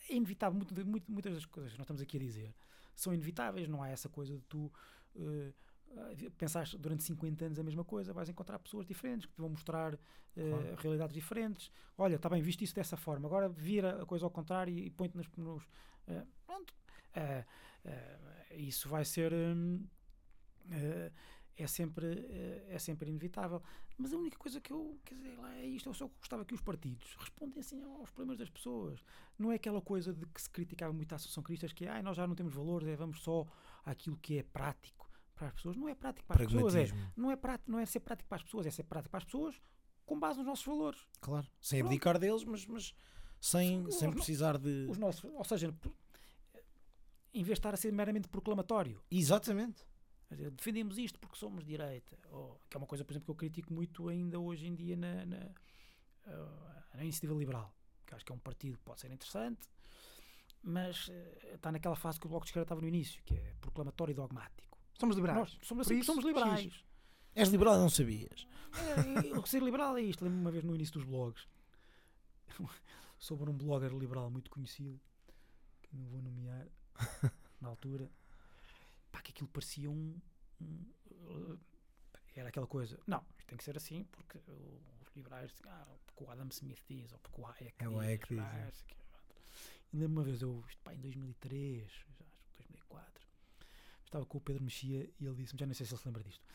é 0.09 0.15
inevitável, 0.15 0.57
muito- 0.57 0.85
muito- 0.85 1.11
muitas 1.11 1.33
das 1.33 1.45
coisas 1.45 1.71
que 1.71 1.77
nós 1.77 1.85
estamos 1.85 2.01
aqui 2.01 2.17
a 2.17 2.19
dizer 2.19 2.55
são 2.95 3.13
inevitáveis, 3.13 3.67
não 3.67 3.81
há 3.81 3.89
essa 3.89 4.09
coisa 4.09 4.35
de 4.35 4.43
tu 4.43 4.71
pensares 6.37 6.73
durante 6.75 7.03
50 7.03 7.45
anos 7.45 7.59
a 7.59 7.63
mesma 7.63 7.83
coisa, 7.83 8.13
vais 8.13 8.29
encontrar 8.29 8.57
pessoas 8.59 8.85
diferentes 8.85 9.25
que 9.25 9.33
te 9.33 9.41
vão 9.41 9.49
mostrar 9.49 9.97
Claro. 10.33 10.75
realidades 10.77 11.13
diferentes. 11.13 11.69
Olha, 11.97 12.15
está 12.15 12.29
bem, 12.29 12.41
viste 12.41 12.63
isso 12.63 12.73
dessa 12.73 12.95
forma, 12.95 13.27
agora 13.27 13.49
vira 13.49 14.01
a 14.01 14.05
coisa 14.05 14.25
ao 14.25 14.31
contrário 14.31 14.73
e, 14.73 14.85
e 14.85 14.89
põe-te 14.89 15.17
nos. 15.17 15.27
nos 15.35 15.67
eh, 16.07 16.25
pronto. 16.45 16.73
Eh, 17.13 17.45
eh, 17.85 18.55
isso 18.57 18.87
vai 18.89 19.03
ser. 19.05 19.33
hum, 19.33 19.85
eh, 20.69 21.11
é 21.57 21.67
sempre, 21.67 22.25
é 22.69 22.79
sempre 22.79 23.09
inevitável. 23.09 23.61
Mas 23.97 24.13
a 24.13 24.17
única 24.17 24.37
coisa 24.37 24.59
que 24.59 24.71
eu, 24.71 24.97
quer 25.05 25.13
dizer, 25.15 25.37
lá 25.37 25.53
é 25.57 25.65
isto, 25.65 25.89
eu 25.89 25.93
só 25.93 26.07
gostava 26.07 26.43
que 26.43 26.55
os 26.55 26.61
partidos 26.61 27.13
respondessem 27.19 27.83
aos 27.83 28.09
problemas 28.09 28.39
das 28.39 28.49
pessoas. 28.49 29.03
Não 29.37 29.51
é 29.51 29.55
aquela 29.55 29.81
coisa 29.81 30.11
de 30.11 30.25
que 30.27 30.41
se 30.41 30.49
criticava 30.49 30.91
muito 30.91 31.11
a 31.13 31.17
Associação 31.17 31.43
Cristas, 31.43 31.71
que 31.71 31.85
é, 31.85 32.01
nós 32.01 32.17
já 32.17 32.25
não 32.25 32.33
temos 32.33 32.53
valores, 32.55 32.87
é, 32.87 32.95
vamos 32.95 33.21
só 33.21 33.45
àquilo 33.85 34.17
que 34.17 34.39
é 34.39 34.43
prático 34.43 35.07
para 35.35 35.47
as 35.47 35.53
pessoas. 35.53 35.75
Não 35.75 35.87
é 35.87 35.93
prático 35.93 36.25
para 36.25 36.41
as 36.41 36.51
pessoas, 36.51 36.73
é, 36.75 36.87
não 37.15 37.29
é, 37.29 37.35
prático, 37.35 37.69
não 37.69 37.77
é 37.79 37.85
ser 37.85 37.99
prático 37.99 38.27
para 38.29 38.37
as 38.37 38.43
pessoas, 38.43 38.65
é 38.65 38.71
ser 38.71 38.83
prático 38.83 39.11
para 39.11 39.17
as 39.19 39.25
pessoas 39.25 39.61
com 40.05 40.19
base 40.19 40.37
nos 40.39 40.47
nossos 40.47 40.65
valores. 40.65 41.05
Claro. 41.19 41.47
Sem 41.61 41.79
Pronto. 41.79 41.91
abdicar 41.91 42.17
deles, 42.17 42.43
mas, 42.43 42.65
mas 42.65 42.95
sem, 43.39 43.85
Os 43.85 43.95
sem 43.99 44.07
no- 44.07 44.15
precisar 44.15 44.57
de. 44.57 44.87
Os 44.89 44.97
nossos, 44.97 45.23
ou 45.25 45.43
seja, 45.43 45.75
em 47.33 47.43
vez 47.43 47.55
de 47.55 47.59
estar 47.59 47.73
a 47.73 47.77
ser 47.77 47.91
meramente 47.91 48.27
proclamatório, 48.27 49.01
Exatamente. 49.09 49.85
Defendemos 50.53 50.97
isto 50.97 51.19
porque 51.19 51.37
somos 51.37 51.65
direita. 51.65 52.17
Ou, 52.29 52.59
que 52.69 52.77
é 52.77 52.79
uma 52.79 52.87
coisa, 52.87 53.03
por 53.03 53.11
exemplo, 53.11 53.25
que 53.25 53.31
eu 53.31 53.35
critico 53.35 53.73
muito 53.73 54.07
ainda 54.07 54.39
hoje 54.39 54.65
em 54.65 54.73
dia 54.73 54.95
na, 54.95 55.25
na, 55.25 55.51
ah, 56.25 56.83
na 56.93 57.03
iniciativa 57.03 57.33
liberal. 57.33 57.75
Que 58.05 58.15
acho 58.15 58.25
que 58.25 58.31
é 58.31 58.35
um 58.35 58.39
partido 58.39 58.77
que 58.77 58.83
pode 58.83 59.01
ser 59.01 59.11
interessante, 59.11 59.67
mas 60.63 61.09
eh, 61.09 61.55
está 61.55 61.71
naquela 61.71 61.95
fase 61.95 62.19
que 62.19 62.25
o 62.25 62.29
Bloco 62.29 62.45
de 62.45 62.49
Esquerda 62.49 62.65
estava 62.65 62.81
no 62.81 62.87
início, 62.87 63.21
que 63.23 63.33
é 63.33 63.55
proclamatório 63.59 64.11
e 64.11 64.15
dogmático. 64.15 64.77
Somos 64.97 65.15
liberais. 65.15 65.39
Nós 65.39 65.59
somos, 65.63 65.87
assim, 65.87 66.01
somos 66.03 66.23
liberais. 66.23 66.83
És 67.35 67.49
liberal, 67.49 67.77
não 67.77 67.89
sabias. 67.89 68.47
É, 68.73 69.47
ser 69.47 69.61
liberal 69.61 69.97
é 69.97 70.01
isto. 70.01 70.23
Lembro-me 70.23 70.43
uma 70.43 70.51
vez 70.51 70.63
no 70.63 70.75
início 70.75 70.93
dos 70.93 71.03
blogs 71.03 71.47
sobre 73.17 73.49
um 73.49 73.57
blogger 73.57 73.91
liberal 73.93 74.29
muito 74.29 74.49
conhecido 74.49 74.99
que 75.81 75.95
não 75.95 76.05
vou 76.05 76.21
nomear 76.21 76.67
na 77.61 77.69
altura. 77.69 78.09
Pá, 79.11 79.21
que 79.21 79.31
aquilo 79.31 79.49
parecia 79.49 79.89
um. 79.89 80.19
um, 80.61 81.57
era 82.35 82.49
aquela 82.49 82.67
coisa. 82.67 82.99
Não, 83.05 83.23
isto 83.37 83.47
tem 83.47 83.57
que 83.57 83.63
ser 83.63 83.77
assim 83.77 84.03
porque 84.05 84.37
os 85.01 85.15
liberais. 85.15 85.51
Ah, 85.65 85.85
porque 86.05 86.23
o 86.23 86.31
Adam 86.31 86.47
Smith 86.49 86.81
diz, 86.87 87.11
ou 87.11 87.19
porque 87.19 87.41
o 87.41 87.45
Hayek 87.45 87.75
É 87.79 87.87
o 87.87 87.91
diz. 87.91 87.99
Hayek 87.99 88.27
diz, 88.29 88.39
ah, 88.39 88.57
é. 88.57 88.71
E 89.93 89.97
lembro 89.97 90.21
uma 90.21 90.23
vez, 90.23 90.41
eu, 90.41 90.63
isto, 90.69 90.81
pá, 90.83 90.93
em 90.93 90.99
2003, 90.99 91.81
já 91.83 91.89
acho 91.89 92.05
que 92.05 92.57
2004, 92.59 93.27
estava 94.05 94.25
com 94.25 94.37
o 94.37 94.41
Pedro 94.41 94.63
Mexia 94.63 95.09
e 95.19 95.25
ele 95.25 95.35
disse-me, 95.35 95.59
já 95.59 95.65
não 95.65 95.73
sei 95.73 95.85
se 95.85 95.93
ele 95.93 96.01
se 96.01 96.07
lembra 96.07 96.23
disto, 96.23 96.45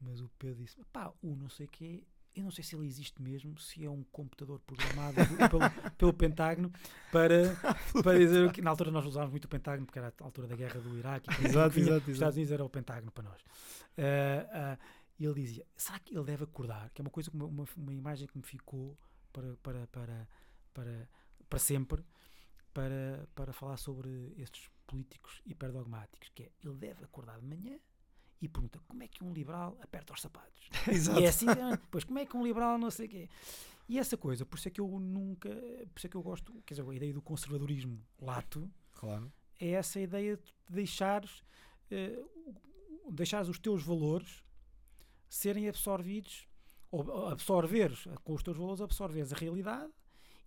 mas 0.00 0.20
o 0.20 0.28
Pedro 0.38 0.62
disse 0.62 0.76
pá, 0.92 1.12
o 1.22 1.34
não 1.34 1.48
sei 1.48 1.66
quê, 1.66 2.04
eu 2.34 2.42
não 2.44 2.50
sei 2.50 2.64
se 2.64 2.74
ele 2.74 2.86
existe 2.86 3.20
mesmo, 3.22 3.58
se 3.58 3.84
é 3.84 3.90
um 3.90 4.02
computador 4.04 4.60
programado 4.60 5.14
pelo, 5.50 5.92
pelo 5.96 6.12
Pentágono 6.12 6.72
para, 7.12 7.54
para 8.02 8.18
dizer 8.18 8.50
que 8.52 8.60
na 8.60 8.70
altura 8.70 8.90
nós 8.90 9.06
usávamos 9.06 9.30
muito 9.32 9.44
o 9.44 9.48
Pentágono 9.48 9.86
porque 9.86 9.98
era 9.98 10.12
a 10.20 10.24
altura 10.24 10.46
da 10.48 10.56
guerra 10.56 10.80
do 10.80 10.98
Iraque 10.98 11.28
e 11.42 11.46
Exato, 11.46 11.70
vinha- 11.74 11.86
exato, 11.92 12.04
os 12.10 12.14
Estados 12.16 12.36
Unidos 12.36 12.52
era 12.52 12.64
o 12.64 12.68
Pentágono 12.70 13.12
para 13.12 13.24
nós. 13.24 13.40
Ah, 13.96 14.76
ah, 14.78 14.78
e 15.18 15.24
ele 15.24 15.34
dizia 15.40 15.64
será 15.76 15.98
que 16.00 16.14
ele 16.14 16.24
deve 16.24 16.44
acordar? 16.44 16.90
Que 16.90 17.00
é 17.00 17.04
uma 17.04 17.10
coisa 17.10 17.30
uma, 17.32 17.44
uma, 17.46 17.64
uma 17.76 17.92
imagem 17.94 18.26
que 18.26 18.36
me 18.36 18.42
ficou 18.44 18.98
para, 19.32 19.56
para, 19.62 19.86
para, 19.86 20.28
para, 20.72 21.08
para 21.48 21.58
sempre 21.58 22.04
para, 22.72 23.28
para 23.34 23.52
falar 23.52 23.76
sobre 23.76 24.34
estes 24.36 24.68
políticos 24.86 25.40
hiperdogmáticos 25.46 26.28
que 26.34 26.42
é, 26.44 26.50
ele 26.64 26.74
deve 26.74 27.04
acordar 27.04 27.38
de 27.38 27.46
manhã 27.46 27.78
e 28.42 28.48
pergunta 28.48 28.78
como 28.86 29.02
é 29.02 29.08
que 29.08 29.22
um 29.24 29.32
liberal 29.32 29.76
aperta 29.80 30.12
os 30.12 30.20
sapatos 30.20 30.68
Exato. 30.88 31.20
e 31.20 31.24
é 31.24 31.28
assim, 31.28 31.46
ah, 31.48 31.78
pois 31.90 32.04
como 32.04 32.18
é 32.18 32.26
que 32.26 32.36
um 32.36 32.44
liberal 32.44 32.76
não 32.78 32.90
sei 32.90 33.06
o 33.06 33.08
quê. 33.08 33.28
E 33.88 33.98
essa 33.98 34.16
coisa, 34.16 34.46
por 34.46 34.58
isso 34.58 34.68
é 34.68 34.70
que 34.70 34.80
eu 34.80 34.88
nunca, 34.98 35.48
por 35.50 35.98
isso 35.98 36.06
é 36.06 36.10
que 36.10 36.16
eu 36.16 36.22
gosto, 36.22 36.52
quer 36.66 36.74
dizer, 36.74 36.88
a 36.88 36.94
ideia 36.94 37.12
do 37.12 37.20
conservadorismo 37.22 38.00
lato, 38.20 38.70
Claro. 38.94 39.30
é 39.60 39.70
essa 39.72 40.00
ideia 40.00 40.36
de 40.38 40.52
deixares, 40.74 41.42
o- 43.04 43.12
deixares 43.12 43.48
os 43.48 43.58
teus 43.58 43.82
valores 43.82 44.42
serem 45.28 45.68
absorvidos, 45.68 46.46
ou 46.90 47.28
absorveres, 47.28 48.06
com 48.22 48.34
os 48.34 48.42
teus 48.42 48.56
valores, 48.56 48.80
absorveres 48.80 49.32
a 49.32 49.36
realidade 49.36 49.92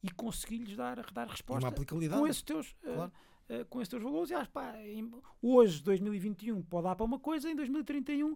e 0.01 0.09
conseguir-lhes 0.09 0.75
dar, 0.77 0.95
dar 1.11 1.27
resposta 1.27 1.65
uma 1.65 1.69
aplicabilidade. 1.69 2.21
com 2.21 2.27
esses 2.27 2.41
teus, 2.41 2.75
eh, 2.83 2.93
Claro. 2.93 3.11
Eh, 3.49 3.63
com 3.65 3.79
esses 3.81 3.89
teus 3.89 4.01
valores. 4.03 4.29
E, 4.29 4.33
ah, 4.33 4.45
pá, 4.51 4.77
em- 4.81 5.11
hoje, 5.41 5.81
2021, 5.83 6.61
pode 6.61 6.83
dar 6.85 6.95
para 6.95 7.05
uma 7.05 7.19
coisa, 7.19 7.49
em 7.49 7.55
2031 7.55 8.35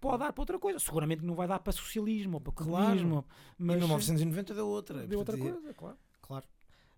pode 0.00 0.18
dar 0.18 0.32
para 0.32 0.42
outra 0.42 0.58
coisa. 0.58 0.78
Seguramente 0.78 1.22
não 1.24 1.34
vai 1.34 1.46
dar 1.46 1.58
para 1.60 1.72
socialismo 1.72 2.34
ou 2.36 2.40
para 2.40 2.52
Claro. 2.52 2.72
comunismo, 2.86 3.24
E 3.58 3.62
mas 3.62 3.76
em 3.76 3.80
1990 3.80 4.54
deu 4.54 4.66
outra. 4.66 5.06
deu 5.06 5.18
outra 5.18 5.36
portanto, 5.36 5.60
coisa, 5.60 5.74
claro. 5.74 5.98
Claro. 6.22 6.46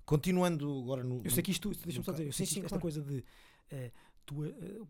Continuando 0.04 0.80
agora 0.82 1.02
no. 1.04 1.20
Eu 1.24 1.30
sei 1.30 1.42
que 1.42 1.50
isto, 1.50 1.70
deixa-me 1.70 2.04
só 2.04 2.12
dizer, 2.12 2.26
eu 2.26 2.32
sei 2.32 2.44
Sim, 2.46 2.54
sim, 2.54 2.60
esta 2.60 2.68
claro. 2.70 2.82
coisa 2.82 3.00
de 3.02 3.24
eh, 3.70 3.90
tu 4.26 4.44
eh, 4.44 4.80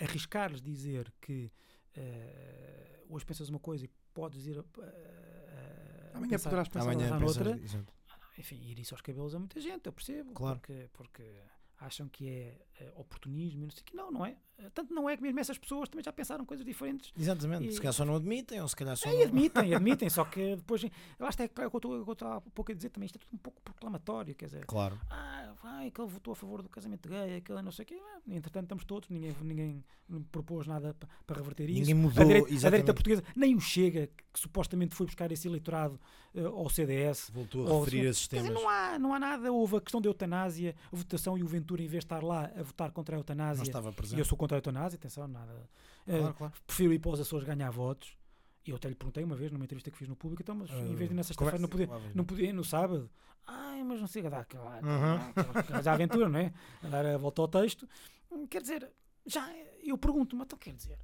arriscares 0.00 0.60
dizer 0.60 1.12
que 1.20 1.50
eh, 1.94 3.04
hoje 3.08 3.24
pensas 3.24 3.48
uma 3.48 3.58
coisa 3.58 3.84
e 3.84 3.90
podes 4.14 4.46
a- 4.58 4.60
a 4.60 6.16
Amanhã 6.16 6.30
pensar- 6.30 6.50
poderás 6.50 6.68
pensar 6.68 6.90
Amanhã 6.90 7.18
pensar 7.18 7.58
exato. 7.58 7.92
enfim, 8.38 8.56
ir 8.62 8.78
isso 8.78 8.94
aos 8.94 9.00
cabelos 9.00 9.34
a 9.34 9.38
muita 9.38 9.60
gente, 9.60 9.86
eu 9.86 9.92
percebo, 9.92 10.32
Claro. 10.32 10.58
porque, 10.58 10.88
porque 10.92 11.22
acham 11.84 12.08
que 12.08 12.28
é 12.28 12.58
eh, 12.80 12.92
oportunismo 12.96 13.62
e 13.62 13.64
não 13.66 13.70
sei 13.70 13.82
o 13.82 13.84
que, 13.84 13.96
não, 13.96 14.10
não 14.10 14.24
é. 14.26 14.36
Eh, 14.58 14.70
Tanto 14.74 14.92
não 14.94 15.08
é 15.08 15.16
que 15.16 15.22
mesmo 15.22 15.38
essas 15.40 15.58
pessoas 15.58 15.88
também 15.88 16.04
já 16.04 16.12
pensaram 16.12 16.44
coisas 16.46 16.64
diferentes 16.64 17.12
Exatamente. 17.16 17.66
E- 17.68 17.72
Se 17.72 17.78
calhar 17.80 17.92
só 17.92 18.04
não 18.04 18.16
admitem, 18.16 18.60
ou 18.60 18.68
se 18.68 18.76
calhar 18.76 18.96
só. 18.96 19.08
e 19.10 19.14
não... 19.16 19.22
admitem, 19.22 19.74
admitem, 19.74 20.08
só 20.10 20.24
que 20.24 20.56
depois, 20.56 20.82
lá 21.18 21.28
está, 21.28 21.44
é 21.44 21.46
o 21.46 21.50
que 21.50 21.60
eu 21.60 21.66
estou- 21.78 22.00
o 22.00 22.04
que 22.04 22.10
eu 22.10 22.12
estava 22.12 22.36
há 22.36 22.40
pouco 22.40 22.72
a 22.72 22.74
dizer 22.74 22.90
também, 22.90 23.06
isto 23.06 23.16
é 23.16 23.18
tudo 23.18 23.34
um 23.34 23.38
pouco 23.38 23.60
proclamatório, 23.62 24.34
quer 24.34 24.46
dizer, 24.46 24.64
Claro. 24.66 24.98
ah, 25.10 25.51
vai, 25.62 25.86
aquele 25.88 26.08
votou 26.08 26.32
a 26.32 26.36
favor 26.36 26.62
do 26.62 26.68
casamento 26.68 27.08
gay, 27.08 27.36
aquele 27.36 27.62
não 27.62 27.70
sei 27.72 27.84
o 27.84 27.86
quê. 27.86 27.98
Ah, 28.02 28.20
Entretanto, 28.28 28.64
estamos 28.64 28.84
todos, 28.84 29.08
ninguém, 29.08 29.34
ninguém 29.42 29.84
propôs 30.30 30.66
nada 30.66 30.94
pa- 30.94 31.08
para 31.26 31.36
reverter 31.38 31.68
isso. 31.70 31.80
Ninguém 31.80 31.94
a, 31.94 31.96
mudou. 31.96 32.24
direita, 32.26 32.48
a 32.52 32.70
direita 32.70 32.94
portuguesa, 32.94 33.22
nem 33.36 33.54
o 33.54 33.60
Chega, 33.60 34.06
que, 34.08 34.24
supostamente 34.40 34.94
foi 34.94 35.06
buscar 35.06 35.30
esse 35.32 35.46
eleitorado 35.48 35.98
eh, 36.34 36.44
ao 36.44 36.68
CDS. 36.68 37.30
Voltou 37.32 37.66
a 37.66 37.78
referir 37.84 38.06
esses 38.06 38.26
Quer 38.26 38.36
dizer, 38.36 38.48
temas. 38.48 38.62
não 38.62 38.68
há, 38.68 38.98
não 38.98 39.14
há 39.14 39.18
nada. 39.20 39.52
Houve 39.52 39.76
a 39.76 39.80
questão 39.80 40.00
da 40.00 40.08
eutanásia, 40.08 40.74
a 40.92 40.96
votação 40.96 41.38
e 41.38 41.42
o 41.42 41.46
Ventura, 41.46 41.82
em 41.82 41.86
vez 41.86 42.00
de 42.02 42.06
estar 42.06 42.22
lá 42.22 42.50
a 42.56 42.62
votar 42.62 42.90
contra 42.90 43.14
a 43.14 43.16
Não 43.16 43.20
eutanásia, 43.20 43.62
estava 43.62 43.90
e 43.90 43.92
presente. 43.92 44.18
eu 44.18 44.24
sou 44.24 44.36
contra 44.36 44.56
a 44.56 44.58
eutanásia, 44.58 44.96
atenção, 44.96 45.26
nada. 45.28 45.68
Claro, 46.04 46.34
claro. 46.34 46.52
prefiro 46.66 46.92
ir 46.92 46.98
para 46.98 47.12
os 47.12 47.20
Açores 47.20 47.46
ganhar 47.46 47.70
votos. 47.70 48.16
E 48.64 48.70
eu 48.70 48.76
até 48.76 48.88
lhe 48.88 48.94
perguntei 48.94 49.24
uma 49.24 49.34
vez, 49.34 49.50
numa 49.50 49.64
entrevista 49.64 49.90
que 49.90 49.96
fiz 49.98 50.08
no 50.08 50.14
público, 50.16 50.42
então, 50.42 50.54
mas 50.54 50.70
em 50.70 50.94
vez 50.94 51.08
de 51.10 51.16
na 51.16 51.22
sexta-feira, 51.22 51.58
não 51.58 51.68
podia, 51.68 51.88
não 52.14 52.24
podia 52.24 52.48
ir 52.48 52.52
no 52.52 52.62
sábado. 52.64 53.10
Ai, 53.46 53.82
mas 53.82 54.00
não 54.00 54.06
sei, 54.06 54.22
dá 54.22 54.38
aquela, 54.40 54.76
Uhum. 54.76 55.14
aquela 55.58 55.92
aventura, 55.92 56.28
não 56.28 56.38
é? 56.38 56.52
A 56.82 56.88
dar 56.88 57.04
a 57.06 57.18
volta 57.18 57.42
ao 57.42 57.48
texto. 57.48 57.88
Hum, 58.30 58.46
Quer 58.46 58.62
dizer, 58.62 58.88
já 59.26 59.52
eu 59.82 59.98
pergunto-me, 59.98 60.42
então 60.44 60.56
quer 60.58 60.74
dizer, 60.74 60.98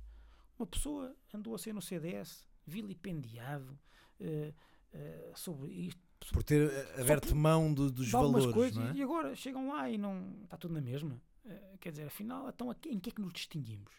uma 0.57 0.67
pessoa 0.67 1.15
andou 1.35 1.53
a 1.55 1.59
ser 1.59 1.73
no 1.75 1.83
CDS, 1.83 2.47
vilipendiado 2.65 3.79
eh, 4.21 4.53
eh, 4.93 5.33
sobre 5.35 5.71
isto, 5.73 6.01
Por 6.33 6.43
ter 6.45 6.71
eh, 6.71 7.01
aberto 7.01 7.35
mão 7.35 7.73
do- 7.75 7.91
dos 7.91 8.09
valores. 8.11 8.53
coisas, 8.53 8.91
é? 8.91 8.99
e 8.99 9.03
agora 9.03 9.35
chegam 9.35 9.69
lá 9.69 9.89
e 9.91 9.99
não 9.99 10.37
está 10.45 10.57
tudo 10.57 10.75
na 10.75 10.81
mesma. 10.81 11.21
Eh, 11.45 11.77
quer 11.81 11.91
dizer, 11.91 12.07
afinal, 12.07 12.49
então 12.49 12.71
aqui- 12.71 12.89
em 12.91 12.99
que 13.01 13.11
é 13.11 13.13
que 13.13 13.21
nos 13.21 13.33
distinguimos? 13.33 13.93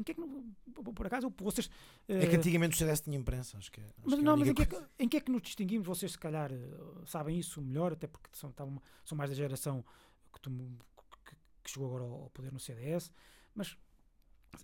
Em 0.00 0.02
que 0.02 0.12
é 0.12 0.14
que, 0.14 0.20
no- 0.22 0.54
por- 0.94 1.06
acaso, 1.06 1.30
vocês. 1.38 1.68
É 2.08 2.26
que 2.26 2.34
eh, 2.34 2.38
antigamente 2.38 2.74
o 2.74 2.78
CDS 2.78 3.02
tinha 3.02 3.18
imprensa, 3.18 3.58
acho 3.58 3.70
que 3.70 3.80
é. 3.80 3.84
acho 3.84 3.94
mas 4.02 4.14
que 4.14 4.20
é 4.20 4.24
não, 4.24 4.36
mas 4.36 4.48
em 4.48 4.54
que, 4.54 4.62
é 4.62 4.66
que, 4.66 4.76
em 4.98 5.08
que 5.08 5.16
é 5.18 5.20
que 5.20 5.30
nos 5.30 5.42
distinguimos? 5.42 5.86
Vocês, 5.86 6.12
se 6.12 6.18
calhar, 6.18 6.50
eh, 6.50 6.56
sabem 7.06 7.38
isso 7.38 7.60
melhor, 7.60 7.92
até 7.92 8.06
porque 8.06 8.30
são, 8.32 8.48
estavam- 8.48 8.80
são 9.04 9.16
mais 9.18 9.28
da 9.30 9.36
geração 9.36 9.84
que, 10.32 10.40
tomou- 10.40 10.70
que- 11.26 11.36
chegou 11.70 11.88
agora 11.88 12.04
ao 12.04 12.22
ao 12.22 12.30
poder 12.30 12.50
no 12.52 12.58
CDS. 12.58 13.12
Mas 13.54 13.76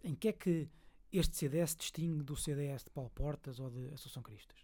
em 0.02 0.14
que 0.14 0.28
é 0.28 0.32
que 0.32 0.70
este 1.12 1.36
CDS 1.36 1.76
distingue 1.76 2.22
do 2.24 2.34
CDS 2.34 2.82
de 2.84 2.90
Paulo 2.90 3.10
Portas 3.10 3.60
ou 3.60 3.68
de 3.70 3.88
Associação 3.92 4.22
Cristas? 4.22 4.58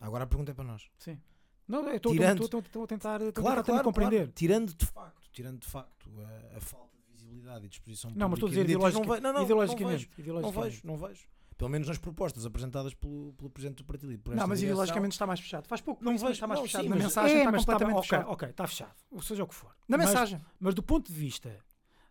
Agora 0.00 0.24
a 0.24 0.26
pergunta 0.26 0.52
é 0.52 0.54
para 0.54 0.64
nós. 0.64 0.88
Sim. 0.98 1.20
Não, 1.66 1.86
eu 1.88 1.96
estou 1.96 2.12
a 2.12 2.86
tentar, 2.86 3.18
Claro, 3.18 3.32
tentar 3.32 3.62
claro, 3.64 3.84
compreender. 3.84 4.18
claro. 4.20 4.32
Tirando 4.32 4.72
de 4.74 4.86
facto, 4.86 5.28
tirando 5.32 5.58
de 5.60 5.66
facto 5.66 6.10
a, 6.20 6.56
a 6.56 6.60
falta 6.60 6.96
de 7.28 7.34
visibilidade 7.34 7.66
e 7.66 7.68
disposição 7.68 8.10
Não, 8.14 8.28
mas 8.28 8.36
estou 8.38 8.46
a 8.46 8.50
dizer 8.50 8.62
pública 8.62 8.88
e 8.88 8.92
de- 8.92 8.96
ideologica- 8.98 9.20
não, 9.20 9.32
não, 9.32 9.38
não, 9.38 9.44
ideologicamente. 9.44 9.82
Não 9.84 9.88
vejo, 9.90 10.08
não 10.16 10.22
ideologicamente. 10.24 10.70
vejo, 10.74 10.86
não 10.86 10.96
vejo. 10.96 11.28
Pelo 11.56 11.70
menos 11.70 11.88
nas 11.88 11.98
propostas 11.98 12.46
apresentadas 12.46 12.94
pelo, 12.94 13.32
pelo 13.32 13.50
Presidente 13.50 13.78
do 13.78 13.84
Partido. 13.84 14.16
por 14.20 14.30
Não, 14.34 14.46
mas 14.46 14.58
direção. 14.60 14.64
ideologicamente 14.74 15.12
está 15.14 15.26
mais 15.26 15.40
fechado. 15.40 15.66
Faz 15.66 15.80
pouco, 15.80 16.04
Não 16.04 16.12
vejo, 16.12 16.28
está 16.30 16.46
mais 16.46 16.60
não, 16.60 16.66
fechado. 16.66 16.82
sim, 16.84 16.88
Na 16.88 16.96
mensagem 16.96 17.36
É, 17.36 17.38
está 17.44 17.50
está- 17.50 17.58
completamente 17.72 17.96
ok, 17.98 18.08
fechado. 18.08 18.30
ok, 18.30 18.48
está 18.50 18.66
fechado. 18.68 18.94
Ou 19.10 19.22
seja 19.22 19.42
o 19.44 19.46
que 19.48 19.54
for. 19.54 19.74
Na 19.88 19.96
Mas- 19.98 20.06
mensagem, 20.08 20.40
Mas 20.60 20.74
do 20.74 20.82
ponto 20.84 21.12
de 21.12 21.18
vista 21.18 21.58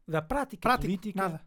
da 0.07 0.22
prática 0.22 0.61
prático, 0.61 0.86
política. 0.88 1.22
nada. 1.22 1.41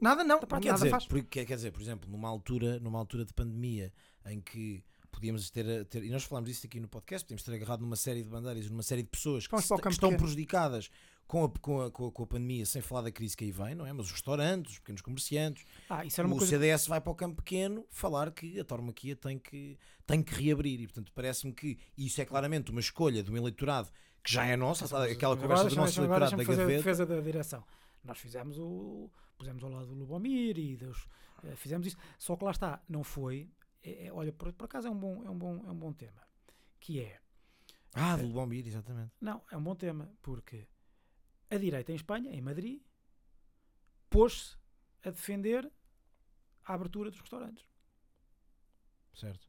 Nada 0.00 0.24
não, 0.24 0.38
Quer 0.40 0.48
nada 0.50 0.72
dizer, 0.74 0.90
faz. 0.90 1.06
por- 1.06 1.22
quer, 1.24 1.44
quer 1.44 1.56
dizer, 1.56 1.72
por 1.72 1.82
exemplo, 1.82 2.08
numa 2.10 2.28
altura, 2.28 2.78
numa 2.80 2.98
altura 2.98 3.24
de 3.24 3.34
pandemia 3.34 3.92
em 4.26 4.40
que 4.40 4.82
podíamos 5.10 5.50
ter, 5.50 5.84
ter- 5.86 6.04
e 6.04 6.08
nós 6.10 6.22
falámos 6.24 6.48
disso 6.48 6.66
aqui 6.66 6.78
no 6.80 6.88
podcast, 6.88 7.26
podíamos 7.26 7.42
ter 7.42 7.52
agarrado 7.54 7.80
numa 7.80 7.96
série 7.96 8.22
de 8.22 8.30
bandeiras, 8.30 8.70
numa 8.70 8.82
série 8.82 9.02
de 9.02 9.08
pessoas 9.10 9.46
que, 9.46 9.60
se- 9.60 9.68
que 9.76 9.88
estão 9.88 10.08
pequeno. 10.10 10.16
prejudicadas 10.18 10.88
com 11.30 11.44
a, 11.44 11.48
com, 11.48 11.80
a, 11.82 11.90
com, 11.92 12.22
a, 12.24 12.26
pandemia, 12.26 12.66
sem 12.66 12.82
falar 12.82 13.02
da 13.02 13.12
crise 13.12 13.36
que 13.36 13.44
aí 13.44 13.52
vem, 13.52 13.72
não 13.76 13.86
é? 13.86 13.92
Mas 13.92 14.06
os 14.06 14.12
restaurantes, 14.12 14.72
os 14.72 14.78
pequenos 14.80 15.00
comerciantes, 15.00 15.64
Ah, 15.88 16.04
isso 16.04 16.20
era 16.20 16.26
uma 16.26 16.34
o 16.34 16.38
coisa. 16.38 16.58
CDS 16.58 16.88
vai 16.88 17.00
para 17.00 17.12
o 17.12 17.14
campo 17.14 17.36
pequeno 17.36 17.86
falar 17.88 18.32
que 18.32 18.58
a 18.58 18.64
tauromaquia 18.64 19.14
tem 19.14 19.38
que, 19.38 19.78
tem 20.04 20.24
que 20.24 20.34
reabrir 20.34 20.80
e, 20.80 20.88
portanto, 20.88 21.12
parece-me 21.14 21.52
que 21.52 21.78
isso 21.96 22.20
é 22.20 22.24
claramente 22.24 22.72
uma 22.72 22.80
escolha 22.80 23.22
de 23.22 23.30
um 23.30 23.36
eleitorado 23.36 23.88
que 24.24 24.32
já 24.32 24.44
é 24.44 24.56
nossa, 24.56 24.84
aquela 25.04 25.36
conversa 25.36 25.68
do 25.68 25.76
nosso 25.76 26.00
eleitorado 26.00 26.36
da 26.36 26.42
gaveta. 26.42 26.66
defesa 26.66 27.06
da 27.06 27.20
direção. 27.20 27.64
Nós 28.02 28.18
fizemos 28.18 28.58
o. 28.58 29.08
pusemos 29.38 29.62
ao 29.62 29.70
lado 29.70 29.86
do 29.86 29.94
Lubomir 29.94 30.58
e 30.58 30.76
dos, 30.76 31.06
eh, 31.44 31.54
fizemos 31.54 31.86
isso. 31.86 31.96
Só 32.18 32.34
que 32.34 32.44
lá 32.44 32.50
está, 32.50 32.82
não 32.88 33.04
foi. 33.04 33.48
é- 33.84 34.06
é- 34.06 34.12
olha, 34.12 34.32
por, 34.32 34.52
por 34.52 34.64
acaso 34.64 34.88
é 34.88 34.90
um, 34.90 34.98
bom, 34.98 35.22
é, 35.24 35.30
um 35.30 35.38
bom, 35.38 35.64
é 35.64 35.70
um 35.70 35.78
bom 35.78 35.92
tema. 35.92 36.22
Que 36.80 36.98
é. 37.00 37.20
Ah, 37.94 38.16
do 38.16 38.28
Bombir, 38.30 38.66
exatamente. 38.66 39.12
Não, 39.20 39.40
é 39.48 39.56
um 39.56 39.62
bom 39.62 39.76
tema, 39.76 40.12
porque 40.22 40.66
a 41.50 41.56
direita 41.58 41.92
em 41.92 41.96
Espanha, 41.96 42.30
em 42.32 42.40
Madrid, 42.40 42.80
pôs-se 44.08 44.56
a 45.02 45.10
defender 45.10 45.70
a 46.64 46.74
abertura 46.74 47.10
dos 47.10 47.20
restaurantes. 47.20 47.64
Certo. 49.14 49.48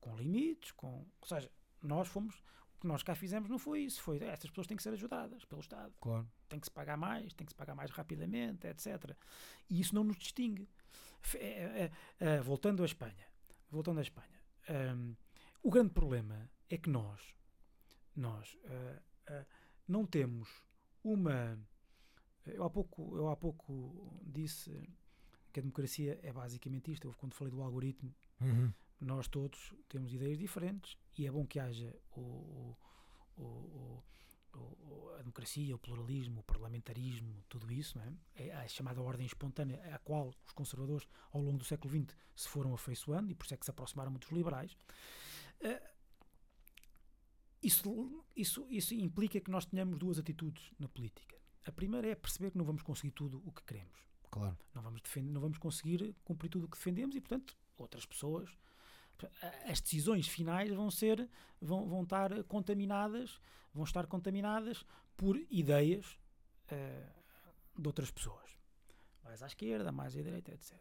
com 0.00 0.14
limites, 0.16 0.70
com. 0.72 1.06
Ou 1.20 1.26
seja, 1.26 1.50
nós 1.82 2.06
fomos. 2.08 2.42
O 2.76 2.80
que 2.80 2.86
nós 2.86 3.02
cá 3.02 3.14
fizemos 3.14 3.48
não 3.48 3.58
foi 3.58 3.80
isso, 3.80 4.02
foi 4.02 4.18
estas 4.22 4.50
pessoas 4.50 4.66
têm 4.66 4.76
que 4.76 4.82
ser 4.82 4.90
ajudadas 4.92 5.42
pelo 5.46 5.62
Estado, 5.62 5.94
Claro. 5.98 6.30
tem 6.50 6.60
que 6.60 6.66
se 6.66 6.70
pagar 6.70 6.98
mais, 6.98 7.32
tem 7.32 7.46
que 7.46 7.52
se 7.52 7.56
pagar 7.56 7.74
mais 7.74 7.90
rapidamente, 7.90 8.66
etc. 8.66 9.16
E 9.70 9.80
isso 9.80 9.94
não 9.94 10.04
nos 10.04 10.18
distingue. 10.18 10.68
É- 11.36 11.84
é- 11.84 11.92
é, 12.20 12.40
voltando 12.42 12.82
à 12.82 12.84
Espanha, 12.86 13.26
voltando 13.70 14.00
à 14.00 14.02
Espanha, 14.02 14.38
hum, 14.94 15.16
o 15.62 15.70
grande 15.70 15.94
problema 15.94 16.50
é 16.68 16.76
que 16.76 16.90
nós, 16.90 17.34
nós 18.14 18.58
ah, 18.66 19.02
ah, 19.28 19.46
não 19.88 20.04
temos 20.04 20.62
uma. 21.04 21.58
Eu 22.46 22.64
há 22.64 22.70
pouco, 22.70 23.16
eu 23.16 23.28
há 23.28 23.36
pouco 23.36 24.20
disse 24.22 24.70
que 25.52 25.60
a 25.60 25.62
democracia 25.62 26.18
é 26.22 26.32
basicamente 26.32 26.90
isto. 26.92 27.06
Eu, 27.08 27.14
quando 27.14 27.34
falei 27.34 27.50
do 27.52 27.62
algoritmo, 27.62 28.14
Uhum. 28.40 28.72
nós 29.00 29.28
todos 29.28 29.72
temos 29.88 30.12
ideias 30.12 30.36
diferentes 30.38 30.96
e 31.16 31.26
é 31.26 31.30
bom 31.30 31.46
que 31.46 31.58
haja 31.60 31.94
o, 32.16 32.20
o- 32.20 32.76
o- 33.36 34.02
o- 34.54 35.14
a 35.18 35.18
democracia, 35.18 35.74
o 35.74 35.78
pluralismo, 35.78 36.40
o 36.40 36.44
parlamentarismo, 36.44 37.42
tudo 37.48 37.70
isso, 37.72 37.96
não 37.98 38.04
é? 38.04 38.12
É 38.46 38.54
a 38.54 38.68
chamada 38.68 39.00
ordem 39.00 39.26
espontânea 39.26 39.80
à 39.94 39.98
qual 39.98 40.28
os 40.44 40.52
conservadores 40.52 41.06
ao 41.32 41.40
longo 41.40 41.58
do 41.58 41.64
século 41.64 41.90
XX 41.92 42.14
se 42.36 42.48
foram 42.48 42.74
afeiçoando 42.74 43.30
e 43.30 43.34
por 43.34 43.44
isso 43.44 43.54
é 43.54 43.56
que 43.56 43.64
se 43.64 43.70
aproximaram 43.70 44.10
muito 44.10 44.24
dos 44.28 44.36
liberais. 44.36 44.76
Eh, 45.60 45.82
isso, 47.64 48.24
isso, 48.36 48.66
isso 48.70 48.94
implica 48.94 49.40
que 49.40 49.50
nós 49.50 49.64
tenhamos 49.64 49.98
duas 49.98 50.18
atitudes 50.18 50.72
na 50.78 50.88
política. 50.88 51.36
A 51.66 51.72
primeira 51.72 52.08
é 52.08 52.14
perceber 52.14 52.50
que 52.50 52.58
não 52.58 52.64
vamos 52.64 52.82
conseguir 52.82 53.12
tudo 53.12 53.42
o 53.44 53.52
que 53.52 53.62
queremos 53.64 54.04
Claro. 54.34 54.58
não 54.74 54.82
vamos, 54.82 55.00
defender, 55.00 55.30
não 55.30 55.40
vamos 55.40 55.58
conseguir 55.58 56.12
cumprir 56.24 56.48
tudo 56.48 56.66
o 56.66 56.68
que 56.68 56.76
defendemos 56.76 57.14
e, 57.14 57.20
portanto, 57.20 57.56
outras 57.76 58.04
pessoas. 58.04 58.50
As 59.70 59.80
decisões 59.80 60.26
finais 60.26 60.72
vão 60.72 60.90
ser, 60.90 61.30
vão, 61.60 61.88
vão 61.88 62.02
estar 62.02 62.42
contaminadas, 62.44 63.40
vão 63.72 63.84
estar 63.84 64.08
contaminadas 64.08 64.84
por 65.16 65.36
ideias 65.48 66.18
eh, 66.66 67.08
de 67.78 67.86
outras 67.86 68.10
pessoas. 68.10 68.58
Mais 69.22 69.40
à 69.40 69.46
esquerda, 69.46 69.92
mais 69.92 70.16
à 70.16 70.20
direita, 70.20 70.52
etc. 70.52 70.76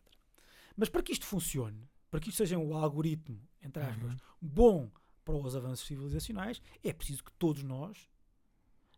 Mas 0.76 0.90
para 0.90 1.04
que 1.04 1.12
isto 1.12 1.26
funcione, 1.26 1.88
para 2.10 2.20
que 2.20 2.30
isto 2.30 2.40
seja 2.40 2.58
um 2.58 2.76
algoritmo, 2.76 3.48
entre 3.62 3.84
aspas, 3.84 4.18
bom 4.42 4.92
para 5.24 5.36
os 5.36 5.56
avanços 5.56 5.86
civilizacionais, 5.88 6.62
é 6.84 6.92
preciso 6.94 7.24
que 7.24 7.32
todos 7.34 7.64
nós 7.64 8.10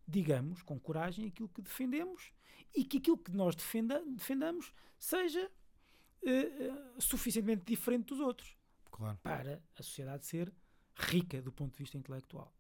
digamos 0.08 0.62
com 0.62 0.80
coragem 0.80 1.28
aquilo 1.28 1.50
que 1.50 1.62
defendemos 1.62 2.32
e 2.76 2.84
que 2.84 2.98
aquilo 2.98 3.18
que 3.18 3.32
nós 3.32 3.56
defenda, 3.56 4.04
defendamos 4.06 4.72
seja 5.00 5.52
eh, 6.24 6.72
suficientemente 7.00 7.64
diferente 7.66 8.08
dos 8.08 8.20
outros 8.20 8.56
Claro. 8.92 9.18
para 9.24 9.62
a 9.78 9.84
sociedade 9.84 10.26
ser 10.26 10.54
rica 10.96 11.42
do 11.42 11.52
ponto 11.52 11.74
de 11.74 11.80
vista 11.80 11.98
intelectual. 11.98 12.54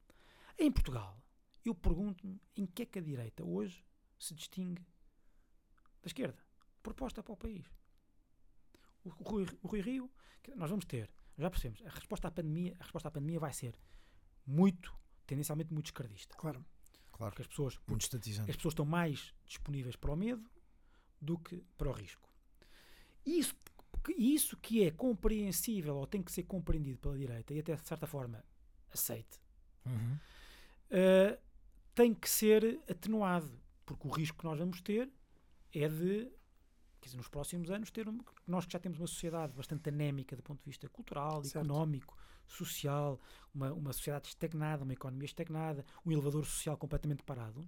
Em 0.57 0.71
Portugal, 0.71 1.21
eu 1.63 1.73
pergunto-me 1.73 2.41
em 2.55 2.65
que 2.65 2.81
é 2.81 2.85
que 2.85 2.99
a 2.99 3.01
direita 3.01 3.43
hoje 3.45 3.85
se 4.19 4.33
distingue 4.33 4.81
da 6.01 6.07
esquerda. 6.07 6.43
Proposta 6.83 7.23
para 7.23 7.33
o 7.33 7.37
país. 7.37 7.65
O, 9.03 9.09
Rui, 9.09 9.45
o 9.61 9.67
Rui 9.67 9.81
Rio, 9.81 10.11
nós 10.55 10.69
vamos 10.69 10.85
ter, 10.85 11.09
já 11.37 11.49
percebemos, 11.49 11.81
a 11.85 11.89
resposta 11.89 12.27
à 12.27 12.31
pandemia, 12.31 12.75
a 12.79 12.83
resposta 12.83 13.07
à 13.07 13.11
pandemia 13.11 13.39
vai 13.39 13.53
ser 13.53 13.75
muito, 14.45 14.95
tendencialmente 15.25 15.73
muito 15.73 15.87
esquerdista. 15.87 16.35
Claro. 16.37 16.63
Claro. 17.11 17.31
Porque 17.31 17.41
as 17.43 17.47
pessoas, 17.47 17.79
Muito 17.87 18.01
estatizante. 18.01 18.49
as 18.51 18.55
pessoas 18.57 18.73
estão 18.73 18.85
mais 18.85 19.33
disponíveis 19.45 19.95
para 19.95 20.11
o 20.11 20.15
medo 20.15 20.49
do 21.21 21.37
que 21.39 21.63
para 21.77 21.89
o 21.89 21.91
risco. 21.93 22.29
Isso, 23.25 23.55
que- 24.03 24.13
isso 24.13 24.57
que 24.57 24.83
é 24.83 24.91
compreensível 24.91 25.95
ou 25.95 26.05
tem 26.05 26.21
que 26.21 26.31
ser 26.31 26.43
compreendido 26.43 26.99
pela 26.99 27.17
direita 27.17 27.53
e 27.53 27.59
até 27.59 27.75
de 27.75 27.87
certa 27.87 28.05
forma 28.05 28.43
aceite, 28.91 29.39
Uhum. 29.85 30.17
uh, 30.91 31.37
tem 31.93 32.13
que 32.13 32.29
ser 32.29 32.79
atenuado, 32.89 33.49
porque 33.85 34.07
o 34.07 34.11
risco 34.11 34.37
que 34.39 34.43
nós 34.45 34.59
vamos 34.59 34.81
ter 34.81 35.09
é 35.73 35.87
de, 35.87 36.29
quer 37.05 37.09
dizer, 37.09 37.17
nos 37.17 37.27
próximos 37.27 37.69
anos, 37.69 37.91
ter 37.91 38.09
um, 38.09 38.19
nós 38.47 38.65
que 38.65 38.73
já 38.73 38.79
temos 38.79 38.97
uma 38.97 39.05
sociedade 39.05 39.53
bastante 39.53 39.89
anémica 39.89 40.35
do 40.35 40.41
ponto 40.41 40.59
de 40.59 40.65
vista 40.65 40.89
cultural, 40.89 41.43
Certo. 41.43 41.63
económico, 41.63 42.17
social, 42.47 43.21
uma, 43.53 43.71
uma 43.73 43.93
sociedade 43.93 44.27
estagnada, 44.27 44.83
uma 44.83 44.93
economia 44.93 45.25
estagnada, 45.25 45.85
um 46.03 46.11
elevador 46.11 46.43
social 46.45 46.75
completamente 46.75 47.21
parado. 47.21 47.67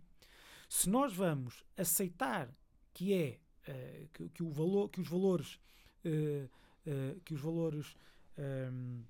Se 0.68 0.90
nós 0.90 1.14
vamos 1.14 1.64
aceitar 1.78 2.52
que 2.94 3.14
é 3.14 3.40
eh, 3.68 4.08
que, 4.12 4.28
que 4.30 4.42
o 4.44 4.50
valor, 4.50 4.90
que 4.90 5.00
os 5.02 5.08
valores, 5.08 5.60
eh, 6.04 6.50
eh, 6.86 7.18
que 7.24 7.36
os 7.36 7.40
valores 7.40 7.96
ehm, 8.38 9.04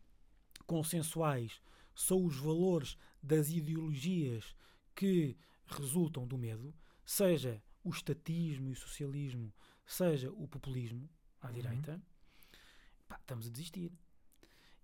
consensuais 0.66 1.62
são 1.96 2.26
os 2.26 2.36
valores 2.38 2.98
das 3.24 3.50
ideologias 3.50 4.56
que 4.94 5.38
resultam 5.68 6.28
do 6.28 6.38
medo, 6.38 6.76
seja 7.06 7.64
o 7.82 7.90
estatismo 7.90 8.70
e 8.70 8.74
o 8.74 8.76
socialismo, 8.76 9.54
seja 9.88 10.30
o 10.32 10.48
populismo 10.48 11.10
à 11.42 11.50
direita, 11.50 12.02
pá, 13.08 13.18
estamos 13.18 13.48
a 13.48 13.50
desistir. 13.50 13.92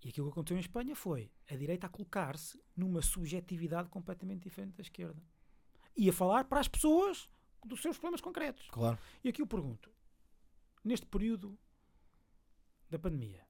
E 0.04 0.10
aquilo 0.10 0.28
que 0.28 0.34
aconteceu 0.34 0.58
em 0.58 0.62
Espanha 0.62 0.96
foi 0.96 1.32
a 1.50 1.56
direita 1.56 1.88
a 1.88 1.90
colocar-se 1.90 2.62
numa 2.76 3.02
subjetividade 3.02 3.90
completamente 3.90 4.44
diferente 4.44 4.76
da 4.76 4.82
esquerda. 4.82 5.22
E 5.96 6.10
a 6.10 6.14
falar 6.14 6.46
para 6.46 6.60
as 6.60 6.68
pessoas 6.68 7.30
dos 7.64 7.82
seus 7.82 7.98
problemas 7.98 8.22
concretos. 8.22 8.68
Claro. 8.70 8.98
E 9.24 9.30
aqui 9.30 9.42
eu 9.42 9.48
pergunto: 9.48 9.92
neste 10.84 11.06
período 11.06 11.58
da 12.90 12.98
pandemia, 12.98 13.46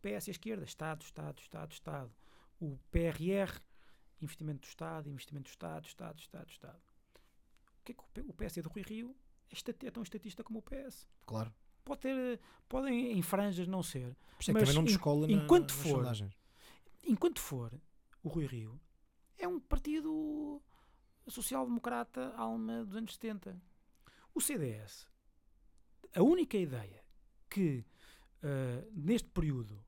PS 0.00 0.28
e 0.28 0.30
esquerda, 0.30 0.64
Estado, 0.64 1.02
Estado, 1.02 1.40
Estado, 1.40 1.72
Estado, 1.72 2.12
o 2.60 2.78
PRR, 2.90 3.60
investimento 4.20 4.60
do 4.60 4.68
Estado, 4.68 5.10
investimento 5.10 5.44
do 5.44 5.50
Estado, 5.50 5.86
Estado, 5.86 6.18
Estado, 6.20 6.50
Estado. 6.50 6.82
O 7.80 7.84
que 7.84 7.92
é 7.92 7.94
que 7.94 8.20
o 8.20 8.32
PS 8.34 8.56
do 8.62 8.68
Rui 8.68 8.82
Rio 8.82 9.16
é, 9.84 9.90
tão 9.90 10.02
estatista 10.02 10.42
como 10.44 10.58
o 10.58 10.62
PS? 10.62 11.06
Claro. 11.26 11.52
Pode 11.84 12.00
ter, 12.02 12.40
podem 12.68 13.12
em 13.18 13.22
franjas 13.22 13.66
não 13.66 13.82
ser. 13.82 14.14
Por 14.36 14.50
é 14.50 14.52
Mas 14.52 14.62
também 14.62 14.74
não 14.74 14.82
en- 14.82 14.86
descola 14.86 15.26
na, 15.26 15.32
enquanto 15.32 15.70
nas 15.72 15.82
for- 15.82 15.88
sondagens. 15.96 16.34
Enquanto 17.04 17.40
for 17.40 17.80
o 18.22 18.28
Rui 18.28 18.46
Rio, 18.46 18.78
é 19.38 19.48
um 19.48 19.58
partido 19.58 20.60
social-democrata 21.26 22.34
alma 22.36 22.84
dos 22.84 22.96
anos 22.96 23.14
70. 23.14 23.60
O 24.34 24.40
CDS, 24.40 25.06
a 26.14 26.22
única 26.22 26.56
ideia 26.56 27.02
que 27.48 27.84
ah, 28.42 28.84
neste 28.92 29.28
período 29.30 29.82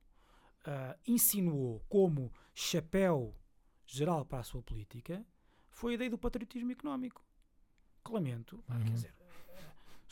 ah, 0.65 0.97
insinuou 1.07 1.85
como 1.89 2.33
chapéu 2.55 3.35
geral 3.87 4.25
para 4.25 4.39
a 4.41 4.45
sua 4.45 4.63
política 4.63 5.25
foi 5.69 5.93
a 5.93 5.95
ideia 5.97 6.11
do 6.11 6.19
patriotismo 6.19 6.73
económico. 6.73 7.25
Que 8.05 8.13
lamento, 8.13 8.63
pá, 8.67 8.77
quer 8.79 8.87
Uhum. 8.87 8.95
dizer, 8.95 9.15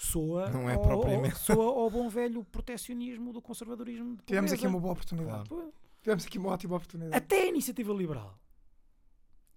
soa, 0.02 0.48
Não 0.50 0.70
é 0.70 0.74
ao, 0.74 0.80
propriamente. 0.82 1.38
soa 1.40 1.64
ao 1.82 1.90
bom 1.90 2.08
velho 2.08 2.44
protecionismo 2.44 3.32
do 3.32 3.42
conservadorismo. 3.42 4.16
Tivemos 4.24 4.52
aqui 4.52 4.66
uma 4.66 4.78
boa 4.78 4.92
oportunidade. 4.92 5.48
Claro. 5.48 5.74
Tivemos 6.00 6.24
aqui 6.24 6.38
uma 6.38 6.50
ótima 6.50 6.76
oportunidade. 6.76 7.16
até 7.16 7.42
a 7.42 7.46
iniciativa 7.48 7.92
liberal, 7.92 8.38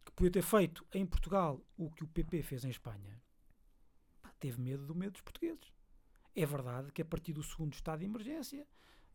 que 0.03 0.11
podia 0.13 0.31
ter 0.31 0.41
feito 0.41 0.85
em 0.93 1.05
Portugal 1.05 1.61
o 1.77 1.89
que 1.91 2.03
o 2.03 2.07
PP 2.07 2.41
fez 2.41 2.65
em 2.65 2.69
Espanha, 2.69 3.21
pá, 4.21 4.31
teve 4.39 4.59
medo 4.59 4.85
do 4.85 4.95
medo 4.95 5.11
dos 5.13 5.21
portugueses. 5.21 5.71
É 6.35 6.45
verdade 6.45 6.91
que 6.91 7.01
a 7.01 7.05
partir 7.05 7.33
do 7.33 7.43
segundo 7.43 7.73
estado 7.73 7.99
de 7.99 8.05
emergência 8.05 8.65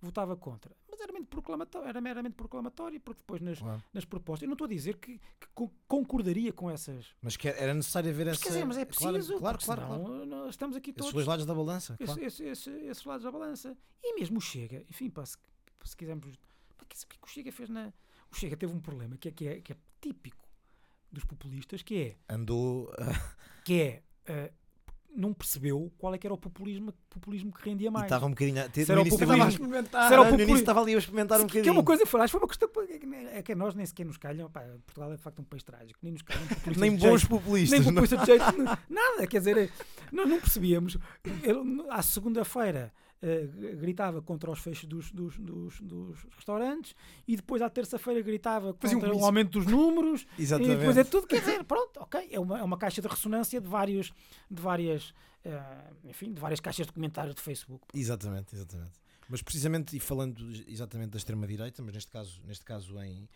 votava 0.00 0.36
contra, 0.36 0.76
mas 0.90 1.00
era, 1.00 1.10
meramente 1.10 1.30
proclamatório, 1.30 1.88
era 1.88 2.00
meramente 2.02 2.34
proclamatório, 2.34 3.00
porque 3.00 3.20
depois 3.22 3.40
nas, 3.40 3.58
Claro. 3.58 3.82
nas 3.94 4.04
propostas, 4.04 4.42
eu 4.42 4.48
não 4.48 4.52
estou 4.54 4.66
a 4.66 4.68
dizer 4.68 4.98
que, 4.98 5.18
que 5.40 5.46
con- 5.54 5.70
concordaria 5.88 6.52
com 6.52 6.70
essas. 6.70 7.14
Mas 7.22 7.34
que 7.36 7.48
era 7.48 7.72
necessário 7.72 8.10
haver 8.10 8.26
Mas 8.26 8.34
essa. 8.36 8.42
quer 8.44 8.48
dizer, 8.50 8.64
mas 8.66 8.76
é 8.76 8.84
Claro, 8.84 9.14
preciso, 9.16 9.38
claro, 9.38 9.58
claro, 9.58 9.80
senão 9.82 10.04
claro. 10.04 10.26
Nós 10.46 10.54
estamos 10.54 10.76
aqui 10.76 10.90
Esses 10.90 10.98
todos. 10.98 11.12
dois 11.12 11.26
lados 11.26 11.44
da 11.44 11.54
balança. 11.54 11.94
esse- 11.98 12.04
Claro. 12.06 12.24
esse- 12.24 12.44
esse- 12.44 12.70
esses 12.70 13.04
lados 13.04 13.24
da 13.24 13.30
balança. 13.32 13.76
E 14.02 14.14
mesmo 14.14 14.38
o 14.38 14.40
Chega, 14.40 14.84
enfim, 14.88 15.10
pá, 15.10 15.26
se, 15.26 15.36
se 15.84 15.96
quisermos. 15.96 16.36
pá, 16.76 16.84
que- 16.88 16.96
O 16.96 17.08
que 17.08 17.16
o 17.22 17.26
Chega 17.26 17.52
fez 17.52 17.68
na. 17.68 17.92
O 18.30 18.34
Chega 18.36 18.56
teve 18.56 18.72
um 18.72 18.80
problema 18.80 19.16
que 19.16 19.28
é, 19.28 19.32
que 19.32 19.46
é, 19.48 19.60
que 19.60 19.72
é 19.72 19.76
típico 20.00 20.48
dos 21.10 21.24
populistas, 21.24 21.82
que 21.82 21.96
é. 22.28 22.32
Andou. 22.32 22.90
ah, 22.98 23.36
Que 23.64 23.80
é 23.80 24.02
ah, 24.28 24.52
não 25.16 25.32
percebeu 25.32 25.90
qual 25.96 26.14
é 26.14 26.18
que 26.18 26.26
era 26.26 26.34
o 26.34 26.38
populismo, 26.38 26.92
populismo 27.08 27.50
que 27.52 27.68
rendia 27.68 27.88
e 27.88 27.90
mais. 27.90 28.04
estava 28.04 28.26
um 28.26 28.30
bocadinho. 28.30 28.60
a- 28.60 28.68
Se 28.70 28.82
era 28.92 29.00
o 29.00 29.02
a 29.02 29.08
populismo- 29.08 29.48
experimentar. 29.48 30.08
Se 30.08 30.12
era 30.12 30.20
o 30.22 30.24
no 30.24 30.30
início 30.30 30.46
populi- 30.46 30.60
estava 30.60 30.80
ali 30.82 30.94
a 30.94 30.98
experimentar 30.98 31.40
um 31.40 31.46
que, 31.46 31.52
que 31.52 31.58
é 31.58 31.60
bocadinho. 31.62 31.80
uma 31.80 31.84
coisa 31.84 32.02
que 32.04 32.08
foi, 32.08 32.28
foi 32.28 32.40
uma 32.40 32.46
questão. 32.48 32.68
É 33.32 33.42
que 33.42 33.52
a 33.52 33.56
nós 33.56 33.74
nem 33.74 33.86
sequer 33.86 34.04
nos 34.06 34.16
calham. 34.18 34.50
Pá, 34.50 34.60
Portugal 34.84 35.12
é 35.12 35.16
de 35.16 35.22
facto 35.22 35.40
um 35.40 35.44
país 35.44 35.62
trágico. 35.62 35.98
Nem 36.02 36.12
nos 36.12 36.22
calham 36.22 36.42
populistas 36.46 36.76
Nem 36.80 36.90
bons 36.96 37.20
jeito. 37.20 37.28
populistas. 37.28 37.70
nem 37.70 37.80
não. 37.80 38.02
populista 38.02 38.16
de 38.18 38.26
jeito 38.26 38.44
nada, 38.90 39.26
quer 39.26 39.38
dizer, 39.38 39.72
nós 40.12 40.28
não 40.28 40.38
percebíamos. 40.40 40.98
Ele, 41.42 41.82
à 41.90 42.02
segunda-feira 42.02 42.92
eh, 43.22 43.46
gritava 43.76 44.20
contra 44.20 44.50
os 44.50 44.58
fechos 44.58 44.84
dos, 44.84 45.10
dos, 45.10 45.38
dos, 45.38 45.80
dos 45.80 46.26
restaurantes 46.36 46.94
e 47.26 47.36
depois 47.36 47.62
à 47.62 47.70
terça-feira 47.70 48.20
gritava 48.20 48.74
Fazia 48.78 48.96
um 48.96 49.00
contra 49.00 49.16
o 49.16 49.24
aumento 49.24 49.58
dos 49.58 49.66
números 49.66 50.26
e 50.38 50.42
Exatamente. 50.42 50.78
depois 50.78 50.96
é 50.96 51.04
tudo, 51.04 51.26
quer 51.26 51.40
dizer, 51.40 51.64
pronto, 51.64 52.00
ok, 52.00 52.28
é 52.30 52.38
uma, 52.38 52.58
é 52.58 52.62
uma 52.62 52.78
caixa 52.78 53.00
de 53.00 53.08
ressonância 53.08 53.60
de 53.60 53.68
vários, 53.68 54.12
de 54.50 54.62
várias, 54.62 55.14
eh, 55.44 55.92
enfim, 56.04 56.32
de 56.32 56.40
várias 56.40 56.60
caixas 56.60 56.86
de 56.86 56.92
comentários 56.92 57.34
de 57.34 57.40
Facebook. 57.40 57.86
Exatamente, 57.94 58.54
exatamente. 58.54 58.92
Mas 59.28 59.42
precisamente, 59.42 59.96
e 59.96 60.00
falando 60.00 60.40
exatamente 60.68 61.10
da 61.10 61.18
extrema-direita, 61.18 61.82
mas 61.82 61.94
neste 61.94 62.10
caso, 62.10 62.40
neste 62.44 62.64
caso 62.64 63.00
em, 63.02 63.28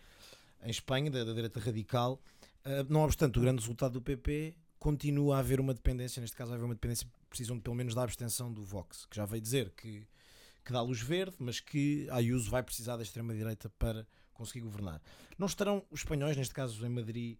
em 0.62 0.70
Espanha, 0.70 1.10
da, 1.10 1.24
da 1.24 1.32
direita 1.32 1.58
radical, 1.58 2.20
ah, 2.64 2.84
não 2.88 3.02
obstante 3.02 3.38
o 3.38 3.42
grande 3.42 3.60
resultado 3.60 3.92
do 3.92 4.02
PP, 4.02 4.54
continua 4.78 5.36
a 5.36 5.38
haver 5.40 5.60
uma 5.60 5.74
dependência, 5.74 6.20
neste 6.20 6.36
caso 6.36 6.50
vai 6.50 6.56
haver 6.56 6.66
uma 6.66 6.74
dependência, 6.74 7.06
precisam 7.30 7.58
pelo 7.58 7.76
menos 7.76 7.94
da 7.94 8.02
abstenção 8.02 8.52
do 8.52 8.62
Vox, 8.62 9.06
que 9.06 9.16
já 9.16 9.24
veio 9.24 9.40
dizer 9.40 9.70
que, 9.70 10.06
que 10.64 10.72
dá 10.72 10.82
luz 10.82 11.00
verde, 11.00 11.36
mas 11.38 11.60
que 11.60 12.06
a 12.10 12.16
Ayuso 12.16 12.50
vai 12.50 12.62
precisar 12.62 12.96
da 12.96 13.02
extrema-direita 13.02 13.70
para 13.70 14.06
conseguir 14.34 14.60
governar. 14.60 15.00
Não 15.38 15.46
estarão 15.46 15.86
os 15.90 16.00
espanhóis, 16.00 16.36
neste 16.36 16.52
caso 16.52 16.84
em 16.84 16.90
Madrid, 16.90 17.38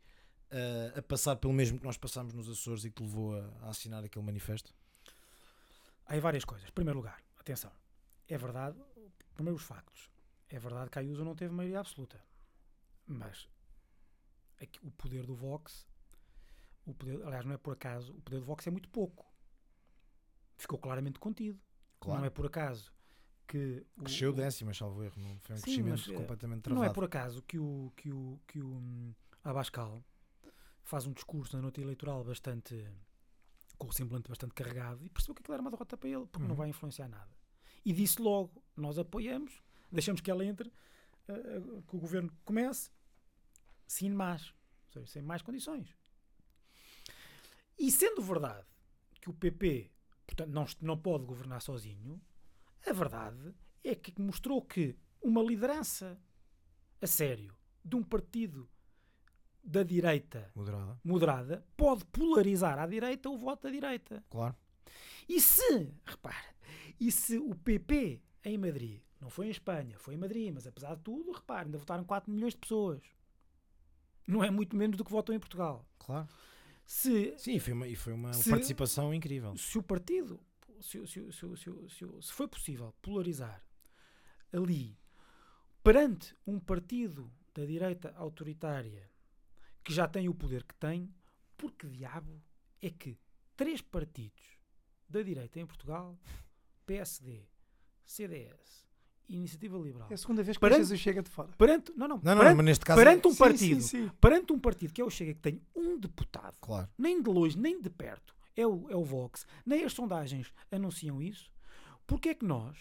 ah, 0.51 0.99
a 0.99 1.03
passar 1.03 1.37
pelo 1.37 1.53
mesmo 1.53 1.79
que 1.79 1.85
nós 1.85 1.97
passámos 1.97 2.33
nos 2.33 2.49
Açores 2.49 2.85
e 2.85 2.91
que 2.91 3.03
levou 3.03 3.37
a, 3.37 3.51
a 3.63 3.71
assinar 3.71 4.05
aquele 4.05 4.25
manifesto? 4.25 4.73
Há 6.07 6.19
várias 6.19 6.45
coisas. 6.45 6.69
Em 6.69 6.73
primeiro 6.73 6.99
lugar, 6.99 7.23
atenção, 7.39 7.71
é 8.29 8.37
verdade, 8.37 8.77
primeiro 9.35 9.57
os 9.57 9.63
factos. 9.63 10.11
É 10.49 10.59
verdade 10.59 10.91
que 10.91 10.99
a 10.99 11.03
Ayuso 11.03 11.25
não 11.25 11.37
teve 11.37 11.55
maioria 11.55 11.81
absoluta. 11.81 12.21
Mas 13.07 13.49
aqui, 14.61 14.81
o 14.83 14.91
poder 14.91 15.25
do 15.25 15.35
Vox, 15.35 15.87
o 16.85 16.93
poder, 16.93 17.23
aliás, 17.25 17.45
não 17.45 17.55
é 17.55 17.59
por 17.59 17.73
acaso, 17.73 18.13
o 18.13 18.21
poder 18.21 18.41
do 18.41 18.47
Vox 18.47 18.67
é 18.67 18.71
muito 18.71 18.89
pouco. 18.89 19.30
Ficou 20.61 20.79
claramente 20.79 21.19
contido. 21.19 21.59
Não 22.07 22.25
é 22.25 22.29
por 22.31 22.45
acaso 22.47 22.93
que. 23.47 23.85
o- 23.97 24.03
Cresceu 24.05 24.33
décimas, 24.33 24.77
salvo 24.77 25.03
erro, 25.03 25.15
não 25.21 25.39
foi 25.41 25.55
um 25.57 25.59
Sim, 25.59 25.63
crescimento 25.65 25.99
mas, 26.01 26.09
eh, 26.09 26.13
completamente 26.15 26.59
Não 26.59 26.63
travado. 26.77 26.91
é 26.91 26.93
por 26.93 27.05
acaso 27.05 27.43
que 27.43 27.59
o, 27.59 27.91
que 27.97 28.13
o, 28.13 28.39
que 28.47 28.61
o 28.61 28.67
hum, 28.69 29.15
Abascal 29.43 30.05
faz 30.85 31.07
um 31.07 31.13
discurso 31.13 31.57
na 31.57 31.63
noite 31.63 31.81
eleitoral 31.81 32.23
bastante. 32.23 32.87
com 33.79 33.87
o 33.89 33.93
semblante 33.93 34.29
bastante 34.29 34.53
carregado 34.53 35.03
e 35.03 35.09
percebeu 35.09 35.35
que 35.35 35.41
aquilo 35.41 35.55
era 35.55 35.63
uma 35.63 35.71
derrota 35.71 35.97
para 35.97 36.09
ele, 36.11 36.27
porque 36.27 36.43
não 36.47 36.51
Uhum. 36.51 36.57
vai 36.57 36.69
influenciar 36.69 37.09
nada. 37.09 37.31
E 37.83 37.93
disse 37.95 38.21
logo: 38.21 38.63
nós 38.77 38.99
apoiamos, 38.99 39.63
deixamos 39.91 40.21
que 40.21 40.31
ela 40.31 40.45
entre, 40.45 40.71
eh, 41.29 41.61
que 41.89 41.97
o 41.97 41.99
governo 41.99 42.31
comece, 42.45 42.91
sim, 43.87 44.11
mais. 44.11 44.53
Seja, 44.93 45.07
sem 45.07 45.23
mais 45.23 45.41
condições. 45.41 45.97
E 47.79 47.91
sendo 47.91 48.21
verdade 48.23 48.67
que 49.21 49.31
o 49.31 49.33
PP 49.33 49.91
portanto, 50.35 50.53
não, 50.53 50.65
não 50.81 50.97
pode 50.97 51.25
governar 51.25 51.61
sozinho, 51.61 52.21
a 52.87 52.93
verdade 52.93 53.55
é 53.83 53.95
que 53.95 54.21
mostrou 54.21 54.63
que 54.63 54.97
uma 55.21 55.43
liderança 55.43 56.19
a 57.01 57.07
sério 57.07 57.55
de 57.85 57.97
um 57.97 58.03
partido 58.03 58.69
da 59.63 59.83
direita 59.83 60.51
Moderada, 60.55 61.01
moderada 61.05 61.67
pode 61.77 62.05
polarizar 62.07 62.79
à 62.79 62.87
direita 62.87 63.29
o 63.29 63.37
voto 63.37 63.65
da 63.65 63.71
direita. 63.71 64.25
claro. 64.31 64.57
E 65.29 65.41
se, 65.41 65.93
repare, 66.05 66.55
e 66.99 67.13
se 67.13 67.39
o 67.39 67.55
PP 67.55 68.21
em 68.45 68.59
Madrid, 68.59 69.01
não 69.21 69.31
foi 69.31 69.47
em 69.47 69.51
Espanha, 69.51 69.97
foi 69.99 70.15
em 70.15 70.17
Madrid, 70.17 70.53
mas 70.53 70.67
apesar 70.67 70.97
de 70.97 71.03
tudo, 71.03 71.31
repare, 71.31 71.67
ainda 71.67 71.79
votaram 71.79 72.03
4 72.03 72.33
milhões 72.33 72.55
de 72.55 72.59
pessoas. 72.59 73.03
Não 74.27 74.43
é 74.43 74.51
muito 74.51 74.75
menos 74.75 74.97
do 74.97 75.05
que 75.05 75.11
votam 75.11 75.35
em 75.35 75.39
Portugal. 75.39 75.87
Claro. 75.99 76.29
Se, 76.93 77.39
Sim, 77.39 77.57
foi 77.61 77.73
uma, 77.73 77.97
foi 77.97 78.13
uma 78.13 78.33
Se- 78.33 78.51
participação 78.51 79.15
incrível. 79.15 79.57
se 79.57 79.79
o 79.79 79.83
partido, 79.83 80.41
se, 80.81 81.07
se- 81.07 81.33
se- 81.33 81.57
se- 81.57 82.33
foi 82.33 82.49
possível 82.49 82.93
polarizar 83.01 83.65
ali 84.53 84.99
perante 85.85 86.35
um 86.45 86.59
partido 86.59 87.33
da 87.55 87.65
direita 87.65 88.13
autoritária 88.17 89.09
que 89.85 89.93
já 89.95 90.09
tem 90.09 90.29
o 90.29 90.35
poder 90.35 90.65
que 90.65 90.75
tem, 90.75 91.15
por 91.57 91.71
que 91.71 91.87
diabo 91.87 92.43
é 92.83 92.91
que 92.91 93.17
três 93.57 93.81
partidos 93.81 94.59
da 95.09 95.23
direita 95.23 95.61
em 95.61 95.67
Portugal, 95.67 96.19
PSD, 96.87 97.47
CDS 98.05 98.85
Iniciativa 99.37 99.79
Liberal, 99.79 100.09
É 100.11 100.15
a 100.15 100.17
segunda 100.17 100.43
vez 100.43 100.57
que 100.57 100.61
Perante- 100.61 100.93
o 100.93 100.97
Chega 100.97 101.23
de 101.23 101.31
fora. 101.31 101.49
perante, 101.57 101.93
não, 101.97 102.09
não, 102.09 102.17
Não, 102.23 102.33
não, 102.35 102.39
perante, 102.39 102.57
mas 102.57 102.65
neste 102.67 102.85
caso. 102.85 102.99
perante 103.01 103.29
um 103.29 103.33
Sim, 103.33 103.39
partido, 103.39 103.81
sim, 103.81 104.09
sim. 104.09 104.11
perante 104.21 104.53
um 104.53 104.59
partido 104.59 104.93
que 104.93 105.01
é 105.01 105.05
o 105.05 105.11
Chega 105.11 105.35
que 105.35 105.41
tem 105.41 105.61
um 105.75 105.99
deputado 105.99 106.57
Claro. 106.61 106.89
nem 106.99 107.23
de 107.23 107.31
longe, 107.31 107.57
nem 107.59 107.81
de 107.81 107.89
perto, 107.91 108.35
é 108.57 108.67
o, 108.67 108.91
é 108.91 108.97
o 108.97 109.05
Vox, 109.05 109.47
nem 109.65 109.85
as 109.85 109.93
sondagens 109.93 110.53
anunciam 110.71 111.23
isso, 111.23 111.51
porque 112.07 112.31
é 112.31 112.35
que 112.35 112.45
nós 112.45 112.77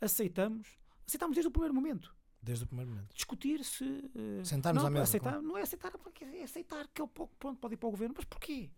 aceitamos, 0.00 0.68
aceitamos 1.06 1.34
desde 1.34 1.48
o 1.48 1.50
primeiro 1.50 1.74
momento, 1.74 2.14
Desde 2.42 2.64
o 2.64 2.66
primeiro 2.66 2.90
momento. 2.90 3.14
discutir 3.14 3.62
se... 3.64 3.84
eh, 3.84 4.44
Sentarmos 4.44 4.82
não, 4.82 4.88
à 4.88 4.90
mesa, 4.90 5.04
Aceitar. 5.04 5.40
Não 5.40 5.56
é 5.56 5.62
aceitar, 5.62 5.92
porque 5.98 6.24
é 6.24 6.42
aceitar 6.42 6.88
que 6.88 7.00
ele 7.00 7.10
po- 7.14 7.28
pronto, 7.38 7.58
pode 7.60 7.74
ir 7.74 7.76
para 7.76 7.88
o 7.88 7.92
governo, 7.92 8.14
mas 8.16 8.24
porquê? 8.24 8.70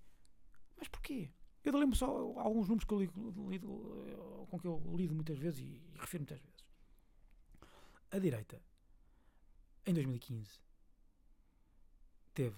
Mas 0.77 0.89
porquê? 0.89 1.31
Eu 1.65 1.79
lembro 1.79 1.97
só 1.97 2.05
alguns 2.37 2.69
números 2.69 2.85
que 2.85 2.93
eu 2.93 3.01
lido, 3.01 3.49
lido, 3.49 4.05
eh, 4.07 4.47
com 4.51 4.59
que 4.59 4.67
eu 4.67 4.83
lido 4.95 5.15
muitas 5.15 5.39
vezes 5.39 5.61
e, 5.61 5.63
e 5.63 5.95
refiro 5.99 6.23
muitas 6.25 6.39
vezes. 6.41 6.54
A 8.15 8.19
direita, 8.21 8.63
em 9.85 9.93
2015, 9.93 10.61
teve 12.33 12.57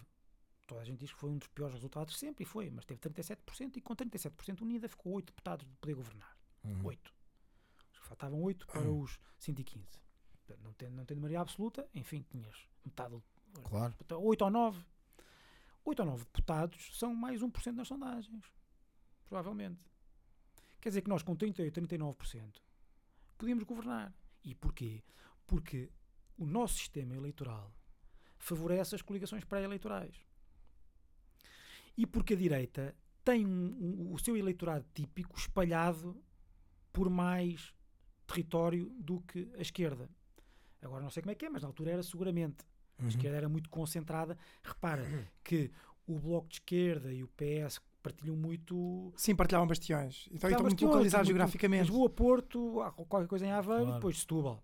toda 0.67 0.83
a 0.83 0.85
gente 0.85 0.99
diz 0.99 1.11
que 1.11 1.19
foi 1.19 1.31
um 1.31 1.39
dos 1.39 1.49
piores 1.49 1.75
resultados 1.75 2.19
sempre, 2.19 2.43
e 2.43 2.47
foi, 2.47 2.69
mas 2.69 2.85
teve 2.85 3.01
37%, 3.01 3.79
e 3.79 3.81
com 3.81 3.97
37% 3.97 4.61
unida 4.61 4.87
ficou 4.87 5.15
8 5.15 5.29
deputados 5.33 5.67
de 5.67 5.75
poder 5.77 5.95
governar. 5.95 6.37
Uhum. 6.63 6.85
8. 6.85 7.15
Faltavam 8.03 8.43
8 8.43 8.67
para 8.67 8.91
os 8.91 9.19
115. 9.39 9.87
Portanto, 10.45 10.63
Não 10.63 10.75
tendo, 10.75 10.95
não 10.95 11.07
tendo 11.07 11.23
maioria 11.23 11.41
absoluta, 11.41 11.89
enfim, 11.95 12.23
tinhas 12.29 12.69
metade. 12.85 13.17
Claro. 13.65 13.95
Portanto, 13.95 14.21
8 14.21 14.43
ou 14.43 14.51
9. 14.51 14.85
8 15.87 16.01
ou 16.01 16.07
9 16.07 16.25
deputados 16.25 16.99
são 16.99 17.15
mais 17.15 17.41
1% 17.41 17.73
nas 17.73 17.89
sondagens. 17.89 18.45
Provavelmente. 19.25 19.81
Quer 20.83 20.91
dizer 20.91 21.01
que 21.01 21.09
nós, 21.09 21.23
com 21.23 21.35
38, 21.35 21.81
39%, 21.81 22.61
podíamos 23.39 23.65
governar. 23.65 24.13
E 24.45 24.55
porquê? 24.55 25.03
Porque 25.47 25.91
o 26.37 26.47
nosso 26.47 26.75
sistema 26.75 27.15
eleitoral 27.15 27.73
favorece 28.39 28.95
as 28.95 29.03
coligações 29.03 29.45
pré-eleitorais. 29.45 30.15
E 31.97 32.07
porque 32.07 32.35
a 32.35 32.37
direita 32.37 32.95
tem 33.25 33.47
um- 33.47 34.09
um- 34.09 34.13
o 34.13 34.19
seu 34.19 34.37
eleitorado 34.37 34.85
típico 34.95 35.37
espalhado 35.39 36.21
por 36.93 37.09
mais 37.11 37.75
território 38.27 38.91
do 38.99 39.21
que 39.23 39.51
a 39.57 39.63
esquerda. 39.63 40.09
Agora 40.83 41.03
não 41.03 41.11
sei 41.11 41.23
como 41.23 41.33
é 41.33 41.35
que 41.35 41.47
é, 41.47 41.49
mas 41.51 41.63
na 41.63 41.69
altura 41.69 41.93
era 41.93 42.03
seguramente. 42.03 42.65
A 42.99 43.03
Uhum. 43.03 43.09
esquerda 43.09 43.37
era 43.37 43.49
muito 43.49 43.69
concentrada. 43.71 44.39
Repara 44.63 45.05
que 45.43 45.71
o 46.07 46.19
Bloco 46.19 46.49
de 46.49 46.57
Esquerda 46.57 47.13
e 47.13 47.23
o 47.23 47.29
PS 47.29 47.81
partilham 48.03 48.37
muito. 48.37 49.13
Sim, 49.17 49.35
partilhavam 49.35 49.67
bastiões. 49.67 50.29
Então, 50.31 50.49
estão 50.49 50.65
muito 50.65 50.87
localizados 50.87 51.27
geograficamente. 51.27 51.83
Lisboa, 51.89 52.09
Porto, 52.09 52.77
qualquer 53.09 53.27
coisa 53.29 53.45
em 53.47 53.51
Aveiro 53.51 53.83
Claro. 53.83 53.91
e 53.91 53.95
depois 53.95 54.19
Setúbal. 54.21 54.63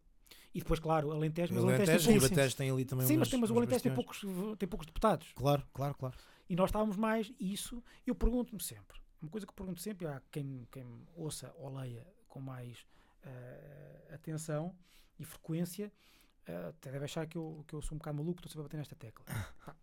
E 0.55 0.59
depois, 0.59 0.79
claro, 0.79 1.11
Alentejo, 1.13 1.53
O 1.53 1.57
mas 1.57 1.65
Alentejo, 1.65 1.91
Alentejo 1.93 2.07
tem 2.09 2.17
o 2.17 2.21
poucos. 2.21 2.37
Batejo 2.37 2.57
tem 2.57 2.71
ali 2.71 2.85
também 2.85 3.07
Sim, 3.07 3.13
umas- 3.15 3.21
mas, 3.21 3.31
tem, 3.31 3.41
mas 3.41 3.51
o 3.51 3.57
Alentejo 3.57 3.83
tem 3.83 3.95
poucos, 3.95 4.21
tem 4.59 4.69
poucos 4.69 4.87
deputados. 4.87 5.33
Claro, 5.35 5.67
claro, 5.73 5.95
claro. 5.95 6.17
E 6.49 6.55
nós 6.57 6.69
estávamos 6.69 6.97
mais, 6.97 7.33
isso 7.41 7.83
eu 8.07 8.15
pergunto-me 8.15 8.63
sempre. 8.63 8.99
Uma 9.23 9.31
coisa 9.31 9.47
que 9.47 9.51
eu 9.51 9.55
pergunto 9.57 9.81
sempre, 9.81 10.07
há 10.07 10.21
quem, 10.31 10.67
quem 10.71 10.85
me 10.85 11.07
ouça 11.15 11.55
ou 11.57 11.75
leia 11.75 12.07
com 12.29 12.41
mais 12.41 12.85
eh, 13.23 14.09
atenção 14.13 14.77
e 15.19 15.25
frequência, 15.25 15.91
eh, 16.45 16.67
até 16.69 16.91
deve 16.91 17.05
achar 17.05 17.27
que 17.27 17.39
eu, 17.39 17.65
que 17.67 17.75
eu 17.75 17.81
sou 17.81 17.95
um 17.95 17.99
bocado 17.99 18.19
maluco, 18.19 18.41
estou 18.41 18.51
sempre 18.51 18.61
a 18.61 18.65
bater 18.65 18.77
nesta 18.77 18.97
tecla. 18.97 19.25
Pá, 19.65 19.77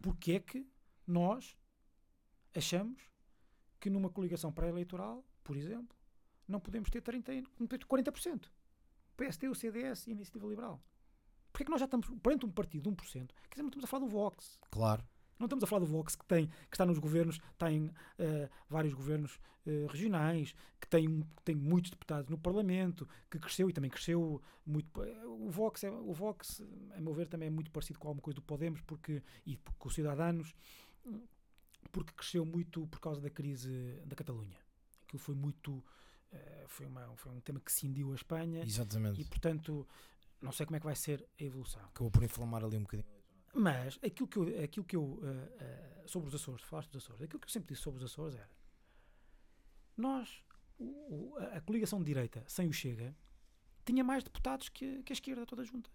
Porquê 0.00 0.32
é 0.32 0.40
que 0.40 0.66
nós 1.06 1.56
achamos 2.56 3.02
que 3.78 3.90
numa 3.90 4.10
coligação 4.10 4.50
pré-eleitoral, 4.50 5.24
por 5.44 5.56
exemplo, 5.56 5.96
não 6.48 6.58
podemos 6.58 6.90
ter 6.90 7.00
30, 7.02 7.32
e- 7.34 7.42
40%? 7.42 8.50
O 9.20 9.22
PSD, 9.22 9.48
o 9.48 9.54
CDS 9.54 10.06
e 10.06 10.10
a 10.12 10.14
Iniciativa 10.14 10.46
Liberal. 10.46 10.82
Porquê 11.52 11.62
é 11.62 11.66
que 11.66 11.70
nós 11.70 11.78
já 11.80 11.84
estamos 11.84 12.08
perante 12.22 12.46
um 12.46 12.50
partido 12.50 12.84
de 12.84 12.96
1%? 12.96 13.12
Quer 13.12 13.50
dizer, 13.50 13.62
não 13.62 13.68
estamos 13.68 13.84
a 13.84 13.86
falar 13.86 14.04
do 14.06 14.08
Vox. 14.10 14.58
Claro. 14.70 15.04
Não 15.38 15.44
estamos 15.44 15.62
a 15.62 15.66
falar 15.66 15.80
do 15.80 15.86
Vox 15.86 16.16
que, 16.16 16.24
tem, 16.24 16.46
que 16.46 16.72
está 16.74 16.86
nos 16.86 16.98
governos, 16.98 17.38
tem 17.58 17.90
eh, 18.18 18.48
vários 18.66 18.94
governos 18.94 19.38
eh, 19.66 19.86
regionais, 19.90 20.54
que 20.80 20.88
tem, 20.88 21.06
um- 21.06 21.22
tem 21.44 21.54
muitos 21.54 21.90
deputados 21.90 22.30
no 22.30 22.38
Parlamento, 22.38 23.06
que 23.30 23.38
cresceu 23.38 23.68
e 23.68 23.74
também 23.74 23.90
cresceu 23.90 24.40
muito. 24.64 25.02
eh, 25.04 25.26
O 25.26 25.50
Vox, 25.50 25.84
é, 25.84 25.90
o 25.90 26.12
Vox, 26.14 26.62
a 26.96 27.00
meu 27.00 27.12
ver, 27.12 27.28
também 27.28 27.48
é 27.48 27.50
muito 27.50 27.70
parecido 27.70 27.98
com 27.98 28.08
alguma 28.08 28.22
coisa 28.22 28.36
do 28.36 28.42
Podemos 28.42 28.80
porque, 28.80 29.22
e 29.44 29.58
com 29.78 29.88
os 29.88 29.94
Cidadanos, 29.94 30.54
porque 31.92 32.14
cresceu 32.14 32.46
muito 32.46 32.86
por 32.86 33.00
causa 33.00 33.20
da 33.20 33.28
crise 33.28 34.00
da 34.06 34.16
Catalunha. 34.16 34.58
Aquilo 35.02 35.18
foi 35.20 35.34
muito. 35.34 35.84
Eh, 36.32 36.64
foi, 36.68 36.86
uma, 36.86 37.16
foi 37.16 37.32
um 37.32 37.40
tema 37.40 37.60
que 37.60 37.72
cindiu 37.72 38.12
a 38.12 38.14
Espanha 38.14 38.62
Exatamente. 38.64 39.20
e, 39.20 39.24
portanto, 39.24 39.86
não 40.40 40.52
sei 40.52 40.66
como 40.66 40.76
é 40.76 40.80
que 40.80 40.86
vai 40.86 40.96
ser 40.96 41.26
a 41.40 41.42
evolução. 41.44 41.82
Acabou 41.86 42.10
por 42.10 42.22
inflamar 42.22 42.64
ali 42.64 42.76
um 42.76 42.82
bocadinho. 42.82 43.08
Mas 43.52 43.98
aquilo 44.04 44.28
que 44.28 44.36
eu, 44.38 44.64
aquilo 44.64 44.86
que 44.86 44.96
eu 44.96 45.20
eh, 45.24 45.56
eh, 45.60 46.04
sobre 46.06 46.28
os 46.28 46.34
Açores, 46.34 46.62
falaste 46.62 46.90
dos 46.90 47.02
Açores, 47.04 47.22
aquilo 47.22 47.40
que 47.40 47.46
eu 47.46 47.50
sempre 47.50 47.68
disse 47.74 47.82
sobre 47.82 47.98
os 48.04 48.10
Açores 48.10 48.34
era 48.36 48.50
nós, 49.96 50.42
o- 50.78 51.34
a, 51.38 51.56
a 51.56 51.60
coligação 51.60 51.98
de 51.98 52.04
direita 52.06 52.44
sem 52.48 52.68
o 52.68 52.72
Chega, 52.72 53.14
tinha 53.84 54.04
mais 54.04 54.22
deputados 54.22 54.68
que, 54.68 55.02
que 55.02 55.12
a 55.12 55.14
esquerda 55.14 55.44
toda 55.44 55.64
junta. 55.64 55.90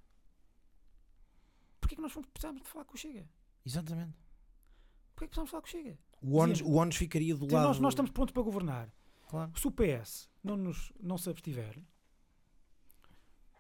Porquê 1.80 1.96
que 1.96 2.02
nós 2.02 2.14
precisávamos 2.14 2.64
de 2.64 2.70
falar 2.70 2.86
com 2.86 2.96
o 2.96 2.98
Chega? 2.98 3.28
Exatamente. 3.66 4.18
Porquê 5.16 5.28
que 5.28 5.36
precisávamos 5.36 5.50
falar 5.52 5.62
com 5.62 5.68
o 5.68 5.72
Chega? 5.72 6.00
O 6.66 6.76
ONU, 6.78 6.94
ficaria 6.94 7.36
do 7.36 7.46
lado. 7.46 7.68
nós, 7.68 7.80
nós 7.80 7.94
estamos 7.94 8.12
prontos 8.12 8.34
para 8.34 8.44
governar. 8.44 8.92
Claro. 9.28 9.52
Se 9.58 9.68
o 9.68 9.72
PS 9.72 10.30
não, 10.44 10.56
nos, 10.56 10.94
não 11.00 11.18
se 11.18 11.30
abstiver, 11.30 11.82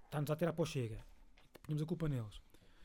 está-nos 0.05 0.29
a 0.29 0.35
tirar 0.35 0.53
para 0.53 0.61
o 0.61 0.65
Chega. 0.65 1.05
Ponhamos 1.63 1.81
a 1.81 1.85
culpa 1.85 2.07
neles. 2.07 2.41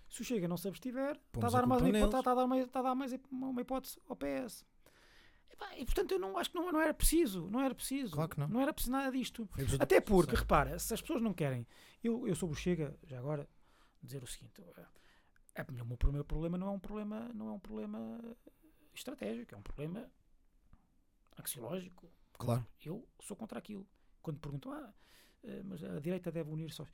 Se 0.09 0.23
o 0.23 0.25
Chega 0.25 0.49
não 0.49 0.57
se 0.57 0.67
abstiver, 0.67 1.21
está 1.35 1.47
a 1.47 1.51
dar, 1.51 1.67
mais, 1.67 1.83
uma 1.83 1.93
neles. 1.93 2.07
está 2.07 2.31
a 2.31 2.35
dar 2.35 2.47
mais, 2.47 2.67
está 2.67 2.81
a 2.81 2.83
dar 2.83 2.95
mais 2.95 3.13
uma 3.31 3.61
hipótese 3.61 4.01
ao 4.09 4.17
PS. 4.17 4.65
E, 5.51 5.57
pá, 5.57 5.77
e, 5.77 5.85
portanto, 5.85 6.13
eu 6.13 6.19
não 6.19 6.37
acho 6.37 6.51
que 6.51 6.57
não, 6.57 6.73
não 6.73 6.81
era 6.81 6.95
preciso. 6.95 7.49
Não 7.51 7.61
era 7.61 7.75
preciso. 7.75 8.15
Claro 8.15 8.31
que 8.31 8.41
não. 8.41 8.61
era 8.61 8.73
preciso 8.73 8.93
nada 8.93 9.11
disto. 9.13 9.49
Até 9.79 10.01
porque, 10.01 10.35
repara, 10.35 10.79
se 10.79 10.93
as 10.93 11.01
pessoas 11.01 11.23
não 11.23 11.33
querem. 11.33 11.67
Eu, 12.03 12.27
eu 12.27 12.35
sobre 12.35 12.57
o 12.57 12.59
Chega, 12.59 12.99
já 13.05 13.19
agora, 13.19 13.49
dizer 14.03 14.23
o 14.23 14.27
seguinte: 14.27 14.63
é, 15.55 15.63
o 15.63 15.87
meu 15.87 15.97
primeiro 15.97 16.25
problema 16.25 16.57
não 16.57 16.69
é 16.69 16.71
um 16.71 16.79
problema, 16.79 17.31
não 17.35 17.49
é 17.49 17.53
um 17.53 17.59
problema 17.59 18.21
estratégico, 18.95 19.55
é 19.55 19.59
um 19.59 19.63
problema 19.63 20.11
axiológico. 21.37 22.11
Claro. 22.41 22.67
Eu 22.83 23.07
sou 23.21 23.37
contra 23.37 23.59
aquilo. 23.59 23.87
Quando 24.23 24.41
perguntam, 24.41 24.73
ah, 24.73 24.95
eh, 25.45 25.63
mas 25.63 25.85
a 25.85 26.01
direita 26.01 26.33
deve 26.33 26.51
unir-se 26.51 26.81
aos. 26.81 26.91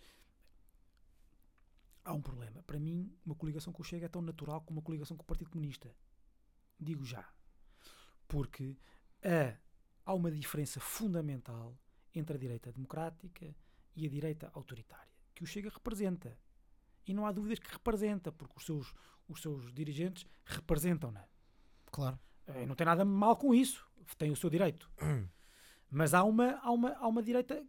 Há 2.04 2.12
um 2.12 2.20
problema. 2.20 2.62
Para 2.64 2.80
mim, 2.80 3.16
uma 3.24 3.34
coligação 3.36 3.72
com 3.72 3.80
o 3.80 3.84
Chega 3.84 4.06
é 4.06 4.08
tão 4.08 4.20
natural 4.22 4.60
como 4.62 4.80
uma 4.80 4.84
coligação 4.84 5.16
com 5.16 5.22
o 5.22 5.26
Partido 5.26 5.50
Comunista. 5.50 5.94
Digo 6.80 7.04
já. 7.04 7.28
Porque 8.26 8.76
há, 9.22 9.56
há 10.04 10.14
uma 10.14 10.32
diferença 10.32 10.80
fundamental 10.80 11.78
entre 12.12 12.36
a 12.36 12.40
direita 12.40 12.72
democrática 12.72 13.54
e 13.94 14.04
a 14.04 14.10
direita 14.10 14.50
autoritária, 14.52 15.12
que 15.32 15.44
o 15.44 15.46
Chega 15.46 15.70
representa. 15.70 16.36
E 17.06 17.14
não 17.14 17.24
há 17.24 17.30
dúvidas 17.30 17.60
que 17.60 17.70
representa, 17.72 18.32
porque 18.32 18.54
os 18.56 18.64
seus, 18.64 18.92
os 19.28 19.40
seus 19.40 19.72
dirigentes 19.72 20.26
representam-na. 20.44 21.24
Claro. 21.92 22.18
Eh, 22.48 22.66
Não 22.66 22.74
tem 22.74 22.84
nada 22.84 23.04
mal 23.04 23.36
com 23.36 23.54
isso. 23.54 23.86
Tem 24.18 24.30
o 24.30 24.36
seu 24.36 24.50
direito. 24.50 24.90
Mas 25.90 26.14
há 26.14 26.24
uma, 26.24 26.58
há 26.62 26.70
uma, 26.70 26.90
há 26.94 27.06
uma 27.06 27.22
direita. 27.22 27.64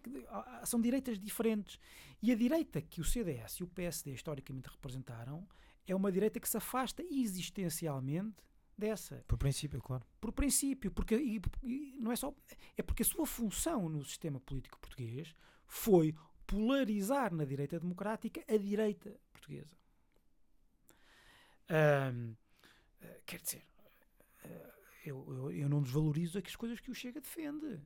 São 0.65 0.82
direitas 0.82 1.20
diferentes. 1.20 1.80
E 2.22 2.32
a 2.32 2.36
direita 2.36 2.82
que 2.82 2.99
o 2.99 3.03
CDS 3.03 3.59
e 3.59 3.63
o 3.63 3.68
PSD 3.68 4.11
historicamente 4.13 4.70
representaram 4.70 5.47
é 5.88 5.95
uma 5.95 6.11
direita 6.11 6.39
que 6.39 6.49
se 6.49 6.57
afasta 6.57 7.03
existencialmente 7.09 8.36
dessa. 8.78 9.24
Por 9.28 9.38
princípio, 9.38 9.82
claro. 9.82 10.03
Por 10.20 10.32
princípio. 10.32 10.91
Porque, 10.91 11.15
e- 11.15 11.41
e 11.63 11.97
não 11.99 12.11
é 12.11 12.15
só. 12.15 12.34
É 12.76 12.82
porque 12.82 13.03
a 13.03 13.05
sua 13.05 13.26
função 13.26 13.88
no 13.88 14.03
sistema 14.03 14.39
político 14.39 14.80
português 14.80 15.34
foi 15.68 16.13
polarizar 16.45 17.34
na 17.34 17.45
direita 17.45 17.80
democrática 17.80 18.43
a 18.47 18.57
direita 18.57 19.15
portuguesa. 19.32 19.76
Ahm, 21.70 22.36
eh, 23.01 23.22
quer 23.26 23.41
dizer, 23.41 23.65
eh, 24.45 24.72
eu, 25.05 25.26
eu, 25.34 25.51
eu 25.51 25.70
não 25.70 25.82
desvalorizo 25.82 26.39
as 26.39 26.55
coisas 26.55 26.80
que 26.80 26.91
o 26.91 26.95
Chega 26.95 27.22
defende. 27.22 27.82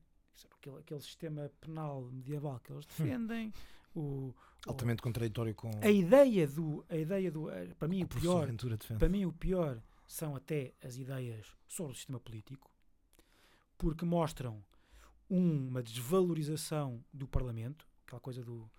Aquele, 0.57 0.77
aquele 0.77 1.01
sistema 1.01 1.51
penal 1.59 2.01
medieval 2.03 2.59
que 2.59 2.71
eles 2.71 2.85
defendem, 2.85 3.51
o, 3.95 3.99
o- 3.99 4.35
Altamente 4.67 5.01
contraditório 5.01 5.53
com 5.55 5.71
a 5.81 5.89
ideia 5.89 6.47
do. 6.47 6.85
A 6.89 6.95
ideia 6.95 7.31
do 7.31 7.49
eh, 7.49 7.73
para 7.79 7.87
mim, 7.87 8.01
o 8.03 8.05
o 8.05 8.07
pior, 8.07 8.45
Ventura 8.47 8.77
defende. 8.77 8.99
para 8.99 9.09
mim, 9.09 9.25
o 9.25 9.33
pior 9.33 9.81
são 10.05 10.35
até 10.35 10.73
as 10.83 10.97
ideias 10.97 11.47
sobre 11.67 11.93
o 11.93 11.95
sistema 11.95 12.19
político, 12.19 12.69
porque 13.77 14.05
mostram 14.05 14.63
uma 15.29 15.81
desvalorização 15.81 17.03
do 17.13 17.27
Parlamento, 17.27 17.87
aquela 18.05 18.19
coisa 18.19 18.43
do 18.43 18.69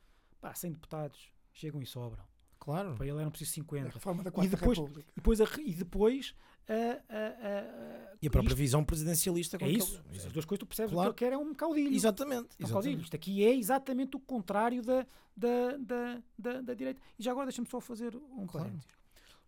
pá, 0.40 0.54
100 0.54 0.72
deputados 0.72 1.32
chegam 1.52 1.82
e 1.82 1.86
sobram. 1.86 2.24
Claro. 2.64 2.94
Para 2.94 3.06
ele 3.08 3.18
eram 3.20 3.30
preciso 3.30 3.50
A 3.50 3.54
50. 3.54 3.88
reforma 3.90 4.22
da 4.22 4.30
Quarta 4.30 4.56
depois- 4.56 4.78
República. 4.78 5.10
E 5.10 5.14
depois, 5.16 5.40
a, 5.40 5.44
e 5.60 5.74
depois 5.74 6.34
a, 6.68 6.72
a- 6.72 8.12
a- 8.12 8.16
E 8.22 8.26
a 8.28 8.30
própria 8.30 8.50
isto- 8.52 8.56
visão 8.58 8.84
presidencialista 8.84 9.58
com 9.58 9.64
é 9.64 9.68
aquele- 9.68 9.82
isso. 9.82 10.00
As 10.26 10.32
duas 10.32 10.44
coisas 10.44 10.60
tu 10.60 10.66
percebes 10.66 10.92
Claro. 10.92 11.12
que 11.12 11.24
ele 11.24 11.30
quer 11.30 11.34
é 11.34 11.38
um 11.38 11.52
caudilho. 11.52 11.92
Exatamente. 11.92 12.50
É 12.60 12.64
um 12.64 12.68
caudilho. 12.68 12.76
exatamente. 13.00 13.02
Isto 13.04 13.16
aqui 13.16 13.44
é 13.44 13.52
exatamente 13.56 14.16
o 14.16 14.20
contrário 14.20 14.80
da, 14.80 15.04
da, 15.36 15.76
da, 15.76 16.22
da, 16.38 16.60
da 16.62 16.74
direita. 16.74 17.00
E 17.18 17.22
já 17.24 17.32
agora 17.32 17.46
deixa-me 17.46 17.66
só 17.68 17.80
fazer 17.80 18.14
um 18.14 18.46
Claro. 18.46 18.68
parênteses. 18.68 18.86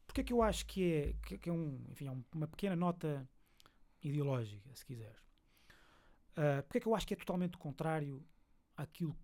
Porque 0.06 0.20
é 0.20 0.24
que 0.24 0.32
eu 0.32 0.42
acho 0.42 0.66
que 0.66 0.82
é, 0.92 1.14
que, 1.24 1.38
que 1.38 1.48
é, 1.48 1.52
um, 1.52 1.80
enfim, 1.90 2.06
é 2.08 2.10
um- 2.10 2.24
uma 2.34 2.48
pequena 2.48 2.74
nota 2.74 3.28
ideológica, 4.02 4.68
se 4.74 4.84
quiseres. 4.84 5.22
Ah, 6.36 6.62
porque 6.64 6.78
é 6.78 6.80
que 6.80 6.88
eu 6.88 6.94
acho 6.96 7.06
que 7.06 7.14
é 7.14 7.16
totalmente 7.16 7.54
o 7.54 7.58
contrário 7.58 8.22
àquilo 8.76 9.16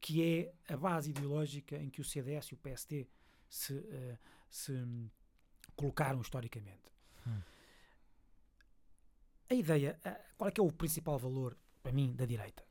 que 0.00 0.22
é 0.68 0.72
a 0.72 0.76
base 0.76 1.10
ideológica 1.10 1.76
em 1.76 1.90
que 1.90 2.00
o 2.00 2.04
CDS 2.04 2.48
e 2.48 2.54
o 2.54 2.58
PST 2.58 3.08
se, 3.48 3.74
ah, 3.92 4.18
se 4.48 4.72
hum, 4.72 5.08
colocaram 5.76 6.20
historicamente. 6.20 6.90
Hum. 7.26 7.40
A 9.50 9.54
ideia, 9.54 9.98
ah, 10.04 10.20
qual 10.36 10.48
é 10.48 10.52
que 10.52 10.60
é 10.60 10.64
o 10.64 10.72
principal 10.72 11.18
valor, 11.18 11.56
para 11.82 11.92
mim, 11.92 12.14
da 12.14 12.24
direita? 12.24 12.64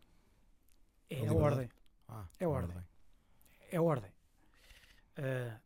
É 1.09 1.25
A 1.27 1.31
a 1.31 1.33
ordem 1.33 1.69
Ah, 2.07 2.27
É 2.39 2.47
ordem. 2.47 2.77
é 3.71 3.79
ordem. 3.79 4.11
Ah, 5.17 5.59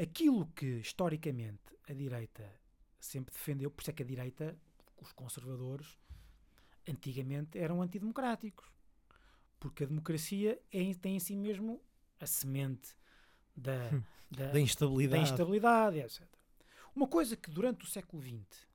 aquilo 0.00 0.46
que 0.48 0.78
historicamente 0.80 1.76
a 1.88 1.92
direita 1.92 2.50
sempre 3.00 3.32
defendeu, 3.34 3.70
por 3.70 3.82
isso 3.82 3.90
é 3.90 3.94
que 3.94 4.02
a 4.02 4.06
direita, 4.06 4.56
os 4.96 5.12
conservadores, 5.12 5.98
antigamente 6.88 7.58
eram 7.58 7.82
antidemocráticos. 7.82 8.72
Porque 9.64 9.84
a 9.84 9.86
democracia 9.86 10.60
é, 10.70 10.82
em- 10.82 10.92
tem 10.92 11.16
em 11.16 11.18
si 11.18 11.34
mesmo 11.34 11.80
a 12.20 12.26
semente 12.26 12.94
da, 13.56 13.88
Hum. 13.94 14.02
da, 14.30 14.46
Da 14.48 14.52
da 14.52 14.60
instabilidade. 14.60 15.22
instabilidade, 15.22 15.98
etc. 16.00 16.22
Uma 16.94 17.08
coisa 17.08 17.34
que 17.34 17.50
durante 17.50 17.82
o 17.84 17.88
século 17.88 18.22
XX 18.22 18.66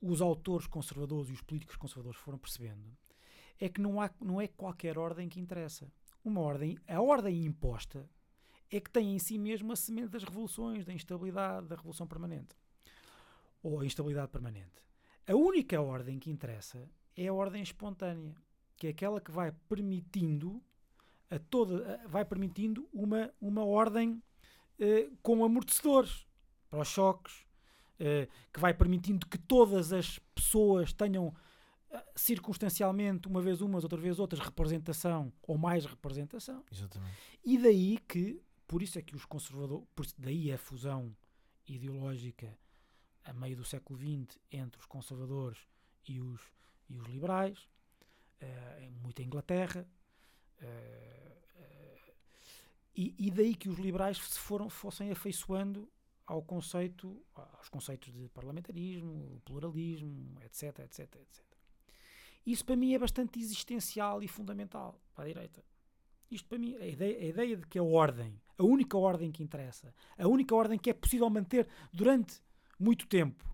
os 0.00 0.22
autores 0.22 0.66
conservadores 0.66 1.28
e 1.28 1.32
os 1.34 1.42
políticos 1.42 1.76
conservadores 1.76 2.18
foram 2.18 2.38
percebendo 2.38 2.96
é 3.60 3.68
que 3.68 3.78
não, 3.80 4.00
há, 4.00 4.10
não 4.18 4.40
é 4.40 4.48
qualquer 4.48 4.96
ordem 4.98 5.28
que 5.28 5.38
interessa. 5.40 5.92
Uma 6.24 6.40
ordem, 6.40 6.78
a 6.88 7.00
ordem 7.02 7.44
imposta 7.44 8.08
é 8.70 8.80
que 8.80 8.90
tem 8.90 9.14
em 9.14 9.18
si 9.18 9.36
mesmo 9.38 9.72
a 9.72 9.76
semente 9.76 10.08
das 10.08 10.24
revoluções, 10.24 10.86
da 10.86 10.92
instabilidade, 10.94 11.66
da 11.66 11.76
revolução 11.76 12.06
permanente. 12.06 12.56
Ou 13.62 13.80
a 13.80 13.84
instabilidade 13.86 14.30
permanente. 14.32 14.82
A 15.26 15.34
única 15.34 15.80
ordem 15.82 16.18
que 16.18 16.30
interessa 16.30 16.90
é 17.14 17.26
a 17.28 17.34
ordem 17.34 17.62
espontânea, 17.62 18.34
que 18.76 18.86
é 18.86 18.90
aquela 18.90 19.20
que 19.20 19.30
vai 19.30 19.52
permitindo 19.68 20.62
a 21.30 21.38
toda, 21.38 22.00
vai 22.06 22.24
permitindo 22.24 22.88
uma, 22.92 23.32
uma 23.40 23.64
ordem 23.64 24.22
eh, 24.78 25.10
com 25.22 25.44
amortecedores 25.44 26.26
para 26.70 26.80
os 26.80 26.88
choques, 26.88 27.44
eh, 27.98 28.28
que 28.52 28.60
vai 28.60 28.74
permitindo 28.74 29.26
que 29.26 29.38
todas 29.38 29.92
as 29.92 30.18
pessoas 30.34 30.92
tenham 30.92 31.34
eh, 31.90 32.04
circunstancialmente, 32.14 33.26
uma 33.26 33.40
vez 33.40 33.60
umas, 33.60 33.82
outra 33.82 33.98
vez 33.98 34.18
outras, 34.18 34.40
representação 34.40 35.32
ou 35.42 35.56
mais 35.56 35.84
representação. 35.84 36.64
Exatamente. 36.70 37.16
E 37.44 37.58
daí 37.58 37.98
que, 38.06 38.40
por 38.66 38.82
isso 38.82 38.98
é 38.98 39.02
que 39.02 39.16
os 39.16 39.24
conservadores, 39.24 39.86
por 39.94 40.04
isso 40.04 40.14
daí 40.18 40.52
a 40.52 40.58
fusão 40.58 41.16
ideológica 41.66 42.56
a 43.24 43.32
meio 43.32 43.56
do 43.56 43.64
século 43.64 43.98
XX 43.98 44.38
entre 44.52 44.78
os 44.78 44.86
conservadores 44.86 45.58
e 46.06 46.20
os, 46.20 46.40
e 46.88 46.96
os 46.96 47.06
liberais, 47.06 47.66
eh, 48.40 48.86
em 48.86 48.90
muita 48.90 49.22
Inglaterra, 49.22 49.86
eh, 50.60 51.38
eh, 51.56 52.14
e, 52.94 53.14
e 53.18 53.30
daí 53.30 53.54
que 53.54 53.68
os 53.68 53.78
liberais 53.78 54.18
se 54.18 54.38
foram, 54.38 54.68
fossem 54.68 55.10
afeiçoando 55.10 55.88
ao 56.26 56.42
conceito, 56.42 57.24
aos 57.34 57.68
conceitos 57.68 58.12
de 58.12 58.28
parlamentarismo, 58.30 59.40
pluralismo, 59.44 60.34
etc, 60.44 60.80
etc, 60.80 61.00
etc. 61.16 61.44
Isso 62.44 62.64
para 62.64 62.76
mim 62.76 62.94
é 62.94 62.98
bastante 62.98 63.38
existencial 63.38 64.22
e 64.22 64.28
fundamental 64.28 65.00
para 65.14 65.24
a 65.24 65.28
direita. 65.28 65.64
Isto 66.30 66.48
para 66.48 66.58
mim, 66.58 66.76
a 66.76 66.86
ideia, 66.86 67.18
a 67.18 67.24
ideia 67.24 67.56
de 67.56 67.66
que 67.66 67.78
a 67.78 67.82
ordem, 67.82 68.40
a 68.58 68.64
única 68.64 68.96
ordem 68.96 69.30
que 69.30 69.42
interessa, 69.42 69.94
a 70.18 70.26
única 70.26 70.54
ordem 70.54 70.78
que 70.78 70.90
é 70.90 70.92
possível 70.92 71.30
manter 71.30 71.68
durante 71.92 72.42
muito 72.78 73.06
tempo 73.06 73.44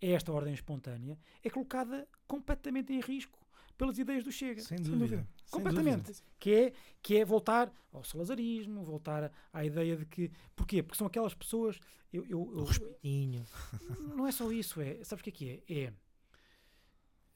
é 0.00 0.12
esta 0.12 0.32
ordem 0.32 0.54
espontânea, 0.54 1.18
é 1.42 1.50
colocada 1.50 2.08
completamente 2.26 2.92
em 2.92 3.00
risco 3.00 3.38
pelas 3.80 3.98
ideias 3.98 4.22
do 4.22 4.30
Chega. 4.30 4.60
Sem 4.60 4.76
dúvida. 4.82 5.26
Sem 5.46 5.50
Completamente. 5.50 6.02
dúvida. 6.08 6.24
Que 6.38 6.54
é, 6.54 6.72
que 7.02 7.16
é 7.16 7.24
voltar 7.24 7.72
ao 7.90 8.04
salazarismo, 8.04 8.84
voltar 8.84 9.32
à 9.50 9.64
ideia 9.64 9.96
de 9.96 10.04
que. 10.04 10.30
Porquê? 10.54 10.82
Porque 10.82 10.98
são 10.98 11.06
aquelas 11.06 11.32
pessoas. 11.34 11.80
Eu, 12.12 12.26
eu, 12.26 12.42
O 12.42 12.58
eu- 12.58 12.64
respeitinho. 12.64 13.44
não 14.16 14.26
é 14.26 14.32
só 14.32 14.52
isso, 14.52 14.80
é. 14.82 15.02
Sabes 15.02 15.22
o 15.22 15.24
que 15.24 15.30
é 15.30 15.32
que 15.32 15.64
é? 15.66 15.92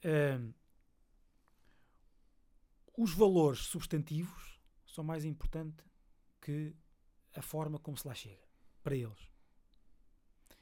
É. 0.03 0.33
ahm, 0.35 0.51
os 2.97 3.11
valores 3.13 3.59
substantivos 3.61 4.59
são 4.85 5.03
mais 5.03 5.25
importantes 5.25 5.83
que 6.41 6.75
a 7.35 7.41
forma 7.41 7.79
como 7.79 7.97
se 7.97 8.07
lá 8.07 8.13
chega. 8.13 8.45
Para 8.83 8.95
eles. 8.95 9.31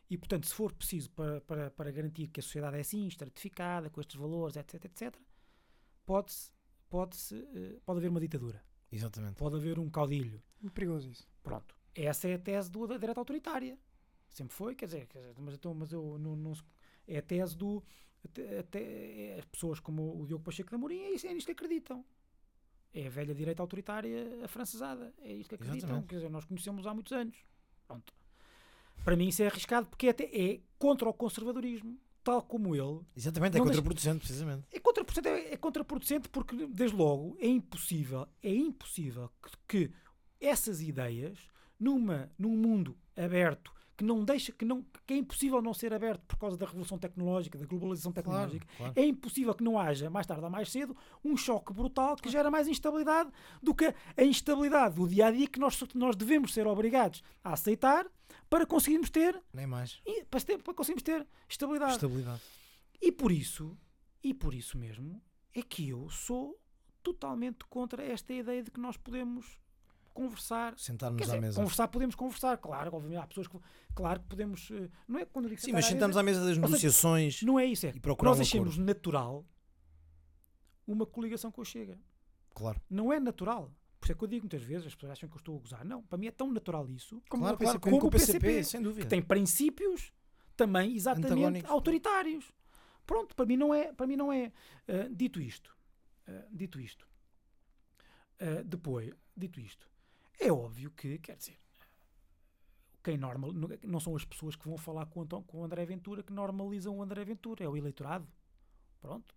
E, 0.10 0.18
portanto, 0.18 0.48
se 0.48 0.54
for 0.54 0.72
preciso 0.72 1.10
para, 1.12 1.42
para, 1.42 1.70
para 1.72 1.92
garantir 1.92 2.28
que 2.28 2.40
a 2.40 2.44
sociedade 2.44 2.78
é 2.78 2.80
assim, 2.80 3.06
estratificada, 3.08 3.90
com 3.90 4.00
estes 4.00 4.16
valores, 4.16 4.56
etc, 4.56 4.86
etc, 4.86 5.16
pode-se, 6.06 6.52
pode-se, 6.90 7.36
eh, 7.56 7.80
pode 7.86 8.00
haver 8.00 8.10
uma 8.10 8.20
ditadura. 8.20 8.64
Exatamente. 8.92 9.36
Pode 9.36 9.56
haver 9.56 9.80
um 9.80 9.90
caudilho. 9.90 10.42
Muito 10.62 10.74
perigoso 10.74 11.10
isso. 11.10 11.28
Pronto. 11.42 11.76
Essa 11.96 12.28
é 12.28 12.36
a 12.36 12.40
tese 12.40 12.70
do, 12.72 12.86
da 12.88 12.98
direita 12.98 13.20
autoritária. 13.20 13.78
Sempre 14.30 14.54
foi, 14.56 14.76
quer 14.76 14.86
dizer, 14.86 15.08
quer 15.08 15.20
dizer, 15.20 15.34
mas, 15.40 15.54
então, 15.56 15.74
mas 15.74 15.92
eu 15.92 16.18
não, 16.20 16.36
não 16.36 16.54
é 17.08 17.18
a 17.18 17.22
tese 17.22 17.56
do. 17.56 17.84
Até, 18.26 18.60
até- 18.60 19.36
as 19.40 19.46
pessoas 19.46 19.80
como 19.80 20.22
o 20.22 20.26
Diogo 20.26 20.44
Pacheco 20.44 20.70
da 20.72 20.78
Amorim 20.78 21.00
é, 21.00 21.14
é 21.14 21.34
nisto 21.34 21.46
que 21.48 21.52
acreditam. 21.52 22.06
É 22.94 23.08
a 23.08 23.10
velha 23.10 23.34
direita 23.34 23.62
autoritária 23.62 24.44
afrancesada. 24.46 25.14
É 25.20 25.34
isto 25.34 25.50
que 25.50 25.56
acreditam. 25.56 25.78
Exatamente. 25.90 26.08
Quer 26.08 26.16
dizer, 26.16 26.30
nós 26.30 26.46
conhecemos 26.46 26.86
há 26.88 26.94
muitos 26.94 27.12
anos. 27.12 27.36
Pronto. 27.88 28.14
Para 29.04 29.16
mim 29.16 29.28
isso 29.28 29.42
é 29.44 29.48
arriscado 29.48 29.88
porque 29.88 30.08
é, 30.08 30.10
até, 30.12 30.24
é 30.26 30.62
contra 30.78 31.10
o 31.10 31.14
conservadorismo, 31.14 32.00
tal 32.24 32.42
como 32.42 32.76
ele, 32.76 33.02
Exatamente, 33.16 33.56
é 33.56 33.60
Não 33.60 33.66
deixa- 33.66 33.82
contraproducente, 33.82 34.20
precisamente. 34.26 34.66
é 34.72 34.80
contraproducente, 34.80 35.28
é, 35.28 35.54
é 35.54 35.58
contraproducente 35.58 36.30
porque, 36.30 36.68
desde 36.68 36.96
logo, 36.96 37.36
é 37.40 37.48
impossível, 37.48 38.28
é 38.42 38.54
impossível 38.54 39.30
que, 39.68 39.88
que 39.88 39.92
essas 40.40 40.82
ideias, 40.82 41.38
numa, 41.80 42.32
num 42.38 42.56
mundo 42.56 42.98
aberto, 43.16 43.72
que 43.96 44.04
não 44.04 44.24
deixa, 44.26 44.52
que, 44.52 44.66
não, 44.66 44.84
que 45.06 45.14
é 45.14 45.18
impossível 45.18 45.62
não 45.62 45.74
ser 45.74 45.94
aberto 45.94 46.22
por 46.26 46.38
causa 46.38 46.58
da 46.58 46.66
revolução 46.66 46.98
tecnológica, 46.98 47.58
da 47.60 47.66
globalização 47.66 48.12
tecnológica, 48.12 48.66
claro. 48.78 48.94
é 48.96 49.06
impossível 49.06 49.54
que 49.54 49.64
não 49.64 49.78
haja, 49.80 50.10
mais 50.10 50.26
tarde 50.26 50.44
ou 50.44 50.50
mais 50.50 50.72
cedo, 50.72 50.96
um 51.24 51.38
choque 51.38 51.72
brutal 51.72 52.16
que 52.16 52.30
gera 52.30 52.50
mais 52.50 52.68
instabilidade 52.68 53.30
do 53.62 53.74
que 53.76 53.94
a 54.18 54.24
instabilidade 54.24 54.96
do 54.96 55.08
dia 55.08 55.28
a 55.28 55.32
dia 55.32 55.48
que 55.48 55.60
nós, 55.60 55.80
nós 55.94 56.16
devemos 56.16 56.54
ser 56.54 56.66
obrigados 56.66 57.22
a 57.44 57.54
aceitar 57.54 58.06
para 58.50 58.66
conseguirmos 58.66 59.10
ter, 59.10 59.40
Nem 59.54 59.68
mais. 59.68 60.02
e- 60.06 60.24
para, 60.26 60.42
ter- 60.42 60.62
para 60.64 60.74
conseguirmos 60.74 61.04
ter 61.04 61.28
estabilidade. 61.48 61.94
Estabilidade. 61.94 62.42
E 63.02 63.12
por 63.12 63.32
isso, 63.32 63.78
e 64.24 64.34
por 64.34 64.54
isso 64.54 64.78
mesmo, 64.78 65.22
é 65.54 65.62
que 65.62 65.90
eu 65.90 66.10
sou 66.10 66.60
totalmente 67.04 67.66
contra 67.66 68.04
esta 68.04 68.34
ideia 68.34 68.64
de 68.64 68.72
que 68.72 68.80
nós 68.80 68.96
podemos 68.98 69.60
conversar. 70.14 70.78
Sentar-nos 70.78 71.26
Quer 71.26 71.38
à 71.38 71.42
mesa. 71.42 71.56
conversar 71.60 71.88
podemos 71.88 72.16
conversar, 72.16 72.58
claro, 72.58 72.96
obviamente 72.96 73.20
há 73.22 73.28
pessoas 73.28 73.48
que, 73.48 73.58
claro 73.94 74.20
que 74.22 74.28
podemos, 74.28 74.70
eh, 74.72 74.90
não 75.08 75.20
é 75.20 75.26
quando 75.26 75.50
digo 75.50 75.60
Sim, 75.60 75.74
mas 75.74 75.86
sentamos 75.86 76.16
à 76.16 76.24
mesa 76.24 76.40
das 76.40 76.50
seja, 76.50 76.62
negociações. 76.62 77.42
não 77.42 77.60
é 77.60 77.66
isso, 77.66 77.86
é 77.86 77.90
e 77.96 78.02
nós 78.24 78.40
achamos 78.40 78.78
natural 78.78 79.46
uma 80.88 81.06
coligação 81.06 81.52
com 81.52 81.62
o 81.62 81.66
Chega. 81.66 82.00
Claro. 82.54 82.82
Não 82.90 83.12
é 83.12 83.20
natural. 83.20 83.74
Por 84.00 84.06
isso 84.08 84.12
é 84.12 84.16
que 84.16 84.24
eu 84.24 84.28
digo 84.28 84.44
muitas 84.44 84.62
vezes, 84.62 84.88
as 84.88 84.96
pessoas 84.96 85.14
acham 85.14 85.30
que 85.30 85.36
eu 85.36 85.40
estou 85.40 85.56
a 85.56 85.60
gozar. 85.60 85.86
Não, 85.86 86.04
para 86.04 86.18
mim 86.18 86.28
é 86.28 86.32
tão 86.32 86.52
natural 86.52 86.90
isso 86.90 87.22
Como 87.30 87.44
claro, 87.44 87.56
o 87.56 87.58
claro, 87.58 87.80
PCP. 87.80 87.90
como 87.90 87.98
Como 88.00 88.08
o 88.08 88.12
PCP, 88.12 88.40
PCP, 88.40 88.64
sem 88.66 88.82
dúvida. 88.82 89.02
que 89.02 89.08
tem 89.10 89.22
princípios 89.22 90.12
também 90.58 90.94
exatamente 90.94 91.66
autoritários. 91.66 92.52
Pronto, 93.06 93.36
para 93.36 93.46
mim 93.46 93.56
não 93.58 93.74
é. 93.74 93.94
Para 93.94 94.06
mim 94.06 94.16
não 94.18 94.32
é. 94.32 94.52
Ah, 94.88 95.08
dito 95.10 95.42
isto, 95.42 95.76
ah, 96.28 96.46
dito 96.52 96.80
isto, 96.80 97.08
ah, 98.40 98.62
depois, 98.66 99.10
dito 99.36 99.60
isto, 99.60 99.90
é 100.40 100.52
óbvio 100.52 100.92
que, 100.92 101.18
quer 101.20 101.38
dizer, 101.38 101.60
quem 103.04 103.18
normal, 103.18 103.52
não- 103.54 104.00
são 104.00 104.16
as 104.16 104.24
pessoas 104.26 104.56
que 104.56 104.68
vão 104.68 104.78
falar 104.78 105.06
com, 105.08 105.26
com 105.28 105.60
o 105.60 105.64
André 105.64 105.86
Ventura 105.86 106.24
que 106.24 106.32
normalizam 106.32 106.98
o 106.98 107.02
André 107.04 107.24
Ventura, 107.26 107.64
é 107.64 107.68
o 107.68 107.76
eleitorado. 107.76 108.28
Pronto. 109.02 109.36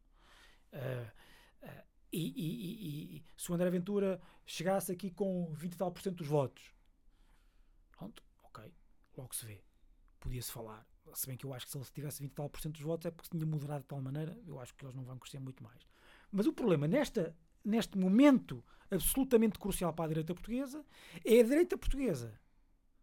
Ah, 0.72 1.12
ah, 1.62 1.84
e, 2.12 2.20
e- 2.20 3.16
e- 3.16 3.18
e 3.18 3.24
se 3.36 3.51
o 3.51 3.55
André 3.55 3.70
Ventura 3.70 4.20
chegasse 4.47 4.92
aqui 4.92 5.11
com 5.11 5.53
20 5.55 5.74
e 5.74 5.78
tal 5.78 5.92
por 5.92 6.03
cento 6.03 6.18
dos 6.18 6.28
votos, 6.28 6.74
pronto, 7.97 8.22
ok, 8.44 8.72
logo 9.16 9.34
se 9.34 9.47
vê. 9.47 9.62
Podia-se 10.20 10.53
falar. 10.53 10.86
se 11.14 11.26
bem 11.28 11.36
que 11.36 11.47
eu 11.47 11.55
acho 11.55 11.66
que 11.66 11.72
se 11.72 11.78
ele 11.78 11.84
tivesse 11.86 12.20
20 12.22 12.32
e 12.32 12.34
tal 12.34 12.51
por 12.51 12.61
cento 12.61 12.74
dos 12.74 12.82
votos 12.82 13.07
é 13.07 13.11
porque 13.11 13.26
se 13.26 13.30
tinha 13.30 13.47
moderado 13.47 13.82
de 13.82 13.88
tal 13.88 14.01
maneira, 14.03 14.38
eu 14.47 14.61
acho 14.61 14.74
que 14.74 14.84
eles 14.84 14.94
não 14.94 15.05
vão 15.05 15.18
crescer 15.18 15.38
muito 15.40 15.62
mais. 15.62 15.80
Mas 16.32 16.47
o 16.47 16.53
problema 16.53 16.88
nesta, 16.88 17.34
neste 17.67 17.99
momento 17.99 18.64
absolutamente 18.91 19.59
crucial 19.59 19.93
para 19.93 20.05
a 20.05 20.09
direita 20.09 20.35
portuguesa 20.35 20.85
é 21.25 21.41
a 21.41 21.43
direita 21.43 21.77
portuguesa, 21.77 22.39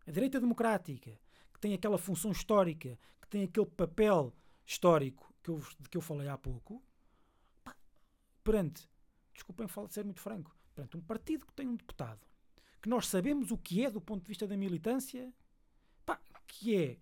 a 0.07 0.11
direita 0.11 0.39
democrática, 0.39 1.19
que 1.53 1.59
tem 1.59 1.73
aquela 1.73 1.97
função 1.97 2.31
histórica, 2.31 2.97
que 3.21 3.27
tem 3.27 3.43
aquele 3.43 3.65
papel 3.65 4.33
histórico 4.65 5.33
que 5.43 5.49
eu, 5.49 5.61
de 5.79 5.89
que 5.89 5.97
eu 5.97 6.01
falei 6.01 6.29
há 6.29 6.37
pouco, 6.37 6.81
perante, 8.43 8.89
desculpem 9.33 9.67
ser 9.89 10.05
muito 10.05 10.21
franco, 10.21 10.55
perante 10.73 10.97
um 10.97 11.01
partido 11.01 11.45
que 11.45 11.53
tem 11.53 11.67
um 11.67 11.75
deputado, 11.75 12.25
que 12.81 12.89
nós 12.89 13.07
sabemos 13.07 13.51
o 13.51 13.57
que 13.57 13.85
é 13.85 13.91
do 13.91 14.01
ponto 14.01 14.23
de 14.23 14.29
vista 14.29 14.47
da 14.47 14.55
militância, 14.55 15.33
pá, 16.05 16.19
que 16.47 16.75
é, 16.75 16.99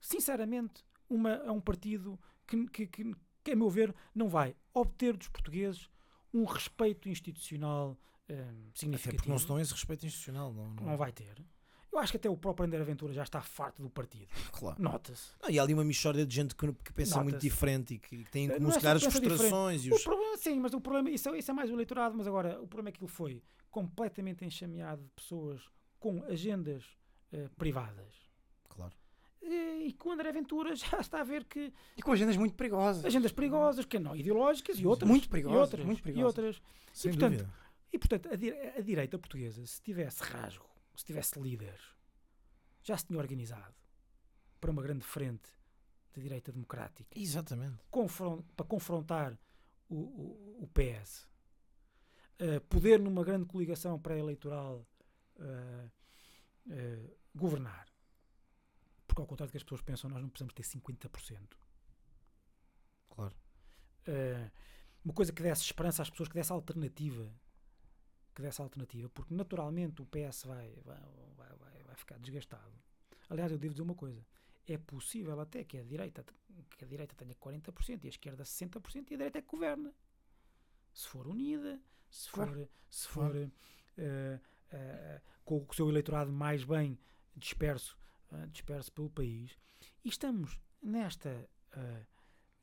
sinceramente, 0.00 0.84
uma, 1.08 1.30
é 1.30 1.50
um 1.50 1.60
partido 1.60 2.18
que, 2.46 2.66
que, 2.68 2.86
que, 2.86 3.16
que, 3.42 3.50
a 3.50 3.56
meu 3.56 3.70
ver, 3.70 3.94
não 4.14 4.28
vai 4.28 4.56
obter 4.72 5.16
dos 5.16 5.28
portugueses 5.28 5.88
um 6.32 6.44
respeito 6.44 7.08
institucional 7.08 7.90
hum, 8.28 8.34
Até 8.34 8.42
porque 8.44 8.78
significativo. 8.78 9.28
não 9.30 9.38
se 9.38 9.46
dão 9.48 9.58
esse 9.60 9.72
respeito 9.72 10.06
institucional. 10.06 10.52
Não, 10.52 10.68
não- 10.70 10.84
Não 10.86 10.96
vai 10.96 11.12
ter. 11.12 11.34
Eu 11.92 11.98
acho 11.98 12.12
que 12.12 12.18
até 12.18 12.30
o 12.30 12.36
próprio 12.36 12.64
André 12.66 12.80
Aventura 12.80 13.12
já 13.12 13.24
está 13.24 13.40
farto 13.42 13.82
do 13.82 13.90
partido. 13.90 14.28
Claro. 14.52 14.80
Nota-se. 14.80 15.30
E 15.48 15.58
há 15.58 15.62
ali 15.64 15.74
uma 15.74 15.82
mistória 15.82 16.24
de 16.24 16.32
gente 16.32 16.54
que, 16.54 16.72
que 16.72 16.92
pensa 16.92 17.20
muito 17.20 17.38
diferente 17.40 17.94
e 17.94 17.98
que, 17.98 18.22
que 18.22 18.30
tem 18.30 18.44
em 18.44 18.48
comum, 18.48 18.68
é 18.68 18.70
se 18.70 18.74
só 18.74 18.80
calhar, 18.80 18.96
as 18.96 19.02
diferente. 19.02 19.26
frustrações 19.28 19.84
e 19.84 19.90
O 19.90 19.96
os. 19.96 20.04
problema, 20.04 20.36
sim, 20.36 20.60
mas 20.60 20.72
o 20.72 20.80
problema, 20.80 21.10
isso, 21.10 21.28
é- 21.30 21.38
isso 21.38 21.50
é 21.50 21.54
mais 21.54 21.68
o 21.68 21.72
eleitorado, 21.72 22.16
mas 22.16 22.28
agora 22.28 22.60
o 22.62 22.68
problema 22.68 22.90
é 22.90 22.92
que 22.92 22.98
aquilo 22.98 23.08
foi 23.08 23.42
completamente 23.68 24.44
enxameado 24.44 25.02
de 25.02 25.10
pessoas 25.10 25.60
com 25.98 26.22
agendas 26.24 26.84
eh, 27.32 27.48
privadas. 27.58 28.14
Claro. 29.40 29.54
E, 29.54 29.86
e 29.88 29.92
com 29.94 30.10
o 30.10 30.12
André 30.12 30.30
Ventura 30.32 30.74
já 30.76 30.98
está 31.00 31.20
a 31.20 31.24
ver 31.24 31.44
que 31.44 31.72
E 31.96 32.02
com 32.02 32.12
agendas 32.12 32.36
muito 32.36 32.54
perigosas. 32.54 33.04
agendas 33.04 33.32
perigosas, 33.32 33.84
que 33.84 33.98
não 33.98 34.14
ideológicas 34.14 34.78
e 34.78 34.86
outras. 34.86 35.08
Muito 35.10 35.24
e 35.24 35.28
perigosas, 35.28 35.60
outras, 35.60 35.84
muito 35.86 35.98
E 36.00 36.02
perigosas. 36.02 36.36
outras. 36.38 36.62
Sem 36.92 37.12
portanto, 37.12 37.32
dúvida. 37.38 37.54
E 37.92 37.98
portanto, 37.98 38.28
a, 38.32 38.36
di- 38.36 38.52
a 38.52 38.80
direita 38.80 39.18
portuguesa, 39.18 39.64
se 39.66 39.80
tivesse 39.82 40.22
rasgo, 40.22 40.64
se 40.94 41.04
tivesse 41.04 41.40
líderes, 41.40 41.80
já 42.82 42.96
se 42.96 43.06
tinha 43.06 43.18
organizado 43.18 43.74
para 44.60 44.70
uma 44.70 44.82
grande 44.82 45.04
frente 45.04 45.50
de 46.14 46.20
direita 46.22 46.52
democrática 46.52 47.18
Exatamente. 47.18 47.78
confron- 47.90 48.42
para 48.56 48.66
confrontar 48.66 49.38
o, 49.88 49.96
o, 49.96 50.64
o 50.64 50.68
PS, 50.68 51.28
eh, 52.38 52.60
poder 52.60 53.00
numa 53.00 53.24
grande 53.24 53.46
coligação 53.46 53.98
pré-eleitoral 53.98 54.86
eh, 55.38 55.90
eh, 56.70 57.10
governar. 57.34 57.86
Porque 59.10 59.22
ao 59.22 59.26
contrário 59.26 59.48
do 59.48 59.52
que 59.52 59.56
as 59.56 59.64
pessoas 59.64 59.82
pensam, 59.82 60.08
nós 60.08 60.22
não 60.22 60.28
precisamos 60.28 60.54
ter 60.54 60.62
50%. 60.62 61.56
Claro. 63.08 63.34
Eh, 64.06 64.48
uma 65.04 65.12
coisa 65.12 65.32
que 65.32 65.42
desse 65.42 65.62
esperança 65.62 66.00
às 66.00 66.08
pessoas, 66.08 66.28
que 66.28 66.34
desse 66.36 66.52
alternativa. 66.52 67.28
Que 68.32 68.40
desse 68.40 68.62
alternativa, 68.62 69.08
porque 69.08 69.34
naturalmente 69.34 70.00
o 70.00 70.06
PS 70.06 70.44
vai, 70.44 70.72
vai, 70.84 71.00
vai, 71.36 71.82
vai, 71.82 71.96
ficar 71.96 72.20
desgastado. 72.20 72.72
Aliás, 73.28 73.50
eu 73.50 73.58
devo 73.58 73.74
dizer 73.74 73.82
uma 73.82 73.96
coisa: 73.96 74.24
é 74.64 74.78
possível 74.78 75.40
até 75.40 75.64
que 75.64 75.76
a 75.76 75.82
direita, 75.82 76.24
que 76.78 76.84
a 76.84 76.86
direita 76.86 77.12
tenha 77.16 77.34
40% 77.34 78.04
e 78.04 78.06
a 78.06 78.10
esquerda 78.10 78.44
60% 78.44 79.10
e 79.10 79.14
a 79.14 79.16
direita 79.16 79.38
é 79.38 79.42
que 79.42 79.48
governa. 79.48 79.92
Se 80.94 81.08
for 81.08 81.26
unida, 81.26 81.82
se 82.08 82.30
for, 82.30 82.46
Claro. 82.46 82.70
se 82.88 83.08
for 83.08 83.36
eh, 83.36 84.40
eh, 84.70 85.20
com 85.44 85.66
o 85.68 85.74
seu 85.74 85.88
eleitorado 85.88 86.30
mais 86.30 86.62
bem 86.62 86.96
disperso, 87.34 87.98
eh, 88.32 88.46
disperso 88.48 88.92
pelo 88.92 89.10
país. 89.10 89.56
E 90.04 90.08
estamos 90.08 90.58
nesta 90.82 91.48
eh, 91.72 92.06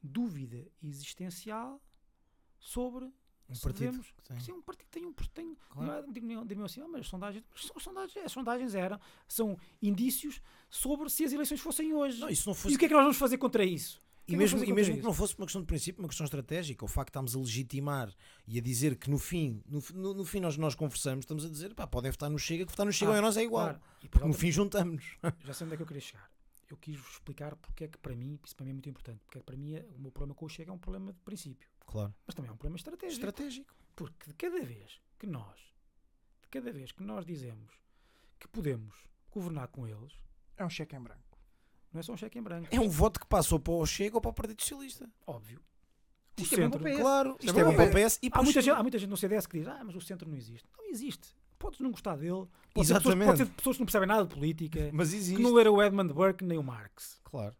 dúvida 0.01 0.65
existencial 0.81 1.81
sobre 2.59 3.05
Um 3.49 3.55
se 3.55 3.61
partido. 3.61 3.79
devemos- 3.85 4.11
que 4.11 4.23
tem- 4.23 4.37
é 4.51 4.53
um 4.53 4.61
partido 4.61 4.85
que 4.85 4.91
tem 4.91 5.05
um 5.05 5.13
tem, 5.13 5.55
Claro. 5.69 5.87
não 5.87 5.93
é- 6.09 6.11
digam- 6.11 6.45
digam 6.45 6.65
assim, 6.65 6.81
"Ah, 6.81 6.87
mas 6.87 7.01
as 7.01 7.07
sondagens, 7.07 7.43
mas 7.49 7.61
são 7.65 7.79
sondagens, 7.79 8.25
as 8.25 8.31
sondagens 8.31 8.75
eram, 8.75 8.99
são 9.27 9.57
indícios 9.81 10.41
sobre 10.69 11.09
se 11.09 11.23
as 11.23 11.31
eleições 11.31 11.61
fossem 11.61 11.93
hoje. 11.93 12.19
Não, 12.19 12.29
isso 12.29 12.47
não 12.49 12.53
e 12.53 12.57
fosse. 12.57 12.75
o 12.75 12.77
que 12.79 12.85
é 12.85 12.87
que 12.87 12.93
nós 12.93 13.03
vamos 13.03 13.17
fazer 13.17 13.37
contra 13.37 13.63
isso? 13.63 14.01
E 14.27 14.31
que 14.31 14.37
mesmo, 14.37 14.61
e 14.63 14.73
mesmo 14.73 14.95
que 14.97 15.01
não 15.03 15.13
fosse 15.13 15.35
uma 15.37 15.45
questão 15.45 15.61
de 15.61 15.67
princípio, 15.67 16.01
uma 16.01 16.09
questão 16.09 16.25
estratégica, 16.25 16.83
o 16.83 16.87
facto 16.87 17.07
de 17.07 17.11
estarmos 17.11 17.33
a 17.35 17.39
legitimar 17.39 18.13
e 18.45 18.57
a 18.59 18.61
dizer 18.61 18.97
que 18.97 19.09
no 19.09 19.17
fim, 19.17 19.63
no, 19.65 19.81
no, 19.93 20.13
no 20.15 20.25
fim 20.25 20.39
nós, 20.41 20.57
nós 20.57 20.75
conversamos, 20.75 21.23
estamos 21.23 21.45
a 21.45 21.49
dizer, 21.49 21.73
pá, 21.73 21.87
podem 21.87 22.11
votar 22.11 22.29
no 22.29 22.37
Chega, 22.37 22.65
que 22.65 22.71
votar 22.71 22.85
no 22.85 22.91
Chega 22.91 23.13
Ah, 23.13 23.17
a 23.19 23.21
nós 23.21 23.37
é 23.37 23.43
igual. 23.43 23.67
Claro. 23.69 23.81
E 24.03 24.07
por 24.09 24.19
Porque 24.19 24.27
no 24.27 24.33
fim 24.33 24.51
juntamos. 24.51 25.17
já 25.45 25.53
sei 25.53 25.65
onde 25.65 25.73
é 25.75 25.77
que 25.77 25.83
eu 25.83 25.87
queria 25.87 26.01
chegar. 26.01 26.29
Eu 26.69 26.75
quis 26.75 26.97
vos 26.99 27.13
explicar 27.13 27.55
porque 27.55 27.85
é 27.85 27.87
que 27.87 27.97
para 27.97 28.13
mim, 28.13 28.37
isso 28.45 28.53
para 28.53 28.65
mim 28.65 28.71
é 28.71 28.73
muito 28.73 28.89
importante, 28.89 29.21
porque 29.25 29.37
é 29.37 29.41
que 29.41 29.45
para 29.45 29.55
mim 29.55 29.75
é- 29.75 29.85
o 29.95 29.99
meu 30.01 30.11
problema 30.11 30.35
com 30.35 30.45
o 30.45 30.49
Chega 30.49 30.71
é 30.71 30.73
um 30.73 30.77
problema 30.77 31.13
de 31.13 31.19
princípio, 31.21 31.69
Claro. 31.85 32.13
mas 32.25 32.35
também 32.35 32.49
é 32.49 32.53
um 32.53 32.57
problema 32.57 32.75
estratégico. 32.75 33.13
Estratégico. 33.25 33.73
Porque 33.95 34.27
de 34.27 34.33
cada 34.33 34.61
vez 34.61 34.99
que 35.17 35.25
nós, 35.25 35.57
de 36.41 36.47
cada 36.49 36.69
vez 36.73 36.91
que 36.91 37.01
nós 37.03 37.25
dizemos 37.25 37.71
que 38.37 38.47
podemos 38.49 38.93
governar 39.31 39.69
com 39.69 39.87
eles, 39.87 40.13
É 40.57 40.65
um 40.65 40.69
cheque 40.69 40.95
em 40.95 40.99
branco. 41.01 41.21
Não 41.97 42.01
é 42.01 42.03
só 42.03 42.13
um 42.13 42.17
cheque 42.17 42.37
em 42.37 42.41
branco, 42.41 42.67
É 42.71 42.79
um 42.79 42.87
voto 42.89 43.19
que 43.19 43.25
passou 43.25 43.59
para 43.59 43.73
o 43.73 43.85
Chega 43.85 44.15
ou 44.15 44.21
para 44.21 44.29
o 44.29 44.33
Partido 44.33 44.61
Socialista. 44.61 45.09
óbvio. 45.25 45.59
O 46.39 46.43
Isto 46.43 46.53
é 46.53 46.57
bom 46.57 46.63
centro, 46.65 46.79
para 46.79 46.89
o 46.89 46.93
PS. 46.93 47.01
Claro, 47.01 47.29
Isto 47.31 47.45
isto 47.45 47.57
é 47.57 47.61
é 47.61 47.63
bom 47.65 47.75
para 47.75 47.85
o 47.85 47.89
PS 48.07 48.19
e 48.21 48.29
para 48.29 48.39
há, 48.39 48.43
muita 48.43 48.61
gente, 48.61 48.75
há 48.75 48.81
muita 48.83 48.97
gente 48.99 49.09
no 49.09 49.17
CDS 49.17 49.47
que 49.47 49.57
diz, 49.57 49.67
ah, 49.67 49.81
mas 49.83 49.95
o 49.95 50.01
centro 50.01 50.29
não 50.29 50.37
existe. 50.37 50.69
Não 50.77 50.85
existe. 50.89 51.29
Podes 51.57 51.79
não 51.79 51.89
gostar 51.89 52.15
dele, 52.15 52.45
pode 52.71 52.87
ser, 52.87 52.93
pessoas, 52.93 53.15
Exatamente. 53.15 53.25
pode 53.25 53.37
ser 53.39 53.45
pessoas 53.47 53.75
que 53.77 53.81
não 53.81 53.85
percebem 53.87 54.07
nada 54.07 54.25
de 54.27 54.33
política, 54.35 54.89
Mas 54.93 55.09
que 55.09 55.15
existe. 55.15 55.41
não 55.41 55.51
leram 55.53 55.73
o 55.73 55.81
Edmund 55.81 56.13
Burke 56.13 56.43
nem 56.45 56.59
o 56.59 56.63
Marx. 56.63 57.19
Claro. 57.23 57.55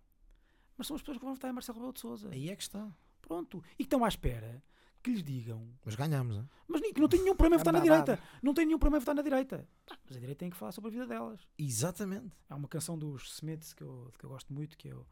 Mas 0.78 0.86
são 0.86 0.96
as 0.96 1.02
pessoas 1.02 1.18
que 1.18 1.26
vão 1.26 1.34
votar 1.34 1.50
em 1.50 1.54
Marcelo 1.54 1.80
Rebelo 1.80 1.94
de 1.94 2.00
Sousa. 2.00 2.30
Aí 2.30 2.52
é 2.52 2.56
que 2.56 2.62
está. 2.62 2.88
Pronto. 3.24 3.64
E 3.74 3.78
que 3.78 3.84
estão 3.84 4.06
à 4.06 4.08
espera 4.08 4.62
que 5.08 5.14
lhes 5.14 5.24
digam 5.24 5.66
Mas 5.86 5.96
ganhamos, 5.96 6.36
hein? 6.36 6.50
Mas 6.68 6.82
que 6.82 7.00
não 7.00 7.08
tem 7.08 7.22
nenhum 7.22 7.36
problema 7.36 7.56
em 7.56 7.60
votar 7.60 7.74
na 7.74 7.80
direita. 7.80 8.20
Não 8.44 8.54
tem 8.54 8.66
nenhum 8.66 8.78
problema 8.78 8.98
em 8.98 9.00
votar 9.00 9.16
na 9.16 9.22
direita. 9.22 9.68
Mas 10.06 10.18
a 10.18 10.20
direita 10.20 10.40
tem 10.40 10.50
que 10.50 10.58
falar 10.58 10.74
sobre 10.74 10.90
a 10.90 10.92
vida 10.92 11.08
delas. 11.08 11.48
Exatamente. 11.58 12.36
Há 12.50 12.56
uma 12.56 12.68
canção 12.68 12.98
dos 12.98 13.36
Smiths 13.36 13.74
que 13.74 13.84
eu, 13.84 14.12
que 14.20 14.26
eu 14.26 14.30
gosto 14.30 14.54
muito, 14.54 14.78
que 14.78 14.90
é 14.90 14.96
o, 14.96 15.06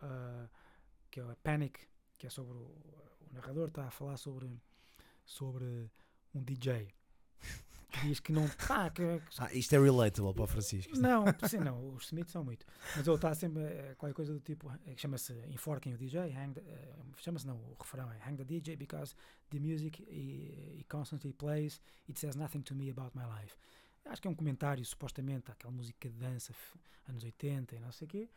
ah, 0.00 0.48
que 1.10 1.20
é 1.20 1.24
o 1.24 1.36
Panic, 1.36 1.78
que 2.18 2.26
é 2.26 2.30
sobre 2.30 2.56
o, 2.56 2.62
o 2.62 3.28
narrador 3.32 3.68
está 3.68 3.86
a 3.86 3.90
falar 3.90 4.16
sobre, 4.16 4.48
sobre 5.26 5.90
um 6.34 6.42
DJ. 6.42 6.88
Diz 8.02 8.20
que 8.20 8.32
não. 8.32 8.48
Pá, 8.68 8.90
que, 8.90 9.02
que- 9.20 9.22
Ah, 9.38 9.52
isto 9.54 9.72
é 9.74 9.78
relatable 9.82 10.34
para 10.34 10.44
o 10.44 10.46
Francisco. 10.46 10.92
Isto- 10.92 11.02
não, 11.02 11.24
sim, 11.48 11.58
não, 11.58 11.94
os 11.94 12.04
Smiths 12.06 12.32
são 12.32 12.44
muito. 12.44 12.66
Mas 12.96 13.06
ele 13.06 13.16
está 13.16 13.34
sempre 13.34 13.62
eh, 13.62 13.94
qualquer 13.96 14.14
coisa 14.14 14.32
do 14.32 14.40
tipo, 14.40 14.70
eh, 14.86 14.94
que 14.94 15.00
chama-se 15.00 15.32
Enforquem 15.48 15.94
o 15.94 15.96
DJ, 15.98 16.32
hang 16.32 16.54
the- 16.54 16.60
eh, 16.66 16.94
chama-se 17.18 17.46
não, 17.46 17.56
o 17.56 17.76
refrão 17.78 18.10
é 18.10 18.18
Hang 18.28 18.36
the 18.36 18.44
DJ 18.44 18.76
because 18.76 19.14
the 19.50 19.58
music 19.58 20.02
he, 20.02 20.78
he 20.80 20.84
constantly 20.88 21.32
plays, 21.32 21.80
it 22.08 22.18
says 22.18 22.34
nothing 22.36 22.62
to 22.62 22.74
me 22.74 22.90
about 22.90 23.16
my 23.16 23.24
life. 23.40 23.56
Acho 24.06 24.20
que 24.20 24.28
é 24.28 24.30
um 24.30 24.34
comentário, 24.34 24.84
supostamente, 24.84 25.50
àquela 25.50 25.72
música 25.72 26.10
de 26.10 26.16
dança, 26.16 26.52
anos 27.08 27.24
80 27.24 27.74
e 27.76 27.80
não 27.80 27.90
sei 27.92 28.06
o 28.06 28.08
quê. 28.08 28.28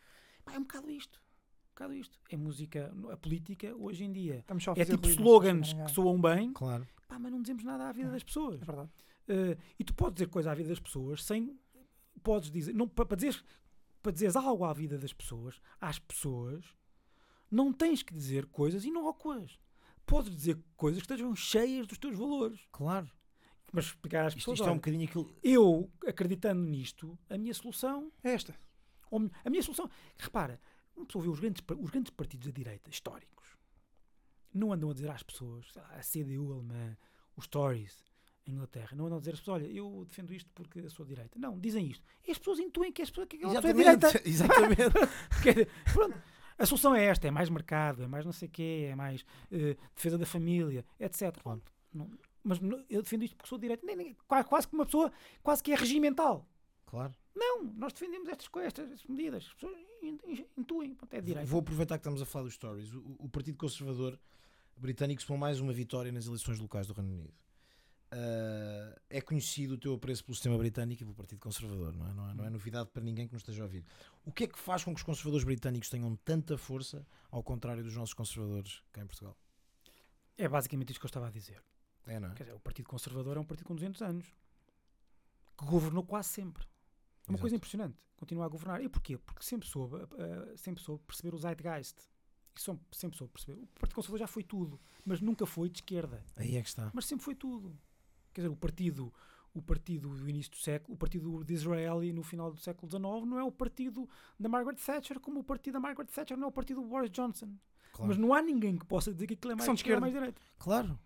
Pá, 0.45 0.53
é 0.53 0.57
um 0.57 0.61
bocado 0.61 0.89
isto. 0.89 1.19
Um 1.19 1.69
bocado 1.77 1.93
isto. 1.93 2.19
É 2.29 2.37
música, 2.37 2.93
a 3.11 3.17
política 3.17 3.75
hoje 3.75 4.03
em 4.05 4.11
dia 4.13 4.39
Estamos 4.39 4.63
só 4.63 4.71
a 4.71 4.79
é 4.79 4.85
tipo 4.85 5.07
slogans 5.09 5.73
é? 5.75 5.85
que 5.85 5.91
soam 5.91 6.19
bem, 6.21 6.53
Claro. 6.53 6.87
pá, 7.07 7.19
mas 7.19 7.31
não 7.31 7.41
dizemos 7.41 7.63
nada 7.63 7.89
à 7.89 7.91
vida 7.91 8.09
das 8.09 8.23
pessoas. 8.23 8.61
É 8.61 8.65
verdade. 8.65 8.89
Uh, 9.27 9.59
e 9.77 9.83
tu 9.83 9.93
podes 9.93 10.15
dizer 10.15 10.27
coisa 10.27 10.51
à 10.51 10.55
vida 10.55 10.69
das 10.69 10.79
pessoas 10.79 11.23
sem. 11.23 11.59
Podes 12.23 12.49
dizer. 12.49 12.73
Não, 12.73 12.87
para, 12.87 13.05
para, 13.05 13.17
dizeres, 13.17 13.43
para 14.01 14.11
dizeres 14.11 14.35
algo 14.35 14.63
à 14.63 14.73
vida 14.73 14.97
das 14.97 15.13
pessoas, 15.13 15.59
às 15.79 15.99
pessoas, 15.99 16.65
não 17.51 17.73
tens 17.73 18.01
que 18.03 18.13
dizer 18.13 18.45
coisas 18.47 18.85
inócuas. 18.85 19.59
Podes 20.05 20.33
dizer 20.33 20.57
coisas 20.75 21.01
que 21.01 21.05
estejam 21.05 21.35
cheias 21.35 21.85
dos 21.85 21.97
teus 21.97 22.17
valores. 22.17 22.59
Claro. 22.71 23.09
Mas 23.73 23.85
explicar 23.85 24.25
às 24.25 24.33
Isto, 24.33 24.37
pessoas. 24.37 24.59
isto 24.59 24.69
é 24.69 24.71
um 24.71 24.75
bocadinho 24.75 25.05
aquilo. 25.05 25.35
Eu, 25.43 25.91
acreditando 26.05 26.61
nisto, 26.61 27.19
a 27.29 27.37
minha 27.37 27.53
solução. 27.53 28.11
É 28.23 28.31
esta. 28.31 28.57
A 29.43 29.49
minha 29.49 29.61
solução. 29.61 29.89
Repara, 30.17 30.59
uma 30.95 31.05
pessoa 31.05 31.23
vê 31.23 31.29
os 31.29 31.39
grandes, 31.39 31.63
os 31.79 31.89
grandes 31.89 32.11
partidos 32.11 32.47
da 32.47 32.53
direita, 32.53 32.89
históricos, 32.89 33.57
não 34.53 34.73
andam 34.73 34.89
a 34.89 34.93
dizer 34.93 35.09
às 35.09 35.23
pessoas, 35.23 35.67
lá, 35.75 35.85
a 35.95 35.99
CDU 35.99 36.51
alemã, 36.53 36.97
os 37.35 37.47
Tories, 37.47 38.03
Inglaterra, 38.51 38.95
não 38.95 39.05
andam 39.05 39.17
a 39.17 39.19
dizer 39.19 39.33
às 39.33 39.39
pessoas, 39.39 39.61
olha, 39.63 39.71
eu 39.71 40.05
defendo 40.07 40.33
isto 40.33 40.49
porque 40.53 40.79
eu 40.79 40.89
sou 40.89 41.05
direita. 41.05 41.37
Não, 41.39 41.59
dizem 41.59 41.87
isto. 41.89 42.03
E 42.27 42.31
as 42.31 42.37
pessoas 42.37 42.59
intuem 42.59 42.91
que, 42.91 43.01
as 43.01 43.09
pessoas, 43.09 43.27
que 43.27 43.35
aquela 43.37 43.53
pessoa 43.61 43.71
é 43.71 43.73
direita. 43.73 44.07
Exatamente. 44.27 44.93
Pronto, 45.93 46.17
a 46.57 46.65
solução 46.65 46.95
é 46.95 47.05
esta, 47.05 47.27
é 47.27 47.31
mais 47.31 47.49
mercado, 47.49 48.03
é 48.03 48.07
mais 48.07 48.25
não 48.25 48.31
sei 48.31 48.47
o 48.47 48.51
quê, 48.51 48.87
é 48.91 48.95
mais 48.95 49.25
eh, 49.51 49.75
defesa 49.95 50.17
da 50.17 50.25
família, 50.25 50.85
etc. 50.99 51.31
Pronto, 51.41 51.71
não- 51.93 52.09
mas 52.43 52.59
não- 52.59 52.83
eu 52.89 53.01
defendo 53.01 53.23
isto 53.23 53.35
porque 53.35 53.49
sou 53.49 53.57
direita. 53.57 53.85
Nem- 53.85 53.95
nem- 53.95 54.17
qua- 54.27 54.43
quase 54.43 54.67
que 54.67 54.73
uma 54.73 54.85
pessoa, 54.85 55.11
quase 55.43 55.61
que 55.61 55.71
é 55.71 55.75
regimental. 55.75 56.47
claro. 56.85 57.13
Não, 57.39 57.63
nós 57.65 57.93
defendemos 57.93 58.27
estas 58.29 58.47
coisas, 58.47 58.73
estas 58.79 59.05
medidas. 59.05 59.45
As 59.45 59.53
pessoas 59.53 59.77
in- 60.01 60.17
in- 60.25 60.45
intuem, 60.57 60.95
pronto, 60.95 61.13
é 61.13 61.21
de 61.21 61.27
direita. 61.27 61.47
Vou 61.47 61.59
aproveitar 61.59 61.95
que 61.97 61.99
estamos 62.01 62.19
a 62.19 62.25
falar 62.25 62.45
dos 62.45 62.55
stories. 62.55 62.91
O, 62.95 63.15
o 63.19 63.29
Partido 63.29 63.55
Conservador 63.59 64.17
britânico 64.75 65.21
somou 65.21 65.37
mais 65.39 65.59
uma 65.59 65.71
vitória 65.71 66.11
nas 66.11 66.25
eleições 66.25 66.59
locais 66.59 66.87
do 66.87 66.93
Reino 66.93 67.11
Unido. 67.11 67.33
Uh, 68.13 68.99
é 69.09 69.21
conhecido 69.21 69.75
o 69.75 69.77
teu 69.77 69.93
apreço 69.93 70.23
pelo 70.23 70.35
sistema 70.35 70.57
britânico 70.57 71.01
e 71.01 71.05
pelo 71.05 71.15
Partido 71.15 71.39
Conservador, 71.39 71.93
não 71.93 72.07
é? 72.07 72.13
Não, 72.13 72.29
é? 72.29 72.33
não 72.33 72.45
é 72.45 72.49
novidade 72.49 72.89
para 72.91 73.03
ninguém 73.03 73.27
que 73.27 73.33
nos 73.33 73.41
esteja 73.41 73.63
a 73.63 73.65
ouvir. 73.65 73.85
O 74.25 74.31
que 74.31 74.45
é 74.45 74.47
que 74.47 74.57
faz 74.57 74.83
com 74.83 74.93
que 74.93 74.99
os 74.99 75.03
conservadores 75.03 75.43
britânicos 75.43 75.89
tenham 75.89 76.15
tanta 76.17 76.57
força, 76.57 77.05
ao 77.29 77.43
contrário 77.43 77.83
dos 77.83 77.95
nossos 77.95 78.13
conservadores 78.13 78.81
cá 78.91 79.01
em 79.01 79.07
Portugal? 79.07 79.37
É 80.37 80.47
basicamente 80.47 80.91
isto 80.91 80.99
que 80.99 81.05
eu 81.05 81.09
estava 81.09 81.27
a 81.27 81.31
dizer. 81.31 81.61
É, 82.05 82.19
não 82.19 82.29
é? 82.29 82.33
Quer 82.33 82.43
dizer, 82.43 82.55
o 82.55 82.59
Partido 82.59 82.87
Conservador 82.87 83.37
é 83.37 83.39
um 83.39 83.45
partido 83.45 83.65
com 83.67 83.75
200 83.75 84.01
anos 84.01 84.25
que 85.57 85.65
governou 85.65 86.03
quase 86.03 86.29
sempre. 86.29 86.63
É 86.63 87.31
uma 87.31 87.33
Exato. 87.33 87.41
coisa 87.41 87.55
impressionante. 87.55 87.97
Continua 88.15 88.45
a 88.45 88.47
governar. 88.47 88.81
E 88.81 88.87
porquê? 88.87 89.17
Porque 89.17 89.43
sempre 89.43 89.67
soube, 89.67 89.95
uh, 89.95 90.57
sempre 90.57 90.81
soube 90.81 91.03
perceber 91.05 91.35
o 91.35 91.37
zeitgeist. 91.37 91.97
Sempre 92.91 93.17
soube 93.17 93.33
perceber. 93.33 93.61
O 93.61 93.67
Partido 93.79 93.95
Conservador 93.95 94.19
já 94.19 94.27
foi 94.27 94.43
tudo, 94.43 94.79
mas 95.05 95.21
nunca 95.21 95.45
foi 95.45 95.69
de 95.69 95.77
esquerda. 95.79 96.23
Aí 96.35 96.55
é 96.55 96.61
que 96.61 96.69
está. 96.69 96.89
Mas 96.93 97.05
sempre 97.05 97.23
foi 97.23 97.35
tudo. 97.35 97.77
Quer 98.37 98.41
dizer, 98.41 98.53
o 98.53 98.55
partido, 98.55 99.11
o 99.51 99.63
partido 99.63 100.09
do 100.09 100.29
início 100.29 100.51
do 100.51 100.57
século, 100.57 100.93
o 100.93 100.97
partido 100.97 101.43
de 101.43 101.55
Israeli 101.55 102.13
no 102.13 102.21
final 102.21 102.51
do 102.51 102.59
século 102.59 102.87
XIX 102.87 103.01
não 103.27 103.39
é 103.39 103.43
o 103.43 103.51
partido 103.51 104.07
da 104.39 104.47
Margaret 104.47 104.75
Thatcher, 104.75 105.19
como 105.19 105.39
o 105.39 105.43
partido 105.43 105.73
da 105.73 105.79
Margaret 105.79 106.05
Thatcher 106.05 106.37
não 106.37 106.45
é 106.45 106.47
o 106.49 106.51
partido 106.51 106.81
do 106.81 106.87
Boris 106.87 107.09
Johnson. 107.09 107.49
Claro. 107.91 108.09
Mas 108.09 108.17
não 108.19 108.31
há 108.31 108.43
ninguém 108.43 108.77
que 108.77 108.85
possa 108.85 109.11
dizer 109.11 109.25
que 109.25 109.33
aquilo 109.33 109.53
é 109.53 109.55
mais, 109.55 109.65
que 109.65 109.71
aquilo 109.81 109.95
é 109.95 109.99
mais 109.99 110.13
direita 110.13 110.39
Claro. 110.59 110.99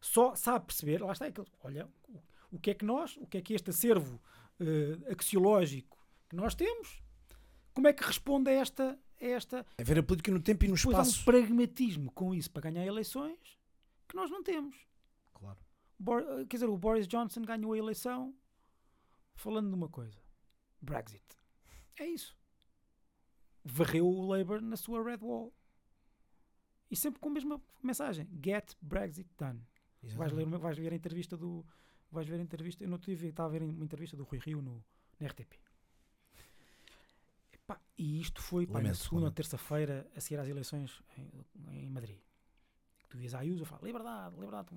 só 0.00 0.34
sabe 0.34 0.64
perceber, 0.64 1.02
lá 1.02 1.12
está, 1.12 1.26
aquele, 1.26 1.46
olha, 1.62 1.86
o, 2.50 2.58
que 2.58 2.70
é 2.70 2.74
que 2.74 2.84
nós, 2.86 3.18
o 3.18 3.26
que 3.26 3.36
é 3.36 3.42
que 3.42 3.52
este 3.52 3.68
acervo 3.68 4.18
eh, 4.58 5.12
axiológico 5.12 5.98
que 6.30 6.34
nós 6.36 6.54
temos, 6.54 7.02
como 7.74 7.88
é 7.88 7.92
que 7.92 8.02
responde 8.02 8.48
a 8.48 8.54
esta, 8.54 8.98
a 9.20 9.24
esta 9.26 9.66
É 9.76 9.84
ver 9.84 9.98
a 9.98 10.02
política 10.02 10.30
no 10.32 10.40
tempo 10.40 10.64
e 10.64 10.68
no 10.68 10.76
depois 10.76 10.96
há 10.96 11.00
um 11.00 11.02
espaço. 11.02 11.24
pragmatismo 11.26 12.10
com 12.12 12.34
isso 12.34 12.50
para 12.50 12.70
ganhar 12.70 12.86
eleições 12.86 13.38
que 14.08 14.16
nós 14.16 14.30
não 14.30 14.42
temos. 14.42 14.76
Bor- 16.02 16.24
quer 16.48 16.56
dizer, 16.56 16.68
o 16.68 16.78
Boris 16.78 17.06
Johnson 17.06 17.42
ganhou 17.42 17.74
a 17.74 17.78
eleição 17.78 18.34
falando 19.34 19.68
de 19.68 19.74
uma 19.74 19.88
coisa: 19.88 20.18
Brexit. 20.80 21.22
É 21.98 22.06
isso. 22.06 22.34
Varreu 23.62 24.06
o 24.06 24.26
Labour 24.26 24.62
na 24.62 24.76
sua 24.78 25.04
Red 25.04 25.18
Wall. 25.20 25.52
E 26.90 26.96
sempre 26.96 27.20
com 27.20 27.28
a 27.28 27.32
mesma 27.32 27.62
mensagem: 27.82 28.26
Get 28.42 28.74
Brexit 28.80 29.28
done. 29.38 29.60
Vais, 30.16 30.32
ler, 30.32 30.46
vais 30.58 30.78
ver 30.78 30.92
a 30.92 30.96
entrevista 30.96 31.36
do. 31.36 31.64
Vais 32.10 32.26
ver 32.26 32.40
a 32.40 32.42
entrevista. 32.42 32.82
Eu 32.82 32.88
não 32.88 32.98
tive, 32.98 33.28
estava 33.28 33.48
a 33.50 33.52
ver 33.52 33.62
uma 33.62 33.84
entrevista 33.84 34.16
do 34.16 34.24
Rui 34.24 34.38
Rio 34.40 34.62
no, 34.62 34.82
na 35.20 35.26
RTP. 35.28 35.52
Epá, 37.52 37.78
e 37.98 38.20
isto 38.20 38.40
foi 38.42 38.66
pá, 38.66 38.80
na 38.88 38.94
segunda 38.94 39.26
ou 39.26 39.30
terça-feira 39.32 40.10
a 40.16 40.20
seguir 40.20 40.40
às 40.40 40.48
eleições 40.48 41.02
em, 41.18 41.82
em 41.84 41.90
Madrid. 41.90 42.18
Tu 43.10 43.20
ias 43.20 43.34
à 43.34 43.40
Ayuso 43.40 43.62
e 43.64 43.66
falas 43.66 43.84
liberdade, 43.84 44.34
liberdade. 44.36 44.68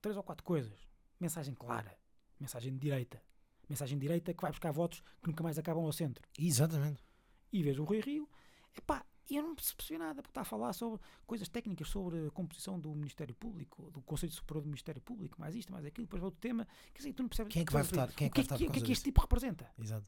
Três 0.00 0.16
ou 0.16 0.22
quatro 0.22 0.44
coisas. 0.44 0.88
Mensagem 1.20 1.54
clara. 1.54 1.96
Mensagem 2.38 2.72
de 2.72 2.78
direita. 2.78 3.22
Mensagem 3.68 3.98
de 3.98 4.02
direita 4.02 4.32
que 4.32 4.40
vai 4.40 4.50
buscar 4.50 4.70
votos 4.70 5.02
que 5.22 5.28
nunca 5.28 5.42
mais 5.42 5.58
acabam 5.58 5.84
ao 5.84 5.92
centro 5.92 6.26
Exatamente. 6.38 7.04
e 7.52 7.62
vejo 7.62 7.82
o 7.82 7.84
Rui 7.84 8.00
Rio, 8.00 8.28
epá, 8.74 9.04
e 9.28 9.36
eu 9.36 9.42
não 9.42 9.54
percebi 9.54 9.98
nada, 9.98 10.22
porque 10.22 10.30
está 10.30 10.40
a 10.40 10.44
falar 10.44 10.72
sobre 10.72 10.98
coisas 11.26 11.48
técnicas, 11.50 11.86
sobre 11.88 12.28
a 12.28 12.30
composição 12.30 12.80
do 12.80 12.94
Ministério 12.94 13.34
Público, 13.34 13.90
do 13.90 14.00
Conselho 14.00 14.32
Superior 14.32 14.62
do 14.62 14.68
Ministério 14.68 15.02
Público, 15.02 15.38
mais 15.38 15.54
isto, 15.54 15.70
mais 15.70 15.84
aquilo, 15.84 16.06
depois 16.06 16.20
vai 16.20 16.28
outro 16.28 16.40
tema, 16.40 16.66
quer 16.94 16.98
dizer, 16.98 17.12
tu 17.12 17.22
não 17.22 17.28
percebes 17.28 17.52
Quem 17.52 17.62
é 17.62 17.66
que 17.66 17.72
vai 17.72 17.82
votar? 17.82 18.10
Quem 18.14 18.26
é 18.26 18.28
o 18.28 18.32
que 18.32 18.40
vai 18.40 18.44
que, 18.44 18.48
votar 18.48 18.58
que, 18.58 18.64
o 18.64 18.72
que 18.72 18.78
é 18.78 18.82
que 18.82 18.92
este 18.92 19.04
tipo 19.04 19.20
representa? 19.20 19.70
Exato. 19.78 20.06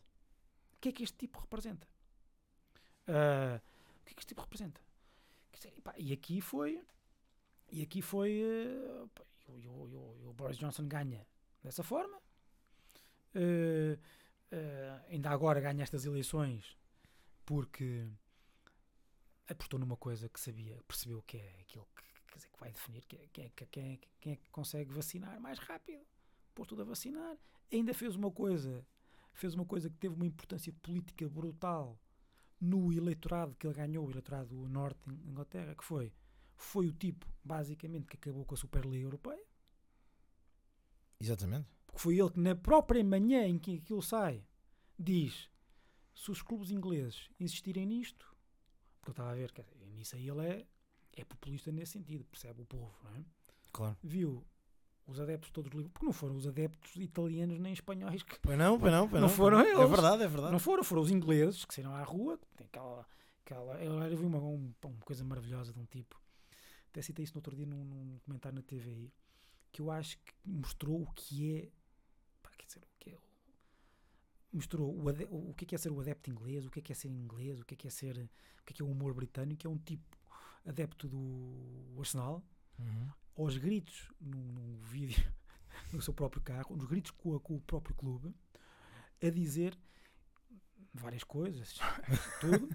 O 0.72 0.78
que 0.80 0.88
é 0.88 0.92
que 0.92 1.02
este 1.02 1.18
tipo 1.18 1.38
representa? 1.38 1.86
Ah, 3.06 3.60
o 4.00 4.04
que 4.06 4.12
é 4.12 4.14
que 4.14 4.20
este 4.20 4.28
tipo 4.28 4.40
representa? 4.40 4.80
Dizer, 5.52 5.74
epá, 5.76 5.94
e 5.98 6.14
aqui 6.14 6.40
foi, 6.40 6.82
e 7.70 7.82
aqui 7.82 8.00
foi, 8.00 8.42
pá, 9.14 9.22
e 9.58 9.66
o- 9.68 9.88
e 9.88 9.94
o- 9.94 10.16
e 10.20 10.24
o- 10.26 10.32
Boris 10.32 10.56
Johnson 10.58 10.86
ganha 10.88 11.26
dessa 11.62 11.82
forma, 11.82 12.18
Eh, 13.32 13.96
eh, 14.50 15.00
ainda 15.08 15.30
agora 15.30 15.60
ganha 15.60 15.84
estas 15.84 16.04
eleições 16.04 16.76
porque 17.46 18.08
apostou 19.48 19.78
numa 19.78 19.96
coisa 19.96 20.28
que 20.28 20.40
sabia, 20.40 20.80
percebeu 20.86 21.22
que 21.22 21.36
é 21.36 21.60
aquilo 21.60 21.86
que, 21.94 22.34
dizer, 22.36 22.48
que 22.48 22.58
vai 22.58 22.72
definir 22.72 23.04
que 23.04 23.16
é, 23.16 23.28
quem, 23.32 23.44
é, 23.44 23.48
que- 23.50 23.66
quem, 23.66 23.92
é, 23.94 23.98
quem 24.20 24.32
é 24.32 24.36
que 24.36 24.50
consegue 24.50 24.92
vacinar 24.92 25.40
mais 25.40 25.58
rápido. 25.60 26.02
Pôs 26.54 26.66
tudo 26.68 26.82
a 26.82 26.84
vacinar. 26.84 27.36
Ainda 27.72 27.94
fez 27.94 28.16
uma 28.16 28.30
coisa, 28.32 28.84
fez 29.32 29.54
uma 29.54 29.64
coisa 29.64 29.88
que 29.88 29.96
teve 29.96 30.14
uma 30.16 30.26
importância 30.26 30.72
política 30.82 31.28
brutal 31.28 31.96
no 32.60 32.92
eleitorado 32.92 33.54
que 33.56 33.66
ele 33.66 33.74
ganhou, 33.74 34.06
o 34.06 34.10
eleitorado 34.10 34.48
do 34.48 34.68
norte 34.68 34.98
de 35.08 35.28
Inglaterra, 35.28 35.74
que 35.74 35.84
foi, 35.84 36.12
foi 36.62 36.86
o 36.88 36.92
tipo, 36.92 37.26
basicamente, 37.44 38.06
que 38.06 38.16
acabou 38.16 38.44
com 38.44 38.54
a 38.54 38.58
Superliga 38.58 39.04
Europeia. 39.04 39.42
Exatamente. 41.20 41.68
Porque 41.86 42.00
foi 42.00 42.18
ele 42.18 42.30
que, 42.30 42.40
na 42.40 42.54
própria 42.54 43.02
manhã 43.04 43.46
em 43.46 43.58
que 43.58 43.76
aquilo 43.76 44.02
sai, 44.02 44.44
diz: 44.98 45.50
se 46.14 46.30
os 46.30 46.42
clubes 46.42 46.70
ingleses 46.70 47.28
insistirem 47.38 47.86
nisto, 47.86 48.26
porque 49.00 49.10
eu 49.10 49.12
estava 49.12 49.30
a 49.32 49.34
ver, 49.34 49.50
dizer, 49.52 49.86
nisso 49.94 50.16
aí 50.16 50.28
ele 50.28 50.46
é, 50.46 50.66
é 51.16 51.24
populista 51.24 51.70
nesse 51.72 51.92
sentido, 51.92 52.24
percebe 52.24 52.62
o 52.62 52.66
povo, 52.66 52.94
não 53.04 53.16
é? 53.16 53.24
Claro. 53.72 53.96
Viu 54.02 54.44
os 55.06 55.18
adeptos 55.18 55.50
todos 55.50 55.72
livres, 55.72 55.90
porque 55.92 56.06
não 56.06 56.12
foram 56.12 56.36
os 56.36 56.46
adeptos 56.46 56.94
italianos 56.96 57.58
nem 57.58 57.72
espanhóis 57.72 58.22
que 58.22 58.38
Pois 58.40 58.56
não, 58.56 58.78
pois 58.78 58.92
não, 58.92 59.08
pois 59.08 59.20
Não 59.20 59.28
foram 59.28 59.60
É 59.60 59.72
eles. 59.72 59.90
verdade, 59.90 60.22
é 60.22 60.28
verdade. 60.28 60.52
não 60.52 60.58
foram, 60.60 60.84
foram 60.84 61.02
os 61.02 61.10
ingleses 61.10 61.64
que 61.64 61.74
saíram 61.74 61.92
à 61.94 62.02
rua, 62.04 62.38
que 62.38 62.46
tem 62.56 62.66
aquela, 62.68 63.04
aquela 63.44 63.74
eu, 63.84 64.16
vi 64.16 64.24
uma, 64.24 64.38
um- 64.38 64.72
uma 64.84 65.00
coisa 65.00 65.24
maravilhosa 65.24 65.72
de 65.72 65.80
um 65.80 65.84
tipo, 65.86 66.19
até 66.90 67.02
citei 67.02 67.24
isso 67.24 67.34
no 67.34 67.38
outro 67.38 67.54
dia 67.56 67.66
num, 67.66 67.84
num 67.84 68.18
comentário 68.20 68.56
na 68.56 68.62
TVI, 68.62 69.12
que 69.72 69.80
eu 69.80 69.90
acho 69.90 70.18
que 70.18 70.32
mostrou 70.44 71.02
o 71.02 71.12
que 71.14 71.54
é, 71.56 71.70
pá, 72.42 72.50
quer 72.58 72.66
dizer, 72.66 72.80
o 72.82 72.88
que 72.98 73.10
é, 73.10 73.14
o- 73.16 73.20
mostrou 74.52 74.94
o, 75.02 75.08
ade- 75.08 75.28
o 75.30 75.54
que 75.54 75.64
é, 75.64 75.68
que 75.68 75.74
é 75.74 75.78
ser 75.78 75.90
o 75.92 76.00
adepto 76.00 76.28
inglês, 76.30 76.66
o 76.66 76.70
que 76.70 76.80
é, 76.80 76.82
que 76.82 76.92
é 76.92 76.94
ser 76.94 77.08
inglês, 77.08 77.60
o 77.60 77.64
que 77.64 77.74
é, 77.74 77.76
que 77.76 77.86
é 77.86 77.90
ser, 77.90 78.16
o 78.60 78.64
que 78.64 78.72
é, 78.72 78.74
que 78.74 78.82
é 78.82 78.84
o 78.84 78.88
humor 78.90 79.14
britânico, 79.14 79.66
é 79.66 79.70
um 79.70 79.78
tipo 79.78 80.16
adepto 80.64 81.08
do 81.08 81.94
Arsenal, 81.98 82.42
Uhum. 82.78 83.10
aos 83.36 83.58
gritos 83.58 84.10
num, 84.18 84.40
num 84.40 84.76
vídeo 84.78 85.22
no 85.92 86.00
seu 86.00 86.14
próprio 86.14 86.40
carro, 86.42 86.74
nos 86.74 86.86
gritos 86.86 87.10
com, 87.10 87.38
com 87.38 87.56
o 87.56 87.60
próprio 87.60 87.94
clube, 87.94 88.34
a 89.22 89.28
dizer 89.28 89.78
várias 90.92 91.24
coisas, 91.24 91.78
tudo, 92.40 92.68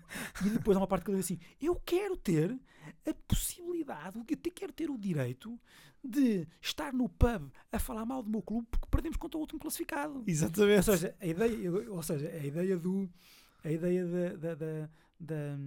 e 0.45 0.49
depois 0.49 0.77
há 0.77 0.79
uma 0.79 0.87
parte 0.87 1.03
que 1.03 1.11
ele 1.11 1.17
diz 1.17 1.25
assim: 1.25 1.39
Eu 1.61 1.75
quero 1.75 2.15
ter 2.15 2.57
a 3.05 3.13
possibilidade, 3.27 4.17
eu 4.17 4.51
quero 4.53 4.73
ter 4.73 4.89
o 4.89 4.97
direito 4.97 5.59
de 6.03 6.47
estar 6.61 6.93
no 6.93 7.09
pub 7.09 7.51
a 7.71 7.79
falar 7.79 8.05
mal 8.05 8.21
do 8.21 8.29
meu 8.29 8.41
clube 8.41 8.67
porque 8.69 8.87
perdemos 8.89 9.17
contra 9.17 9.37
o 9.37 9.41
último 9.41 9.59
classificado. 9.59 10.19
Ou 10.19 10.23
Exatamente. 10.27 10.85
seja, 10.85 11.15
a 11.19 11.25
ideia, 11.25 11.71
ou 11.91 12.03
seja, 12.03 12.29
a 12.29 12.45
ideia 12.45 12.77
do 12.77 13.09
a 13.63 13.71
ideia 13.71 14.05
da, 14.05 14.35
da, 14.35 14.55
da, 14.55 14.89
da, 15.19 15.59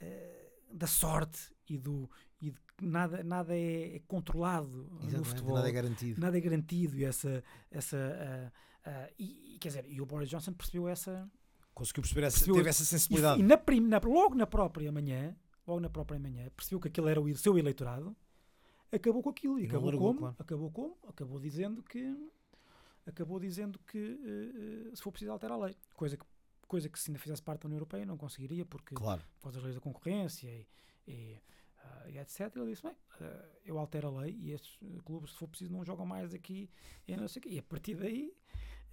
eh, 0.00 0.52
da 0.72 0.86
sorte 0.86 1.52
e 1.68 1.76
do 1.76 2.10
e 2.40 2.50
de 2.50 2.60
que 2.60 2.84
nada, 2.84 3.22
nada 3.22 3.54
é, 3.54 3.96
é 3.96 4.02
controlado 4.06 4.68
no 4.68 4.98
Exatamente. 5.00 5.28
futebol. 5.28 5.54
Nada 5.56 5.68
é 5.68 5.72
garantido. 5.72 6.20
Nada 6.20 6.38
é 6.38 6.40
garantido 6.40 6.96
e 6.96 7.04
essa, 7.04 7.44
essa 7.70 8.52
ah, 8.84 9.10
e, 9.18 9.54
e, 9.54 9.58
quer 9.58 9.68
dizer, 9.68 9.84
e 9.86 10.00
o 10.00 10.06
Boris 10.06 10.30
Johnson 10.30 10.52
percebeu 10.52 10.88
essa 10.88 11.30
Conseguiu 11.78 12.02
perceber 12.02 12.22
essa, 12.26 12.36
Percebeu- 12.38 12.56
teve 12.56 12.68
essa 12.68 12.82
e, 12.82 12.86
sensibilidade. 12.86 13.40
e 13.40 13.44
na 13.44 13.56
prim, 13.56 13.80
na- 13.80 14.00
logo 14.04 14.34
na 14.34 14.46
própria 14.46 14.90
manhã, 14.90 15.34
logo 15.66 15.80
na 15.80 15.88
própria 15.88 16.18
manhã, 16.18 16.50
percebeu 16.56 16.80
que 16.80 16.88
aquele 16.88 17.08
era 17.10 17.20
o 17.20 17.36
seu 17.36 17.56
eleitorado, 17.56 18.16
acabou 18.92 19.22
com 19.22 19.30
aquilo 19.30 19.58
e, 19.58 19.62
E 19.62 19.66
acabou 19.66 19.90
largou, 19.90 20.08
como? 20.08 20.18
claro. 20.20 20.36
Acabou 20.38 20.70
como? 20.72 20.98
Acabou 21.06 21.38
dizendo 21.38 21.82
que 21.82 22.28
acabou 23.06 23.38
dizendo 23.40 23.78
que 23.86 23.98
eh, 23.98 24.88
eh, 24.92 24.96
se 24.96 25.02
for 25.02 25.10
preciso 25.12 25.32
altera 25.32 25.54
a 25.54 25.56
lei, 25.58 25.76
coisa 25.94 26.16
que 26.16 26.24
coisa 26.66 26.86
que 26.88 26.98
se 27.00 27.10
ainda 27.10 27.18
fizesse 27.18 27.40
parte 27.42 27.62
da 27.62 27.66
União 27.68 27.78
Europeia 27.78 28.04
não 28.04 28.18
conseguiria 28.18 28.66
porque 28.66 28.94
Claro. 28.94 29.22
por 29.36 29.44
causa 29.44 29.56
das 29.56 29.64
leis 29.64 29.74
da 29.76 29.80
concorrência 29.80 30.46
e, 30.50 30.66
e, 31.10 31.40
ah, 31.82 32.10
e 32.10 32.18
etc. 32.18 32.54
Ele 32.56 32.66
disse: 32.72 32.82
Bem, 32.82 32.94
ah, 33.20 33.44
eu 33.64 33.78
altero 33.78 34.08
a 34.08 34.20
lei 34.22 34.36
e 34.38 34.50
estes 34.52 34.76
eh, 34.82 34.98
clubes, 35.04 35.30
se 35.30 35.36
for 35.38 35.48
preciso, 35.48 35.72
não 35.72 35.82
jogam 35.84 36.04
mais 36.04 36.34
aqui 36.34 36.68
e 37.06 37.16
não 37.16 37.26
sei 37.28 37.40
o 37.40 37.42
quê. 37.44 37.48
E 37.50 37.58
a 37.58 37.62
partir 37.62 37.94
daí. 37.94 38.34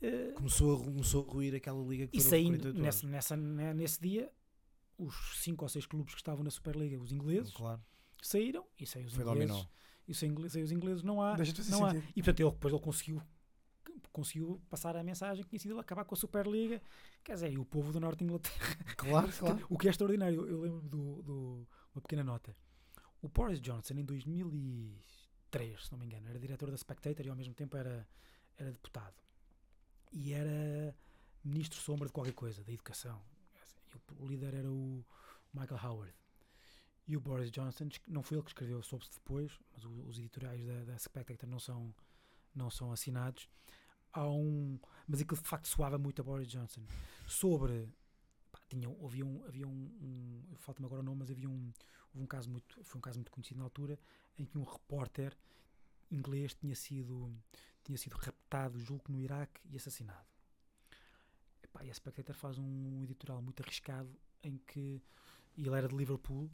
Eh, 0.01 0.31
Começou 0.35 0.75
a, 0.75 0.83
começou 0.83 1.27
a 1.27 1.31
ruir 1.31 1.55
aquela 1.55 1.81
liga 1.87 2.07
que 2.07 2.17
e 2.17 2.21
48 2.23 2.67
horas. 2.67 2.79
nesse, 2.81 3.05
nessa, 3.05 3.35
ne- 3.37 3.73
nesse 3.73 3.99
dia, 4.01 4.31
os 4.97 5.13
cinco 5.41 5.65
ou 5.65 5.69
seis 5.69 5.85
clubes 5.85 6.13
que 6.13 6.19
estavam 6.21 6.43
na 6.43 6.49
Superliga, 6.51 6.97
os 6.99 7.11
ingleses, 7.11 7.53
Claro. 7.53 7.81
saíram 8.21 8.65
e 8.79 8.85
saiu 8.85 9.07
os 9.07 9.13
Foi 9.13 9.23
ingleses. 9.23 9.67
E 10.07 10.13
sem 10.13 10.49
sem 10.49 10.61
os 10.63 10.71
ingleses 10.71 11.03
não 11.03 11.21
há. 11.21 11.35
Não 11.35 11.85
há. 11.85 11.91
sentido. 11.91 12.07
E 12.15 12.21
portanto 12.21 12.39
ele, 12.41 12.51
depois 12.51 12.73
ele 12.73 12.83
conseguiu, 12.83 13.21
conseguiu 14.11 14.61
passar 14.69 14.95
a 14.95 15.03
mensagem 15.03 15.43
que 15.43 15.49
tinha 15.49 15.59
sido 15.59 15.71
ele 15.71 15.79
acabar 15.81 16.05
com 16.05 16.13
a 16.13 16.17
Superliga. 16.17 16.81
Quer 17.23 17.33
dizer, 17.33 17.51
e 17.51 17.57
o 17.57 17.65
povo 17.65 17.91
do 17.91 17.99
Norte 17.99 18.19
de 18.19 18.25
Inglaterra. 18.25 18.75
Claro, 18.95 19.27
claro. 19.37 19.65
O 19.69 19.77
que 19.77 19.87
é 19.87 19.91
extraordinário, 19.91 20.35
eu, 20.41 20.47
eu 20.49 20.61
lembro 20.61 20.87
do, 20.87 21.21
do- 21.23 21.67
uma 21.93 22.01
pequena 22.01 22.23
nota. 22.23 22.55
O 23.21 23.27
Boris 23.27 23.59
Johnson, 23.59 23.95
em 23.95 24.05
2003, 24.05 25.85
se 25.85 25.91
não 25.91 25.97
me 25.99 26.05
engano, 26.05 26.27
era 26.29 26.39
diretor 26.39 26.69
da 26.69 26.77
Spectator 26.77 27.25
e 27.25 27.29
ao 27.29 27.35
mesmo 27.35 27.53
tempo 27.53 27.75
era, 27.75 28.07
era 28.57 28.71
deputado. 28.71 29.15
E 30.11 30.33
era 30.33 30.95
ministro 31.43 31.79
sombra 31.79 32.07
de 32.07 32.13
qualquer 32.13 32.33
coisa, 32.33 32.63
da 32.63 32.71
educação. 32.71 33.21
E 33.87 34.21
o, 34.21 34.27
líder 34.27 34.53
era 34.53 34.71
o 34.71 35.05
Michael 35.53 35.79
Howard. 35.83 36.13
E 37.07 37.15
o 37.15 37.19
Boris 37.19 37.51
Johnson, 37.51 37.87
não 38.07 38.23
foi 38.23 38.37
ele 38.37 38.43
que 38.43 38.49
escreveu, 38.49 38.81
soube-se 38.81 39.11
depois, 39.13 39.59
mas 39.73 39.85
os 39.85 40.17
editoriais 40.17 40.65
da, 40.65 40.83
da 40.85 40.97
Spectator 40.97 41.47
não 41.47 41.59
são, 41.59 41.93
não 42.53 42.69
são 42.69 42.91
assinados. 42.91 43.47
Há 44.11 44.27
um, 44.27 44.79
mas 45.07 45.21
aquilo 45.21 45.39
de 45.39 45.47
facto 45.47 45.67
soava 45.67 45.97
muito 45.97 46.21
a 46.21 46.25
Boris 46.25 46.47
Johnson. 46.47 46.81
Sobre. 47.27 47.87
pá, 48.51 48.59
tinha, 48.67 48.87
havia 49.03 49.25
um. 49.25 49.43
Havia 49.45 49.67
um, 49.67 50.41
um 50.51 50.55
Falta-me 50.57 50.87
agora 50.87 51.01
o 51.01 51.05
nome, 51.05 51.19
mas 51.19 51.29
havia 51.29 51.49
um. 51.49 51.71
Houve 52.13 52.23
um 52.23 52.27
caso 52.27 52.49
muito, 52.49 52.83
foi 52.83 52.97
um 52.97 53.01
caso 53.01 53.19
muito 53.19 53.31
conhecido 53.31 53.57
na 53.57 53.65
altura 53.65 53.99
em 54.37 54.45
que 54.45 54.57
um 54.57 54.63
repórter 54.63 55.37
inglês 56.09 56.53
tinha 56.53 56.75
sido, 56.75 57.31
tinha 57.85 57.97
sido 57.97 58.13
raptado, 58.15 58.79
julgo 58.79 59.03
que 59.05 59.11
no 59.11 59.19
Iraque, 59.21 59.61
e 59.71 59.77
assassinado. 59.77 60.25
Epá, 61.63 61.83
e 61.85 61.89
a 61.89 61.93
Spectator 61.93 62.35
faz 62.35 62.57
um 62.57 63.01
editorial 63.03 63.41
muito 63.41 63.61
arriscado 63.61 64.09
em 64.43 64.57
que 64.57 65.01
ele 65.57 65.69
era 65.75 65.87
de 65.87 65.95
Liverpool 65.95 66.49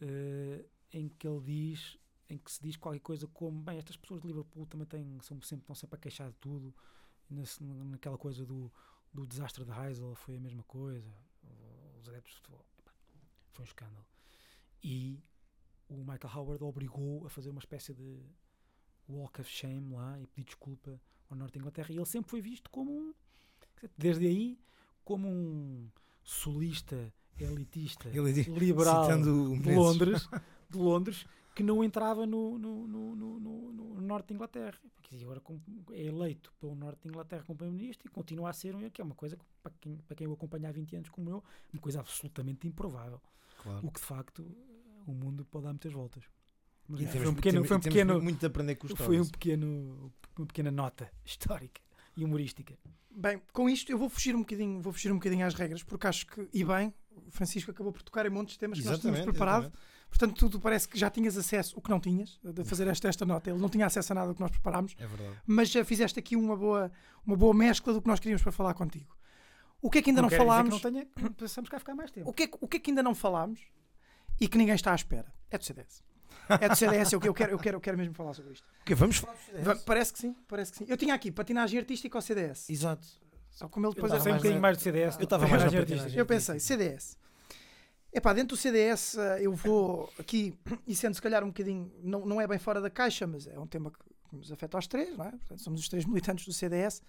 eh, 0.00 0.64
em 0.92 1.08
que 1.08 1.26
ele 1.26 1.40
diz 1.40 1.98
em 2.28 2.38
que 2.38 2.50
se 2.50 2.62
diz 2.62 2.76
qualquer 2.76 3.00
coisa 3.00 3.26
como 3.28 3.60
bem, 3.62 3.76
estas 3.78 3.96
pessoas 3.96 4.22
de 4.22 4.26
Liverpool 4.26 4.66
também 4.66 4.86
têm, 4.86 5.20
são 5.20 5.40
sempre, 5.42 5.62
estão 5.62 5.74
sempre 5.74 5.96
a 5.96 6.00
queixar 6.00 6.28
de 6.30 6.36
tudo 6.38 6.74
Nesse- 7.28 7.62
naquela 7.62 8.16
coisa 8.18 8.44
do, 8.44 8.70
do 9.12 9.26
desastre 9.26 9.64
de 9.64 9.70
Heysel 9.70 10.14
foi 10.14 10.36
a 10.36 10.40
mesma 10.40 10.62
coisa 10.64 11.12
os 12.00 12.08
adeptos 12.08 12.32
de 12.32 12.36
futebol 12.38 12.64
Epá, 12.78 12.92
foi 13.52 13.62
um 13.62 13.66
escândalo 13.66 14.06
e 14.82 15.22
o 15.88 15.96
Michael 15.98 16.34
Howard 16.34 16.64
obrigou 16.64 17.26
a 17.26 17.30
fazer 17.30 17.50
uma 17.50 17.60
espécie 17.60 17.92
de 17.94 18.20
walk 19.08 19.40
of 19.40 19.50
shame 19.50 19.92
lá 19.94 20.18
e 20.20 20.26
pedir 20.26 20.44
desculpa 20.46 21.00
ao 21.30 21.36
Norte 21.36 21.54
de 21.54 21.58
Inglaterra 21.60 21.88
e 21.92 21.96
ele 21.96 22.06
sempre 22.06 22.30
foi 22.30 22.40
visto 22.40 22.70
como 22.70 22.90
um 22.92 23.14
desde 23.98 24.26
aí 24.26 24.58
como 25.04 25.28
um 25.28 25.88
solista 26.22 27.12
elitista 27.38 28.08
liberal 28.60 29.04
de. 29.24 29.74
Londres, 29.76 30.28
de 30.70 30.78
Londres 30.78 31.26
que 31.54 31.62
não 31.62 31.84
entrava 31.84 32.26
no, 32.26 32.58
no, 32.58 32.86
no, 32.88 33.16
no, 33.16 33.40
no- 33.40 33.72
no 33.94 34.00
norte 34.00 34.28
de 34.28 34.34
Inglaterra. 34.34 34.76
Dizer, 35.08 35.24
agora 35.24 35.40
é 35.92 36.02
eleito 36.02 36.52
pelo 36.60 36.74
norte 36.74 37.02
de 37.02 37.08
Inglaterra 37.08 37.44
como 37.46 37.56
primeiro-ministro 37.56 38.08
e 38.08 38.10
continua 38.10 38.50
a 38.50 38.52
ser 38.52 38.74
um, 38.74 38.90
que 38.90 39.00
é 39.00 39.04
uma 39.04 39.14
coisa 39.14 39.36
que, 39.36 39.44
para 39.62 39.72
quem, 39.80 39.96
para 39.98 40.16
quem 40.16 40.26
eu 40.26 40.32
acompanho 40.32 40.66
há 40.68 40.72
20 40.72 40.96
anos 40.96 41.10
como 41.10 41.30
eu, 41.30 41.44
uma 41.72 41.80
coisa 41.80 42.00
absolutamente 42.00 42.66
improvável. 42.66 43.20
Claro. 43.62 43.86
O 43.86 43.90
que 43.92 44.00
de 44.00 44.06
facto 44.06 44.44
o 45.06 45.12
mundo 45.12 45.44
pode 45.44 45.64
dar 45.64 45.72
muitas 45.72 45.92
voltas. 45.92 46.24
Mas 46.88 47.00
E 47.00 47.04
temos- 47.06 47.22
foi 47.22 47.28
um 47.28 47.34
pequeno, 47.34 47.54
temos- 47.54 47.68
foi 47.68 47.76
um 47.76 47.80
pequeno, 47.80 48.22
muito 48.22 48.44
a 48.44 48.46
aprender 48.46 48.74
com 48.76 48.86
os 48.86 48.92
foi 48.92 49.20
um 49.20 49.26
pequeno, 49.26 50.12
uma 50.36 50.46
pequena 50.46 50.70
nota 50.70 51.10
histórica 51.24 51.80
e 52.16 52.24
humorística. 52.24 52.76
Bem, 53.10 53.40
com 53.52 53.70
isto 53.70 53.90
eu 53.90 53.96
vou 53.98 54.08
fugir 54.10 54.34
um 54.34 54.40
bocadinho, 54.40 54.80
vou 54.82 54.92
fugir 54.92 55.10
um 55.10 55.14
bocadinho 55.14 55.46
às 55.46 55.54
regras, 55.54 55.82
porque 55.82 56.06
acho 56.06 56.26
que, 56.26 56.48
e 56.52 56.64
bem, 56.64 56.92
o 57.26 57.30
Francisco 57.30 57.70
acabou 57.70 57.92
por 57.92 58.02
tocar 58.02 58.26
em 58.26 58.30
montes 58.30 58.54
de 58.54 58.58
temas 58.58 58.78
que 58.78 58.84
nós 58.84 58.98
tínhamos 58.98 59.20
preparado. 59.20 59.62
exatamente. 59.64 59.94
Portanto, 60.10 60.34
tu, 60.36 60.50
tu 60.50 60.60
parece 60.60 60.86
que 60.88 60.96
já 60.98 61.10
tinhas 61.10 61.36
acesso, 61.36 61.76
o 61.76 61.80
que 61.80 61.90
não 61.90 61.98
tinhas, 61.98 62.38
de 62.44 62.64
fazer 62.64 62.86
esta, 62.86 63.08
esta 63.08 63.24
nota. 63.24 63.50
Ele 63.50 63.58
não 63.58 63.68
tinha 63.68 63.86
acesso 63.86 64.12
a 64.12 64.14
nada 64.14 64.28
do 64.28 64.34
que 64.34 64.40
nós 64.40 64.50
preparámos, 64.50 64.94
É 64.98 65.06
verdade. 65.06 65.38
mas 65.46 65.70
já 65.70 65.84
fizeste 65.84 66.18
aqui 66.18 66.36
uma 66.36 66.56
boa, 66.56 66.92
uma 67.26 67.36
boa 67.36 67.54
mescla 67.54 67.92
do 67.92 68.00
que 68.02 68.06
nós 68.06 68.20
queríamos 68.20 68.42
para 68.42 68.52
falar 68.52 68.74
contigo. 68.74 69.16
O 69.82 69.90
que 69.90 69.98
é 69.98 70.02
que 70.02 70.10
ainda 70.10 70.22
não, 70.22 70.28
dizer 70.28 70.38
falámos? 70.38 70.80
Que 70.80 70.84
não 70.84 70.92
tenha, 70.92 71.06
pensamos 71.36 71.68
que 71.68 71.72
vai 71.74 71.80
ficar 71.80 71.94
mais 71.94 72.10
tempo. 72.10 72.28
O 72.28 72.32
que, 72.32 72.44
é, 72.44 72.46
que- 72.46 72.58
o 72.60 72.68
que 72.68 72.76
é 72.76 72.80
que 72.80 72.90
ainda 72.90 73.02
não 73.02 73.14
falámos 73.14 73.60
e 74.40 74.46
que 74.46 74.56
ninguém 74.58 74.74
está 74.74 74.92
à 74.92 74.94
espera? 74.94 75.32
É 75.50 75.58
do 75.58 75.64
CDS. 75.64 76.02
É 76.60 76.68
do 76.68 76.76
CDS, 76.76 77.12
eu, 77.12 77.20
eu, 77.24 77.32
quero, 77.34 77.52
eu, 77.52 77.58
quero, 77.58 77.76
eu 77.76 77.80
quero 77.80 77.96
mesmo 77.96 78.14
falar 78.14 78.34
sobre 78.34 78.52
isto. 78.52 78.66
Ok, 78.82 78.94
vamos 78.94 79.16
falar 79.16 79.34
do 79.34 79.40
CDS. 79.40 79.82
Parece 79.84 80.12
que 80.12 80.18
sim, 80.18 80.36
parece 80.46 80.72
que 80.72 80.78
sim. 80.78 80.84
Eu 80.88 80.96
tinha 80.96 81.14
aqui 81.14 81.30
patinagem 81.30 81.78
artística 81.78 82.16
ao 82.18 82.22
CDS. 82.22 82.68
Exato. 82.70 83.06
Só 83.50 83.68
como 83.68 83.86
ele 83.86 83.92
Eu 83.92 83.94
depois 83.94 84.12
estava 84.12 84.28
era 84.28 84.34
um 84.34 84.36
bocadinho 84.38 84.54
na- 84.56 84.60
mais 84.62 84.76
do 84.76 84.82
CDS. 84.82 85.16
eu 85.18 85.24
estava 85.24 85.46
mais 85.48 85.72
na 85.72 85.78
artística. 85.78 86.18
Eu 86.18 86.26
pensei, 86.26 86.58
CDS. 86.60 87.16
Epá, 88.12 88.32
dentro 88.32 88.56
do 88.56 88.60
CDS 88.60 89.16
eh, 89.18 89.38
eu 89.42 89.52
vou 89.54 90.12
aqui, 90.18 90.56
e 90.86 90.94
sendo 90.94 91.14
se 91.14 91.22
calhar 91.22 91.42
um 91.42 91.48
bocadinho, 91.48 91.90
não, 92.02 92.24
não 92.24 92.40
é 92.40 92.46
bem 92.46 92.58
fora 92.58 92.80
da 92.80 92.88
caixa, 92.88 93.26
mas 93.26 93.46
é 93.48 93.58
um 93.58 93.66
tema 93.66 93.90
que 93.90 94.36
nos 94.36 94.52
afeta 94.52 94.76
aos 94.76 94.86
três, 94.86 95.16
não 95.16 95.24
é? 95.26 95.30
Portanto, 95.30 95.60
somos 95.62 95.80
os 95.80 95.88
três 95.88 96.04
militantes 96.04 96.44
do 96.46 96.52
CDS. 96.52 97.02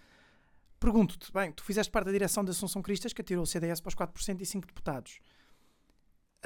Pergunto-te, 0.80 1.32
bem, 1.32 1.52
tu 1.52 1.64
fizeste 1.64 1.92
parte 1.92 2.06
da 2.08 2.12
direção 2.12 2.44
da 2.44 2.52
Assunção 2.52 2.82
Cristas, 2.82 3.14
que 3.14 3.22
atirou 3.22 3.44
o 3.44 3.48
CDS 3.48 3.80
para 3.80 3.90
os 3.90 3.96
4% 3.96 4.42
e 4.42 4.46
5 4.46 4.68
deputados. 4.68 5.20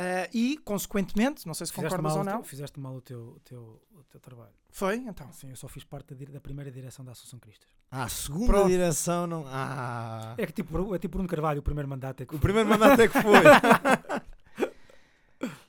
Ah, 0.02 0.30
e, 0.34 0.58
consequentemente, 0.60 1.46
não 1.46 1.54
sei 1.54 1.68
se 1.68 1.74
Fizeste 1.74 1.94
concordas 1.98 2.16
ou 2.16 2.22
o 2.22 2.26
teu- 2.26 2.34
não, 2.34 2.44
Fizeste 2.44 2.80
mal 2.80 2.96
o 2.96 3.02
teu, 3.02 3.20
o 3.36 3.40
teu, 3.42 3.82
o 3.92 4.04
teu 4.06 4.20
trabalho. 4.22 4.54
foi, 4.70 4.96
então. 4.96 5.30
Sim, 5.34 5.50
eu 5.50 5.58
só 5.58 5.68
fiz 5.68 5.84
parte 5.84 6.14
da, 6.16 6.32
da 6.32 6.40
primeira 6.40 6.72
direção 6.72 7.04
da 7.04 7.12
Associação 7.12 7.38
Cristas. 7.38 7.68
Ah, 7.92 8.04
a 8.06 8.08
segunda 8.10 8.46
Pronto. 8.48 8.70
direção 8.70 9.28
não. 9.28 9.44
Ah. 9.48 10.36
É 10.38 10.46
que 10.46 10.54
tipo, 10.54 10.96
é 10.96 11.00
tipo 11.00 11.12
Bruno 11.18 11.28
Carvalho, 11.28 11.60
o 11.60 11.64
primeiro 11.64 11.90
mandato 11.90 12.24
é 12.24 12.26
que 12.26 12.34
O 12.34 12.38
foi. 12.38 12.42
primeiro 12.42 12.70
mandato 12.70 13.02
é 13.02 13.08
que 13.10 13.22
foi. 13.22 13.40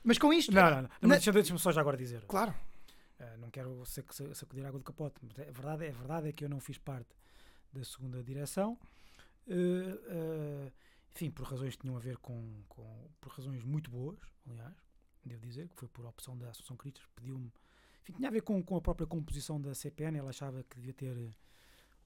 Mas 0.03 0.17
com 0.17 0.33
isto, 0.33 0.51
Não, 0.51 0.61
não, 0.63 0.69
não. 0.69 0.77
não 0.77 0.81
Na- 0.83 0.89
mas 1.01 1.17
deixa- 1.19 1.31
Deixa-me 1.31 1.59
só 1.59 1.71
já 1.71 1.81
agora 1.81 1.97
dizer. 1.97 2.23
claro, 2.27 2.53
Eh, 3.19 3.37
não 3.37 3.51
quero 3.51 3.85
sac- 3.85 4.11
sac- 4.13 4.33
sacudir 4.33 4.65
água 4.65 4.79
do 4.79 4.83
capote, 4.83 5.15
mas 5.21 5.37
a 5.39 5.51
verdade, 5.51 5.85
é- 5.85 5.89
a 5.89 5.93
verdade 5.93 6.29
é 6.29 6.31
que 6.31 6.43
eu 6.43 6.49
não 6.49 6.59
fiz 6.59 6.79
parte 6.79 7.09
da 7.71 7.83
segunda 7.83 8.23
direção. 8.23 8.75
Eh, 9.47 10.71
enfim, 11.15 11.29
por 11.31 11.45
razões 11.45 11.75
que 11.75 11.81
tinham 11.81 11.95
a 11.95 11.99
ver 11.99 12.17
com, 12.17 12.63
com- 12.69 13.09
Por 13.19 13.31
razões 13.33 13.63
muito 13.63 13.89
boas, 13.91 14.19
aliás, 14.49 14.75
devo 15.25 15.41
dizer, 15.45 15.67
que 15.69 15.75
foi 15.75 15.87
por 15.87 16.05
opção 16.05 16.37
da 16.37 16.49
Associação 16.49 16.75
Cristas, 16.77 17.05
pediu-me. 17.15 17.51
Enfim, 18.01 18.13
tinha 18.13 18.27
a 18.29 18.31
ver 18.31 18.41
com, 18.41 18.61
com 18.63 18.75
a 18.75 18.81
própria 18.81 19.05
composição 19.07 19.61
da 19.61 19.75
CPN, 19.75 20.17
ela 20.17 20.29
achava 20.31 20.63
que 20.63 20.75
devia 20.75 20.93
ter 20.93 21.15
eh, 21.17 21.33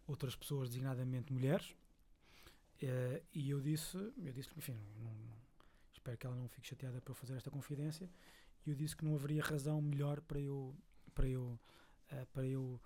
outras 0.07 0.35
pessoas, 0.35 0.69
designadamente 0.69 1.31
mulheres. 1.31 1.73
Eh, 2.81 3.23
e 3.33 3.49
eu 3.49 3.61
disse, 3.61 3.97
eu 3.97 4.33
disse, 4.33 4.49
enfim, 4.57 4.73
não- 4.97 5.13
não- 5.13 5.35
espero 5.93 6.17
que 6.17 6.25
ela 6.27 6.35
não 6.35 6.47
fique 6.49 6.67
chateada 6.67 7.01
por 7.01 7.11
eu 7.11 7.15
fazer 7.15 7.35
esta 7.35 7.49
confidência. 7.49 8.09
E 8.65 8.69
eu 8.69 8.75
disse 8.75 8.95
que 8.95 9.05
não 9.05 9.15
haveria 9.15 9.41
razão 9.43 9.81
melhor 9.81 10.21
para 10.21 10.39
eu 10.39 10.75
para 11.13 11.27
eu, 11.29 11.57
eh, 12.09 12.25
para 12.33 12.45
eu 12.45 12.81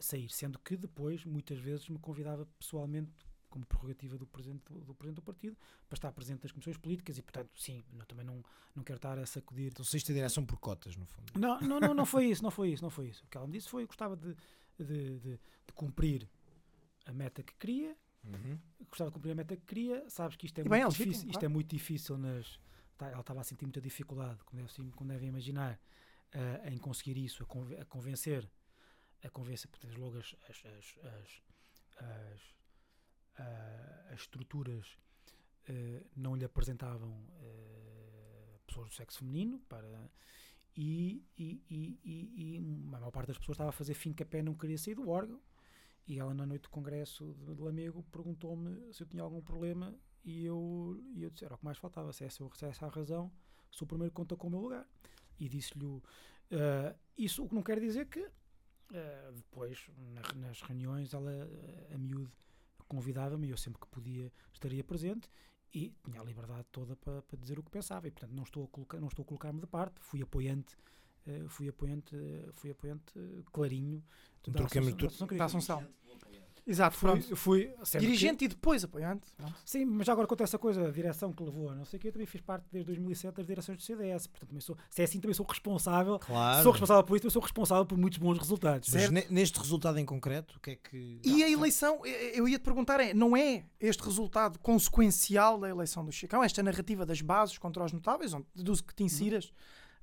sair, 0.00 0.30
sendo 0.30 0.58
que 0.60 0.76
depois 0.76 1.24
muitas 1.24 1.58
vezes 1.58 1.88
me 1.88 1.98
convidava 1.98 2.46
pessoalmente 2.58 3.10
como 3.54 3.64
prerrogativa 3.66 4.18
do 4.18 4.26
presidente 4.26 4.64
do, 4.72 4.80
do 4.80 4.94
presidente 4.94 5.16
do 5.16 5.22
partido 5.22 5.56
para 5.88 5.96
estar 5.96 6.10
presente 6.12 6.42
nas 6.42 6.50
comissões 6.50 6.76
políticas 6.76 7.16
e 7.18 7.22
portanto 7.22 7.50
sim, 7.56 7.84
eu 7.96 8.04
também 8.06 8.24
não, 8.26 8.42
não 8.74 8.82
quero 8.82 8.96
estar 8.96 9.16
a 9.18 9.24
sacudir 9.24 9.68
Então 9.68 9.84
saíste 9.84 10.10
a 10.10 10.14
direção 10.14 10.44
por 10.44 10.58
cotas, 10.58 10.96
no 10.96 11.06
fundo. 11.06 11.32
não, 11.38 11.60
não, 11.60 11.78
não, 11.80 11.94
não 11.94 12.04
foi 12.06 12.26
isso, 12.32 12.42
não 12.42 12.50
foi 12.50 12.70
isso, 12.72 12.82
não 12.82 12.90
foi 12.90 13.08
isso. 13.08 13.24
O 13.24 13.28
que 13.28 13.36
ela 13.36 13.46
me 13.46 13.52
disse 13.52 13.68
foi 13.68 13.82
que 13.84 13.88
gostava 13.88 14.16
de, 14.16 14.34
de, 14.78 15.18
de, 15.20 15.38
de 15.66 15.72
cumprir 15.74 16.28
a 17.06 17.12
meta 17.12 17.42
que 17.42 17.54
queria, 17.54 17.96
Uhum. 18.26 18.58
gostava 18.88 19.10
de 19.10 19.14
cumprir 19.14 19.32
a 19.32 19.34
meta 19.34 19.54
que 19.54 19.62
queria. 19.66 20.08
Sabes 20.08 20.34
que 20.36 20.46
isto 20.46 20.58
é, 20.58 20.62
E 20.64 20.68
bem, 20.68 20.80
é 20.80 20.84
muito, 20.84 20.92
legítimo, 20.92 21.12
difícil, 21.12 21.28
isto 21.30 21.38
claro. 21.40 21.44
é 21.44 21.48
muito 21.56 21.70
difícil 21.76 22.16
nas. 22.16 22.58
tá, 22.96 23.08
ela 23.10 23.20
estava 23.20 23.40
a 23.40 23.44
sentir 23.44 23.66
muita 23.66 23.82
dificuldade, 23.82 24.42
como, 24.44 24.62
deve, 24.62 24.92
como 24.92 25.10
devem 25.10 25.28
imaginar, 25.28 25.78
eh, 26.32 26.70
em 26.72 26.78
conseguir 26.78 27.18
isso, 27.18 27.42
a, 27.42 27.46
conven- 27.46 27.78
a 27.78 27.84
convencer, 27.84 28.50
a 29.22 29.28
convencer, 29.28 29.68
portanto, 29.70 29.94
logo 30.00 30.16
as, 30.18 30.34
as, 30.48 30.62
as, 30.64 30.98
as, 32.02 32.40
ah, 33.38 34.06
as 34.12 34.20
estruturas 34.20 34.98
eh, 35.66 36.02
não 36.16 36.36
lhe 36.36 36.44
apresentavam 36.44 37.12
eh, 37.40 38.58
pessoas 38.66 38.88
do 38.90 38.94
sexo 38.94 39.18
feminino 39.18 39.58
para 39.68 40.10
e, 40.76 41.24
e, 41.38 41.62
e, 41.70 42.00
e, 42.04 42.58
a 42.58 42.60
maior 42.90 43.10
parte 43.10 43.28
das 43.28 43.38
pessoas 43.38 43.54
estava 43.56 43.70
a 43.70 43.72
fazer 43.72 43.94
fim 43.94 44.12
que 44.12 44.22
a 44.22 44.26
pé 44.26 44.42
não 44.42 44.54
queria 44.54 44.76
sair 44.78 44.94
do 44.94 45.08
órgão 45.08 45.40
e 46.06 46.18
ela 46.18 46.34
na 46.34 46.44
noite 46.44 46.62
do 46.62 46.70
congresso 46.70 47.34
de, 47.34 47.60
Lamego 47.60 48.02
perguntou-me 48.04 48.92
se 48.92 49.02
eu 49.02 49.06
tinha 49.06 49.22
algum 49.22 49.40
problema 49.40 49.94
e 50.24 50.44
eu, 50.44 51.00
e 51.14 51.22
eu 51.22 51.30
disse, 51.30 51.44
era 51.44 51.54
o 51.54 51.58
que 51.58 51.64
mais 51.64 51.78
faltava, 51.78 52.12
se 52.12 52.24
essa, 52.24 52.44
se 52.54 52.64
essa 52.66 52.84
é 52.86 52.88
a 52.88 52.90
razão, 52.90 53.30
sou 53.70 53.84
o 53.84 53.88
primeiro 53.88 54.10
que 54.10 54.16
conta 54.16 54.36
com 54.36 54.46
o 54.48 54.50
meu 54.50 54.60
lugar. 54.60 54.88
E 55.38 55.48
disse-lhe, 55.48 56.02
ah, 56.52 56.94
isso 57.16 57.44
o 57.44 57.48
que 57.48 57.54
não 57.54 57.62
quer 57.62 57.78
dizer 57.78 58.06
que 58.06 58.24
ah, 58.94 59.30
depois, 59.34 59.90
na- 59.98 60.40
nas 60.46 60.62
reuniões, 60.62 61.12
ela, 61.12 61.30
a 61.92 61.98
miúde, 61.98 62.32
convidava-me 62.94 63.48
e 63.48 63.50
eu 63.50 63.56
sempre 63.56 63.80
que 63.80 63.88
podia 63.88 64.32
estaria 64.52 64.84
presente 64.84 65.28
e 65.72 65.92
tinha 66.04 66.20
a 66.20 66.24
liberdade 66.24 66.66
toda 66.70 66.94
para, 66.96 67.20
para 67.22 67.36
dizer 67.38 67.58
o 67.58 67.62
que 67.62 67.70
pensava. 67.70 68.06
E 68.06 68.10
portanto 68.10 68.32
não 68.32 68.44
estou 68.44 68.64
a 68.64 68.68
colocar 68.68 69.00
não 69.00 69.08
estou 69.08 69.22
a 69.24 69.26
colocar-me 69.26 69.60
de 69.60 69.66
parte. 69.66 69.96
Fui 70.00 70.22
apoiante 70.22 70.76
eh, 71.26 71.44
fui 71.48 71.68
apoiante 71.68 72.14
eh, 72.14 72.50
fui 72.52 72.70
apoiante 72.70 73.12
eh, 73.18 73.42
clarinho 73.52 73.98
Um 74.50 74.52
da 74.52 74.58
Associação- 74.66 74.98
da 75.36 75.44
Associação 75.44 75.80
da 75.80 75.84
Crítica. 75.86 76.03
Exato, 76.66 76.96
Fui, 76.96 77.10
pronto. 77.10 77.36
fui 77.36 77.74
sendo 77.84 78.00
que- 78.00 78.06
Dirigente 78.06 78.44
e 78.46 78.48
depois 78.48 78.82
apoiante. 78.82 79.30
Pronto. 79.36 79.54
Sim, 79.66 79.84
mas 79.84 80.06
já 80.06 80.12
agora 80.14 80.26
conta 80.26 80.44
essa 80.44 80.58
coisa, 80.58 80.88
a 80.88 80.90
direção 80.90 81.30
que 81.30 81.42
levou, 81.42 81.74
não 81.74 81.84
sei 81.84 81.98
o 81.98 82.00
que, 82.00 82.08
eu 82.08 82.12
também 82.12 82.26
fiz 82.26 82.40
parte 82.40 82.64
desde 82.72 82.86
2007 82.86 83.34
das 83.36 83.46
direções 83.46 83.76
do 83.78 83.82
CDS, 83.84 84.26
portanto 84.26 84.48
também 84.48 84.60
sou, 84.62 84.74
se 84.88 85.02
é 85.02 85.04
assim 85.04 85.20
também 85.20 85.34
sou 85.34 85.44
responsável, 85.46 86.18
Claro. 86.18 86.62
sou 86.62 86.72
responsável 86.72 87.04
por 87.04 87.16
isso, 87.16 87.26
mas 87.26 87.32
sou 87.34 87.42
responsável 87.42 87.84
por 87.84 87.98
muitos 87.98 88.18
bons 88.18 88.38
resultados. 88.38 88.88
Mas 88.94 89.10
ne- 89.10 89.26
neste 89.28 89.58
resultado 89.58 89.98
em 89.98 90.06
concreto, 90.06 90.56
o 90.56 90.60
que 90.60 90.70
é 90.70 90.76
que. 90.76 91.20
E 91.22 91.44
a 91.44 91.50
eleição, 91.50 92.00
eu 92.06 92.48
ia 92.48 92.58
te 92.58 92.62
perguntar, 92.62 92.98
é, 92.98 93.12
não 93.12 93.36
é 93.36 93.66
este 93.78 94.02
resultado 94.02 94.58
consequencial 94.58 95.58
da 95.58 95.68
eleição 95.68 96.04
do 96.04 96.10
Chicão, 96.12 96.42
esta 96.42 96.62
narrativa 96.62 97.04
das 97.04 97.20
bases 97.20 97.58
contra 97.58 97.84
os 97.84 97.92
notáveis, 97.92 98.32
onde 98.32 98.46
deduzo 98.54 98.82
que 98.84 98.94
te 98.94 99.02
insiras, 99.02 99.52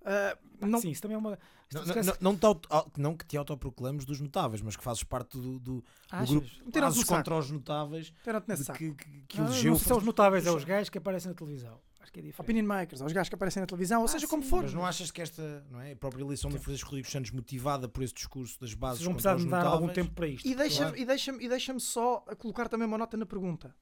ah, 0.05 0.37
não, 0.61 0.79
Sim, 0.79 0.89
isso 0.91 1.01
também 1.01 1.15
é 1.15 1.17
uma... 1.17 1.37
Não, 1.73 1.85
não, 1.85 1.95
não, 1.95 2.13
não, 2.21 2.35
te 2.37 2.45
auto- 2.45 2.67
au- 2.71 2.91
não 2.97 3.15
que 3.15 3.25
te 3.25 3.37
autoproclames 3.37 4.03
dos 4.05 4.19
notáveis, 4.19 4.61
mas 4.61 4.75
que 4.75 4.83
fazes 4.83 5.03
parte 5.03 5.37
do, 5.37 5.57
do, 5.59 5.75
do 5.81 5.83
grupo 6.27 6.47
saco. 7.01 7.15
contra 7.15 7.37
os 7.37 7.49
notáveis 7.49 8.13
que, 8.77 8.93
que, 8.93 9.21
que 9.27 9.37
Não, 9.39 9.47
elegeu. 9.47 9.71
não 9.71 9.79
são 9.79 9.97
os 9.97 10.03
notáveis, 10.03 10.45
é 10.45 10.51
os 10.51 10.63
gajos 10.65 10.89
que 10.89 10.97
aparecem 10.97 11.29
na 11.29 11.35
televisão. 11.35 11.79
Acho 12.01 12.11
que 12.11 12.19
é 12.19 12.23
diferente. 12.23 12.41
opinion 12.41 12.65
makers, 12.65 13.01
aos 13.01 13.13
gajos 13.13 13.29
que 13.29 13.35
aparecem 13.35 13.61
na 13.61 13.67
televisão, 13.67 13.99
ou 14.01 14.05
Ah, 14.05 14.07
seja, 14.09 14.27
como 14.27 14.41
sim, 14.43 14.49
for. 14.49 14.63
Mas 14.63 14.73
não 14.73 14.85
achas 14.85 15.11
que 15.11 15.21
esta, 15.21 15.63
não 15.69 15.79
é? 15.79 15.91
A 15.91 15.95
própria 15.95 16.23
eleição 16.23 16.49
de 16.49 16.57
Francisco 16.57 16.89
Rodrigues 16.89 17.11
Santos, 17.11 17.31
motivada 17.31 17.87
por 17.87 18.03
esse 18.03 18.13
discurso 18.13 18.59
das 18.59 18.73
bases 18.73 19.03
vão 19.03 19.13
contra 19.13 19.35
os 19.35 19.45
dar 19.45 19.65
algum 19.65 19.85
notáveis, 19.87 19.93
tempo 20.07 20.15
para 20.15 20.27
isto. 20.27 20.47
E 20.47 20.55
deixa-me 20.55 20.87
Claro. 20.89 20.97
e 20.97 21.05
deixa 21.05 21.31
e 21.43 21.47
deixa 21.47 21.79
só 21.79 22.19
colocar 22.39 22.67
também 22.67 22.87
uma 22.87 22.97
nota 22.97 23.15
na 23.15 23.25
pergunta. 23.25 23.73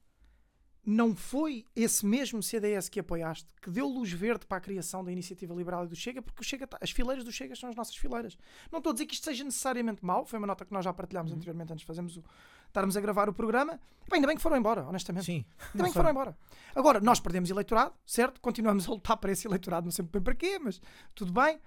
Não 0.86 1.16
foi 1.16 1.66
esse 1.76 2.06
mesmo 2.06 2.42
CDS 2.42 2.88
que 2.90 3.00
apoiaste 3.00 3.48
que 3.62 3.70
deu 3.70 3.88
luz 3.88 4.12
verde 4.12 4.46
para 4.46 4.58
a 4.58 4.62
criação 4.62 5.04
da 5.04 5.12
iniciativa 5.12 5.54
liberal 5.54 5.86
e 5.86 5.88
do 5.88 5.96
Chega, 5.96 6.22
porque 6.22 6.42
o 6.42 6.44
Chega 6.44 6.66
tá- 6.66 6.78
as 6.82 6.90
fileiras 6.90 7.24
do 7.24 7.32
Chega 7.32 7.56
são 7.56 7.70
as 7.70 7.76
nossas 7.76 7.96
fileiras. 7.96 8.38
Não 8.72 8.80
estou 8.80 8.92
a 8.92 8.94
dizer 8.94 9.06
que 9.06 9.14
isto 9.14 9.26
seja 9.26 9.44
necessariamente 9.44 10.04
mau, 10.04 10.26
foi 10.26 10.40
uma 10.40 10.48
nota 10.48 10.66
que 10.66 10.74
nós 10.74 10.84
já 10.86 10.94
partilhámos 10.94 11.32
anteriormente 11.32 11.72
antes 11.74 11.82
de 11.82 11.86
fazermos 11.88 12.18
o, 12.18 12.24
estarmos 12.68 12.96
a 12.98 13.02
gravar 13.02 13.28
o 13.30 13.34
programa. 13.34 13.74
Bem, 14.10 14.16
ainda 14.18 14.28
bem 14.28 14.38
que 14.38 14.42
foram 14.42 14.58
embora, 14.58 14.88
honestamente. 14.88 15.26
Sim, 15.26 15.46
Ainda 15.74 15.84
bem 15.84 15.88
que 15.88 15.94
foram 15.94 16.10
embora. 16.12 16.38
Agora, 16.74 17.00
nós 17.02 17.20
perdemos 17.20 17.50
eleitorado, 17.52 17.94
certo? 18.06 18.40
Continuamos 18.42 18.88
a 18.88 18.92
lutar 18.92 19.18
para 19.18 19.32
esse 19.32 19.48
eleitorado, 19.48 19.86
não 19.86 19.92
sei 19.92 20.06
bem 20.06 20.22
para 20.22 20.34
quê, 20.34 20.58
mas 20.60 20.82
tudo 21.14 21.32
bem. 21.34 21.60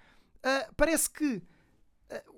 Ah, 0.43 0.69
parece 0.77 1.09
que 1.11 1.43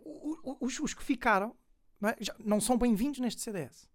o- 0.05 0.57
os, 0.61 0.79
os 0.81 0.93
que 0.95 1.03
ficaram 1.03 1.55
não, 2.01 2.11
é? 2.11 2.17
Não 2.45 2.61
são 2.61 2.77
bem-vindos 2.77 3.21
neste 3.21 3.41
CDS. 3.41 3.89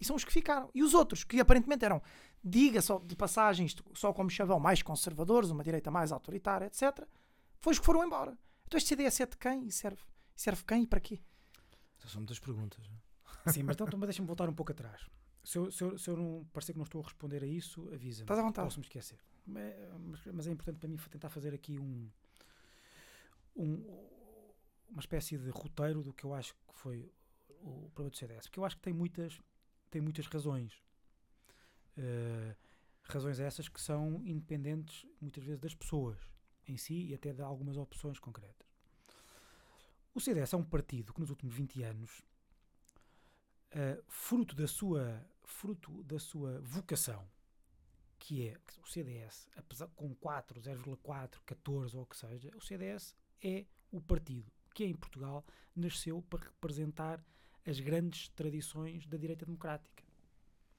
E 0.00 0.04
são 0.04 0.14
os 0.16 0.24
que 0.24 0.32
ficaram. 0.32 0.70
E 0.74 0.82
os 0.82 0.92
outros, 0.94 1.24
que 1.24 1.40
aparentemente 1.40 1.84
eram, 1.84 2.02
diga 2.44 2.80
só 2.82 2.98
de 2.98 3.16
passagens, 3.16 3.74
só 3.94 4.12
como 4.12 4.28
chavão, 4.30 4.60
mais 4.60 4.82
conservadores, 4.82 5.50
uma 5.50 5.64
direita 5.64 5.90
mais 5.90 6.12
autoritária, 6.12 6.66
etc., 6.66 7.06
foi 7.60 7.72
os 7.72 7.78
que 7.78 7.86
foram 7.86 8.04
embora. 8.04 8.36
Então 8.66 8.76
este 8.78 8.88
CDS 8.88 9.20
é 9.20 9.26
de 9.26 9.36
quem 9.36 9.66
e 9.66 9.72
serve? 9.72 10.02
E 10.36 10.40
serve 10.40 10.62
quem 10.64 10.82
e 10.82 10.86
para 10.86 11.00
quê? 11.00 11.20
são 12.06 12.20
muitas 12.20 12.38
perguntas. 12.38 12.84
Sim, 13.52 13.64
mas 13.64 13.74
então 13.74 13.88
mas 13.98 14.06
deixa-me 14.08 14.26
voltar 14.28 14.48
um 14.48 14.54
pouco 14.54 14.70
atrás. 14.70 15.08
Se 15.42 15.58
eu, 15.58 15.70
se, 15.72 15.82
eu, 15.82 15.98
se 15.98 16.08
eu 16.10 16.16
não 16.16 16.44
parecer 16.52 16.72
que 16.72 16.78
não 16.78 16.84
estou 16.84 17.00
a 17.00 17.04
responder 17.04 17.42
a 17.42 17.46
isso, 17.46 17.88
avisa-me. 17.92 18.24
Estás 18.24 18.38
à 18.38 18.42
vontade. 18.42 18.66
Posso-me 18.66 18.84
esquecer. 18.84 19.18
Mas, 19.46 19.74
mas- 20.32 20.46
é 20.46 20.50
importante 20.50 20.78
para 20.78 20.88
mim 20.88 20.96
tentar 21.10 21.28
fazer 21.30 21.54
aqui 21.54 21.78
um, 21.78 22.08
um- 23.56 24.08
uma 24.88 25.00
espécie 25.00 25.36
de 25.38 25.50
roteiro 25.50 26.02
do 26.02 26.12
que 26.12 26.24
eu 26.24 26.34
acho 26.34 26.54
que 26.54 26.74
foi 26.74 27.10
o 27.60 27.88
problema 27.94 28.10
do 28.10 28.16
CDS. 28.16 28.46
Porque 28.46 28.58
eu 28.60 28.64
acho 28.64 28.76
que 28.76 28.82
tem 28.82 28.92
muitas, 28.92 29.40
tem 29.90 30.00
muitas 30.00 30.26
razões. 30.26 30.82
Eh, 31.96 32.54
razões 33.04 33.40
essas 33.40 33.68
que 33.68 33.80
são 33.80 34.22
independentes 34.24 35.06
muitas 35.20 35.42
vezes 35.44 35.60
das 35.60 35.74
pessoas 35.74 36.18
em 36.66 36.76
si 36.76 37.06
e 37.06 37.14
até 37.14 37.32
de 37.32 37.42
algumas 37.42 37.76
opções 37.76 38.18
concretas. 38.18 38.66
O 40.14 40.20
CDS 40.20 40.52
é 40.52 40.56
um 40.56 40.64
partido 40.64 41.12
que 41.12 41.20
nos 41.20 41.30
últimos 41.30 41.54
20 41.54 41.82
anos 41.82 42.22
Uh, 43.74 44.00
fruto 44.06 44.54
da 44.54 44.68
sua 44.68 45.28
fruto 45.44 46.02
da 46.04 46.20
sua 46.20 46.60
vocação 46.60 47.28
que 48.16 48.48
é 48.48 48.56
o 48.80 48.86
CDS 48.86 49.50
apesar 49.56 49.88
com 49.88 50.14
4, 50.14 50.60
0,4, 50.60 51.40
14 51.44 51.96
ou 51.96 52.04
o 52.04 52.06
que 52.06 52.16
seja 52.16 52.56
o 52.56 52.60
CDS 52.60 53.14
é 53.42 53.66
o 53.90 54.00
partido 54.00 54.50
que 54.72 54.84
em 54.84 54.94
Portugal 54.94 55.44
nasceu 55.74 56.22
para 56.22 56.44
representar 56.44 57.22
as 57.66 57.80
grandes 57.80 58.28
tradições 58.30 59.06
da 59.06 59.16
direita 59.16 59.44
democrática 59.44 60.06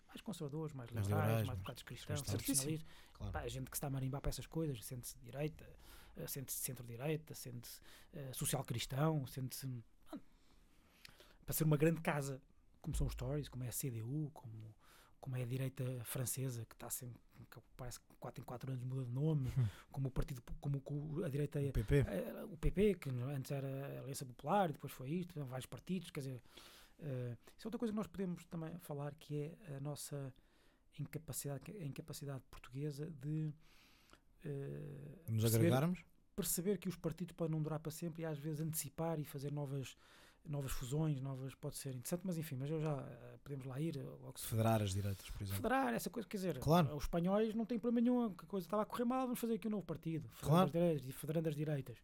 mais 0.08 0.22
conservadores, 0.22 0.74
mais 0.74 0.90
Mais 0.92 1.06
liberais, 1.06 1.26
liberais, 1.26 1.48
mais 1.48 1.58
democratas 1.58 1.84
cristãos, 1.84 2.22
tradicionalistas 2.22 2.88
Claro. 3.14 3.34
Pá, 3.34 3.40
a 3.42 3.48
gente 3.48 3.70
que 3.70 3.76
está 3.76 3.88
a 3.88 3.90
marimbar 3.90 4.22
para 4.22 4.30
essas 4.30 4.46
coisas, 4.46 4.84
sente-se 4.86 5.18
de 5.18 5.24
direita, 5.26 5.66
eh, 6.16 6.28
sente-se 6.28 6.60
de 6.60 6.66
centro-direita, 6.66 7.34
sente-se 7.34 7.82
eh, 8.14 8.32
social-cristão, 8.32 9.26
sente-se. 9.26 9.68
para 11.44 11.54
ser 11.54 11.64
uma 11.64 11.78
grande 11.78 12.00
casa, 12.02 12.40
como 12.80 12.96
são 12.96 13.08
os 13.08 13.16
Tories, 13.16 13.50
como 13.50 13.64
é 13.64 13.70
a 13.70 13.72
CDU, 13.72 14.30
como, 14.34 14.76
como 15.20 15.36
é 15.36 15.42
a 15.42 15.46
direita 15.46 15.84
francesa, 16.04 16.64
que 16.66 16.76
está 16.76 16.92
sempre. 16.92 17.20
que 17.50 17.60
parece 17.76 18.00
que 18.00 18.06
4 18.20 18.42
em 18.42 18.46
4 18.46 18.72
anos 18.72 18.84
muda 18.84 19.04
de 19.04 19.12
nome, 19.12 19.52
como 19.92 20.10
o 20.10 20.12
partido. 20.12 20.44
como, 20.62 21.24
a 21.26 21.30
direita. 21.30 21.60
O 21.60 21.72
PP. 21.72 21.96
eh, 22.08 22.46
o 22.46 22.58
PP, 22.58 22.96
que 22.96 23.10
antes 23.10 23.50
era 23.50 23.68
a 23.68 24.02
Aliança 24.02 24.26
Popular, 24.26 24.72
depois 24.72 24.94
foi 24.94 25.10
isto, 25.10 25.44
vários 25.46 25.66
partidos, 25.66 26.12
quer 26.12 26.20
dizer. 26.20 26.42
Eh, 27.00 27.38
isso 27.58 27.66
é 27.66 27.68
outra 27.68 27.80
coisa 27.80 27.92
que 27.92 27.98
nós 27.98 28.08
podemos 28.08 28.46
também 28.46 28.78
falar, 28.80 29.14
que 29.16 29.56
é 29.68 29.76
a 29.76 29.80
nossa 29.80 30.34
incapacidade, 31.00 31.72
a 31.72 31.86
incapacidade 31.86 32.44
portuguesa 32.50 33.10
de 33.12 33.54
eh, 34.44 35.20
Nos 35.28 35.42
perceber, 35.44 35.56
agregarmos? 35.68 36.04
perceber 36.36 36.78
que 36.78 36.90
os 36.90 36.96
partidos 36.96 37.34
podem 37.36 37.52
não 37.56 37.62
durar 37.64 37.80
para 37.80 37.92
sempre 37.92 38.24
e 38.24 38.26
às 38.26 38.38
vezes 38.38 38.62
antecipar 38.62 39.20
e 39.20 39.26
fazer 39.26 39.52
novas 39.52 39.96
novas 40.46 40.72
fusões, 40.72 41.20
novas 41.20 41.54
pode 41.56 41.76
ser 41.76 41.90
interessante, 41.90 42.22
mas 42.24 42.38
enfim, 42.38 42.56
mas 42.56 42.70
eu 42.70 42.80
já 42.80 43.02
eh, 43.02 43.38
podemos 43.44 43.66
lá 43.66 43.82
ir, 43.82 43.98
logo 44.22 44.40
se 44.40 44.48
Federar 44.48 44.82
as 44.82 44.94
direitas, 44.94 45.30
por 45.30 45.42
exemplo. 45.42 45.58
federar 45.62 45.94
essa 45.94 46.10
coisa, 46.10 46.26
quer 46.30 46.38
dizer, 46.38 46.60
Claro. 46.60 46.96
os 46.96 47.04
espanhóis 47.04 47.54
não 47.54 47.66
têm 47.66 47.78
problema 47.78 48.00
nenhum, 48.02 48.28
a 48.28 48.46
coisa 48.46 48.66
estava 48.66 48.84
a 48.84 48.86
correr 48.86 49.04
mal, 49.04 49.24
vamos 49.26 49.40
fazer 49.42 49.56
aqui 49.56 49.68
um 49.68 49.72
novo 49.72 49.84
partido, 49.86 50.30
federando, 50.30 50.48
Claro. 50.48 50.66
as, 50.68 50.72
direitas, 50.72 51.16
federando 51.20 51.50
as 51.50 51.56
direitas. 51.56 51.98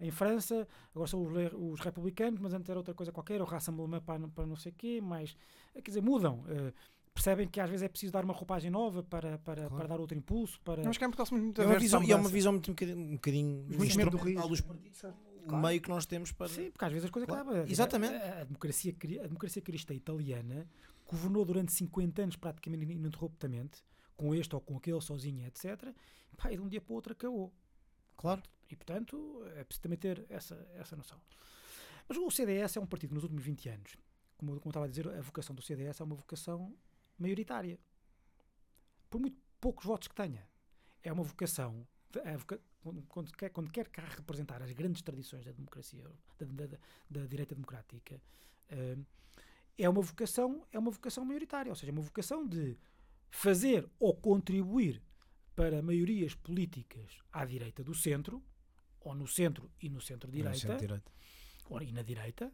Em 0.00 0.10
França, 0.10 0.66
agora 0.94 1.06
são 1.08 1.22
os, 1.22 1.32
os 1.54 1.80
republicanos, 1.80 2.40
mas 2.40 2.54
antes 2.54 2.68
era 2.68 2.78
outra 2.78 2.94
coisa 2.94 3.12
qualquer, 3.12 3.40
o 3.42 3.44
Rassemblement 3.44 4.00
para, 4.00 4.26
para 4.28 4.46
não 4.46 4.56
sei 4.56 4.72
o 4.72 4.74
quê, 4.74 5.00
mas, 5.02 5.36
eh, 5.74 5.82
quer 5.82 5.90
dizer, 5.90 6.00
mudam. 6.02 6.42
eh, 6.48 6.72
percebem 7.12 7.46
que 7.48 7.60
às 7.60 7.68
vezes 7.68 7.82
é 7.82 7.88
preciso 7.88 8.12
dar 8.12 8.24
uma 8.24 8.32
roupagem 8.32 8.70
nova 8.70 9.02
para, 9.02 9.36
para, 9.38 9.62
Claro. 9.62 9.76
para 9.76 9.88
dar 9.88 10.00
outro 10.00 10.16
impulso, 10.16 10.58
para... 10.62 10.82
Mas 10.84 10.96
que 10.96 11.04
é 11.04 11.06
muito 11.06 11.60
É 11.60 11.66
uma 11.66 11.78
visão, 11.78 12.02
e 12.02 12.12
é 12.12 12.16
uma 12.16 12.28
visão 12.30 12.52
muito 12.52 12.70
um 12.70 12.74
bocadinho, 12.74 12.98
um 12.98 13.12
bocadinho 13.16 13.62
do 14.10 14.16
risco. 14.16 14.48
dos 14.48 14.60
partidos. 14.60 15.02
O 15.46 15.56
meio 15.56 15.80
que 15.80 15.88
nós 15.88 16.06
temos 16.06 16.30
para. 16.32 16.48
Sim, 16.48 16.70
porque 16.70 16.84
às 16.84 16.92
vezes 16.92 17.06
as 17.06 17.10
coisas 17.10 17.26
Claro, 17.28 17.48
acabam. 17.50 17.66
exatamente. 17.68 18.14
A, 18.14 18.40
a 18.42 18.44
democracia, 18.44 18.94
a 19.22 19.26
democracia 19.26 19.60
cristã 19.62 19.92
italiana 19.94 20.68
governou 21.06 21.44
durante 21.44 21.72
50 21.72 22.22
anos 22.22 22.36
praticamente 22.36 22.84
ininterruptamente, 22.84 23.82
com 24.16 24.34
este 24.34 24.54
ou 24.54 24.60
com 24.60 24.76
aquele, 24.76 25.00
sozinha, 25.00 25.48
etc. 25.48 25.92
Pá, 26.36 26.52
e 26.52 26.56
de 26.56 26.62
um 26.62 26.68
dia 26.68 26.80
para 26.80 26.92
o 26.92 26.94
outro 26.94 27.12
acabou. 27.12 27.52
Claro. 28.20 28.42
E, 28.70 28.76
portanto, 28.76 29.42
é 29.56 29.64
preciso 29.64 29.82
também 29.82 29.98
ter 29.98 30.26
essa, 30.28 30.54
essa 30.74 30.94
noção. 30.94 31.18
Mas 32.08 32.18
o 32.18 32.30
CDS 32.30 32.76
é 32.76 32.80
um 32.80 32.86
partido 32.86 33.10
que 33.10 33.14
nos 33.14 33.24
últimos 33.24 33.42
20 33.42 33.68
anos, 33.68 33.96
como, 34.36 34.52
como 34.52 34.66
eu 34.66 34.70
estava 34.70 34.84
a 34.86 34.88
dizer, 34.88 35.08
a 35.08 35.20
vocação 35.22 35.54
do 35.56 35.62
CDS 35.62 36.00
é 36.00 36.04
uma 36.04 36.14
vocação 36.14 36.76
maioritária. 37.18 37.78
Por 39.08 39.20
muito 39.20 39.36
poucos 39.60 39.84
votos 39.86 40.08
que 40.08 40.14
tenha. 40.14 40.46
É 41.02 41.10
uma 41.12 41.22
vocação. 41.24 41.86
voca- 42.36 42.60
quando, 43.08 43.32
quer, 43.32 43.50
quando 43.50 43.70
quer 43.70 43.88
cá 43.88 44.02
representar 44.04 44.62
as 44.62 44.72
grandes 44.72 45.02
tradições 45.02 45.44
da 45.44 45.52
democracia, 45.52 46.02
da, 46.38 46.46
da- 46.46 46.66
da- 46.66 46.78
da 47.08 47.26
direita 47.26 47.54
democrática, 47.54 48.20
eh, 48.68 48.96
é 49.78 49.88
uma 49.88 50.02
vocação 50.02 50.66
é 50.72 50.78
uma 50.78 50.90
vocação 50.90 51.24
maioritária, 51.24 51.70
ou 51.70 51.76
seja, 51.76 51.90
é 51.90 51.94
uma 51.94 52.02
vocação 52.02 52.46
de 52.46 52.76
fazer 53.30 53.88
ou 53.98 54.14
contribuir 54.14 55.02
para 55.60 55.82
maiorias 55.82 56.34
políticas 56.34 57.18
à 57.30 57.44
direita 57.44 57.84
do 57.84 57.94
centro, 57.94 58.42
ou 58.98 59.14
no 59.14 59.26
centro 59.26 59.70
e 59.78 59.90
no 59.90 60.00
centro-direita, 60.00 60.58
Centro-direita. 60.58 61.12
ou 61.68 61.82
e 61.82 61.92
na 61.92 62.00
direita, 62.00 62.50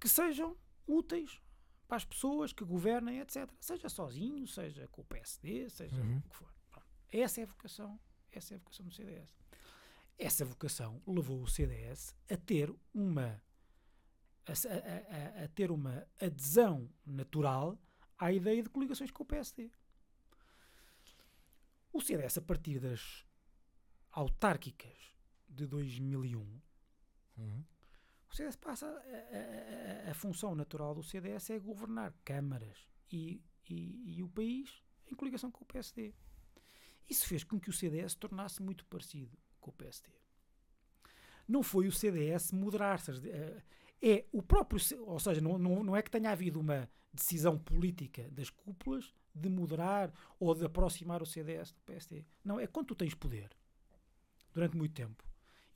que 0.00 0.08
sejam 0.08 0.56
úteis 0.88 1.40
para 1.86 1.98
as 1.98 2.04
pessoas 2.04 2.52
que 2.52 2.64
governem, 2.64 3.20
etc. 3.20 3.48
Seja 3.60 3.88
sozinho, 3.88 4.44
seja 4.48 4.88
com 4.88 5.02
o 5.02 5.04
PSD, 5.04 5.70
seja 5.70 5.94
Uhum. 6.02 6.18
o 6.18 6.22
que 6.28 6.34
for. 6.34 6.52
Pronto. 6.72 6.86
Essa 7.12 7.42
é 7.42 7.44
a 7.44 7.46
vocação, 7.46 8.00
essa 8.32 8.54
é 8.54 8.56
a 8.56 8.58
vocação 8.58 8.84
do 8.86 8.92
CDS. 8.92 9.32
Essa 10.18 10.44
vocação 10.44 11.00
levou 11.06 11.40
o 11.40 11.46
CDS 11.46 12.12
a 12.28 12.36
ter 12.36 12.74
uma 12.92 13.40
a- 14.48 14.52
a- 15.40 15.44
a 15.44 15.48
ter 15.48 15.70
uma 15.72 16.06
adesão 16.20 16.88
natural 17.04 17.76
à 18.18 18.32
ideia 18.32 18.62
de 18.62 18.68
coligações 18.68 19.10
com 19.12 19.22
o 19.22 19.26
PSD. 19.26 19.70
O 21.96 22.00
CDS, 22.00 22.38
a 22.38 22.42
partir 22.42 22.78
das 22.78 23.24
autárquicas 24.12 24.98
de 25.48 25.66
2001, 25.66 26.60
Uhum. 27.38 27.64
o 28.30 28.34
CDS 28.34 28.56
passa. 28.56 28.86
A, 28.86 30.06
a- 30.08 30.10
a- 30.10 30.14
função 30.14 30.54
natural 30.54 30.94
do 30.94 31.02
CDS 31.02 31.50
é 31.50 31.58
governar 31.58 32.12
câmaras 32.24 32.78
e, 33.10 33.42
e- 33.68 34.16
e 34.18 34.22
o 34.22 34.28
país 34.28 34.82
em 35.10 35.14
coligação 35.14 35.50
com 35.50 35.62
o 35.64 35.66
PSD. 35.66 36.14
Isso 37.08 37.26
fez 37.26 37.44
com 37.44 37.58
que 37.60 37.70
o 37.70 37.72
CDS 37.72 38.12
se 38.12 38.18
tornasse 38.18 38.62
muito 38.62 38.84
parecido 38.86 39.36
com 39.60 39.70
o 39.70 39.74
PSD. 39.74 40.10
Não 41.48 41.62
foi 41.62 41.86
o 41.86 41.92
CDS 41.92 42.52
moderar-se. 42.52 43.10
eh, 43.28 43.62
É 44.02 44.26
o 44.30 44.42
próprio. 44.42 44.78
Ou 45.06 45.18
seja, 45.18 45.40
não, 45.40 45.56
não, 45.58 45.82
não 45.82 45.96
é 45.96 46.02
que 46.02 46.10
tenha 46.10 46.30
havido 46.30 46.60
uma 46.60 46.86
decisão 47.14 47.58
política 47.58 48.28
das 48.30 48.50
cúpulas 48.50 49.14
de 49.38 49.48
moderar 49.48 50.12
ou 50.40 50.54
de 50.54 50.64
aproximar 50.64 51.22
o 51.22 51.26
CDS 51.26 51.72
do 51.72 51.80
PSD. 51.82 52.24
Não, 52.44 52.58
é 52.58 52.66
quando 52.66 52.86
tu 52.88 52.94
tens 52.94 53.14
poder 53.14 53.50
durante 54.54 54.76
muito 54.76 54.94
tempo, 54.94 55.22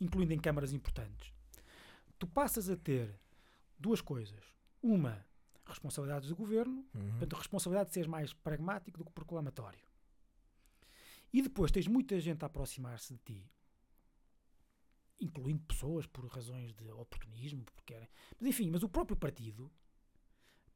incluindo 0.01 0.33
em 0.33 0.39
câmaras 0.41 0.73
importantes, 0.73 1.33
tu 2.19 2.27
passas 2.27 2.71
a 2.71 2.77
ter 2.77 3.15
duas 3.79 4.01
coisas. 4.01 4.43
Uma, 4.83 5.25
responsabilidades 5.67 6.29
do 6.29 6.35
governo, 6.37 6.85
Uhum. 6.95 7.11
portanto, 7.11 7.35
a 7.35 7.39
responsabilidade 7.39 7.89
de 7.91 7.95
seres 7.95 8.09
mais 8.09 8.33
pragmático 8.33 8.99
do 8.99 9.05
que 9.05 9.13
proclamatório. 9.13 9.85
E 11.33 11.43
depois 11.43 11.71
tens 11.71 11.87
muita 11.87 12.19
gente 12.19 12.43
a 12.43 12.47
aproximar-se 12.47 13.13
de 13.15 13.21
ti, 13.21 13.51
incluindo 15.21 15.63
pessoas 15.65 16.07
por 16.07 16.27
razões 16.27 16.73
de 16.73 16.91
oportunismo, 16.93 17.63
porque 17.65 17.93
querem. 17.93 18.09
Mas 18.39 18.49
enfim, 18.49 18.71
mas 18.71 18.83
o 18.83 18.89
próprio 18.89 19.17
partido 19.17 19.71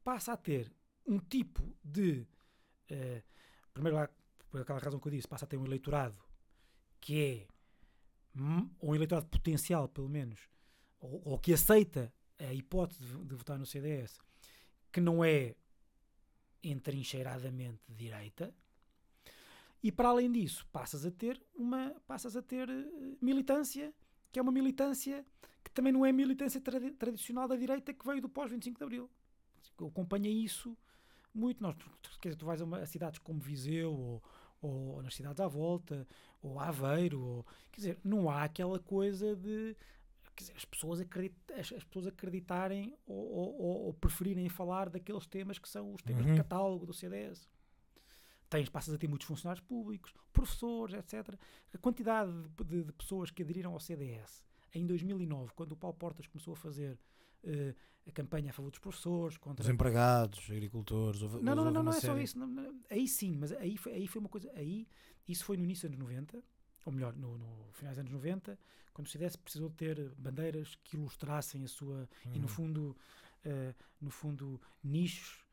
passa 0.05 0.33
a 0.33 0.37
ter 0.37 0.71
um 1.07 1.19
tipo 1.19 1.75
de. 1.83 2.27
Eh, 2.89 3.23
primeiro 3.73 3.97
lá, 3.97 4.09
por 4.51 4.61
aquela 4.61 4.79
razão 4.79 5.01
que 5.01 5.09
eu 5.09 5.13
disse, 5.13 5.29
passa 5.29 5.45
a 5.45 5.49
ter 5.49 5.57
um 5.57 5.65
eleitorado 5.65 6.17
que 7.01 7.21
é 7.21 7.47
um 8.83 8.95
eleitorado 8.95 9.27
potencial, 9.29 9.89
pelo 9.89 10.09
menos, 10.09 10.49
ou, 11.01 11.23
ou 11.25 11.39
que 11.39 11.53
aceita 11.53 12.13
a 12.39 12.53
hipótese 12.53 13.01
de, 13.05 13.25
de 13.25 13.35
votar 13.35 13.59
no 13.59 13.67
CDS, 13.67 14.19
que 14.91 15.01
não 15.01 15.25
é 15.25 15.55
entrincheiradamente 16.63 17.81
direita. 17.89 18.55
E 19.83 19.93
para 19.93 20.09
além 20.09 20.33
disso, 20.33 20.67
passas 20.73 21.05
a 21.05 21.11
ter 21.11 21.41
uma 21.55 21.95
passas 22.07 22.37
a 22.37 22.43
ter 22.43 22.69
eh, 22.69 23.17
militância, 23.21 23.95
que 24.33 24.39
é 24.39 24.43
uma 24.43 24.51
militância 24.53 25.25
que 25.63 25.71
também 25.71 25.93
não 25.93 26.05
é 26.07 26.13
militância 26.13 26.61
tradi- 26.61 26.93
tradicional 26.93 27.47
da 27.47 27.57
direita 27.57 27.93
que 27.93 28.05
veio 28.07 28.21
do 28.23 28.29
pós 28.29 28.51
25 28.51 28.79
de 28.79 28.85
Abril. 28.85 29.11
Eu 29.79 29.89
acompanho 29.89 30.27
isso 30.27 30.77
muito. 31.35 31.63
Nós, 31.63 31.77
quer 32.21 32.29
dizer, 32.29 32.39
tu 32.39 32.47
vais 32.47 32.61
a, 32.61 32.65
uma- 32.65 32.79
a 32.79 32.87
cidades 32.87 33.19
como 33.19 33.41
Viseu 33.41 33.93
ou, 33.93 34.23
ou 34.63 35.03
nas 35.03 35.15
cidades 35.15 35.41
à 35.41 35.47
volta, 35.49 36.07
ou 36.43 36.59
Aveiro, 36.61 37.21
ou, 37.21 37.47
quer 37.73 37.77
dizer, 37.81 37.99
não 38.05 38.31
há 38.31 38.45
aquela 38.45 38.79
coisa 38.79 39.35
de 39.37 39.77
dizer, 40.37 40.55
as, 40.57 40.65
pessoas 40.65 41.01
as, 41.01 41.73
as 41.73 41.85
pessoas 41.85 42.07
acreditarem 42.09 42.93
ou, 43.07 43.17
ou- 43.17 43.61
ou- 43.63 43.83
ou 43.87 43.95
preferirem 43.95 44.49
falar 44.49 44.89
daqueles 44.91 45.27
temas 45.27 45.59
que 45.59 45.69
são 45.69 45.93
os 45.95 46.03
temas 46.03 46.25
Uhum. 46.25 46.33
de 46.33 46.37
catálogo 46.39 46.87
do 46.87 46.93
CDS. 46.93 47.49
Tens, 48.51 48.69
passas 48.69 48.95
a 48.95 48.99
ter 48.99 49.09
muitos 49.09 49.27
funcionários 49.27 49.65
públicos, 49.67 50.13
professores, 50.33 50.95
etc. 50.95 51.37
A 51.73 51.79
quantidade 51.79 52.31
de, 52.57 52.65
de- 52.65 52.85
de 52.85 52.93
pessoas 52.93 53.31
que 53.31 53.43
aderiram 53.43 53.73
ao 53.73 53.81
CDS 53.81 54.45
em 54.73 54.87
2009, 54.87 55.53
quando 55.55 55.73
o 55.73 55.77
Paulo 55.77 55.97
Portas 55.97 56.27
começou 56.27 56.55
a 56.55 56.57
fazer 56.57 56.99
eh, 57.45 57.75
a 58.07 58.13
campanha 58.13 58.51
a 58.51 58.53
favor 58.53 58.71
dos 58.71 58.79
professores, 58.81 59.37
contra 59.39 59.63
Os 59.63 59.69
empregados, 59.71 60.51
agricultores. 60.51 61.23
Houve, 61.23 61.43
não, 61.43 61.55
não, 61.55 61.71
não, 61.71 61.83
não 61.83 61.93
é 61.93 62.01
só 62.01 62.09
série. 62.09 62.25
isso. 62.25 62.39
não, 62.39 62.47
não, 62.47 62.81
aí 62.91 63.07
sim, 63.09 63.37
mas 63.37 63.53
aí 63.53 63.77
foi, 63.77 63.93
aí 63.95 64.07
foi 64.07 64.21
uma 64.21 64.29
coisa. 64.29 64.51
Aí, 64.55 64.87
isso 65.27 65.45
foi 65.45 65.57
no 65.57 65.65
início 65.65 65.89
dos 65.89 65.97
anos 65.99 66.11
90, 66.11 66.43
ou 66.85 66.93
melhor, 66.93 67.15
no, 67.17 67.39
no 67.39 67.73
finais 67.73 67.97
dos 67.97 68.01
anos 68.01 68.13
90, 68.13 68.59
quando 68.93 69.07
o 69.07 69.11
CDS 69.11 69.37
precisou 69.37 69.71
ter 69.71 70.11
bandeiras 70.17 70.77
que 70.85 70.97
ilustrassem 70.97 71.65
a 71.65 71.69
sua. 71.69 72.09
E 72.33 72.39
no 72.39 72.43
Uhum. 72.43 72.49
fundo, 72.49 72.97
eh, 73.45 73.75
no 74.01 74.11
fundo, 74.11 74.61
nichos 74.83 75.45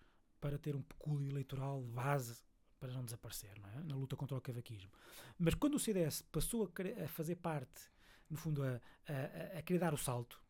para 0.41 0.57
ter 0.57 0.75
um 0.75 0.81
pecúlio 0.81 1.29
eleitoral 1.29 1.81
de 1.83 1.91
base 1.91 2.43
para 2.79 2.91
não 2.91 3.05
desaparecer, 3.05 3.57
não 3.61 3.69
é? 3.69 3.83
Na 3.83 3.95
luta 3.95 4.15
contra 4.15 4.35
o 4.35 4.41
cavaquismo. 4.41 4.89
Mas 5.37 5.53
quando 5.53 5.75
o 5.75 5.79
CDS 5.79 6.23
passou 6.31 6.63
a, 6.65 7.03
a 7.03 7.07
fazer 7.07 7.35
parte, 7.35 7.81
no 8.29 8.37
fundo, 8.37 8.63
a, 8.63 8.81
a- 9.07 9.59
a 9.59 9.61
querer 9.61 9.77
dar 9.79 9.93
o 9.93 9.97
salto, 9.97 10.40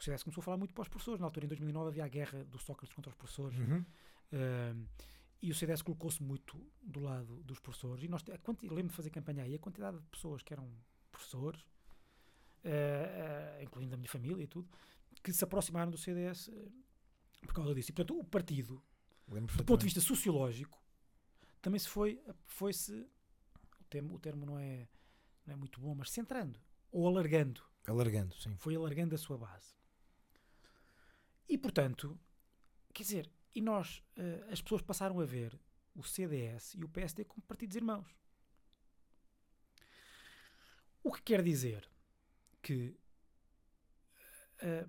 o 0.00 0.04
CDS 0.04 0.22
começou 0.22 0.40
a 0.40 0.44
falar 0.44 0.56
muito 0.56 0.72
para 0.74 0.82
os 0.82 0.88
professores. 0.88 1.20
Na 1.20 1.26
altura, 1.26 1.44
em 1.46 1.48
2009, 1.48 1.88
havia 1.88 2.04
a 2.04 2.08
guerra 2.08 2.44
do 2.44 2.58
Sócrates 2.58 2.94
contra 2.94 3.10
os 3.10 3.16
professores. 3.16 3.58
Uhum. 3.58 3.84
Um, 4.32 4.86
e 5.42 5.50
o 5.50 5.54
CDS 5.54 5.82
colocou-se 5.82 6.22
muito 6.22 6.60
do 6.82 7.00
lado 7.00 7.42
dos 7.44 7.58
professores. 7.60 8.04
E 8.04 8.08
nós, 8.08 8.22
a 8.28 8.38
quanti- 8.38 8.68
lembro 8.68 8.88
de 8.88 8.94
fazer 8.96 9.10
campanha 9.10 9.42
aí, 9.44 9.54
a 9.54 9.58
quantidade 9.58 9.98
de 9.98 10.06
pessoas 10.06 10.42
que 10.42 10.52
eram 10.52 10.70
professores, 11.10 11.64
eh, 12.62 13.56
eh, 13.58 13.62
incluindo 13.64 13.94
a 13.94 13.96
minha 13.96 14.08
família 14.08 14.42
e 14.42 14.46
tudo, 14.46 14.68
que 15.22 15.32
se 15.32 15.42
aproximaram 15.44 15.90
do 15.90 15.96
CDS 15.96 16.48
eh, 16.50 16.68
por 17.46 17.54
causa 17.54 17.74
disso. 17.74 17.90
E, 17.90 17.92
portanto, 17.94 18.18
o 18.20 18.24
partido, 18.24 18.82
do 19.56 19.64
ponto 19.64 19.80
de 19.80 19.84
vista 19.86 20.00
sociológico, 20.00 20.78
também 21.62 21.78
se 21.78 21.88
foi, 21.88 22.20
foi-se, 22.46 22.92
o 23.80 23.84
termo, 23.88 24.14
o 24.14 24.18
termo 24.18 24.44
não, 24.44 24.58
é, 24.58 24.86
não 25.46 25.54
é 25.54 25.56
muito 25.56 25.80
bom, 25.80 25.94
mas 25.94 26.10
centrando, 26.10 26.60
ou 26.92 27.06
alargando 27.08 27.62
Alargando, 27.86 28.34
sim. 28.36 28.54
foi 28.58 28.76
alargando 28.76 29.14
a 29.14 29.18
sua 29.18 29.38
base. 29.38 29.74
E 31.50 31.58
portanto, 31.58 32.16
quer 32.94 33.02
dizer, 33.02 33.32
e 33.52 33.60
nós, 33.60 34.04
eh, 34.16 34.46
as 34.52 34.62
pessoas 34.62 34.82
passaram 34.82 35.18
a 35.18 35.24
ver 35.24 35.60
o 35.96 36.02
CDS 36.04 36.74
e 36.74 36.84
o 36.84 36.88
PSD 36.88 37.24
como 37.24 37.42
partidos 37.42 37.74
irmãos. 37.74 38.16
O 41.02 41.12
que 41.12 41.22
quer 41.22 41.42
dizer 41.42 41.90
que 42.62 42.96
eh, 44.58 44.86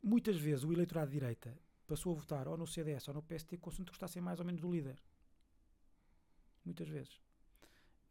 muitas 0.00 0.36
vezes 0.36 0.62
o 0.62 0.72
eleitorado 0.72 1.10
de 1.10 1.18
direita 1.18 1.60
passou 1.84 2.12
a 2.12 2.20
votar 2.20 2.46
ou 2.46 2.56
no 2.56 2.66
CDS 2.66 3.08
ou 3.08 3.14
no 3.14 3.22
PSD 3.22 3.58
consoante 3.58 3.90
gostassem 3.90 4.22
mais 4.22 4.38
ou 4.38 4.46
menos 4.46 4.60
do 4.60 4.70
líder. 4.70 5.02
Muitas 6.64 6.88
vezes. 6.88 7.20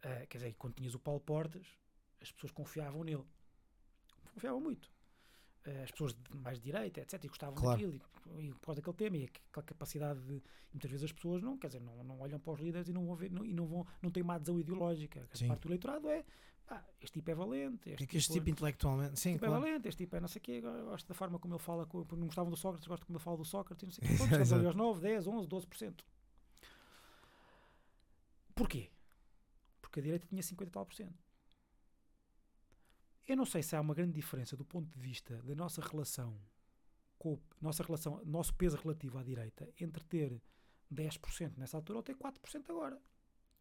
Eh, 0.01 0.25
quer 0.25 0.39
dizer, 0.39 0.53
quando 0.55 0.75
tinhas 0.75 0.93
o 0.93 0.99
Paulo 0.99 1.21
Portas, 1.21 1.67
as 2.21 2.29
pessoas 2.33 2.51
confiavam 2.51 3.01
nele 3.01 3.25
confiavam 4.33 4.59
muito. 4.59 4.91
Eh, 5.65 5.83
As 5.83 5.91
pessoas 5.91 6.13
de 6.13 6.37
mais 6.37 6.57
de 6.59 6.63
direita, 6.65 6.99
etc., 7.01 7.23
e 7.23 7.27
gostavam 7.27 7.55
Claro. 7.55 7.79
daquilo, 7.79 8.01
e, 8.37 8.47
e 8.47 8.53
por 8.53 8.59
causa 8.67 8.81
daquele 8.81 8.97
tema, 8.97 9.17
e 9.17 9.25
aquela 9.25 9.65
capacidade 9.65 10.19
de. 10.21 10.41
Muitas 10.73 10.91
vezes 10.91 11.05
as 11.05 11.11
pessoas 11.11 11.41
não, 11.41 11.57
quer 11.57 11.67
dizer, 11.67 11.79
não, 11.81 12.03
não 12.03 12.19
olham 12.19 12.39
para 12.39 12.53
os 12.53 12.59
líderes 12.59 12.89
e 12.89 12.93
não 12.93 13.05
vão 13.05 13.15
ver, 13.15 13.31
não, 13.31 13.45
e 13.45 13.53
não, 13.53 13.65
vão, 13.65 13.85
não 14.01 14.11
têm 14.11 14.23
uma 14.23 14.35
adesão 14.35 14.59
ideológica. 14.59 15.21
A 15.21 15.47
parte 15.47 15.61
do 15.61 15.67
eleitorado 15.69 16.09
é 16.09 16.25
pá, 16.65 16.83
este 17.01 17.13
tipo 17.19 17.29
é 17.29 17.35
valente, 17.35 17.89
este, 17.91 18.03
É 18.03 18.07
que 18.07 18.17
este 18.17 18.33
tipo, 18.33 18.45
tipo 18.45 18.49
intelectualmente. 18.49 19.19
Sim, 19.19 19.33
tipo 19.33 19.45
é 19.45 19.49
valente, 19.49 19.87
este 19.87 20.03
tipo 20.03 20.15
é 20.15 20.19
não 20.19 20.27
sei 20.27 20.39
o 20.39 20.43
quê, 20.43 20.61
gosto 20.61 21.07
da 21.07 21.13
forma 21.13 21.37
como 21.39 21.53
ele 21.53 21.61
fala, 21.61 21.85
com, 21.85 21.99
não 22.15 22.25
gostavam 22.27 22.49
do 22.49 22.57
Sócrates, 22.57 22.87
gosto 22.87 23.05
como 23.05 23.17
ele 23.17 23.23
fala 23.23 23.37
do 23.37 23.45
Sócrates, 23.45 23.83
não 23.85 23.91
sei 23.91 24.03
o 24.03 24.07
quê. 24.07 24.15
Pronto, 24.17 24.31
estamos 24.31 24.53
ali 24.53 24.65
aos 24.65 24.75
9, 24.75 25.01
10, 25.01 25.27
11, 25.27 25.47
12%. 25.47 25.93
Porquê? 28.55 28.89
Porque 29.81 29.99
a 29.99 30.03
direita 30.03 30.27
tinha 30.27 30.41
50 30.41 30.69
e 30.69 30.71
tal 30.71 30.85
por 30.85 30.95
cento. 30.95 31.23
Eu 33.27 33.37
não 33.37 33.45
sei 33.45 33.63
se 33.63 33.75
há 33.75 33.81
uma 33.81 33.93
grande 33.93 34.13
diferença 34.13 34.57
do 34.57 34.65
ponto 34.65 34.89
de 34.91 34.99
vista 34.99 35.41
da 35.43 35.55
nossa 35.55 35.81
relação 35.81 36.37
com 37.17 37.39
nossa 37.61 37.81
relação, 37.83 38.21
nosso 38.25 38.53
peso 38.53 38.75
relativo 38.75 39.17
à 39.17 39.23
direita 39.23 39.71
entre 39.79 40.03
ter 40.03 40.41
10% 40.93 41.57
nessa 41.57 41.77
altura 41.77 41.99
ou 41.99 42.03
ter 42.03 42.17
4% 42.17 42.69
agora. 42.69 43.01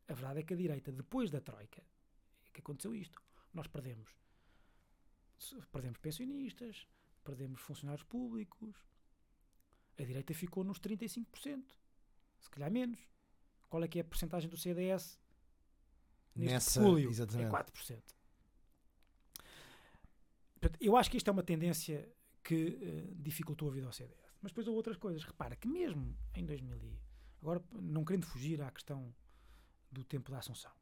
A 0.09 0.15
verdade 0.15 0.41
é 0.41 0.43
que 0.43 0.53
a 0.53 0.57
direita, 0.57 0.91
depois 0.91 1.31
da 1.31 1.41
Troika, 1.41 1.81
é 1.81 2.51
que 2.53 2.61
aconteceu 2.61 2.93
isto. 2.93 3.23
Nós 3.55 3.69
perdemos. 3.69 4.11
Perdemos 5.71 5.99
pensionistas, 5.99 6.89
perdemos 7.23 7.61
funcionários 7.61 8.03
públicos. 8.03 8.77
A 9.97 10.03
direita 10.03 10.35
ficou 10.35 10.65
nos 10.65 10.81
35%. 10.81 11.65
Se 12.41 12.51
calhar 12.51 12.71
menos. 12.71 12.99
Qual 13.71 13.83
é 13.85 13.89
que 13.89 13.99
é 13.99 14.03
a 14.03 14.05
porcentagem 14.05 14.51
do 14.51 14.57
CDS 14.57 15.21
neste 16.35 16.53
Nessa, 16.53 16.81
pecúlio? 16.81 17.11
exatamente. 17.11 17.47
É 17.47 17.51
4%. 17.51 18.03
Eu 20.81 20.97
acho 20.97 21.11
que 21.11 21.17
isto 21.17 21.29
é 21.29 21.33
uma 21.33 21.43
tendência 21.43 22.09
que 22.43 22.79
eh, 22.81 23.15
dificultou 23.17 23.69
a 23.69 23.73
vida 23.73 23.87
ao 23.87 23.93
CDS. 23.93 24.33
Mas 24.41 24.53
depois 24.53 24.67
houve 24.67 24.77
outras 24.77 24.97
coisas. 24.97 25.25
Repara 25.25 25.57
que 25.57 25.69
mesmo 25.69 26.17
em 26.35 26.45
2000 26.45 26.85
e... 26.85 27.01
Agora, 27.41 27.63
não 27.73 28.05
querendo 28.05 28.27
fugir 28.27 28.63
à 28.63 28.71
questão 28.71 29.15
do 29.91 30.05
tempo 30.05 30.31
da 30.31 30.39
Assunção. 30.39 30.73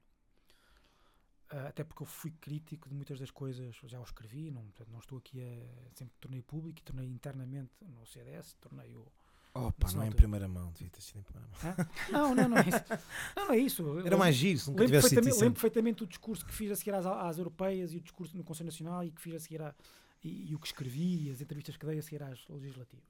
Ah, 1.51 1.69
até 1.69 1.83
porque 1.83 2.03
eu 2.03 2.07
fui 2.07 2.31
crítico 2.33 2.89
de 2.89 2.95
muitas 2.95 3.19
das 3.19 3.31
coisas, 3.31 3.75
já 3.85 3.99
o 3.99 4.05
escrevi, 4.05 4.51
não, 4.51 4.63
portanto, 4.65 4.91
não 4.91 5.01
estou 5.01 5.19
aqui 5.19 5.43
a... 5.43 5.95
Sempre 5.95 6.15
tornei 6.21 6.43
público 6.43 6.79
e 6.79 6.83
tornei 6.83 7.09
internamente 7.09 7.73
no 7.85 8.07
CDS, 8.07 8.55
tornei 8.61 8.95
o... 8.95 9.11
Opa, 9.53 9.91
não 9.93 10.03
é 10.03 10.07
em 10.07 10.13
primeira 10.13 10.47
mão. 10.47 10.71
Devia 10.73 10.89
ter 10.91 11.01
sido 11.01 11.19
em 11.19 11.23
primeira 11.23 11.49
mão. 11.49 11.59
Hã? 11.65 12.13
Não, 12.13 12.35
não, 12.35 12.49
não 12.49 12.59
é 12.59 12.69
isso. 12.69 12.79
Não, 13.37 13.47
não 13.47 13.55
é 13.55 13.59
isso. 13.59 13.99
Era 14.07 14.17
mais 14.17 14.37
giro 14.37 14.59
se 14.61 14.71
nunca 14.71 14.83
Lembro 14.85 15.01
perfeitamente, 15.01 15.41
lembro 15.43 15.55
perfeitamente 15.55 16.05
o 16.05 16.07
discurso 16.07 16.47
que 16.47 16.55
fiz 16.55 16.71
a 16.71 16.77
seguir 16.77 16.95
às, 16.95 17.05
às 17.05 17.39
europeias 17.39 17.93
e 17.93 17.97
o 17.97 18.01
discurso 18.01 18.37
no 18.37 18.45
Conselho 18.45 18.67
Nacional 18.67 19.03
e 19.05 19.11
que 19.11 19.21
fiz 19.21 19.35
a 19.35 19.41
seguir 19.41 19.61
à, 19.61 19.75
e, 20.23 20.51
e 20.51 20.55
o 20.55 20.59
que 20.59 20.67
escrevi 20.69 21.27
e 21.27 21.31
as 21.33 21.41
entrevistas 21.41 21.77
que 21.77 21.85
dei 21.85 21.99
a 21.99 22.03
seguir 22.03 22.23
às 22.23 22.47
legislativas. 22.49 23.05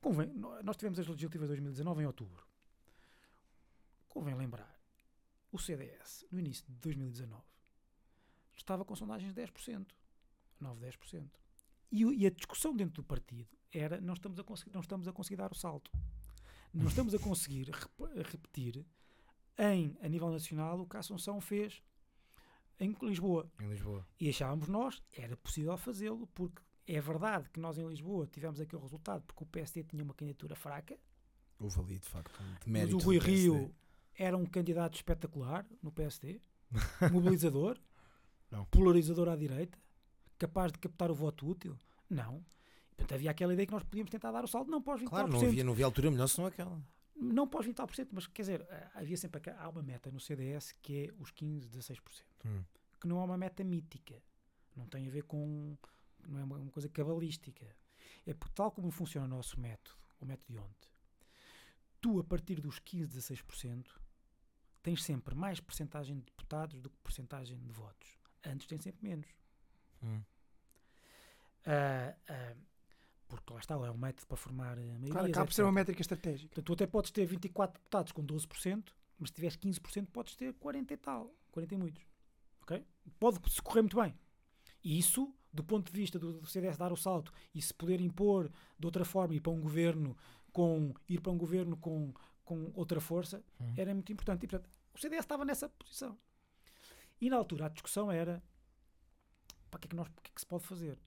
Convém, 0.00 0.28
nó- 0.28 0.62
nós 0.62 0.76
tivemos 0.76 0.98
as 1.00 1.06
legislativas 1.08 1.46
de 1.48 1.54
2019 1.54 2.02
em 2.02 2.06
outubro. 2.06 2.46
Convém 4.08 4.34
lembrar, 4.36 4.72
o 5.50 5.58
CDS, 5.58 6.24
no 6.30 6.38
início 6.38 6.64
de 6.66 6.72
2019, 6.74 7.42
estava 8.56 8.84
com 8.84 8.94
sondagens 8.94 9.34
de 9.34 9.40
10%, 9.42 9.86
9, 10.60 10.80
10%. 10.86 11.28
E, 11.90 12.02
e 12.04 12.26
a 12.26 12.30
discussão 12.30 12.74
dentro 12.76 13.02
do 13.02 13.04
partido 13.04 13.48
era 13.72 14.00
não 14.00 14.14
estamos 14.14 14.38
a 14.38 14.44
conseguir, 14.44 14.72
não 14.72 14.80
estamos 14.80 15.08
a 15.08 15.12
conseguir 15.12 15.36
dar 15.36 15.50
o 15.52 15.54
salto. 15.54 15.90
Não 16.72 16.86
estamos 16.88 17.14
a 17.14 17.18
conseguir 17.18 17.70
rep- 17.70 18.28
repetir 18.30 18.84
em, 19.58 19.96
a 20.02 20.08
nível 20.08 20.30
nacional, 20.30 20.78
o 20.80 20.86
que 20.86 20.96
a 20.96 21.00
Assunção 21.00 21.40
fez 21.40 21.82
em 22.78 22.94
Lisboa. 23.02 23.50
Em 23.60 23.68
Lisboa. 23.68 24.06
E 24.20 24.28
achávamos 24.28 24.68
nós, 24.68 25.02
era 25.12 25.36
possível 25.38 25.76
fazê-lo, 25.78 26.26
porque 26.28 26.62
é 26.86 27.00
verdade 27.00 27.48
que 27.50 27.58
nós 27.58 27.76
em 27.78 27.88
Lisboa 27.88 28.26
tivemos 28.26 28.60
aquele 28.60 28.80
resultado 28.82 29.22
porque 29.26 29.42
o 29.42 29.46
PSD 29.46 29.82
tinha 29.84 30.04
uma 30.04 30.14
candidatura 30.14 30.54
fraca, 30.54 30.98
Houve 31.60 31.80
ali, 31.80 31.98
de 31.98 32.06
facto, 32.08 32.40
um 32.40 32.70
mas 32.70 32.92
o 32.92 32.98
Rui. 32.98 33.18
Rio 33.18 33.74
era 34.14 34.36
um 34.36 34.46
candidato 34.46 34.94
espetacular 34.94 35.66
no 35.82 35.90
PSD, 35.90 36.40
mobilizador, 37.10 37.76
Não. 38.50 38.64
polarizador 38.66 39.28
à 39.28 39.34
direita, 39.34 39.76
capaz 40.38 40.72
de 40.72 40.78
captar 40.78 41.10
o 41.10 41.14
voto 41.14 41.46
útil. 41.48 41.76
Não. 42.08 42.44
Portanto, 42.96 43.14
havia 43.14 43.30
aquela 43.30 43.52
ideia 43.52 43.66
que 43.66 43.72
nós 43.72 43.82
podíamos 43.84 44.10
tentar 44.10 44.32
dar 44.32 44.44
o 44.44 44.48
salto, 44.48 44.70
não 44.70 44.82
pós 44.82 45.00
20%. 45.00 45.08
Claro, 45.08 45.28
não 45.28 45.40
havia, 45.40 45.64
não 45.64 45.72
havia 45.72 45.84
altura 45.84 46.10
melhor 46.10 46.26
senão 46.28 46.48
aquela. 46.48 46.82
não 47.14 47.46
pós 47.46 47.64
20 47.66 47.76
tal 47.76 47.86
por 47.86 47.94
cento, 47.96 48.10
mas 48.12 48.26
quer 48.26 48.42
dizer, 48.42 48.60
eh, 48.68 48.90
havia 48.94 49.16
sempre 49.16 49.40
há 49.50 49.68
uma 49.68 49.82
meta 49.82 50.10
no 50.10 50.18
CDS 50.20 50.72
que 50.82 51.06
é 51.06 51.12
os 51.20 51.30
15, 51.30 51.68
16%, 51.68 52.00
Hum. 52.44 52.62
que 53.00 53.06
não 53.08 53.20
é 53.20 53.24
uma 53.24 53.36
meta 53.38 53.62
mítica, 53.64 54.20
não 54.76 54.86
tem 54.86 55.06
a 55.06 55.10
ver 55.10 55.22
com, 55.24 55.76
não 56.26 56.38
é 56.40 56.44
uma, 56.44 56.70
coisa 56.70 56.88
cabalística. 56.88 57.66
É 58.26 58.34
porque 58.34 58.54
tal 58.54 58.70
como 58.70 58.90
funciona 58.90 59.26
o 59.26 59.28
nosso 59.28 59.58
método, 59.60 59.96
o 60.20 60.26
método 60.26 60.52
de 60.52 60.58
ontem, 60.58 60.90
tu 62.00 62.18
a 62.20 62.24
partir 62.24 62.60
dos 62.60 62.78
15, 62.78 63.08
16%, 63.18 63.86
tens 64.82 65.02
sempre 65.02 65.34
mais 65.34 65.60
percentagem 65.60 66.16
de 66.16 66.24
deputados 66.24 66.80
do 66.80 66.90
que 66.90 66.98
percentagem 67.02 67.58
de 67.58 67.72
votos. 67.72 68.08
Antes 68.44 68.66
tem 68.66 68.78
sempre 68.78 69.06
menos. 69.08 69.26
Hum. 70.02 70.20
Ah, 71.66 72.14
ah, 72.28 72.54
porque 73.28 73.52
lá 73.52 73.58
está, 73.60 73.74
é 73.74 73.90
um 73.90 73.96
método 73.98 74.26
para 74.26 74.36
formar 74.36 74.78
eh, 74.78 74.80
maiorias. 74.80 75.10
Claro, 75.10 75.26
acaba 75.28 75.46
por 75.46 75.52
ser 75.52 75.62
uma 75.62 75.72
métrica 75.72 76.00
estratégica. 76.00 76.48
Portanto, 76.48 76.64
tu 76.64 76.72
até 76.72 76.86
podes 76.86 77.10
ter 77.10 77.26
24 77.26 77.78
deputados 77.78 78.12
com 78.12 78.24
12%, 78.24 78.92
mas 79.18 79.28
se 79.30 79.34
tiveres 79.34 79.56
15% 79.56 80.06
podes 80.10 80.34
ter 80.34 80.54
40 80.54 80.94
e 80.94 80.96
tal, 80.96 81.34
40 81.52 81.74
e 81.74 81.78
muitos. 81.78 82.02
Ok? 82.62 82.84
Pode-se 83.18 83.60
correr 83.60 83.82
muito 83.82 84.00
bem. 84.00 84.14
E 84.82 84.98
isso, 84.98 85.34
do 85.52 85.62
ponto 85.62 85.92
de 85.92 85.98
vista 86.00 86.18
do, 86.18 86.46
CDS 86.46 86.78
dar 86.78 86.92
o 86.92 86.96
salto 86.96 87.32
e 87.54 87.60
se 87.60 87.74
poder 87.74 88.00
impor 88.00 88.50
de 88.78 88.86
outra 88.86 89.04
forma 89.04 89.34
ir 89.34 89.40
para 89.40 89.52
um 89.52 89.60
governo 89.60 90.16
com 90.52 90.94
ir 91.08 91.20
para 91.20 91.32
um 91.32 91.36
governo 91.38 91.76
com, 91.76 92.14
com 92.44 92.70
outra 92.74 93.00
força, 93.00 93.44
Uhum. 93.60 93.74
era 93.76 93.92
muito 93.92 94.10
importante. 94.10 94.44
E, 94.44 94.48
portanto, 94.48 94.70
o 94.94 94.98
CDS 94.98 95.20
estava 95.24 95.44
nessa 95.44 95.68
posição. 95.68 96.16
E 97.20 97.28
na 97.28 97.36
altura 97.36 97.66
a 97.66 97.68
discussão 97.68 98.10
era 98.10 98.42
para 99.70 99.80
que 99.80 99.86
é 99.86 99.90
que, 99.90 99.96
nós, 99.96 100.08
que 100.08 100.30
é 100.30 100.34
que 100.34 100.40
se 100.40 100.46
pode 100.46 100.64
fazer? 100.64 100.98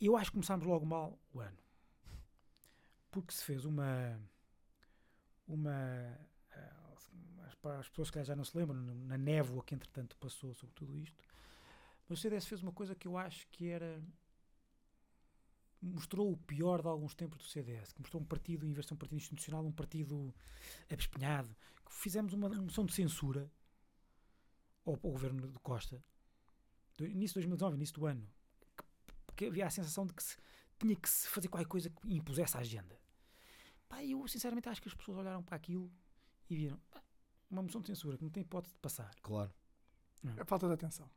Eu 0.00 0.16
acho 0.16 0.30
que 0.30 0.36
começámos 0.36 0.66
logo 0.66 0.86
mal 0.86 1.18
o 1.32 1.40
ano. 1.40 1.58
Porque 3.10 3.32
se 3.32 3.44
fez 3.44 3.64
uma. 3.64 4.20
Uma. 5.46 5.72
ah, 6.52 7.78
as 7.78 7.88
pessoas 7.88 8.10
que 8.10 8.22
já 8.22 8.36
não 8.36 8.44
se 8.44 8.56
lembram, 8.56 8.80
na 8.80 9.18
névoa 9.18 9.64
que 9.64 9.74
entretanto 9.74 10.16
passou 10.16 10.54
sobre 10.54 10.74
tudo 10.74 10.96
isto, 10.96 11.24
mas 12.08 12.18
o 12.18 12.22
CDS 12.22 12.46
fez 12.46 12.62
uma 12.62 12.72
coisa 12.72 12.94
que 12.94 13.08
eu 13.08 13.16
acho 13.16 13.46
que 13.48 13.68
era. 13.68 14.00
mostrou 15.82 16.30
o 16.32 16.36
pior 16.36 16.80
de 16.80 16.88
alguns 16.88 17.14
tempos 17.14 17.38
do 17.38 17.44
CDS, 17.44 17.92
que 17.92 18.00
mostrou 18.00 18.22
um 18.22 18.26
partido, 18.26 18.66
em 18.66 18.72
vez 18.72 18.86
de 18.86 18.94
um 18.94 18.96
partido 18.96 19.18
institucional, 19.18 19.64
um 19.64 19.72
partido 19.72 20.34
abespinhado, 20.90 21.54
que 21.84 21.92
fizemos 21.92 22.32
uma 22.32 22.48
moção 22.48 22.86
de 22.86 22.94
censura 22.94 23.50
ao, 24.84 24.94
ao 24.94 25.10
governo 25.10 25.48
de 25.48 25.58
Costa, 25.58 26.02
do 26.98 27.06
início 27.06 27.40
de 27.40 27.46
2019, 27.46 27.76
início 27.76 27.94
do 27.94 28.06
ano, 28.06 28.28
que, 28.76 28.84
que 29.36 29.44
havia 29.46 29.66
a 29.66 29.70
sensação 29.70 30.04
de 30.04 30.12
que 30.12 30.22
se, 30.22 30.36
tinha 30.78 30.94
que 30.94 31.08
se 31.08 31.28
fazer 31.28 31.48
qualquer 31.48 31.68
coisa 31.68 31.88
que 31.88 32.14
impusesse 32.14 32.56
a 32.56 32.60
agenda. 32.60 32.98
Pá, 33.88 34.04
eu 34.04 34.26
sinceramente 34.28 34.68
acho 34.68 34.82
que 34.82 34.88
as 34.88 34.94
pessoas 34.94 35.18
olharam 35.18 35.42
para 35.42 35.56
aquilo 35.56 35.90
e 36.50 36.56
viram 36.56 36.78
pá, 36.90 37.02
uma 37.50 37.62
moção 37.62 37.80
de 37.80 37.86
censura 37.86 38.18
que 38.18 38.24
não 38.24 38.30
tem 38.30 38.42
hipótese 38.42 38.74
de 38.74 38.80
passar. 38.80 39.14
Claro. 39.22 39.50
A 40.36 40.44
falta 40.44 40.66
de 40.66 40.74
atenção. 40.74 41.08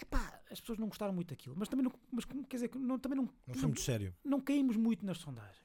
Epá, 0.00 0.42
as 0.50 0.58
pessoas 0.58 0.78
não 0.78 0.88
gostaram 0.88 1.12
muito 1.12 1.28
daquilo, 1.28 1.54
mas 1.56 1.68
também 1.68 1.84
não, 1.84 1.92
mas, 2.10 2.24
quer 2.24 2.56
dizer, 2.56 2.68
que 2.68 2.78
não, 2.78 2.98
também 2.98 3.16
não, 3.18 3.28
Não 3.46 3.54
foi 3.54 3.66
muito 3.66 3.82
sério. 3.82 4.16
não 4.24 4.40
caímos 4.40 4.76
muito 4.76 5.04
nas 5.04 5.18
sondagens. 5.18 5.60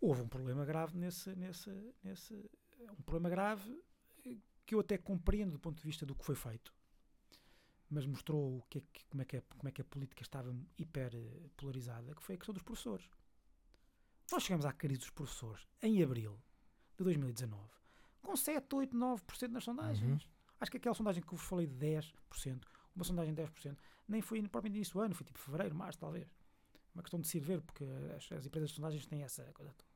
Houve 0.00 0.22
um 0.22 0.28
problema 0.28 0.64
grave 0.64 0.98
nesse, 0.98 1.34
nesse, 1.36 1.70
nesse 2.02 2.34
um 2.98 3.02
problema 3.02 3.30
grave 3.30 3.80
eh, 4.26 4.36
que 4.66 4.74
eu 4.74 4.80
até 4.80 4.98
compreendo 4.98 5.52
do 5.52 5.60
ponto 5.60 5.78
de 5.78 5.84
vista 5.84 6.04
do 6.04 6.14
que 6.14 6.24
foi 6.24 6.34
feito, 6.34 6.74
mas 7.90 8.04
mostrou 8.06 8.62
que 8.68 8.78
é 8.78 8.82
que- 8.92 9.04
como, 9.06 9.22
é 9.22 9.24
que 9.24 9.36
a, 9.36 9.42
como 9.42 9.68
é 9.68 9.72
que 9.72 9.80
a 9.80 9.84
política 9.84 10.22
estava 10.22 10.54
hiper 10.78 11.14
eh, 11.14 11.48
polarizada, 11.56 12.14
que 12.14 12.22
foi 12.22 12.34
a 12.34 12.38
questão 12.38 12.52
dos 12.54 12.62
professores. 12.62 13.08
Nós 14.32 14.42
chegamos 14.42 14.66
à 14.66 14.72
crise 14.72 15.00
dos 15.00 15.10
professores 15.10 15.66
em 15.82 16.02
abril 16.02 16.38
de 16.98 17.04
2019 17.04 17.62
com 18.22 18.34
7, 18.36 18.74
8, 18.74 18.96
9% 18.96 19.48
nas 19.50 19.62
sondagens. 19.64 20.28
Acho 20.58 20.70
que 20.70 20.78
aquela 20.78 20.94
sondagem 20.94 21.22
que 21.22 21.28
eu 21.32 21.36
vos 21.38 21.46
falei 21.46 21.66
de 21.66 21.74
10%, 21.76 22.62
uma 22.94 23.04
sondagem 23.04 23.32
de 23.34 23.42
10%, 23.42 23.76
nem 24.08 24.20
foi 24.20 24.40
propriamente 24.42 24.76
início 24.78 24.94
do 24.94 25.00
ano, 25.00 25.14
foi 25.14 25.24
tipo 25.26 25.38
fevereiro, 25.38 25.74
março, 25.76 25.98
talvez. 25.98 26.26
Uma 26.94 27.02
questão 27.02 27.20
de 27.20 27.28
se 27.28 27.36
ir 27.36 27.40
ver, 27.40 27.60
porque 27.60 27.84
as, 28.16 28.32
as 28.32 28.46
empresas 28.46 28.70
de 28.70 28.76
sondagens 28.76 29.06
têm 29.06 29.22
essa 29.22 29.44
coisa 29.52 29.72
toda. 29.74 29.90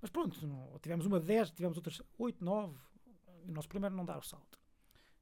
Mas 0.00 0.08
pronto, 0.10 0.46
não- 0.46 0.78
tivemos 0.78 1.04
uma 1.04 1.20
de 1.20 1.26
10, 1.26 1.50
tivemos 1.50 1.76
outras 1.76 2.00
8, 2.16 2.42
9, 2.42 2.78
e 3.44 3.50
o 3.50 3.52
nosso 3.52 3.68
primeiro 3.68 3.94
não 3.94 4.04
dá 4.04 4.16
o 4.16 4.22
salto. 4.22 4.58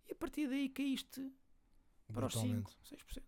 E 0.06 0.12
a 0.12 0.14
partir 0.14 0.46
daí 0.46 0.68
caíste 0.68 1.32
para 2.10 2.26
os 2.26 2.34
5, 2.34 2.46
Brutalmente. 2.70 2.76
6%. 3.18 3.22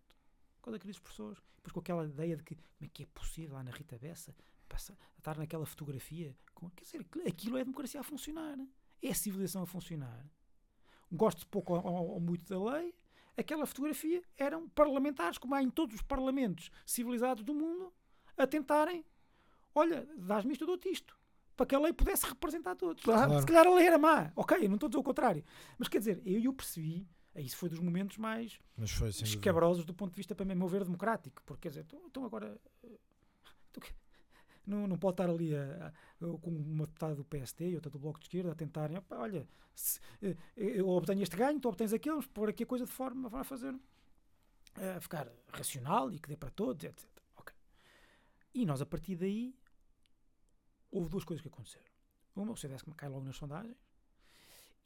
Com 0.61 0.69
a 0.69 0.79
crise 0.79 0.93
dos 0.93 0.99
professores. 0.99 1.39
Depois 1.57 1.71
com 1.73 1.79
aquela 1.79 2.05
ideia 2.05 2.35
de 2.37 2.43
que 2.43 2.55
como 2.55 2.65
é 2.81 2.87
que 2.87 3.03
é 3.03 3.05
possível 3.07 3.55
lá 3.55 3.63
na 3.63 3.71
Rita 3.71 3.97
Bessa 3.97 4.35
passa, 4.67 4.97
estar 5.17 5.37
naquela 5.37 5.65
fotografia. 5.65 6.35
Com, 6.53 6.69
quer 6.71 6.83
dizer, 6.83 7.05
aquilo- 7.27 7.57
é 7.57 7.61
a 7.61 7.63
democracia 7.63 7.99
a 7.99 8.03
funcionar. 8.03 8.57
É 9.01 9.09
a 9.09 9.15
civilização 9.15 9.63
a 9.63 9.65
funcionar. 9.65 10.25
Gosto 11.11 11.45
pouco 11.47 11.73
ou, 11.75 11.83
ou- 12.13 12.19
muito 12.19 12.47
da 12.49 12.71
lei. 12.73 12.93
Aquela 13.37 13.65
fotografia 13.65 14.21
eram 14.37 14.67
parlamentares, 14.69 15.37
como 15.37 15.53
há 15.55 15.61
em 15.63 15.69
todos 15.69 15.95
os 15.95 16.01
parlamentos 16.01 16.69
civilizados 16.85 17.43
do 17.43 17.53
mundo, 17.53 17.91
a 18.37 18.45
tentarem: 18.47 19.05
olha, 19.75 20.07
dás-me 20.17 20.51
isto, 20.53 20.61
eu 20.63 20.67
dou-te 20.67 20.89
isto. 20.89 21.17
Para 21.55 21.65
que 21.67 21.75
a 21.75 21.79
lei 21.79 21.93
pudesse 21.93 22.25
representar 22.25 22.75
todos. 22.75 23.03
Claro. 23.03 23.39
Se 23.39 23.45
calhar 23.45 23.67
a 23.67 23.73
lei 23.75 23.85
era 23.85 23.97
má, 23.99 24.31
ok, 24.35 24.67
não 24.67 24.75
estou 24.75 24.87
a 24.87 24.89
dizer 24.89 24.99
o 24.99 25.03
contrário. 25.03 25.43
Mas 25.77 25.87
quer 25.87 25.99
dizer, 25.99 26.21
eu, 26.25 26.39
eu 26.39 26.53
percebi, 26.53 27.07
isso 27.41 27.57
foi 27.57 27.69
dos 27.69 27.79
momentos 27.79 28.17
mais 28.17 28.59
foi 28.91 29.09
escabrosos 29.29 29.85
do 29.85 29.93
ponto 29.93 30.11
de 30.11 30.17
vista, 30.17 30.35
para 30.35 30.45
mim, 30.45 30.55
meu 30.55 30.67
ver, 30.67 30.83
democrático. 30.83 31.41
Porque, 31.45 31.61
quer 31.63 31.69
dizer, 31.69 31.81
então- 31.85 32.01
então 32.05 32.25
agora. 32.25 32.59
eh, 32.83 32.97
Não, 34.65 34.87
não 34.87 34.97
pode 34.97 35.15
estar 35.15 35.29
ali 35.29 35.53
a- 35.53 35.87
a- 35.87 36.37
com 36.39 36.49
uma 36.49 36.85
deputada 36.85 37.13
do 37.15 37.25
PSD 37.25 37.71
e 37.71 37.75
outra 37.75 37.89
do 37.91 37.99
Bloco 37.99 38.17
de 38.19 38.27
Esquerda 38.27 38.53
a 38.53 38.55
tentarem, 38.55 38.95
"Opa, 38.97 39.17
olha, 39.17 39.45
se, 39.75 39.99
eh, 40.21 40.37
eu 40.55 40.87
obtenho 40.87 41.21
este 41.21 41.35
ganho, 41.35 41.59
tu 41.59 41.67
obtens 41.67 41.91
aquele, 41.91 42.13
vamos 42.15 42.27
pôr 42.27 42.47
aqui 42.47 42.63
a 42.63 42.65
coisa 42.65 42.85
de 42.85 42.91
forma 42.91 43.27
a 43.37 43.43
fazer 43.43 43.77
a 44.75 45.01
ficar 45.01 45.29
racional 45.49 46.13
e 46.13 46.17
que 46.19 46.29
dê 46.29 46.37
para 46.37 46.49
todos, 46.49 46.81
etc. 46.85 47.05
Ok. 47.35 47.53
E 48.53 48.65
nós, 48.65 48.81
a 48.81 48.85
partir 48.85 49.17
daí, 49.17 49.53
houve 50.89 51.09
duas 51.09 51.25
coisas 51.25 51.41
que 51.41 51.49
aconteceram. 51.49 51.91
Uma, 52.33 52.53
o 52.53 52.55
CDS 52.55 52.83
que 52.85 52.91
cai 52.95 53.09
logo 53.09 53.25
nas 53.25 53.35
sondagens, 53.35 53.75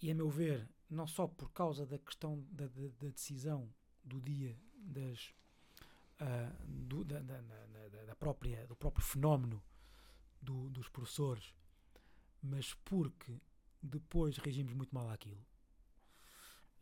e 0.01 0.09
a 0.09 0.15
meu 0.15 0.27
ver, 0.29 0.67
não 0.89 1.05
só 1.07 1.27
por 1.27 1.51
causa 1.51 1.85
da 1.85 1.97
questão 1.97 2.43
da, 2.51 2.67
da- 2.67 2.87
da 2.99 3.09
decisão 3.09 3.69
do 4.03 4.21
dia 4.21 4.57
das, 4.75 5.33
ah, 6.19 6.51
do, 6.65 7.03
da, 7.03 7.19
da- 7.21 7.41
própria, 8.15 8.65
do 8.67 8.75
próprio 8.75 9.05
fenómeno 9.05 9.61
do- 10.41 10.69
dos 10.69 10.87
professores, 10.89 11.53
mas 12.41 12.73
porque 12.85 13.39
depois 13.81 14.37
reagimos 14.37 14.73
muito 14.73 14.93
mal 14.93 15.09
àquilo. 15.09 15.45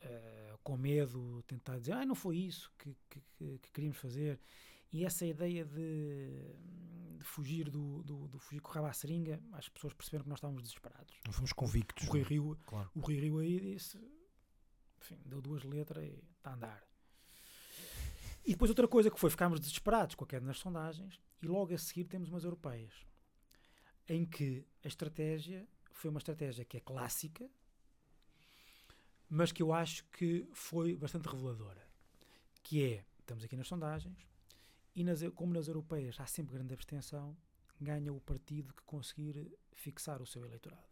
Ah, 0.02 0.58
com 0.64 0.78
medo, 0.78 1.44
tentar 1.44 1.80
dizer, 1.80 1.94
ah, 1.94 2.06
não 2.06 2.16
foi 2.16 2.38
isso 2.38 2.72
que- 2.78 2.96
que- 3.10 3.22
que 3.60 3.72
queríamos 3.72 3.98
fazer. 3.98 4.40
E 4.96 5.04
essa 5.04 5.26
ideia 5.26 5.66
de, 5.66 6.56
de 7.18 7.24
fugir 7.26 7.70
do, 7.70 8.02
do, 8.04 8.30
do 8.30 8.40
fugir 8.40 8.62
com 8.62 8.70
o 8.70 8.74
rabo 8.74 8.88
à 8.88 8.94
seringa, 8.94 9.44
as 9.52 9.68
pessoas 9.68 9.94
perceberam 9.94 10.24
que 10.24 10.30
nós 10.30 10.38
estávamos 10.38 10.64
desesperados. 10.64 11.14
Não 11.26 11.34
fomos 11.34 11.52
convictos. 11.52 12.08
O 12.08 12.12
Rui 12.12 12.22
Rio, 12.24 12.58
Claro. 12.66 12.90
o 12.96 13.02
Rui 13.02 13.20
Rio 13.20 13.40
aí 13.40 13.60
disse, 13.60 13.98
enfim, 15.02 15.20
deu 15.26 15.42
duas 15.42 15.64
letras 15.66 16.02
e 16.02 16.24
está 16.38 16.52
a 16.52 16.54
andar. 16.54 16.88
E 18.46 18.52
depois 18.52 18.72
outra 18.72 18.88
coisa 18.88 19.12
que 19.12 19.20
foi, 19.20 19.30
ficámos 19.30 19.60
desesperados 19.60 20.16
com 20.16 20.24
a 20.24 20.28
queda 20.28 20.46
nas 20.46 20.60
sondagens 20.60 21.20
e 21.42 21.46
logo 21.46 21.74
a 21.74 21.78
seguir 21.78 22.06
temos 22.06 22.30
umas 22.30 22.46
europeias, 22.46 22.94
em 24.08 24.26
que 24.26 24.66
a 24.82 24.88
estratégia 24.88 25.68
foi 25.92 26.10
uma 26.10 26.20
estratégia 26.20 26.64
que 26.64 26.78
é 26.78 26.80
clássica, 26.80 27.50
mas 29.30 29.52
que 29.52 29.62
eu 29.62 29.74
acho 29.74 30.06
que 30.06 30.48
foi 30.54 30.96
bastante 30.96 31.28
reveladora, 31.28 31.86
que 32.64 32.82
é, 32.82 33.04
estamos 33.20 33.44
aqui 33.44 33.58
nas 33.58 33.68
sondagens, 33.68 34.26
e 34.96 35.04
nas, 35.04 35.22
como 35.36 35.54
nas 35.54 35.68
europeias 35.68 36.20
há 36.20 36.26
sempre 36.26 36.56
grande 36.56 36.74
abstenção, 36.74 37.36
ganha 37.80 38.14
o 38.14 38.22
partido 38.22 38.74
que 38.74 38.84
conseguir 38.84 39.52
fixar 39.74 40.22
o 40.22 40.26
seu 40.26 40.46
eleitorado. 40.46 40.88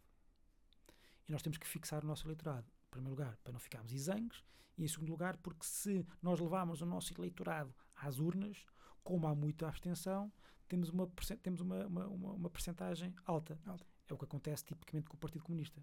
E 1.26 1.32
nós 1.32 1.42
temos 1.42 1.56
que 1.56 1.66
fixar 1.66 2.04
o 2.04 2.06
nosso 2.06 2.26
eleitorado. 2.26 2.66
Em 2.86 2.90
primeiro 2.90 3.10
lugar, 3.10 3.36
para 3.42 3.52
não 3.52 3.58
ficarmos 3.58 3.92
exangues, 3.92 4.44
e 4.76 4.84
em 4.84 4.88
segundo 4.88 5.10
lugar, 5.10 5.36
porque 5.38 5.64
se 5.64 6.06
nós 6.20 6.38
levarmos 6.38 6.82
o 6.82 6.86
nosso 6.86 7.14
eleitorado 7.18 7.74
às 7.96 8.18
urnas, 8.18 8.64
como 9.02 9.26
há 9.26 9.34
muita 9.34 9.68
abstenção, 9.68 10.30
temos 10.68 10.90
uma, 10.90 11.10
temos 11.42 11.60
uma, 11.60 11.86
uma, 11.86 12.06
uma, 12.06 12.32
uma 12.32 12.50
percentagem 12.50 13.14
alta. 13.24 13.58
Alta. 13.64 13.86
É 14.08 14.12
o 14.12 14.18
que 14.18 14.24
acontece 14.24 14.64
tipicamente 14.64 15.08
com 15.08 15.16
o 15.16 15.18
Partido 15.18 15.44
Comunista. 15.44 15.80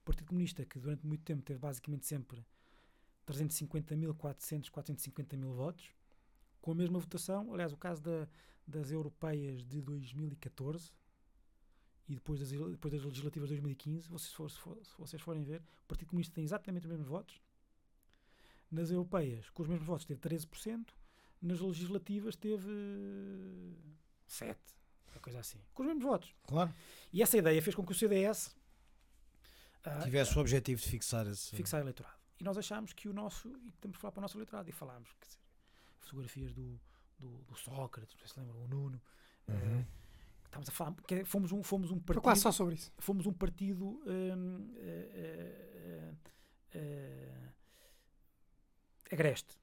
O 0.00 0.04
Partido 0.04 0.26
Comunista, 0.26 0.64
que 0.64 0.78
durante 0.78 1.06
muito 1.06 1.22
tempo 1.22 1.42
teve 1.42 1.58
basicamente 1.58 2.06
sempre 2.06 2.44
350 3.26 3.94
mil, 3.96 4.14
400, 4.14 4.70
450 4.70 5.36
mil 5.36 5.52
votos, 5.52 5.92
com 6.60 6.72
a 6.72 6.74
mesma 6.74 6.98
votação. 6.98 7.52
Aliás, 7.52 7.72
o 7.72 7.76
caso 7.76 8.02
da- 8.02 8.28
das 8.66 8.90
europeias 8.90 9.64
de 9.64 9.80
2014 9.82 10.92
e 12.08 12.14
depois 12.14 12.40
das, 12.40 12.50
depois 12.50 12.92
das 12.94 13.02
legislativas 13.04 13.48
de 13.48 13.54
2015, 13.56 14.08
vocês 14.08 14.32
for- 14.32 14.50
se, 14.50 14.58
for- 14.58 14.78
se 14.84 14.98
vocês 14.98 15.22
forem 15.22 15.42
ver, 15.42 15.60
o 15.84 15.86
Partido 15.88 16.08
Comunista 16.08 16.34
tem 16.34 16.44
exatamente 16.44 16.84
os 16.84 16.90
mesmos 16.90 17.08
votos. 17.08 17.40
Nas 18.70 18.90
europeias, 18.90 19.48
com 19.50 19.62
os 19.62 19.68
mesmos 19.68 19.86
votos, 19.86 20.04
teve 20.06 20.20
13%. 20.20 20.94
Nas 21.42 21.58
legislativas, 21.60 22.36
teve 22.36 22.70
7%. 24.28 24.56
Uma 25.12 25.20
coisa 25.20 25.40
assim. 25.40 25.58
Com 25.74 25.82
os 25.82 25.86
mesmos 25.88 26.04
votos. 26.04 26.34
Claro. 26.44 26.72
E 27.12 27.22
essa 27.22 27.36
ideia 27.36 27.60
fez 27.62 27.74
com 27.74 27.84
que 27.84 27.92
o 27.92 27.94
CDS 27.94 28.54
ah, 29.84 30.00
Tivesse 30.04 30.36
o 30.36 30.40
objetivo 30.40 30.80
de 30.80 30.88
fixar 30.88 31.26
esse. 31.26 31.56
fixar 31.56 31.80
eleitorado. 31.80 32.14
E 32.38 32.44
nós 32.44 32.56
achámos 32.58 32.92
que 32.92 33.08
o 33.08 33.12
nosso, 33.12 33.48
e 33.64 33.72
temos 33.80 33.96
que 33.96 34.00
falar 34.00 34.12
para 34.12 34.20
o 34.20 34.22
nosso 34.22 34.36
eleitorado, 34.36 34.68
e 34.68 34.72
falámos, 34.72 35.10
quer 35.18 35.26
dizer, 35.26 35.38
fotografias 36.10 36.52
do, 36.52 36.78
do, 37.18 37.28
do 37.44 37.56
Sócrates, 37.56 38.14
não 38.14 38.20
sei 38.20 38.28
se 38.28 38.38
lembram, 38.40 38.62
o 38.62 38.68
Nuno, 38.68 39.00
Uhum. 39.48 39.80
eh, 39.80 39.86
Estamos 40.44 40.68
a 40.68 40.72
falar. 40.72 40.94
Que 41.06 41.14
é- 41.14 41.24
fomos, 41.24 41.52
um, 41.52 41.62
fomos 41.62 41.92
um 41.92 42.00
partido. 42.00 42.22
quase 42.24 42.40
só 42.40 42.50
sobre 42.50 42.74
isso. 42.74 42.92
Fomos 42.98 43.24
um 43.24 43.32
partido. 43.32 44.02
eh, 44.04 46.12
eh, 46.74 47.48
agreste. 49.12 49.56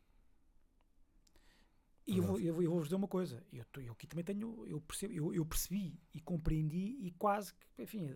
E 2.06 2.18
eu, 2.18 2.24
vou- 2.24 2.40
eu, 2.40 2.54
vou- 2.54 2.64
eu 2.64 2.70
vou-vos 2.70 2.88
dizer 2.88 2.96
uma 2.96 3.08
coisa. 3.08 3.44
Eu, 3.52 3.66
eu 3.84 3.92
aqui 3.92 4.08
também 4.08 4.24
tenho. 4.24 4.66
Eu, 4.66 4.80
percebo, 4.80 5.14
eu, 5.14 5.34
eu 5.34 5.46
percebi 5.46 6.00
e 6.14 6.22
compreendi 6.22 6.98
e 7.02 7.12
quase 7.18 7.54
que. 7.54 7.84
Enfim, 7.84 8.08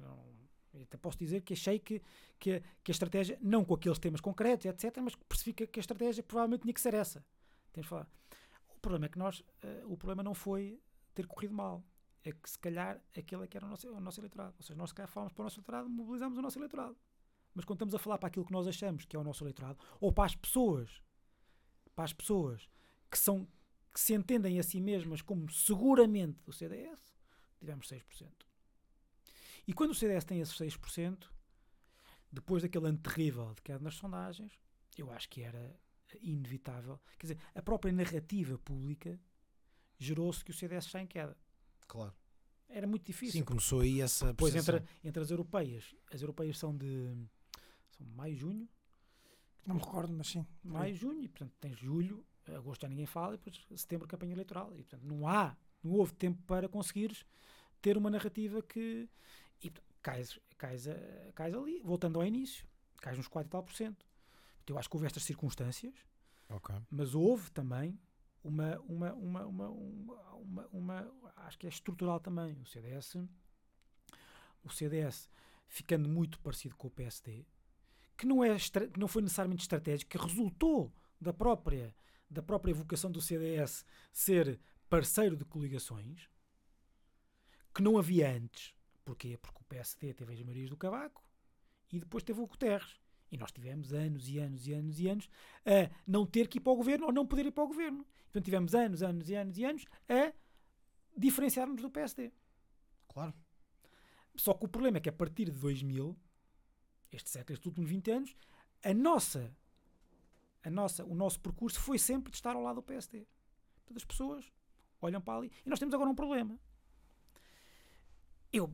não- 0.00 0.30
eu 0.72 0.82
até 0.82 0.96
posso 0.96 1.18
dizer 1.18 1.42
que 1.42 1.52
achei 1.52 1.80
que, 1.80 2.00
que, 2.38 2.52
a, 2.52 2.60
que 2.84 2.90
a 2.90 2.92
estratégia, 2.92 3.36
não 3.42 3.64
com 3.64 3.74
aqueles 3.74 3.98
temas 3.98 4.20
concretos, 4.20 4.66
etc., 4.66 4.98
mas 5.02 5.16
percebi 5.16 5.52
que, 5.52 5.66
que 5.66 5.80
a 5.80 5.82
estratégia 5.82 6.22
provavelmente 6.22 6.62
tinha 6.62 6.72
que 6.74 6.80
ser 6.80 6.94
essa. 6.94 7.24
Temos 7.72 7.86
de 7.86 7.90
falar. 7.90 8.08
O 8.76 8.80
problema 8.80 9.06
é 9.06 9.08
que 9.08 9.18
nós. 9.18 9.42
eh, 9.62 9.82
o 9.84 9.96
problema 9.96 10.22
não 10.22 10.34
foi 10.34 10.80
ter 11.14 11.26
corrido 11.26 11.54
mal. 11.54 11.84
É 12.22 12.32
que 12.32 12.50
se 12.50 12.58
calhar 12.58 13.02
aquele 13.16 13.44
é 13.44 13.46
que 13.46 13.56
era 13.56 13.66
o 13.66 13.68
nosso, 13.68 13.88
o 13.90 14.00
nosso 14.00 14.20
eleitorado. 14.20 14.54
Ou 14.58 14.62
seja, 14.62 14.76
nós 14.76 14.90
se 14.90 14.94
calhar 14.94 15.08
falamos 15.08 15.32
para 15.32 15.42
o 15.42 15.44
nosso 15.44 15.58
eleitorado, 15.58 15.88
mobilizamos 15.88 16.38
o 16.38 16.42
nosso 16.42 16.58
eleitorado. 16.58 16.96
Mas 17.54 17.64
quando 17.64 17.78
estamos 17.78 17.94
a 17.94 17.98
falar 17.98 18.18
para 18.18 18.28
aquilo 18.28 18.44
que 18.44 18.52
nós 18.52 18.66
achamos 18.68 19.04
que 19.04 19.16
é 19.16 19.18
o 19.18 19.24
nosso 19.24 19.42
eleitorado, 19.42 19.78
ou 20.00 20.12
para 20.12 20.26
as 20.26 20.34
pessoas, 20.34 21.02
para 21.94 22.04
as 22.04 22.12
pessoas 22.12 22.68
que 23.10 23.18
são 23.18 23.48
que 23.92 23.98
se 23.98 24.14
entendem 24.14 24.58
a 24.58 24.62
si 24.62 24.80
mesmas 24.80 25.20
como 25.20 25.50
seguramente 25.50 26.38
do 26.44 26.52
CDS, 26.52 27.12
tivemos 27.58 27.88
6%. 27.88 28.28
E 29.66 29.72
quando 29.72 29.90
o 29.90 29.94
CDS 29.94 30.24
tem 30.24 30.40
esses 30.40 30.56
6%, 30.56 31.28
depois 32.30 32.62
daquele 32.62 32.86
ano 32.86 32.98
terrível 32.98 33.52
de 33.54 33.62
queda 33.62 33.82
nas 33.82 33.94
sondagens, 33.94 34.60
eu 34.96 35.10
acho 35.10 35.28
que 35.28 35.42
era 35.42 35.76
inevitável. 36.20 36.98
Quer 37.18 37.26
dizer, 37.26 37.38
a 37.54 37.62
própria 37.62 37.92
narrativa 37.92 38.58
pública 38.58 39.18
gerou-se 39.98 40.44
que 40.44 40.50
o 40.50 40.54
CDS 40.54 40.86
está 40.86 41.00
em 41.00 41.06
queda. 41.06 41.36
Claro. 41.86 42.14
Era 42.68 42.86
muito 42.86 43.04
difícil. 43.04 43.40
Sim, 43.40 43.44
começou 43.44 43.80
aí 43.80 44.00
essa 44.00 44.28
Depois 44.28 44.52
percepção. 44.52 44.80
entre, 44.80 45.08
entre 45.08 45.22
as 45.22 45.30
europeias, 45.30 45.94
as 46.12 46.20
europeias 46.22 46.56
são 46.58 46.76
de 46.76 47.12
são 47.90 48.06
maio, 48.14 48.36
junho, 48.36 48.68
Não 49.66 49.74
me 49.74 49.80
recordo, 49.80 50.12
mas 50.12 50.28
sim. 50.28 50.46
maio, 50.62 50.94
junho, 50.94 51.20
e 51.22 51.28
portanto 51.28 51.52
tens 51.60 51.76
julho, 51.78 52.24
agosto 52.46 52.82
já 52.82 52.88
ninguém 52.88 53.06
fala, 53.06 53.34
e 53.34 53.38
depois 53.38 53.66
setembro 53.80 54.06
campanha 54.06 54.32
eleitoral. 54.32 54.72
E 54.74 54.84
portanto 54.84 55.02
não 55.02 55.26
há, 55.28 55.56
não 55.82 55.92
houve 55.92 56.12
tempo 56.14 56.40
para 56.46 56.68
conseguires 56.68 57.24
ter 57.82 57.96
uma 57.96 58.08
narrativa 58.08 58.62
que. 58.62 59.08
E 59.62 59.70
portanto, 59.70 59.94
cais, 60.00 60.38
cais, 60.56 60.86
cais 61.34 61.54
ali, 61.54 61.80
voltando 61.82 62.18
ao 62.20 62.24
início, 62.26 62.66
cais 62.98 63.18
uns 63.18 63.28
4 63.28 63.48
e 63.48 63.50
tal 63.50 63.62
por 63.62 63.74
cento. 63.74 64.06
Eu 64.70 64.78
acho 64.78 64.88
que 64.88 64.94
houve 64.96 65.06
estas 65.06 65.24
circunstâncias, 65.24 65.92
Ok. 66.48 66.72
mas 66.88 67.12
houve 67.14 67.50
também 67.50 67.98
uma, 68.44 68.78
uma, 68.80 69.12
uma, 69.14 69.44
uma, 69.46 69.68
uma, 69.70 70.36
uma, 70.36 70.66
uma- 70.72 71.32
acho 71.38 71.58
que 71.58 71.66
é 71.66 71.68
estrutural 71.68 72.20
também. 72.20 72.56
O 72.60 72.64
CDS, 72.66 73.16
o 74.62 74.70
CDS 74.70 75.28
ficando 75.66 76.08
muito 76.08 76.38
parecido 76.38 76.76
com 76.76 76.86
o 76.86 76.90
PSD, 76.90 77.44
que 78.16 78.26
não, 78.26 78.44
é, 78.44 78.56
que 78.58 78.98
não 79.00 79.08
foi 79.08 79.22
necessariamente 79.22 79.62
estratégico, 79.62 80.08
que 80.10 80.18
resultou 80.18 80.92
da 81.20 81.32
própria, 81.32 81.92
da 82.30 82.42
própria 82.42 82.72
vocação 82.72 83.10
do 83.10 83.20
CDS 83.20 83.84
ser 84.12 84.60
parceiro 84.88 85.36
de 85.36 85.44
coligações, 85.44 86.28
que 87.74 87.82
não 87.82 87.98
havia 87.98 88.30
antes. 88.36 88.72
Porquê? 89.04 89.36
Porque 89.36 89.60
o 89.60 89.64
PSD 89.64 90.14
teve 90.14 90.32
as 90.32 90.42
Marias 90.42 90.70
do 90.70 90.76
Cavaco 90.76 91.24
e 91.90 91.98
depois 91.98 92.22
teve 92.22 92.40
o 92.40 92.46
Guterres. 92.46 93.00
E 93.30 93.36
nós 93.36 93.52
tivemos 93.52 93.92
anos 93.92 94.28
e 94.28 94.38
anos 94.38 94.66
e 94.66 94.72
anos 94.72 94.98
e 95.00 95.08
anos 95.08 95.30
a 95.64 95.90
não 96.06 96.26
ter 96.26 96.48
que 96.48 96.58
ir 96.58 96.60
para 96.60 96.72
o 96.72 96.76
governo 96.76 97.06
ou 97.06 97.12
não 97.12 97.26
poder 97.26 97.46
ir 97.46 97.52
para 97.52 97.64
o 97.64 97.68
governo. 97.68 98.04
Portanto, 98.24 98.44
tivemos 98.44 98.74
anos, 98.74 99.02
anos 99.02 99.28
e 99.28 99.34
anos 99.34 99.58
e 99.58 99.64
anos 99.64 99.84
a 100.08 100.32
diferenciar-nos 101.16 101.80
do 101.80 101.90
PSD. 101.90 102.32
Claro. 103.08 103.34
Só 104.36 104.54
que 104.54 104.64
o 104.64 104.68
problema 104.68 104.98
é 104.98 105.00
que 105.00 105.08
a 105.08 105.12
partir 105.12 105.46
de 105.46 105.58
2000, 105.58 106.16
este 107.12 107.30
século, 107.30 107.54
estes 107.54 107.66
últimos 107.66 107.90
20 107.90 108.10
anos, 108.10 108.36
a 108.82 108.94
nossa, 108.94 109.54
a 110.62 110.70
nossa, 110.70 111.04
o 111.04 111.14
nosso 111.14 111.40
percurso 111.40 111.78
foi 111.80 111.98
sempre 111.98 112.30
de 112.30 112.36
estar 112.36 112.54
ao 112.56 112.62
lado 112.62 112.76
do 112.76 112.82
PSD. 112.82 113.26
Portanto, 113.76 113.96
as 113.96 114.04
pessoas 114.04 114.52
olham 115.00 115.20
para 115.20 115.38
ali. 115.38 115.52
E 115.64 115.68
nós 115.68 115.78
temos 115.78 115.94
agora 115.94 116.10
um 116.10 116.14
problema. 116.14 116.58
Eu, 118.52 118.70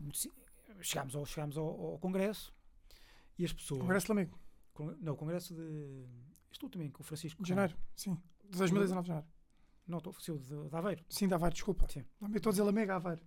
chegámos 0.80 1.14
ao, 1.14 1.26
chegámos 1.26 1.58
ao, 1.58 1.66
ao 1.66 1.98
Congresso 1.98 2.54
e 3.38 3.44
as 3.44 3.52
pessoas. 3.52 3.80
Congresso 3.80 4.06
Con- 4.06 4.14
Não, 5.00 5.14
o 5.14 5.16
Congresso 5.16 5.54
de. 5.54 6.06
Este 6.50 6.64
último 6.64 6.84
em 6.84 6.90
que 6.90 7.00
o 7.00 7.04
Francisco. 7.04 7.42
de 7.42 7.48
janeiro. 7.48 7.76
Sim. 7.94 8.14
De 8.48 8.58
2019 8.58 9.02
de 9.02 9.08
janeiro. 9.08 9.28
Não, 9.86 9.98
estou 9.98 10.10
ofereceu 10.10 10.38
de, 10.38 10.68
de 10.68 10.76
Aveiro. 10.76 11.04
Sim, 11.08 11.28
de 11.28 11.34
Aveiro, 11.34 11.54
desculpa. 11.54 11.86
Sim. 11.88 12.04
Lamego, 12.20 12.36
Estou 12.38 12.50
a 12.50 12.52
dizer 12.52 12.62
Lamego, 12.62 12.92
Aveiro. 12.92 13.22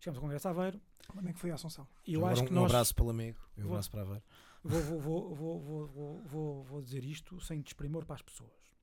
Chegamos 0.00 0.16
ao 0.18 0.20
Congresso 0.22 0.42
de 0.42 0.48
Aveiro 0.48 0.80
Lamego 1.14 1.38
foi 1.38 1.50
a 1.50 1.54
Assunção. 1.54 1.86
e 2.06 2.14
eu 2.14 2.20
Agora 2.20 2.32
acho 2.34 2.42
um, 2.42 2.46
que 2.46 2.52
um 2.52 2.56
nós. 2.56 2.70
abraço 2.70 2.94
para 2.94 3.04
o 3.04 3.10
amigo 3.10 3.38
e 3.56 3.60
um 3.60 3.64
Vou- 3.64 3.72
abraço 3.74 3.90
para 3.90 4.00
a 4.00 4.04
Aveiro. 4.04 4.24
Vou, 4.62 4.80
vou, 4.82 5.00
vou, 5.00 5.34
vou, 5.34 5.60
vou, 5.60 5.86
vou, 5.88 6.22
vou, 6.24 6.64
vou 6.64 6.82
dizer 6.82 7.04
isto 7.04 7.38
sem 7.40 7.60
desprimor 7.60 8.04
para 8.06 8.14
as 8.14 8.22
pessoas. 8.22 8.74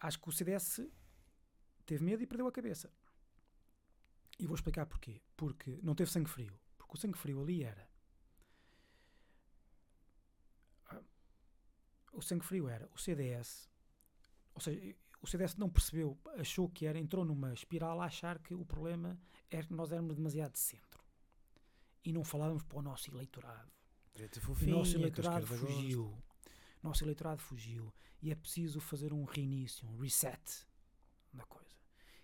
Acho 0.00 0.20
que 0.20 0.28
o 0.28 0.32
CDS 0.32 0.80
teve 1.84 2.04
medo 2.04 2.22
e 2.22 2.26
perdeu 2.26 2.46
a 2.46 2.52
cabeça. 2.52 2.92
E 4.38 4.46
vou 4.46 4.54
explicar 4.54 4.86
porquê. 4.86 5.20
Porque 5.36 5.78
não 5.82 5.94
teve 5.96 6.10
sangue 6.10 6.30
frio. 6.30 6.56
Porque 6.76 6.94
o 6.94 7.00
sangue 7.00 7.18
frio 7.18 7.40
ali 7.42 7.64
era. 7.64 7.88
Ah, 10.86 11.02
O 12.18 12.22
sangue 12.22 12.44
frio 12.44 12.68
era 12.68 12.88
o 12.92 12.98
CDS. 12.98 13.70
Ou 14.52 14.60
seja, 14.60 14.96
o 15.22 15.26
CDS 15.28 15.54
não 15.54 15.70
percebeu, 15.70 16.18
achou 16.36 16.68
que 16.68 16.84
era, 16.84 16.98
entrou 16.98 17.24
numa 17.24 17.54
espiral 17.54 18.00
a 18.00 18.06
achar 18.06 18.40
que 18.40 18.52
o 18.52 18.64
problema 18.64 19.16
era 19.48 19.64
que 19.64 19.72
nós 19.72 19.92
éramos 19.92 20.16
demasiado 20.16 20.50
de 20.50 20.58
centro. 20.58 21.00
E 22.04 22.12
não 22.12 22.24
falávamos 22.24 22.64
para 22.64 22.76
o 22.76 22.82
nosso 22.82 23.08
eleitorado. 23.08 23.70
O 24.74 24.78
nosso 24.78 24.96
eleitorado 24.96 25.46
fugiu. 25.46 26.06
O 26.82 26.88
nosso 26.88 27.04
eleitorado 27.04 27.40
fugiu. 27.40 27.94
E 28.20 28.32
é 28.32 28.34
preciso 28.34 28.80
fazer 28.80 29.12
um 29.12 29.22
reinício, 29.22 29.86
um 29.86 29.96
reset 29.96 30.66
da 31.32 31.44
coisa. 31.44 31.76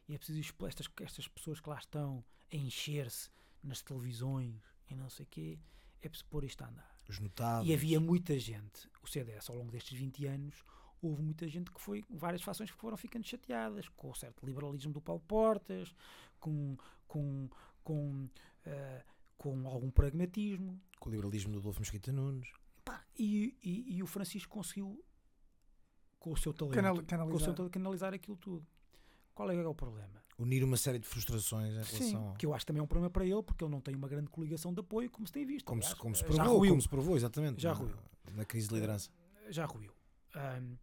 E 0.08 0.14
é 0.16 0.18
preciso 0.18 0.40
estas, 0.66 0.88
estas 1.02 1.28
pessoas 1.28 1.60
que 1.60 1.68
lá 1.68 1.78
estão 1.78 2.24
a 2.52 2.56
encher-se 2.56 3.30
nas 3.62 3.80
televisões 3.80 4.60
e 4.90 4.94
não 4.96 5.08
sei 5.08 5.24
o 5.24 5.28
quê. 5.28 5.60
É 6.02 6.08
preciso 6.08 6.28
pôr 6.28 6.42
isto 6.42 6.62
a 6.64 6.68
andar. 6.68 6.93
Os 7.08 7.18
notáveis. 7.20 7.68
E 7.68 7.74
havia 7.74 8.00
muita 8.00 8.38
gente, 8.38 8.88
o 9.02 9.06
CDS 9.06 9.48
ao 9.50 9.56
longo 9.56 9.70
destes 9.70 9.96
20 9.98 10.26
anos, 10.26 10.64
houve 11.02 11.22
muita 11.22 11.46
gente 11.48 11.70
que 11.70 11.80
foi, 11.80 12.02
várias 12.08 12.42
fações 12.42 12.70
que 12.70 12.76
foram 12.76 12.96
ficando 12.96 13.26
chateadas 13.26 13.88
com 13.90 14.10
o 14.10 14.14
certo 14.14 14.44
liberalismo 14.46 14.92
do 14.92 15.00
Paulo 15.02 15.20
Portas, 15.28 15.94
com, 16.40 16.76
com, 17.06 17.48
com, 17.82 18.28
eh, 18.64 19.04
com 19.36 19.68
algum 19.68 19.90
pragmatismo. 19.90 20.80
Com 20.98 21.08
o 21.10 21.12
liberalismo 21.12 21.52
do 21.52 21.58
Adolfo 21.58 21.80
Mesquita 21.80 22.10
Nunes. 22.10 22.50
Pá, 22.84 23.04
e, 23.18 23.54
e, 23.62 23.96
e 23.96 24.02
o 24.02 24.06
Francisco 24.06 24.50
conseguiu, 24.54 25.02
com 26.18 26.32
o 26.32 26.36
seu 26.36 26.52
talento, 26.54 26.74
Canal- 26.74 26.94
com 26.96 27.02
o 27.02 27.04
seu 27.04 27.06
canalizar. 27.18 27.54
talento, 27.54 27.70
canalizar 27.72 28.14
aquilo 28.14 28.36
tudo. 28.38 28.66
Qual 29.34 29.50
é 29.50 29.56
é 29.56 29.66
o 29.66 29.74
problema? 29.74 30.22
Unir 30.38 30.64
uma 30.64 30.76
série 30.76 30.98
de 30.98 31.06
frustrações 31.06 31.68
em 31.70 31.74
relação 31.74 31.98
Sim, 31.98 32.16
ao- 32.16 32.34
que 32.34 32.44
eu 32.46 32.52
acho 32.54 32.66
também 32.66 32.80
é 32.80 32.82
um 32.82 32.86
problema 32.86 33.10
para 33.10 33.24
ele, 33.24 33.42
porque 33.42 33.62
ele 33.64 33.70
não 33.70 33.80
tem 33.80 33.94
uma 33.94 34.08
grande 34.08 34.28
coligação 34.30 34.72
de 34.72 34.80
apoio, 34.80 35.10
como 35.10 35.26
se 35.26 35.32
tem 35.32 35.44
visto. 35.46 35.64
Como, 35.66 35.82
se, 35.82 35.94
como 35.96 36.14
se 36.14 36.22
já 36.22 36.26
provou, 36.28 36.58
ruiu. 36.58 36.70
como 36.72 36.82
se 36.82 36.88
provou, 36.88 37.16
exatamente. 37.16 37.60
Já 37.62 37.70
na, 37.70 37.74
ruiu. 37.76 37.96
na 38.32 38.44
crise 38.44 38.68
de 38.68 38.74
liderança. 38.74 39.10
já 39.50 39.64
ruiu. 39.66 39.92
Ahm, 40.34 40.76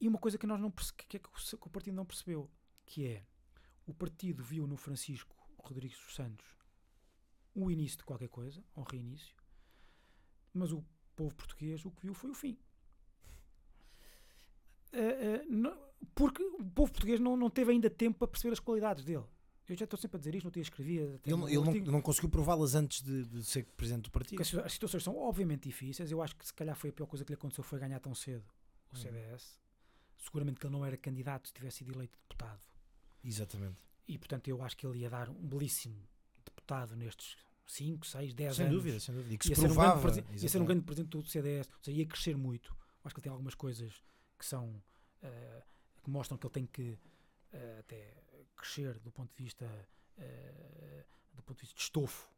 e 0.00 0.08
uma 0.08 0.18
coisa 0.18 0.36
que 0.36 0.46
nós 0.46 0.60
não 0.60 0.70
perce- 0.70 0.92
que, 0.92 1.16
é 1.16 1.20
que 1.20 1.28
o 1.28 1.70
partido 1.70 1.94
não 1.94 2.04
percebeu, 2.04 2.50
que 2.84 3.06
é 3.06 3.24
o 3.86 3.94
partido 3.94 4.42
viu 4.42 4.66
no 4.66 4.76
Francisco 4.76 5.34
Rodrigues 5.58 5.98
dos 5.98 6.14
Santos 6.14 6.44
o 7.54 7.70
início 7.70 7.98
de 7.98 8.04
qualquer 8.04 8.28
coisa, 8.28 8.62
um 8.76 8.82
reinício, 8.82 9.34
mas 10.52 10.72
o 10.72 10.84
povo 11.16 11.34
português 11.34 11.84
o 11.84 11.90
que 11.90 12.02
viu 12.02 12.14
foi 12.14 12.30
o 12.30 12.34
fim. 12.34 12.58
Ah, 14.92 14.96
ah, 14.98 15.44
não- 15.48 15.91
porque 16.14 16.42
o 16.42 16.64
povo 16.64 16.92
português 16.92 17.20
não, 17.20 17.36
não 17.36 17.50
teve 17.50 17.72
ainda 17.72 17.88
tempo 17.90 18.18
para 18.18 18.28
perceber 18.28 18.52
as 18.52 18.60
qualidades 18.60 19.04
dele. 19.04 19.24
Eu 19.68 19.76
já 19.76 19.84
estou 19.84 19.98
sempre 19.98 20.16
a 20.16 20.18
dizer 20.18 20.34
isto, 20.34 20.44
no 20.44 20.50
dia 20.50 20.60
escrevia. 20.62 21.02
Ele, 21.24 21.44
ele 21.54 21.80
não, 21.84 21.92
não 21.92 22.02
conseguiu 22.02 22.28
prová-las 22.28 22.74
antes 22.74 23.00
de, 23.02 23.24
de 23.24 23.44
ser 23.44 23.64
presidente 23.76 24.04
do 24.04 24.10
partido. 24.10 24.42
As, 24.42 24.52
as 24.54 24.72
situações 24.72 25.02
são 25.04 25.16
obviamente 25.16 25.62
difíceis. 25.68 26.10
Eu 26.10 26.20
acho 26.20 26.36
que 26.36 26.46
se 26.46 26.52
calhar 26.52 26.76
foi 26.76 26.90
a 26.90 26.92
pior 26.92 27.06
coisa 27.06 27.24
que 27.24 27.30
lhe 27.30 27.34
aconteceu 27.36 27.62
foi 27.64 27.78
ganhar 27.78 28.00
tão 28.00 28.14
cedo 28.14 28.44
o 28.92 28.96
Hum. 28.96 29.00
CDS. 29.00 29.58
Seguramente 30.18 30.60
que 30.60 30.66
ele 30.66 30.72
não 30.74 30.84
era 30.84 30.96
candidato 30.96 31.48
se 31.48 31.54
tivesse 31.54 31.78
sido 31.78 31.92
eleito 31.94 32.18
deputado. 32.28 32.60
Exatamente. 33.24 33.76
E 34.06 34.18
portanto 34.18 34.48
eu 34.48 34.62
acho 34.62 34.76
que 34.76 34.86
ele 34.86 34.98
ia 34.98 35.08
dar 35.10 35.30
um 35.30 35.46
belíssimo 35.48 35.96
deputado 36.44 36.94
nestes 36.96 37.36
5, 37.66 38.06
6, 38.06 38.34
10 38.34 38.56
Sem 38.56 38.66
anos. 38.66 38.76
dúvida, 38.76 39.00
sem 39.00 39.14
dúvida. 39.14 39.34
E 39.34 39.38
que 39.38 39.44
se 39.46 39.50
Ia 39.52 39.56
ser, 39.56 39.70
um 39.70 39.74
grande 39.74 40.00
provava. 40.00 40.20
ia 40.32 40.48
ser 40.48 40.60
um 40.60 40.64
grande 40.64 40.82
presidente 40.82 41.10
do 41.10 41.22
CDS. 41.24 41.68
Ou 41.68 41.84
seja, 41.84 41.96
ia 41.98 42.06
crescer 42.06 42.36
muito. 42.36 42.70
Eu 42.70 42.76
acho 43.04 43.14
que 43.14 43.20
ele 43.20 43.22
tem 43.24 43.30
algumas 43.32 43.54
coisas 43.54 44.02
que 44.38 44.44
são 44.44 44.82
eh, 45.22 45.62
que 46.02 46.10
mostram 46.10 46.36
que 46.38 46.46
ele 46.46 46.52
tem 46.54 46.66
que 46.66 46.98
eh, 47.52 47.76
até 47.80 48.14
crescer 48.56 48.98
do 49.00 49.10
ponto 49.12 49.30
de 49.36 49.42
vista 49.42 49.64
eh, 50.18 51.04
do 51.34 51.42
ponto 51.42 51.56
de 51.58 51.62
vista 51.62 51.74
de 51.76 51.82
estofo. 51.82 52.28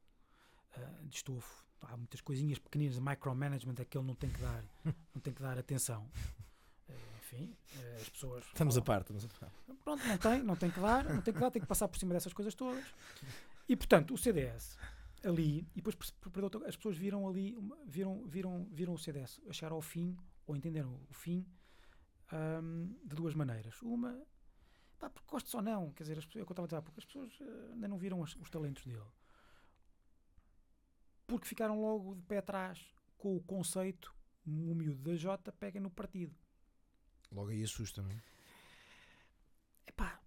eh, 0.76 0.88
de 1.04 1.16
estofo. 1.16 1.64
Há 1.82 1.96
muitas 1.96 2.20
coisinhas 2.20 2.58
pequeninas 2.58 2.94
de 2.94 3.00
micromanagement 3.00 3.74
a 3.80 3.84
que 3.84 3.98
ele 3.98 4.06
não 4.06 4.14
tem 4.14 4.30
que 4.30 4.40
dar, 4.40 4.64
não 5.14 5.20
tem 5.20 5.32
que 5.34 5.42
dar 5.42 5.58
atenção. 5.58 6.10
Enfim. 7.18 7.54
as 8.00 8.08
pessoas. 8.08 8.44
Estamos 8.46 8.76
a 8.76 8.82
falam- 8.82 8.84
par, 8.84 9.00
estamos 9.00 9.24
a 9.24 9.28
par. 9.40 9.52
Pronto, 9.82 10.06
não 10.06 10.18
tem, 10.18 10.42
não 10.42 10.56
tem 10.56 10.70
que 10.70 10.80
dar, 10.80 11.04
não 11.04 11.20
tem 11.22 11.34
que 11.34 11.40
dar, 11.40 11.50
tem 11.50 11.60
que 11.62 11.68
passar 11.68 11.88
por 11.88 11.98
cima 11.98 12.12
dessas 12.14 12.32
coisas 12.32 12.54
todas. 12.54 12.84
E 13.68 13.74
portanto, 13.76 14.14
o 14.14 14.18
CDS 14.18 14.78
ali, 15.24 15.66
e 15.74 15.80
depois 15.80 15.96
as 16.66 16.76
pessoas 16.76 16.96
viram 16.98 17.26
ali, 17.26 17.56
viram, 17.86 18.24
viram, 18.26 18.64
viram 18.70 18.92
o 18.94 18.98
CDS 18.98 19.40
chegar 19.52 19.72
ao 19.72 19.80
fim, 19.80 20.16
ou 20.46 20.54
entenderam 20.54 21.00
o 21.10 21.14
fim, 21.14 21.46
ahm, 22.32 22.92
de 23.04 23.14
duas 23.14 23.34
maneiras. 23.34 23.80
Uma, 23.82 24.20
pá, 24.98 25.08
porque 25.10 25.28
gostes 25.30 25.54
ou 25.54 25.62
não, 25.62 25.92
quer 25.92 26.04
dizer, 26.04 26.18
as 26.18 26.24
pessoas, 26.26 26.40
é 26.44 26.48
eu 26.48 26.50
estava 26.52 26.64
a 26.64 26.68
dizer, 26.68 26.76
há 26.76 26.82
pouco, 26.82 26.98
as 27.00 27.04
pessoas 27.04 27.32
eh, 27.40 27.72
ainda 27.72 27.88
não 27.88 27.98
viram 27.98 28.22
as- 28.22 28.36
os 28.36 28.50
talentos 28.50 28.84
dele. 28.84 29.02
Porque 31.26 31.46
ficaram 31.48 31.80
logo 31.80 32.14
de 32.14 32.22
pé 32.22 32.38
atrás 32.38 32.78
com 33.18 33.36
o 33.36 33.42
conceito, 33.42 34.14
o 34.46 34.74
miúdo 34.74 35.02
da 35.02 35.16
Jota 35.16 35.50
pega 35.52 35.80
no 35.80 35.90
partido. 35.90 36.34
Logo 37.32 37.48
aí 37.50 37.62
assusta, 37.62 38.02
não 38.02 38.10
é? 38.10 38.22
Epá, 39.86 40.20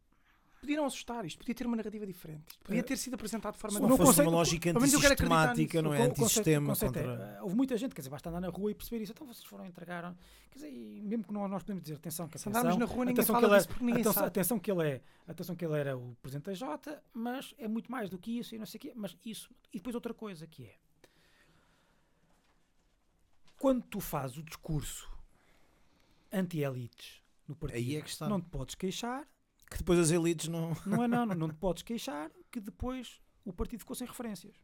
Podia 0.59 0.75
não 0.77 0.85
assustar, 0.85 1.23
isto 1.23 1.37
podia 1.37 1.53
ter 1.53 1.67
uma 1.67 1.77
narrativa 1.77 2.05
diferente. 2.05 2.43
Isto 2.49 2.59
podia 2.65 2.79
Eh, 2.79 2.83
ter 2.83 2.97
sido 2.97 3.13
apresentado 3.13 3.53
de 3.53 3.59
forma 3.59 3.75
Se 3.77 3.81
não 3.81 3.89
fosse 3.89 4.03
conceito- 4.03 4.27
uma 4.27 4.37
lógica 4.37 4.69
antissistemática, 4.71 5.81
não 5.81 5.93
é? 5.93 5.97
Conceito- 6.09 6.21
Antissistema 6.23 6.67
conceito 6.69 6.97
é, 6.97 7.03
contra... 7.03 7.23
eh, 7.37 7.41
houve 7.43 7.55
muita 7.55 7.77
gente, 7.77 7.93
quer 7.95 8.01
dizer, 8.01 8.09
basta 8.09 8.29
andar 8.29 8.41
na 8.41 8.49
rua 8.49 8.71
e 8.71 8.73
perceber 8.73 9.03
isso. 9.03 9.11
Então 9.11 9.27
vocês 9.27 9.45
foram 9.45 9.65
entregar. 9.65 10.15
Quer 10.49 10.55
dizer, 10.55 10.71
mesmo 10.71 11.23
que 11.25 11.31
nós, 11.33 11.49
nós 11.49 11.61
podemos 11.63 11.83
dizer, 11.83 11.95
atenção, 11.95 12.27
que 12.27 12.37
Se 12.39 12.49
atenção, 12.49 12.59
andarmos 12.61 12.79
na 12.79 12.85
rua, 12.93 13.05
ninguém 13.05 13.23
fala 13.23 13.39
que 13.39 13.45
ele 13.45 13.55
disso 13.55 13.67
porque 13.67 13.83
é, 13.83 13.85
ninguém 13.85 14.01
atenção, 14.01 14.13
sabe. 14.13 14.27
atenção 14.27 14.59
que 14.59 14.71
ele 14.71 14.87
é, 14.89 15.01
atenção 15.27 15.55
que 15.55 15.65
ele 15.65 15.77
era 15.77 15.95
o 15.97 16.15
presidente 16.21 16.45
da 16.45 16.53
Jota, 16.55 17.03
mas 17.13 17.53
é 17.59 17.67
muito 17.67 17.91
mais 17.91 18.09
do 18.09 18.17
que 18.17 18.39
isso 18.39 18.55
e 18.55 18.57
não 18.57 18.65
sei 18.65 18.77
o 18.79 18.81
quê. 18.81 18.93
Mas 18.95 19.15
isso. 19.23 19.49
E 19.71 19.77
depois 19.77 19.93
outra 19.95 20.13
coisa 20.13 20.47
que 20.47 20.65
é. 20.65 20.75
Quando 23.59 23.83
tu 23.85 23.99
fazes 23.99 24.37
o 24.37 24.43
discurso 24.43 25.09
anti-elites 26.31 27.21
no 27.47 27.55
partido, 27.55 28.25
é 28.25 28.29
não 28.29 28.41
te 28.41 28.49
podes 28.49 28.75
queixar 28.75 29.27
Que 29.69 29.77
depois 29.77 29.99
as 29.99 30.11
elites 30.11 30.47
não... 30.47 30.73
não 30.85 31.03
é 31.03 31.07
não, 31.07 31.25
não, 31.25 31.35
não 31.35 31.49
te 31.49 31.55
podes 31.55 31.83
queixar 31.83 32.31
que 32.51 32.59
depois 32.59 33.21
o 33.43 33.53
partido 33.53 33.79
ficou 33.79 33.95
sem 33.95 34.07
referências. 34.07 34.55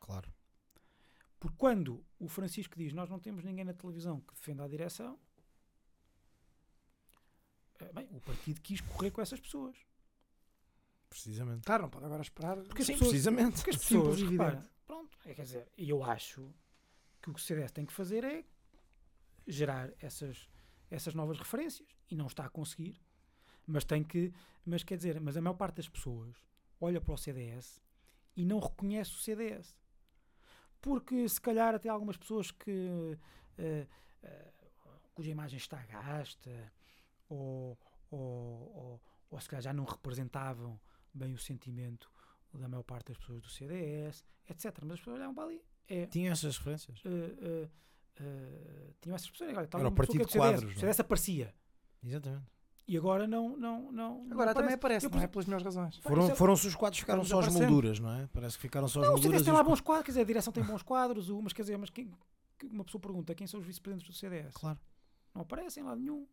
Claro. 0.00 0.32
Porque 1.38 1.56
quando 1.56 2.04
o 2.18 2.28
Francisco 2.28 2.76
diz 2.76 2.92
nós 2.92 3.08
não 3.08 3.18
temos 3.18 3.44
ninguém 3.44 3.64
na 3.64 3.72
televisão 3.72 4.20
que 4.20 4.34
defenda 4.34 4.64
a 4.64 4.68
direção, 4.68 5.18
eh, 7.80 7.92
bem, 7.92 8.08
o 8.10 8.20
partido 8.20 8.60
quis 8.60 8.80
correr 8.80 9.10
com 9.10 9.20
essas 9.20 9.40
pessoas. 9.40 9.76
Precisamente. 11.08 11.64
Claro, 11.64 11.84
não 11.84 11.90
pode 11.90 12.04
agora 12.04 12.22
esperar. 12.22 12.56
Porque 12.64 12.82
as 12.82 12.86
Sim, 12.86 12.92
pessoas, 12.94 13.10
precisamente. 13.10 13.54
porque 13.56 13.70
as 13.70 13.76
Simples 13.76 13.88
pessoas 13.98 14.18
evidente. 14.20 14.32
repara, 14.32 14.70
pronto, 14.86 15.18
é, 15.24 15.34
quer 15.34 15.42
dizer, 15.42 15.72
eu 15.76 16.02
acho 16.04 16.54
que 17.22 17.30
o 17.30 17.34
que 17.34 17.40
o 17.40 17.42
CDS 17.42 17.72
tem 17.72 17.86
que 17.86 17.92
fazer 17.92 18.24
é 18.24 18.44
gerar 19.46 19.90
essas, 20.00 20.48
essas 20.90 21.14
novas 21.14 21.38
referências 21.38 21.88
e 22.10 22.16
não 22.16 22.26
está 22.26 22.44
a 22.44 22.50
conseguir, 22.50 23.00
mas 23.68 23.84
tem 23.84 24.02
que, 24.02 24.32
mas 24.64 24.82
quer 24.82 24.96
dizer, 24.96 25.20
mas 25.20 25.36
a 25.36 25.40
maior 25.40 25.54
parte 25.54 25.76
das 25.76 25.88
pessoas 25.88 26.36
olha 26.80 27.00
para 27.00 27.14
o 27.14 27.18
CDS 27.18 27.80
e 28.36 28.44
não 28.44 28.58
reconhece 28.58 29.12
o 29.12 29.18
CDS. 29.18 29.76
Porque 30.80 31.28
se 31.28 31.40
calhar 31.40 31.74
até 31.74 31.88
algumas 31.88 32.16
pessoas 32.16 32.50
que 32.50 33.18
eh, 33.58 33.86
eh, 34.22 34.52
cuja 35.14 35.30
imagem 35.30 35.56
está 35.58 35.84
gasta 35.86 36.72
ou, 37.28 37.76
ou, 38.10 38.20
ou, 38.20 39.02
ou 39.30 39.40
se 39.40 39.48
calhar 39.48 39.62
já 39.62 39.72
não 39.72 39.84
representavam 39.84 40.80
bem 41.12 41.34
o 41.34 41.38
sentimento 41.38 42.10
da 42.54 42.68
maior 42.68 42.84
parte 42.84 43.08
das 43.08 43.18
pessoas 43.18 43.42
do 43.42 43.48
CDS, 43.48 44.24
etc. 44.48 44.78
Mas 44.82 44.92
as 44.92 44.98
pessoas 45.00 45.16
olhavam 45.16 45.34
para 45.34 45.44
ali. 45.44 45.62
É, 45.88 46.06
Tinha 46.06 46.30
essas 46.32 46.56
referências. 46.58 47.02
eh, 47.04 47.08
eh, 47.40 47.68
eh, 48.20 48.92
tinham 49.00 49.14
essas 49.16 49.30
pessoas. 49.30 49.50
Olha, 49.56 49.68
Era 49.72 49.84
o 49.88 49.92
é 49.92 49.94
partido 49.94 50.18
do 50.24 50.26
de 50.26 50.38
quadros, 50.38 50.70
O 50.70 50.76
é? 50.76 50.80
CDS 50.80 51.00
aparecia. 51.00 51.54
Exatamente. 52.02 52.46
E 52.88 52.96
agora 52.96 53.26
não, 53.26 53.54
não, 53.54 53.92
não, 53.92 54.24
não 54.24 54.32
Agora 54.32 54.54
também 54.54 54.72
aparece. 54.72 55.04
aparece, 55.04 55.06
Eu, 55.06 55.10
não 55.10 55.20
é? 55.20 55.26
Pelas 55.26 55.44
melhores 55.44 55.64
razões. 55.64 55.96
Foram, 55.98 56.30
é- 56.30 56.34
foram-se 56.34 56.66
os 56.66 56.74
quadros, 56.74 56.98
ficaram 56.98 57.22
só 57.22 57.40
as 57.40 57.52
molduras, 57.52 58.00
não 58.00 58.10
é? 58.10 58.26
Parece 58.32 58.56
que 58.56 58.62
ficaram 58.62 58.88
só 58.88 59.00
as 59.00 59.04
Não, 59.06 59.12
o 59.12 59.16
molduras. 59.16 59.32
CDS 59.40 59.44
tem 59.44 59.52
lá 59.54 59.62
bons 59.62 59.80
quadros, 59.82 60.06
quer 60.06 60.10
dizer, 60.12 60.20
a 60.22 60.24
direção 60.24 60.52
tem 60.54 60.64
bons 60.64 60.82
quadros, 60.82 61.28
mas 61.28 61.52
quer 61.52 61.62
dizer, 61.62 61.76
mas 61.76 61.90
quem, 61.90 62.10
que 62.58 62.64
uma 62.66 62.82
pessoa 62.84 62.98
pergunta 63.00 63.34
quem 63.34 63.46
são 63.46 63.60
os 63.60 63.66
vice-presidentes 63.66 64.08
do 64.10 64.16
CDS? 64.18 64.54
Claro. 64.54 64.78
Não 65.34 65.42
aparecem 65.42 65.82
lá 65.84 65.94
nenhum. 65.94 66.26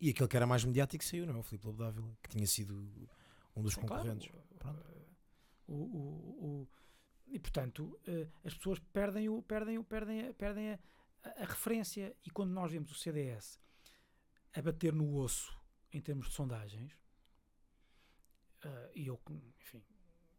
E 0.00 0.08
aquele 0.10 0.28
que 0.28 0.36
era 0.36 0.46
mais 0.46 0.64
mediático 0.64 1.04
saiu, 1.04 1.26
não 1.26 1.34
é? 1.34 1.38
O 1.38 1.42
Filipe 1.42 1.66
Lobo 1.66 1.78
Dávila, 1.78 2.08
que 2.22 2.30
tinha 2.30 2.46
sido 2.46 2.90
um 3.54 3.60
dos 3.62 3.74
Sim, 3.74 3.82
claro, 3.82 4.04
concorrentes. 4.04 4.30
o- 4.34 4.54
Pronto. 4.58 4.82
o- 5.66 5.74
o- 5.74 6.44
o- 6.62 6.68
e 7.26 7.38
portanto, 7.38 8.00
eh, 8.06 8.28
as 8.44 8.54
pessoas 8.54 8.78
perdem, 8.78 9.28
o, 9.28 9.42
perdem, 9.42 9.76
o, 9.76 9.84
perdem, 9.84 10.28
a, 10.28 10.32
perdem 10.32 10.70
a, 10.72 10.78
a- 11.24 11.42
a 11.42 11.44
referência. 11.44 12.16
E 12.24 12.30
quando 12.30 12.50
nós 12.52 12.72
vemos 12.72 12.90
o 12.90 12.94
CDS 12.94 13.58
a 14.58 14.62
bater 14.62 14.92
no 14.92 15.14
osso 15.16 15.56
em 15.92 16.00
termos 16.00 16.28
de 16.28 16.34
sondagens, 16.34 16.92
eh, 18.64 18.90
e 18.94 19.06
eu, 19.06 19.20
enfim, 19.60 19.82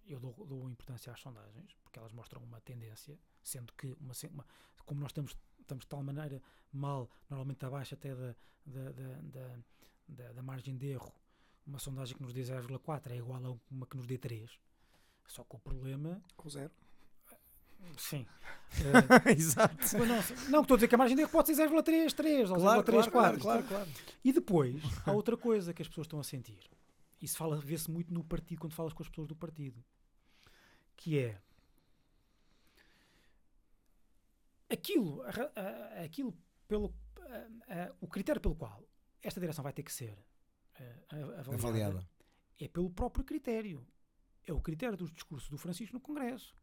eu 0.06 0.20
dou, 0.20 0.34
dou 0.46 0.70
importância 0.70 1.12
às 1.14 1.20
sondagens, 1.20 1.74
porque 1.84 2.00
elas 2.00 2.12
mostram 2.12 2.41
uma 2.44 2.60
tendência, 2.62 3.18
sendo 3.41 3.74
que, 3.74 3.96
uma, 4.00 4.14
uma- 4.32 4.46
como 4.86 5.00
nós 5.02 5.10
estamos, 5.12 5.36
estamos 5.60 5.84
de 5.86 5.90
tal 5.90 6.04
maneira 6.04 6.41
mal, 6.72 7.10
normalmente 7.30 7.66
abaixo 7.66 7.94
até 7.96 8.14
da, 8.16 8.36
da, 8.66 8.91
da, 8.91 9.22
da, 9.22 9.60
da- 10.08 10.34
da 10.34 10.44
margem 10.44 10.76
de 10.78 10.88
erro, 10.88 11.14
uma 11.66 11.80
sondagem 11.80 12.16
que 12.16 12.22
nos 12.24 12.34
dê 12.34 12.41
0,4 12.41 13.12
é 13.12 13.18
igual 13.18 13.44
a 13.46 13.58
uma 13.74 13.86
que 13.86 13.96
nos 13.98 14.08
dê 14.08 14.18
3. 14.18 14.60
Só 15.28 15.44
que 15.44 15.56
o 15.56 15.60
problema. 15.60 16.22
Com 16.36 16.50
zero. 16.50 16.74
Sim. 17.97 18.26
Exato. 19.35 19.97
Eh, 19.97 19.99
não, 20.06 20.49
não, 20.49 20.61
estou 20.61 20.76
a 20.76 20.77
dizer 20.77 20.88
que 20.88 20.95
a 20.95 20.97
margem 20.97 21.15
de 21.15 21.23
erro 21.23 21.31
pode 21.31 21.53
ser 21.53 21.68
0,3, 21.69 22.14
3 22.14 22.51
ou 22.51 22.57
0,3, 22.57 23.10
4. 23.10 23.39
claro, 23.41 23.64
claro. 23.64 23.89
E 24.23 24.31
depois, 24.31 24.81
há 25.06 25.11
outra 25.11 25.35
coisa 25.35 25.73
que 25.73 25.81
as 25.81 25.88
pessoas 25.88 26.06
estão 26.06 26.19
a 26.19 26.23
sentir. 26.23 26.60
Isso 27.22 27.35
fala, 27.38 27.57
vê-se 27.60 27.89
muito 27.89 28.14
no 28.14 28.23
partido, 28.23 28.60
quando 28.60 28.73
falas 28.73 28.93
com 28.93 29.01
as 29.03 29.10
pessoas 29.10 29.27
do 29.27 29.35
partido. 29.35 29.84
Que 30.95 31.19
é. 31.19 31.41
Aquilo, 34.69 35.23
a 35.23 35.60
a- 35.60 36.03
aquilo 36.03 36.38
pelo, 36.68 36.93
a- 37.68 37.91
o 37.99 38.07
critério 38.07 38.39
pelo 38.39 38.56
qual 38.56 38.84
esta 39.22 39.39
direção 39.39 39.64
vai 39.64 39.73
ter 39.73 39.84
que 39.84 39.91
ser 39.91 40.15
eh, 40.80 40.95
avaliada, 41.11 41.56
Avaliada. 41.56 42.10
é 42.60 42.68
pelo 42.68 42.89
próprio 42.89 43.26
critério. 43.26 43.85
É 44.45 44.53
o 44.53 44.61
critério 44.61 44.95
dos 44.97 45.11
discursos 45.11 45.49
do 45.49 45.57
Francisco 45.57 45.93
no 45.95 45.99
Congresso. 45.99 46.56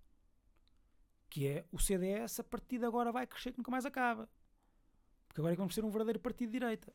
Que 1.28 1.47
é 1.48 1.65
o 1.73 1.78
CDS 1.78 2.40
a 2.40 2.44
partir 2.44 2.78
de 2.78 2.85
agora 2.86 3.11
vai 3.12 3.27
crescer 3.27 3.53
que 3.53 3.59
nunca 3.59 3.70
mais 3.70 3.85
acaba. 3.85 4.28
Porque 5.28 5.40
agora 5.40 5.53
é 5.53 5.57
que 5.57 5.61
vamos 5.61 5.74
ser 5.74 5.85
um 5.85 5.90
verdadeiro 5.90 6.20
partido 6.20 6.48
de 6.51 6.59
direita. 6.59 6.93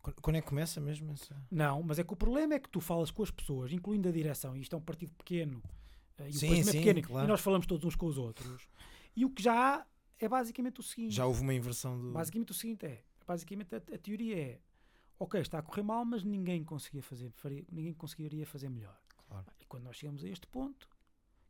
Quando- 0.00 0.36
é 0.36 0.40
que 0.40 0.48
começa 0.48 0.80
mesmo 0.80 1.12
essa... 1.12 1.34
Não, 1.50 1.82
mas 1.82 1.98
é 1.98 2.04
que 2.04 2.12
o 2.12 2.16
problema 2.16 2.54
é 2.54 2.58
que 2.60 2.68
tu 2.68 2.80
falas 2.80 3.10
com 3.10 3.22
as 3.22 3.30
pessoas, 3.30 3.72
incluindo 3.72 4.08
a 4.08 4.12
direção, 4.12 4.56
e 4.56 4.60
isto 4.60 4.74
é 4.74 4.78
um 4.78 4.82
partido 4.82 5.12
pequeno, 5.14 5.62
eh, 6.18 6.28
e 6.28 6.32
Sim, 6.32 6.46
o 6.46 6.48
partido 6.50 6.68
é 6.68 6.72
sim, 6.72 6.78
pequeno, 6.78 7.02
claro. 7.02 7.26
e 7.26 7.28
nós 7.28 7.40
falamos 7.40 7.66
todos 7.66 7.84
uns 7.84 7.94
com 7.94 8.06
os 8.06 8.18
outros. 8.18 8.68
E 9.14 9.24
o 9.24 9.30
que 9.30 9.40
já 9.42 9.76
há 9.76 9.86
é 10.18 10.28
basicamente 10.28 10.80
o 10.80 10.82
seguinte. 10.82 11.14
Já 11.14 11.24
houve 11.24 11.40
uma 11.42 11.54
inversão 11.54 11.98
do... 12.00 12.12
Basicamente 12.12 12.50
o 12.50 12.54
seguinte 12.54 12.84
é, 12.86 13.04
basicamente 13.26 13.74
a, 13.74 13.78
a 13.78 13.98
teoria 13.98 14.36
é, 14.38 14.60
ok, 15.20 15.40
está 15.40 15.58
a 15.58 15.62
correr 15.62 15.82
mal, 15.82 16.04
mas 16.04 16.24
ninguém 16.24 16.64
conseguia 16.64 17.02
fazer, 17.02 17.30
faria- 17.30 17.64
ninguém 17.70 17.94
conseguiria 17.94 18.44
fazer 18.46 18.68
melhor. 18.68 18.98
Claro. 19.28 19.46
E 19.60 19.64
quando 19.66 19.84
nós 19.84 19.96
chegamos 19.96 20.24
a 20.24 20.28
este 20.28 20.46
ponto, 20.48 20.88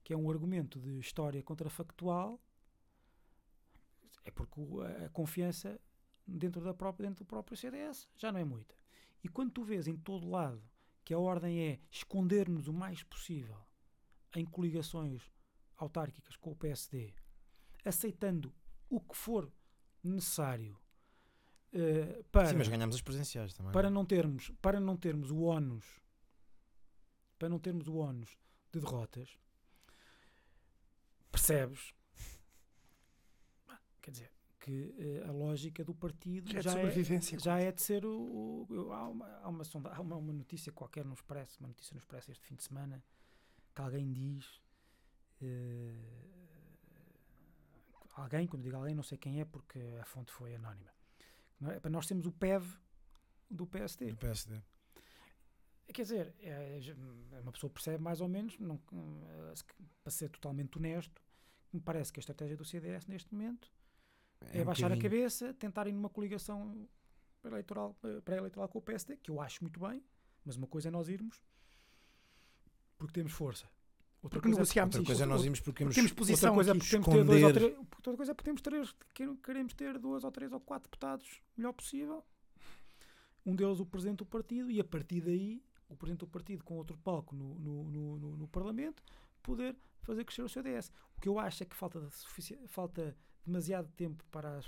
que 0.02 0.12
é 0.12 0.16
um 0.16 0.30
argumento 0.30 0.80
de 0.80 0.98
história 0.98 1.42
contrafactual, 1.42 2.40
é 4.24 4.30
porque 4.30 4.60
a, 5.04 5.08
confiança 5.10 5.80
dentro, 6.26 6.62
da 6.62 6.74
própria, 6.74 7.08
dentro 7.08 7.24
do 7.24 7.28
próprio 7.28 7.56
CDS 7.56 8.08
já 8.16 8.32
não 8.32 8.40
é 8.40 8.44
muita. 8.44 8.74
E 9.22 9.28
quando 9.28 9.52
tu 9.52 9.62
vês 9.62 9.86
em 9.86 9.96
todo 9.96 10.28
lado 10.28 10.62
que 11.04 11.14
a 11.14 11.18
ordem 11.18 11.60
é 11.60 11.80
esconder-nos 11.90 12.68
o 12.68 12.72
mais 12.72 13.02
possível 13.02 13.58
em 14.34 14.44
coligações 14.44 15.30
autárquicas 15.76 16.36
com 16.36 16.52
o 16.52 16.56
PSD, 16.56 17.12
aceitando 17.84 18.54
o 18.88 19.00
que 19.00 19.16
for 19.16 19.52
necessário 20.02 20.78
eh, 21.72 22.22
para, 22.30 22.48
Sim, 22.48 22.56
mas 22.56 22.68
ganhámos 22.68 22.96
as 22.96 23.02
presenciais 23.02 23.54
também. 23.54 23.72
para 23.72 23.88
não 23.88 24.04
termos 24.04 24.50
para 24.60 24.78
não 24.78 24.96
termos 24.96 25.30
o 25.30 25.42
ónus 25.42 26.02
para 27.38 27.48
não 27.48 27.58
termos 27.58 27.88
o 27.88 27.96
ónus 27.96 28.36
de 28.70 28.80
derrotas 28.80 29.38
percebes 31.32 31.92
quer 34.00 34.10
dizer 34.12 34.30
que 34.60 34.94
eh, 34.98 35.28
a 35.28 35.32
lógica 35.32 35.82
do 35.84 35.94
partido 35.94 36.50
Já 36.52 36.58
é 36.58 36.62
de 36.62 36.68
já 36.68 36.78
é, 36.78 36.82
já 37.40 37.58
é 37.58 37.72
de 37.72 37.82
ser 37.82 38.04
o, 38.06 38.66
o- 38.70 38.92
há, 38.92 39.08
uma, 39.08 39.26
há, 39.42 39.48
uma 39.48 39.64
sonda- 39.64 39.90
há 39.92 40.00
uma, 40.00 40.16
uma 40.16 40.32
notícia 40.32 40.70
qualquer 40.72 41.04
no 41.04 41.14
Expresso 41.14 41.58
uma 41.60 41.68
notícia 41.68 41.94
no 41.94 41.98
Expresso 41.98 42.30
este 42.30 42.44
fim 42.46 42.54
de 42.54 42.62
semana 42.62 43.02
que 43.74 43.80
alguém 43.82 44.12
diz 44.12 44.60
eh, 45.40 45.94
alguém, 48.14 48.46
quando 48.46 48.62
digo 48.62 48.76
alguém 48.76 48.94
não 48.94 49.02
sei 49.02 49.18
quem 49.18 49.40
é 49.40 49.44
porque 49.44 49.78
a 50.00 50.04
fonte 50.04 50.30
foi 50.32 50.54
anónima 50.54 50.92
é? 51.68 51.80
para 51.80 51.90
nós 51.90 52.06
temos 52.06 52.26
o 52.26 52.32
PEV 52.32 52.64
do 53.50 53.66
PSD 53.66 54.10
Do 54.10 54.16
PSD. 54.16 54.62
Quer 55.92 56.02
dizer, 56.02 56.34
é, 56.40 56.78
já- 56.80 56.94
uma 57.42 57.52
pessoa 57.52 57.70
percebe 57.70 58.02
mais 58.02 58.20
ou 58.20 58.28
menos, 58.28 58.58
não, 58.58 58.80
eh, 58.92 59.54
para 60.02 60.10
ser 60.10 60.30
totalmente 60.30 60.78
honesto, 60.78 61.20
me 61.72 61.80
parece 61.80 62.12
que 62.12 62.18
a 62.18 62.22
estratégia 62.22 62.56
do 62.56 62.64
CDS 62.64 63.06
neste 63.08 63.32
momento 63.34 63.70
é, 64.40 64.62
um 64.62 64.64
baixar 64.64 64.90
a 64.90 64.96
cabeça, 64.98 65.52
tentar 65.54 65.86
ir 65.86 65.92
numa 65.92 66.08
coligação 66.08 66.88
pré-eleitoral 67.42 67.94
pré 68.24 68.38
-eleitoral 68.38 68.68
com 68.68 68.78
o 68.78 68.82
PSD, 68.82 69.16
que 69.18 69.30
eu 69.30 69.40
acho 69.40 69.62
muito 69.62 69.78
bem, 69.80 70.02
mas 70.44 70.56
uma 70.56 70.66
coisa 70.66 70.88
é 70.88 70.90
nós 70.90 71.08
irmos 71.08 71.42
porque 72.98 73.12
temos 73.14 73.32
força. 73.32 73.66
Outra 74.22 74.38
porque 74.40 74.48
coisa 74.54 74.60
negociámos 74.60 74.94
é, 74.94 74.98
outra 74.98 75.10
coisa 75.10 75.24
é 75.24 75.26
nós 75.26 75.42
irmos 75.44 75.60
porque 75.60 75.78
temos, 75.78 75.94
temos 75.94 76.12
posição. 76.12 76.50
Outra 76.50 76.54
coisa 76.54 76.70
é 76.70 76.74
porque 76.74 76.90
temos 76.90 77.06
ter 77.08 77.24
dois 77.24 77.42
ou 77.42 77.52
três, 77.52 77.78
outra 77.78 78.16
coisa 78.16 78.32
é 78.32 78.34
porque 78.34 78.44
temos 78.44 78.62
três, 78.62 78.94
queremos 79.42 79.74
ter 79.74 79.98
duas 79.98 80.24
ou 80.24 80.30
três 80.30 80.52
ou 80.52 80.60
quatro 80.60 80.88
deputados 80.88 81.42
o 81.56 81.60
melhor 81.60 81.72
possível. 81.72 82.24
Um 83.44 83.56
deles 83.56 83.80
o 83.80 83.86
presidente 83.86 84.18
do 84.18 84.26
partido 84.26 84.70
e 84.70 84.78
a 84.80 84.84
partir 84.84 85.20
daí 85.20 85.60
o 85.92 85.96
presidente 85.96 86.20
do 86.20 86.26
partido 86.26 86.64
com 86.64 86.74
outro 86.74 86.96
palco 86.98 87.34
no, 87.34 87.54
no, 87.58 87.84
no, 87.84 88.18
no, 88.18 88.36
no 88.36 88.48
Parlamento 88.48 89.02
poder 89.42 89.76
fazer 90.02 90.24
crescer 90.24 90.42
o 90.42 90.48
CDS. 90.48 90.90
O 91.16 91.20
que 91.20 91.28
eu 91.28 91.38
acho 91.38 91.62
é 91.62 91.66
que 91.66 91.76
falta, 91.76 92.08
falta 92.66 93.16
demasiado 93.44 93.88
tempo 93.92 94.24
para 94.30 94.58
as. 94.58 94.66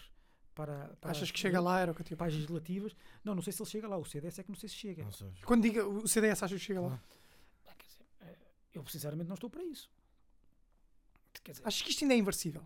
Para, 0.54 0.94
para 1.00 1.10
Achas 1.10 1.24
as, 1.24 1.30
que 1.32 1.38
chega 1.38 1.60
lá? 1.60 1.80
Era 1.80 1.90
o 1.90 1.94
que 1.94 2.12
eu 2.12 2.16
para 2.16 2.28
as 2.28 2.32
legislativas. 2.32 2.94
Não, 3.24 3.34
não 3.34 3.42
sei 3.42 3.52
se 3.52 3.60
ele 3.60 3.70
chega 3.70 3.88
lá. 3.88 3.96
O 3.96 4.04
CDS 4.04 4.38
é 4.38 4.42
que 4.44 4.50
não 4.50 4.56
sei 4.56 4.68
se 4.68 4.76
chega. 4.76 5.10
Sei. 5.10 5.32
Quando 5.44 5.62
diga 5.62 5.84
o 5.84 6.06
CDS, 6.06 6.44
achas 6.44 6.60
que 6.60 6.66
chega 6.66 6.80
lá? 6.80 7.02
Eh, 8.20 8.36
eu 8.72 8.86
sinceramente 8.86 9.26
não 9.26 9.34
estou 9.34 9.50
para 9.50 9.64
isso. 9.64 9.90
Dizer, 11.44 11.62
Acho 11.66 11.82
que 11.82 11.90
isto 11.90 12.04
ainda 12.04 12.14
é 12.14 12.18
inversível. 12.18 12.64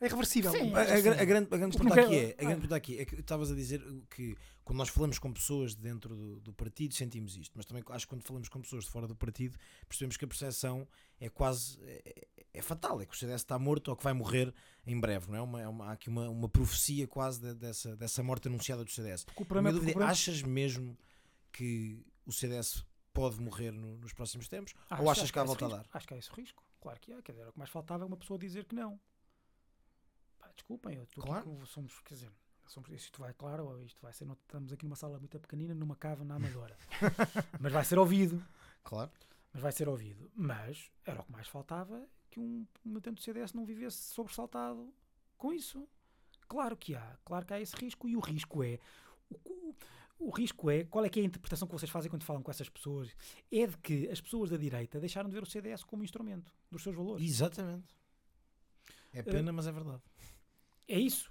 É 0.00 0.06
reversível. 0.06 0.52
Sim, 0.52 0.72
a, 0.74 0.78
a, 0.78 0.82
a, 0.82 1.00
grande, 1.24 1.52
a 1.52 1.56
grande 1.56 1.76
pergunta 1.76 2.00
aqui 2.00 2.16
é, 2.16 2.30
a 2.30 2.42
grande 2.42 2.54
pergunta 2.54 2.76
aqui 2.76 2.98
é 3.00 3.04
que 3.04 3.16
estavas 3.16 3.50
a 3.50 3.54
dizer 3.54 3.82
que 4.08 4.36
quando 4.64 4.78
nós 4.78 4.88
falamos 4.88 5.18
com 5.18 5.32
pessoas 5.32 5.74
dentro 5.74 6.14
do, 6.14 6.40
do, 6.40 6.52
partido 6.52 6.94
sentimos 6.94 7.36
isto, 7.36 7.52
mas 7.56 7.66
também 7.66 7.82
acho 7.88 8.06
que 8.06 8.10
quando 8.10 8.22
falamos 8.22 8.48
com 8.48 8.60
pessoas 8.60 8.84
de 8.84 8.90
fora 8.90 9.08
do 9.08 9.16
partido 9.16 9.58
percebemos 9.88 10.16
que 10.16 10.24
a 10.24 10.28
percepção 10.28 10.86
é 11.20 11.28
quase 11.28 11.78
é, 11.82 12.28
é 12.54 12.62
fatal, 12.62 13.00
é 13.00 13.06
que 13.06 13.14
o 13.14 13.16
CDS 13.16 13.40
está 13.40 13.58
morto 13.58 13.88
ou 13.88 13.96
que 13.96 14.04
vai 14.04 14.12
morrer 14.12 14.54
em 14.86 14.98
breve, 14.98 15.30
não 15.30 15.36
é? 15.36 15.40
Uma, 15.40 15.62
é 15.62 15.68
uma, 15.68 15.86
há 15.86 15.92
aqui 15.92 16.08
uma, 16.08 16.28
uma 16.28 16.48
profecia 16.48 17.06
quase 17.08 17.40
de, 17.40 17.54
dessa, 17.54 17.96
dessa 17.96 18.22
morte 18.22 18.46
anunciada 18.46 18.84
do 18.84 18.90
CDS. 18.90 19.26
Dúvida, 19.72 20.06
achas 20.06 20.42
mesmo 20.42 20.96
que 21.50 22.04
o 22.24 22.32
CDS 22.32 22.84
pode 23.12 23.40
morrer 23.40 23.72
no, 23.72 23.98
nos 23.98 24.12
próximos 24.12 24.48
tempos? 24.48 24.74
Acho, 24.88 25.02
ou 25.02 25.10
achas 25.10 25.30
que 25.30 25.38
há 25.40 25.42
volta 25.42 25.66
a 25.66 25.68
dar? 25.68 25.86
Acho 25.92 26.06
que 26.06 26.14
há 26.14 26.18
esse 26.18 26.30
risco, 26.30 26.62
claro 26.80 27.00
que 27.00 27.12
há. 27.12 27.20
Quer 27.20 27.32
dizer, 27.32 27.48
o 27.48 27.52
que 27.52 27.58
mais 27.58 27.70
faltava 27.70 28.04
é 28.04 28.06
uma 28.06 28.16
pessoa 28.16 28.38
dizer 28.38 28.64
que 28.64 28.76
não 28.76 29.00
desculpem, 30.58 30.96
eu 30.96 31.04
estou 31.04 31.24
claro. 31.24 31.52
aqui 31.52 31.66
somos, 31.66 32.00
quer 32.00 32.14
dizer, 32.14 32.32
somos, 32.66 32.90
isto 32.90 33.20
vai, 33.20 33.32
claro, 33.32 33.82
isto 33.84 34.00
vai 34.02 34.12
ser, 34.12 34.28
estamos 34.28 34.72
aqui 34.72 34.84
numa 34.84 34.96
sala 34.96 35.18
muito 35.18 35.38
pequenina, 35.38 35.74
numa 35.74 35.96
cava 35.96 36.24
na 36.24 36.34
Amadora. 36.34 36.76
mas 37.60 37.72
vai 37.72 37.84
ser 37.84 37.98
ouvido. 37.98 38.44
Claro. 38.84 39.10
Mas 39.52 39.62
vai 39.62 39.72
ser 39.72 39.88
ouvido. 39.88 40.30
Mas 40.34 40.90
era 41.04 41.20
o 41.20 41.24
que 41.24 41.32
mais 41.32 41.48
faltava 41.48 42.06
que 42.30 42.38
um 42.38 42.66
militante 42.84 43.16
do 43.16 43.22
CDS 43.22 43.52
não 43.54 43.64
vivesse 43.64 43.96
sobressaltado 44.12 44.92
com 45.36 45.52
isso. 45.52 45.88
Claro 46.46 46.76
que 46.76 46.94
há, 46.94 47.18
claro 47.24 47.46
que 47.46 47.54
há 47.54 47.60
esse 47.60 47.76
risco 47.76 48.08
e 48.08 48.16
o 48.16 48.20
risco 48.20 48.62
é 48.62 48.78
o, 49.30 49.74
o, 50.18 50.30
risco 50.30 50.70
é, 50.70 50.84
qual 50.84 51.04
é 51.04 51.08
que 51.08 51.20
é 51.20 51.22
a 51.22 51.26
interpretação 51.26 51.68
que 51.68 51.74
vocês 51.74 51.90
fazem 51.90 52.10
quando 52.10 52.24
falam 52.24 52.42
com 52.42 52.50
essas 52.50 52.68
pessoas? 52.68 53.14
É 53.52 53.66
de 53.66 53.76
que 53.78 54.08
as 54.08 54.20
pessoas 54.20 54.50
da 54.50 54.56
direita 54.56 54.98
deixaram 54.98 55.28
de 55.28 55.34
ver 55.34 55.42
o 55.42 55.46
CDS 55.46 55.84
como 55.84 56.02
instrumento 56.02 56.52
dos 56.70 56.82
seus 56.82 56.96
valores. 56.96 57.26
Exatamente. 57.26 57.94
É 59.12 59.22
pena, 59.22 59.50
uh, 59.50 59.54
mas 59.54 59.66
é 59.66 59.72
verdade. 59.72 60.02
É 60.88 60.98
isso. 60.98 61.30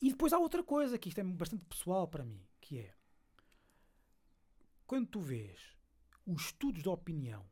E 0.00 0.10
depois 0.10 0.32
há 0.32 0.38
outra 0.38 0.62
coisa 0.62 0.98
que 0.98 1.08
isto 1.08 1.20
é 1.20 1.24
bastante 1.24 1.64
pessoal 1.64 2.06
para 2.06 2.24
mim, 2.24 2.40
que 2.60 2.78
é 2.78 2.94
quando 4.86 5.08
tu 5.08 5.20
vês 5.20 5.74
os 6.26 6.46
estudos 6.46 6.82
de 6.82 6.88
opinião 6.88 7.44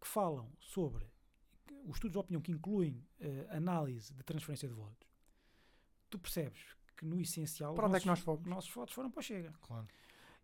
que 0.00 0.06
falam 0.06 0.52
sobre 0.60 1.06
os 1.84 1.96
estudos 1.96 2.12
de 2.12 2.18
opinião 2.18 2.42
que 2.42 2.52
incluem 2.52 3.06
uh, 3.20 3.56
análise 3.56 4.12
de 4.14 4.22
transferência 4.22 4.68
de 4.68 4.74
votos, 4.74 5.08
tu 6.08 6.18
percebes 6.18 6.60
que 6.96 7.06
no 7.06 7.20
essencial 7.20 7.74
para 7.74 7.86
onde 7.86 7.92
nossos, 7.92 8.02
é 8.02 8.02
que 8.02 8.08
nós 8.08 8.20
fomos? 8.20 8.46
nossos 8.46 8.70
votos 8.72 8.94
foram 8.94 9.10
para 9.10 9.20
o 9.20 9.22
Chega. 9.22 9.52
Claro. 9.62 9.88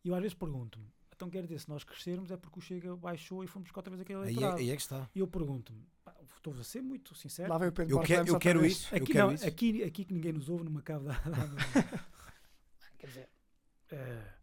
E 0.03 0.09
eu 0.09 0.15
às 0.15 0.21
vezes 0.21 0.35
pergunto-me, 0.35 0.91
então 1.17 1.31
quer 1.31 1.43
dizer, 1.43 1.59
se 1.59 1.69
nós 1.69 1.83
crescermos 1.83 2.31
é 2.31 2.37
porque 2.37 2.59
o 2.59 2.63
Chega 2.63 2.95
baixou 2.95 3.43
e 3.43 3.47
fomos 3.47 3.67
buscar 3.67 3.79
outra 3.79 3.91
vez 3.91 4.03
aquele 4.03 4.21
eleitorado. 4.21 4.57
Aí 4.59 4.65
é, 4.65 4.67
aí 4.67 4.71
é 4.71 4.77
que 4.77 4.83
está. 4.83 5.11
E 5.15 5.19
eu 5.19 5.27
pergunto-me, 5.27 5.83
estou 6.37 6.53
a 6.53 6.63
ser 6.63 6.83
muito 6.83 7.15
sincero. 7.15 7.49
Lá 7.51 7.59
vem 7.59 7.69
o 7.69 7.73
Pedro 7.73 7.97
eu, 7.97 8.01
quer, 8.01 8.29
eu 8.29 8.39
quero 8.39 8.65
isso. 8.65 8.95
Aqui, 8.95 9.03
eu 9.03 9.07
quero 9.07 9.27
não, 9.27 9.35
isso. 9.35 9.47
Aqui, 9.47 9.83
aqui 9.83 10.05
que 10.05 10.13
ninguém 10.13 10.33
nos 10.33 10.49
ouve 10.49 10.65
numa 10.65 10.83
cave 10.83 11.07
da. 11.07 11.15
Quer 12.99 13.07
dizer. 13.07 13.29
Uh, 13.93 14.37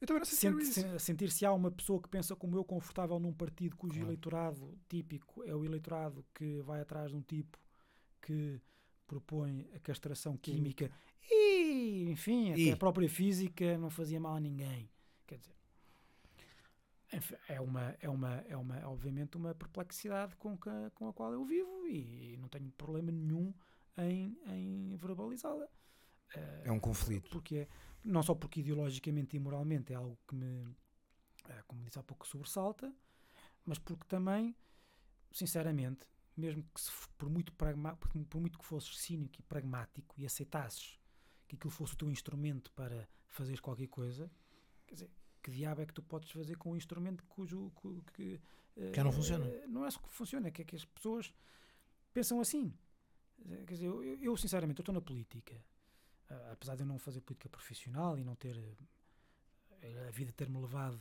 eu 0.00 0.06
também 0.06 0.20
não 0.20 0.26
sei 0.26 0.38
Sente, 0.38 0.66
se, 0.66 0.98
Sentir-se 0.98 1.46
há 1.46 1.52
uma 1.52 1.70
pessoa 1.70 2.00
que 2.00 2.08
pensa 2.08 2.36
como 2.36 2.56
eu, 2.56 2.64
confortável 2.64 3.18
num 3.18 3.32
partido 3.32 3.76
cujo 3.76 3.94
claro. 3.94 4.08
eleitorado 4.08 4.78
típico 4.88 5.42
é 5.44 5.54
o 5.54 5.64
eleitorado 5.64 6.24
que 6.34 6.60
vai 6.60 6.80
atrás 6.80 7.10
de 7.10 7.16
um 7.16 7.22
tipo 7.22 7.58
que 8.20 8.60
propõe 9.06 9.68
a 9.74 9.78
castração 9.78 10.36
química, 10.36 10.90
e, 11.30 12.06
enfim, 12.10 12.52
até 12.52 12.60
e? 12.60 12.72
a 12.72 12.76
própria 12.76 13.08
física 13.08 13.78
não 13.78 13.90
fazia 13.90 14.20
mal 14.20 14.36
a 14.36 14.40
ninguém. 14.40 14.90
Quer 15.26 15.38
dizer, 15.38 15.54
é 17.48 17.60
uma, 17.60 17.96
é 18.00 18.08
uma, 18.08 18.44
é 18.48 18.56
uma, 18.56 18.88
obviamente, 18.88 19.36
uma 19.36 19.54
perplexidade 19.54 20.34
com, 20.36 20.56
que, 20.56 20.70
com 20.94 21.08
a 21.08 21.12
qual 21.12 21.32
eu 21.32 21.44
vivo 21.44 21.86
e 21.86 22.36
não 22.38 22.48
tenho 22.48 22.70
problema 22.72 23.12
nenhum 23.12 23.54
em, 23.98 24.36
em 24.46 24.96
verbalizá-la. 24.96 25.68
É 26.64 26.72
um 26.72 26.80
conflito. 26.80 27.30
Porque 27.30 27.56
é, 27.56 27.68
não 28.04 28.22
só 28.22 28.34
porque 28.34 28.60
ideologicamente 28.60 29.36
e 29.36 29.38
moralmente 29.38 29.92
é 29.92 29.96
algo 29.96 30.18
que 30.26 30.34
me, 30.34 30.74
eh, 31.48 31.62
como 31.66 31.84
disse 31.84 31.98
há 31.98 32.02
pouco, 32.02 32.26
sobressalta, 32.26 32.92
mas 33.64 33.78
porque 33.78 34.04
também, 34.08 34.56
sinceramente, 35.32 36.06
mesmo 36.36 36.64
que 36.74 36.80
se, 36.80 36.90
por, 37.16 37.28
muito 37.28 37.52
pragma, 37.52 37.96
por 37.96 38.40
muito 38.40 38.58
que 38.58 38.64
fosses 38.64 38.98
cínico 38.98 39.38
e 39.38 39.42
pragmático 39.42 40.14
e 40.18 40.26
aceitasses 40.26 40.98
que 41.46 41.56
aquilo 41.56 41.70
fosse 41.70 41.94
o 41.94 41.96
teu 41.96 42.10
instrumento 42.10 42.70
para 42.72 43.08
fazer 43.28 43.60
qualquer 43.60 43.88
coisa, 43.88 44.30
quer 44.86 44.94
dizer, 44.94 45.10
que 45.42 45.50
diabo 45.50 45.82
é 45.82 45.86
que 45.86 45.92
tu 45.92 46.02
podes 46.02 46.30
fazer 46.30 46.56
com 46.56 46.72
um 46.72 46.76
instrumento 46.76 47.22
cujo 47.24 47.70
que, 48.14 48.40
que 48.92 49.02
não 49.02 49.12
funciona? 49.12 49.44
Uh, 49.44 49.68
não 49.68 49.84
é 49.84 49.90
só 49.90 50.00
que 50.00 50.08
funciona, 50.08 50.48
é 50.48 50.50
que, 50.50 50.62
é 50.62 50.64
que 50.64 50.76
as 50.76 50.84
pessoas 50.84 51.32
pensam 52.12 52.40
assim. 52.40 52.72
Quer 53.66 53.74
dizer, 53.74 53.86
eu, 53.86 54.02
eu 54.02 54.36
sinceramente 54.36 54.80
estou 54.80 54.94
na 54.94 55.00
política, 55.00 55.54
uh, 56.30 56.52
apesar 56.52 56.76
de 56.76 56.82
eu 56.82 56.86
não 56.86 56.98
fazer 56.98 57.20
política 57.20 57.48
profissional 57.48 58.18
e 58.18 58.24
não 58.24 58.34
ter 58.34 58.56
uh, 58.56 60.08
a 60.08 60.10
vida 60.10 60.32
ter-me 60.32 60.58
levado 60.58 61.00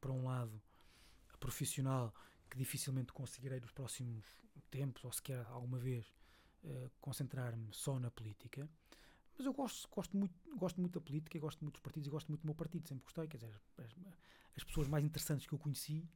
para 0.00 0.12
um 0.12 0.24
lado 0.24 0.60
profissional 1.40 2.14
que 2.54 2.58
dificilmente 2.58 3.12
conseguirei 3.12 3.58
nos 3.58 3.72
próximos 3.72 4.24
tempos 4.70 5.04
ou 5.04 5.12
sequer 5.12 5.44
alguma 5.46 5.76
vez 5.76 6.06
concentrar-me 7.00 7.68
só 7.72 7.98
na 7.98 8.10
política. 8.10 8.68
Mas 9.36 9.44
eu 9.44 9.52
gosto, 9.52 9.88
gosto, 9.90 10.16
muito, 10.16 10.34
gosto 10.56 10.80
muito 10.80 10.94
da 10.94 11.04
política, 11.04 11.36
gosto 11.40 11.60
muito 11.62 11.74
dos 11.74 11.82
partidos 11.82 12.06
e 12.06 12.10
gosto 12.10 12.28
muito 12.28 12.42
do 12.42 12.46
meu 12.46 12.54
partido, 12.54 12.86
sempre 12.86 13.02
gostei. 13.04 13.26
Quer 13.26 13.38
dizer, 13.38 13.60
as, 13.78 13.90
as 14.56 14.62
pessoas 14.62 14.86
mais 14.86 15.04
interessantes 15.04 15.46
que 15.46 15.52
eu 15.52 15.58
conheci 15.58 16.08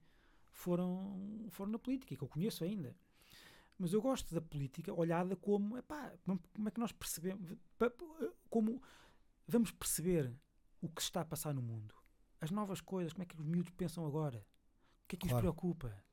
foram, 0.53 1.47
foram 1.51 1.73
na 1.73 1.79
política, 1.79 2.17
que 2.17 2.23
eu 2.23 2.29
conheço 2.29 2.63
ainda. 2.63 2.97
Mas 3.77 3.93
eu 3.93 4.01
gosto 4.01 4.33
da 4.33 4.41
política 4.41 4.93
olhada 4.93 5.35
como, 5.35 5.77
epá, 5.77 6.13
como 6.25 6.69
é 6.69 6.71
que 6.71 6.79
nós 6.79 6.93
percebemos, 6.93 7.53
como 8.49 8.81
vamos 9.47 9.73
perceber 9.73 10.33
o 10.81 10.89
que 10.89 11.03
se 11.03 11.09
está 11.09 11.23
a 11.23 11.25
passar 11.25 11.53
no 11.53 11.63
mundo, 11.63 11.95
as 12.41 12.53
novas 12.53 12.81
coisas, 12.81 13.13
como 13.13 13.25
é 13.25 13.27
que 13.27 13.35
os 13.35 13.45
miúdos 13.45 13.73
pensam 13.73 14.07
agora, 14.07 14.47
o 15.05 15.09
que 15.09 15.17
é 15.17 15.19
que 15.19 15.29
claro. 15.29 15.37
os 15.37 15.41
preocupa 15.41 16.08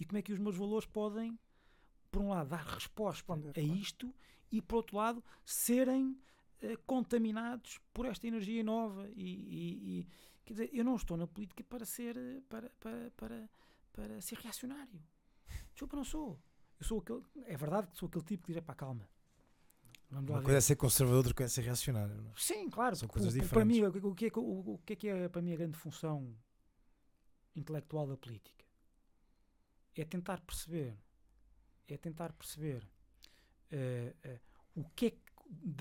e 0.00 0.04
como 0.06 0.18
é 0.18 0.22
que 0.22 0.32
os 0.32 0.38
meus 0.38 0.56
valores 0.56 0.86
podem, 0.86 1.38
por 2.10 2.22
um 2.22 2.30
lado, 2.30 2.48
dar 2.48 2.64
resposta 2.64 3.34
a 3.54 3.60
isto 3.60 4.12
e, 4.50 4.62
por 4.62 4.76
outro 4.76 4.96
lado, 4.96 5.22
serem 5.44 6.18
eh, 6.62 6.76
contaminados 6.86 7.78
por 7.92 8.06
esta 8.06 8.26
energia 8.26 8.64
nova 8.64 9.08
e, 9.10 9.22
e, 9.22 10.00
e, 10.00 10.08
quer 10.44 10.54
dizer, 10.54 10.70
eu 10.72 10.84
não 10.84 10.96
estou 10.96 11.18
na 11.18 11.26
política 11.26 11.62
para 11.62 11.84
ser 11.84 12.16
para, 12.48 12.70
para, 12.80 13.10
para, 13.10 13.50
para 13.92 14.20
ser 14.22 14.38
reacionário. 14.38 15.00
Desculpa, 15.72 15.96
não 15.96 16.04
sou. 16.04 16.40
Eu 16.80 16.86
sou 16.86 16.98
aquele, 17.00 17.22
é 17.44 17.56
verdade 17.56 17.88
que 17.88 17.98
sou 17.98 18.08
aquele 18.08 18.24
tipo 18.24 18.46
que 18.46 18.54
diz, 18.54 18.64
pá, 18.64 18.74
calma. 18.74 19.06
Vamos 20.10 20.30
Uma 20.30 20.42
coisa 20.42 20.58
é 20.58 20.60
ser 20.62 20.76
conservador, 20.76 21.18
outra 21.18 21.34
coisa 21.34 21.52
é 21.52 21.54
ser 21.54 21.62
reacionário. 21.62 22.16
Não? 22.16 22.30
É? 22.30 22.34
Sim, 22.36 22.70
claro. 22.70 22.96
São 22.96 23.06
coisas 23.06 23.34
diferentes. 23.34 23.52
Para 23.52 23.64
mim, 23.64 23.82
o 23.82 24.14
que, 24.14 24.26
é, 24.26 24.30
o, 24.34 24.74
o 24.74 24.78
que 24.78 24.94
é 24.94 24.96
que 24.96 25.08
é 25.08 25.28
para 25.28 25.42
mim 25.42 25.52
a 25.52 25.56
grande 25.56 25.76
função 25.76 26.34
intelectual 27.54 28.06
da 28.08 28.16
política? 28.16 28.69
É 29.96 30.04
tentar 30.04 30.40
perceber, 30.40 30.96
é 31.88 31.96
tentar 31.96 32.32
perceber 32.32 32.84
uh, 33.72 34.28
uh, 34.28 34.40
o 34.74 34.84
que 34.90 35.06
é 35.06 35.10
que 35.10 35.20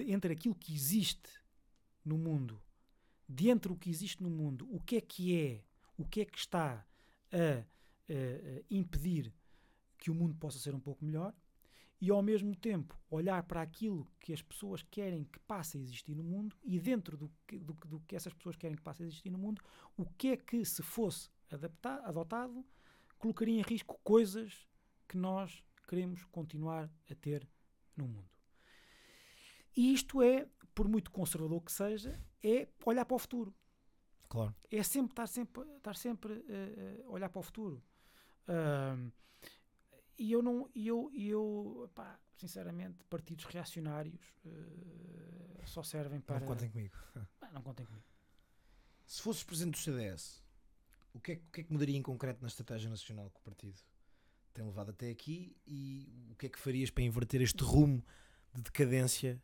entre 0.08 0.34
aquilo 0.34 0.56
que 0.56 0.74
existe 0.74 1.30
no 2.04 2.18
mundo, 2.18 2.62
de 3.28 3.50
entre 3.50 3.72
o 3.72 3.76
que 3.76 3.90
existe 3.90 4.24
no 4.24 4.30
mundo, 4.30 4.68
o 4.72 4.80
que 4.80 4.96
é 4.96 5.02
que 5.02 5.40
é, 5.40 5.64
o 5.98 6.04
que 6.04 6.22
é 6.22 6.26
que 6.26 6.40
está 6.40 6.86
a, 7.32 7.38
a, 7.38 7.62
a 7.62 8.64
impedir 8.70 9.32
que 9.98 10.10
o 10.10 10.16
mundo 10.16 10.34
possa 10.36 10.58
ser 10.58 10.74
um 10.74 10.80
pouco 10.80 11.06
melhor, 11.06 11.36
e 12.02 12.10
ao 12.10 12.22
mesmo 12.22 12.56
tempo 12.56 12.98
olhar 13.10 13.44
para 13.44 13.62
aquilo 13.62 14.10
que 14.20 14.32
as 14.32 14.42
pessoas 14.42 14.82
querem 14.82 15.26
que 15.26 15.38
passe 15.40 15.78
a 15.78 15.82
existir 15.82 16.16
no 16.16 16.24
mundo 16.24 16.56
e 16.64 16.80
dentro 16.80 17.18
do 17.18 17.30
que, 17.46 17.60
do, 17.60 17.74
do 17.74 18.00
que 18.02 18.16
essas 18.16 18.34
pessoas 18.34 18.56
querem 18.56 18.76
que 18.76 18.82
passe 18.82 19.04
a 19.04 19.06
existir 19.06 19.30
no 19.30 19.38
mundo, 19.38 19.62
o 19.98 20.06
que 20.06 20.30
é 20.30 20.38
que, 20.38 20.64
se 20.64 20.82
fosse 20.82 21.30
adaptado, 21.52 22.06
adotado, 22.06 22.66
colocaria 23.20 23.60
em 23.60 23.62
risco 23.62 24.00
coisas 24.04 24.68
que 25.08 25.18
nós 25.18 25.64
queremos 25.88 26.24
continuar 26.26 26.90
a 27.10 27.16
ter 27.16 27.48
no 27.96 28.08
mundo. 28.08 28.30
E 29.76 29.94
isto 29.94 30.22
é, 30.22 30.48
por 30.74 30.88
muito 30.88 31.12
conservador 31.12 31.62
que 31.62 31.72
seja, 31.72 32.20
é 32.44 32.68
olhar 32.86 33.06
para 33.06 33.16
o 33.16 33.20
futuro. 33.20 33.54
Claro. 34.28 34.56
É 34.72 34.82
sempre 34.84 35.12
estar 35.12 35.28
sempre, 35.28 35.62
estar 35.78 35.96
sempre 35.96 36.46
a 37.06 37.10
olhar 37.10 37.30
para 37.30 37.40
o 37.40 37.44
futuro. 37.44 37.84
Ahm, 38.48 39.12
e 40.18 40.32
eu 40.32 40.42
não, 40.42 40.70
e 40.76 40.88
eu, 40.88 41.10
eu 41.14 41.90
pá, 41.96 42.20
sinceramente, 42.36 43.04
partidos 43.06 43.46
reacionários 43.46 44.34
eh, 44.46 45.64
só 45.66 45.82
servem 45.82 46.20
para. 46.20 46.42
Não 46.42 46.48
contem 46.48 46.70
comigo. 46.70 46.98
Não 47.54 47.62
contem 47.62 47.86
comigo. 47.86 48.06
Se 49.06 49.22
fosses 49.22 49.44
presidente 49.44 49.76
do 49.76 49.80
CDS, 49.80 50.44
o 51.14 51.20
que, 51.20 51.34
é, 51.34 51.36
que- 51.36 51.42
o 51.48 51.52
que 51.52 51.62
é 51.62 51.64
que 51.64 51.72
mudaria 51.74 51.98
em 51.98 52.02
concreto 52.04 52.42
na 52.42 52.48
estratégia 52.48 52.90
nacional 52.90 53.30
que 53.30 53.40
o 53.40 53.44
partido 53.44 53.80
tem 54.54 54.66
levado 54.66 54.92
até 54.92 55.10
aqui 55.10 55.56
e 55.66 56.28
o 56.32 56.36
que 56.36 56.46
é 56.48 56.50
que 56.50 56.60
farias 56.60 56.90
para 56.90 57.04
inverter 57.04 57.42
este 57.42 57.64
rumo 57.64 58.04
de 58.54 58.62
decadência 58.64 59.42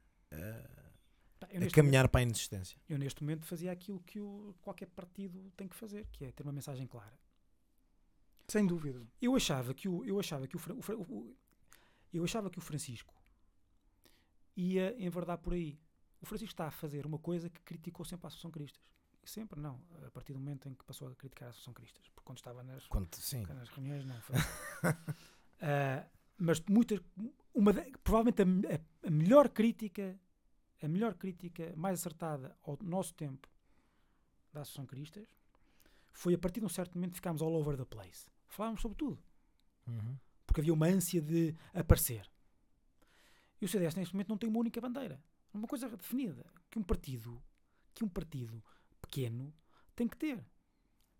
eu 1.52 1.68
a 1.68 1.72
caminhar 1.72 2.08
para 2.10 2.20
a 2.20 2.24
inexistência? 2.24 2.78
eu 2.90 2.98
neste 2.98 3.22
momento 3.24 3.46
fazia 3.46 3.72
aquilo 3.72 4.00
que 4.02 4.20
o- 4.20 4.56
qualquer 4.62 4.88
partido 4.88 5.52
tem 5.56 5.68
que 5.68 5.76
fazer, 5.76 6.06
que 6.12 6.26
é 6.26 6.32
ter 6.32 6.44
uma 6.44 6.52
mensagem 6.52 6.86
clara. 6.88 7.18
Sem 8.48 8.66
dúvida. 8.68 9.06
Eu 9.22 9.36
achava 9.36 9.74
que 9.74 9.88
o, 9.90 10.04
eu 10.06 10.20
achava 10.20 10.48
que 10.48 10.56
o, 10.56 10.60
o 10.60 11.02
o- 11.02 11.36
eu 12.14 12.24
achava 12.24 12.50
que 12.50 12.58
o 12.60 12.62
Francisco 12.62 13.14
ia 14.56 14.96
enverdar 15.04 15.38
por 15.38 15.54
aí. 15.54 15.80
O 16.22 16.26
Francisco 16.26 16.54
está 16.54 16.68
a 16.68 16.72
fazer 16.72 17.06
uma 17.06 17.20
coisa 17.20 17.50
que 17.50 17.62
criticou 17.62 18.06
sempre 18.06 18.26
a 18.26 18.28
Associação 18.28 18.52
Cristas. 18.52 18.82
Sempre 19.26 19.60
não, 19.60 19.82
a 20.06 20.12
partir 20.12 20.34
do 20.34 20.40
momento 20.40 20.70
em 20.70 20.74
que 20.76 20.86
passou 20.86 21.08
a 21.08 21.16
criticar 21.16 21.48
a 21.48 21.50
Associação 21.50 21.74
Cristas, 21.74 22.08
porque 22.10 22.26
quando 22.26 22.38
estava 22.38 22.62
nas, 22.64 22.86
Quando, 22.88 23.14
sim. 23.16 23.44
nas 23.48 23.70
reuniões 23.70 24.06
não 24.06 24.20
foi. 24.22 24.36
Ah, 25.62 26.06
mas 26.38 26.60
muitas, 26.70 27.00
uma 27.54 27.74
provavelmente 28.04 28.42
a, 28.42 28.46
me- 28.46 28.68
a- 28.68 29.08
a 29.08 29.10
melhor 29.10 29.48
crítica, 29.50 30.20
a 30.84 30.88
melhor 30.88 31.14
crítica 31.16 31.74
mais 31.78 32.00
acertada 32.02 32.56
ao 32.62 32.78
nosso 32.84 33.14
tempo 33.14 33.48
da 34.52 34.62
Associação 34.62 34.86
Cristas 34.86 35.26
foi 36.12 36.34
a 36.34 36.38
partir 36.38 36.60
de 36.60 36.66
um 36.66 36.70
certo 36.70 36.96
momento 36.96 37.16
ficámos 37.16 37.42
all 37.42 37.54
over 37.56 37.78
the 37.78 37.86
place. 37.86 38.28
Falávamos 38.48 38.82
sobre 38.82 38.98
tudo, 38.98 39.18
Uhum. 39.88 40.18
porque 40.46 40.60
havia 40.60 40.74
uma 40.74 40.88
ânsia 40.88 41.22
de 41.22 41.56
aparecer. 41.74 42.30
E 43.62 43.66
o 43.66 43.70
CDS 43.70 43.96
neste 43.96 44.14
momento 44.14 44.30
não 44.30 44.38
tem 44.38 44.50
uma 44.50 44.60
única 44.60 44.82
bandeira, 44.82 45.24
uma 45.54 45.68
coisa 45.68 45.88
definida 45.90 46.46
que 46.70 46.78
um 46.78 46.84
partido, 46.84 47.42
que 47.94 48.04
um 48.04 48.10
partido 48.10 48.62
pequeno 49.06 49.54
tem 49.96 50.08
que 50.08 50.18
ter. 50.18 50.44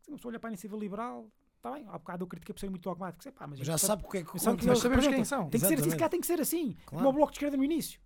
Se 0.02 0.10
uma 0.10 0.18
pessoa 0.18 0.32
olha 0.32 0.40
para 0.40 0.50
a 0.50 0.52
iniciativa 0.52 0.78
liberal, 0.78 1.32
está 1.58 1.72
bem, 1.72 1.86
há 1.88 1.98
bocado 1.98 2.24
eu 2.24 2.28
critiquei 2.28 2.54
por 2.54 2.60
ser 2.60 2.70
muito 2.70 2.84
dogmático, 2.84 3.24
sei, 3.24 3.32
pá, 3.32 3.48
mas 3.48 3.60
Já 3.60 3.78
sabe 3.78 4.04
o 4.06 4.10
que 4.10 4.18
é 4.18 4.22
que 4.24 4.28
conta. 4.28 4.40
que 4.40 4.46
Nós 4.46 4.66
eles 4.66 4.80
sabemos 4.80 5.06
quem 5.06 5.14
representam. 5.14 5.26
são. 5.26 5.50
Tem 5.50 5.60
que 5.60 5.60
ser 5.60 5.66
assim, 5.66 5.74
Exatamente. 5.74 5.92
se 5.92 5.98
calhar 5.98 6.10
tem 6.10 6.22
que 6.22 6.28
ser 6.28 6.42
assim, 6.42 6.74
Claro. 6.86 6.98
como 6.98 7.10
o 7.10 7.14
Bloco 7.14 7.32
de 7.32 7.38
Esquerda 7.38 7.58
no 7.58 7.64
início. 7.64 8.00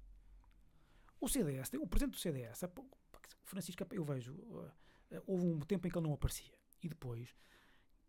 O 1.20 1.28
CDS, 1.28 1.72
o 1.74 1.88
presidente 1.88 2.14
do 2.16 2.20
CDS, 2.20 2.64
o 2.64 2.86
Francisco, 3.46 3.84
eu 3.92 4.04
vejo, 4.06 4.34
uh, 4.34 4.72
houve 5.28 5.46
um 5.46 5.60
tempo 5.60 5.88
em 5.88 5.92
que 5.92 5.98
ele 5.98 6.08
não 6.08 6.14
aparecia 6.14 6.54
e 6.82 6.88
depois 6.88 7.36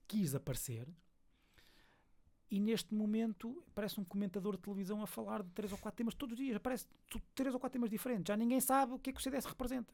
quis 0.06 0.34
aparecer 0.34 0.86
e 2.50 2.58
neste 2.60 2.94
momento 2.94 3.64
parece 3.74 3.98
um 4.00 4.04
comentador 4.04 4.56
de 4.56 4.62
televisão 4.62 5.02
a 5.02 5.06
falar 5.06 5.42
de 5.42 5.50
três 5.50 5.70
ou 5.72 5.78
quatro 5.78 5.96
temas 5.98 6.14
todos 6.14 6.32
os 6.32 6.38
dias, 6.44 6.56
aparece 6.56 6.86
três 7.34 7.54
ou 7.54 7.60
quatro 7.60 7.74
temas 7.74 7.90
diferentes, 7.90 8.28
já 8.28 8.36
ninguém 8.36 8.60
sabe 8.60 8.92
o 8.92 8.98
que 8.98 9.10
é 9.10 9.12
que 9.12 9.20
o 9.20 9.22
CDS 9.22 9.44
representa. 9.46 9.92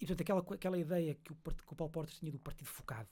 E 0.00 0.06
portanto 0.06 0.22
aquela, 0.22 0.40
aquela 0.54 0.78
ideia 0.78 1.14
que 1.14 1.32
o, 1.32 1.36
que 1.36 1.72
o 1.72 1.76
Paulo 1.76 1.92
Portas 1.92 2.18
tinha 2.18 2.32
do 2.32 2.38
partido 2.38 2.68
focado 2.68 3.10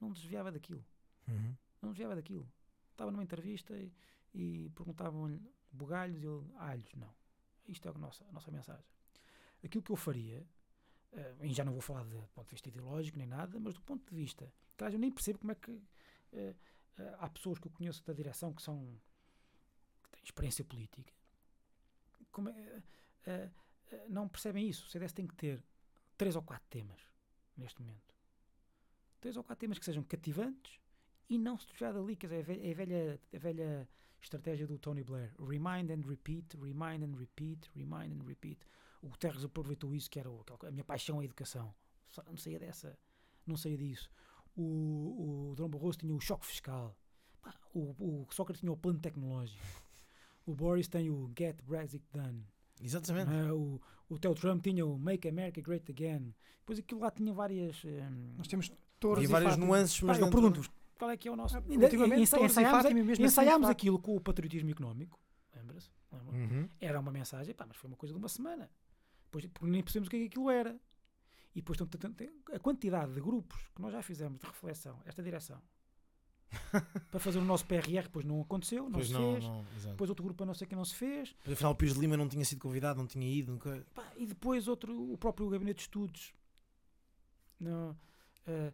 não 0.00 0.10
desviava 0.12 0.50
daquilo 0.50 0.84
Uhum. 1.28 1.54
não 1.82 1.90
desviava 1.90 2.16
daquilo. 2.16 2.50
Estava 2.92 3.10
numa 3.10 3.22
entrevista 3.22 3.76
e, 3.76 3.92
e 4.34 4.70
perguntavam-lhe 4.70 5.40
bugalhos 5.70 6.22
e 6.22 6.26
ele, 6.26 6.52
alhos, 6.56 6.94
não. 6.94 7.14
Isto 7.66 7.88
é 7.88 7.90
a 7.90 7.98
nossa, 7.98 8.24
a 8.26 8.32
nossa 8.32 8.50
mensagem. 8.50 8.84
Aquilo 9.62 9.82
que 9.82 9.92
eu 9.92 9.96
faria, 9.96 10.46
eh, 11.12 11.36
e 11.42 11.52
já 11.52 11.64
não 11.64 11.72
vou 11.72 11.82
falar 11.82 12.04
de 12.04 12.16
ponto 12.34 12.46
de 12.46 12.50
vista 12.50 12.68
ideológico 12.68 13.18
nem 13.18 13.26
nada, 13.26 13.60
mas 13.60 13.74
do 13.74 13.82
ponto 13.82 14.08
de 14.08 14.16
vista, 14.16 14.50
aliás, 14.78 14.94
eu 14.94 15.00
nem 15.00 15.12
percebo 15.12 15.38
como 15.38 15.52
é 15.52 15.54
que 15.54 15.82
eh, 16.32 16.54
eh, 16.96 17.16
há 17.18 17.28
pessoas 17.28 17.58
que 17.58 17.66
eu 17.66 17.72
conheço 17.72 18.02
da 18.04 18.12
direção 18.12 18.54
que 18.54 18.62
são 18.62 18.98
que 20.04 20.10
têm 20.10 20.22
experiência 20.24 20.64
política, 20.64 21.12
como 22.32 22.48
é, 22.48 22.82
não 24.08 24.28
percebem 24.28 24.68
isso. 24.68 24.86
O 24.86 24.90
CDS 24.90 25.12
tem 25.12 25.26
que 25.26 25.34
ter 25.34 25.62
três 26.16 26.34
ou 26.36 26.42
quatro 26.42 26.66
temas 26.68 27.00
neste 27.56 27.80
momento. 27.80 28.14
Três 29.20 29.36
ou 29.36 29.42
quatro 29.44 29.60
temas 29.60 29.78
que 29.78 29.84
sejam 29.84 30.02
cativantes 30.02 30.78
e 31.28 31.38
não 31.38 31.58
se 31.58 31.66
desviar 31.66 31.92
dali, 31.92 32.16
quer 32.16 32.28
dizer, 32.28 32.40
a 32.40 32.42
velha, 32.44 32.70
a 32.70 32.74
velha, 32.74 33.20
a 33.34 33.38
velha 33.38 33.88
estratégia 34.20 34.66
do 34.66 34.78
Tony 34.78 35.02
Blair, 35.04 35.32
remind 35.38 35.90
and 35.90 36.06
repeat, 36.08 36.56
remind 36.56 37.02
and 37.04 37.16
repeat, 37.16 37.70
remind 37.74 38.12
and 38.20 38.24
repeat. 38.24 38.58
O 39.02 39.08
Guterres 39.08 39.44
aproveitou 39.44 39.94
isso, 39.94 40.10
que 40.10 40.18
era 40.18 40.28
a 40.28 40.70
minha 40.70 40.84
paixão 40.84 41.20
à 41.20 41.24
educação. 41.24 41.72
Só- 42.10 42.22
Não 42.24 42.36
saía 42.36 42.58
dessa, 42.58 42.98
não 43.46 43.56
saía 43.56 43.76
disso. 43.76 44.10
O, 44.56 45.50
o 45.50 45.54
Dom 45.56 45.68
Barroso 45.68 45.98
tinha 45.98 46.14
o 46.14 46.20
choque 46.20 46.46
fiscal. 46.46 46.96
O, 47.72 48.22
o 48.24 48.26
Sócrates 48.32 48.60
tinha 48.60 48.72
o 48.72 48.76
plano 48.76 48.98
tecnológico. 48.98 49.62
O 50.44 50.54
Boris 50.54 50.88
tem 50.88 51.10
o 51.10 51.30
Get 51.38 51.62
Brexit 51.62 52.04
Done. 52.12 52.44
Exatamente. 52.82 53.30
não 53.30 53.38
é? 53.48 53.52
o, 53.52 53.80
o 54.08 54.18
Theo 54.18 54.34
Trump 54.34 54.62
tinha 54.62 54.84
o 54.86 54.98
Make 54.98 55.28
America 55.28 55.60
Great 55.60 55.90
Again. 55.90 56.34
Depois 56.60 56.78
aquilo 56.78 57.00
lá 57.00 57.10
tinha 57.10 57.32
várias. 57.32 57.82
hum, 57.84 58.34
Nós 58.36 58.46
temos 58.48 58.70
touros 59.00 59.18
Havia 59.24 59.28
e 59.28 59.32
várias 59.32 59.56
nuances, 59.56 60.00
mas 60.02 60.18
eu 60.18 60.24
dentro- 60.24 60.40
pergunto-vos 60.40 60.70
qual 60.98 61.10
é 61.10 61.16
que 61.16 61.28
é 61.28 61.30
o 61.30 61.36
nosso. 61.36 61.56
Ah, 61.56 61.60
Torres 61.62 61.92
e 62.18 62.20
ensaiámos, 62.22 62.86
assim, 62.86 63.22
ensaiámos 63.22 63.68
aquilo 63.68 63.98
com 63.98 64.16
o 64.16 64.20
patriotismo 64.20 64.70
económico. 64.70 65.18
Lembra-se? 65.54 65.90
Lembra? 66.12 66.34
Uhum. 66.36 66.68
Era 66.80 66.98
uma 67.00 67.10
mensagem, 67.12 67.54
pá, 67.54 67.64
mas 67.66 67.76
foi 67.76 67.88
uma 67.88 67.96
coisa 67.96 68.12
de 68.14 68.18
uma 68.18 68.28
semana. 68.28 68.70
Depois, 69.24 69.46
porque 69.46 69.66
nem 69.70 69.82
percebemos 69.82 70.08
o 70.08 70.10
que 70.10 70.16
é 70.16 70.20
que 70.20 70.26
aquilo 70.26 70.50
era. 70.50 70.78
E 71.54 71.60
depois 71.60 71.78
a 72.52 72.58
quantidade 72.58 73.12
de 73.14 73.20
grupos 73.20 73.68
que 73.74 73.80
nós 73.82 73.92
já 73.92 74.02
fizemos 74.02 74.38
de 74.38 74.46
reflexão, 74.46 75.00
esta 75.04 75.22
direção, 75.22 75.60
para 77.10 77.20
fazer 77.20 77.38
o 77.38 77.44
nosso 77.44 77.64
PRR, 77.66 78.02
depois 78.04 78.24
não 78.24 78.40
aconteceu, 78.40 78.84
não 78.84 78.92
Pois 78.92 79.08
se 79.08 79.12
não, 79.12 79.32
fez. 79.32 79.44
não. 79.44 79.64
Depois 79.90 80.10
outro 80.10 80.24
grupo 80.24 80.42
a 80.42 80.46
não 80.46 80.54
sei 80.54 80.66
que 80.66 80.74
não 80.74 80.84
se 80.84 80.94
fez. 80.94 81.30
Depois, 81.30 81.52
afinal, 81.52 81.72
o 81.72 81.74
Pires 81.74 81.94
de 81.94 82.00
Lima 82.00 82.16
não 82.16 82.28
tinha 82.28 82.44
sido 82.44 82.60
convidado, 82.60 82.98
não 82.98 83.06
tinha 83.06 83.26
ido. 83.28 83.52
Nunca... 83.52 83.84
Pá, 83.94 84.12
e 84.16 84.26
depois 84.26 84.68
outro, 84.68 85.12
o 85.12 85.18
próprio 85.18 85.48
gabinete 85.48 85.76
de 85.76 85.82
estudos. 85.82 86.34
Não, 87.60 87.96
ah, 88.46 88.72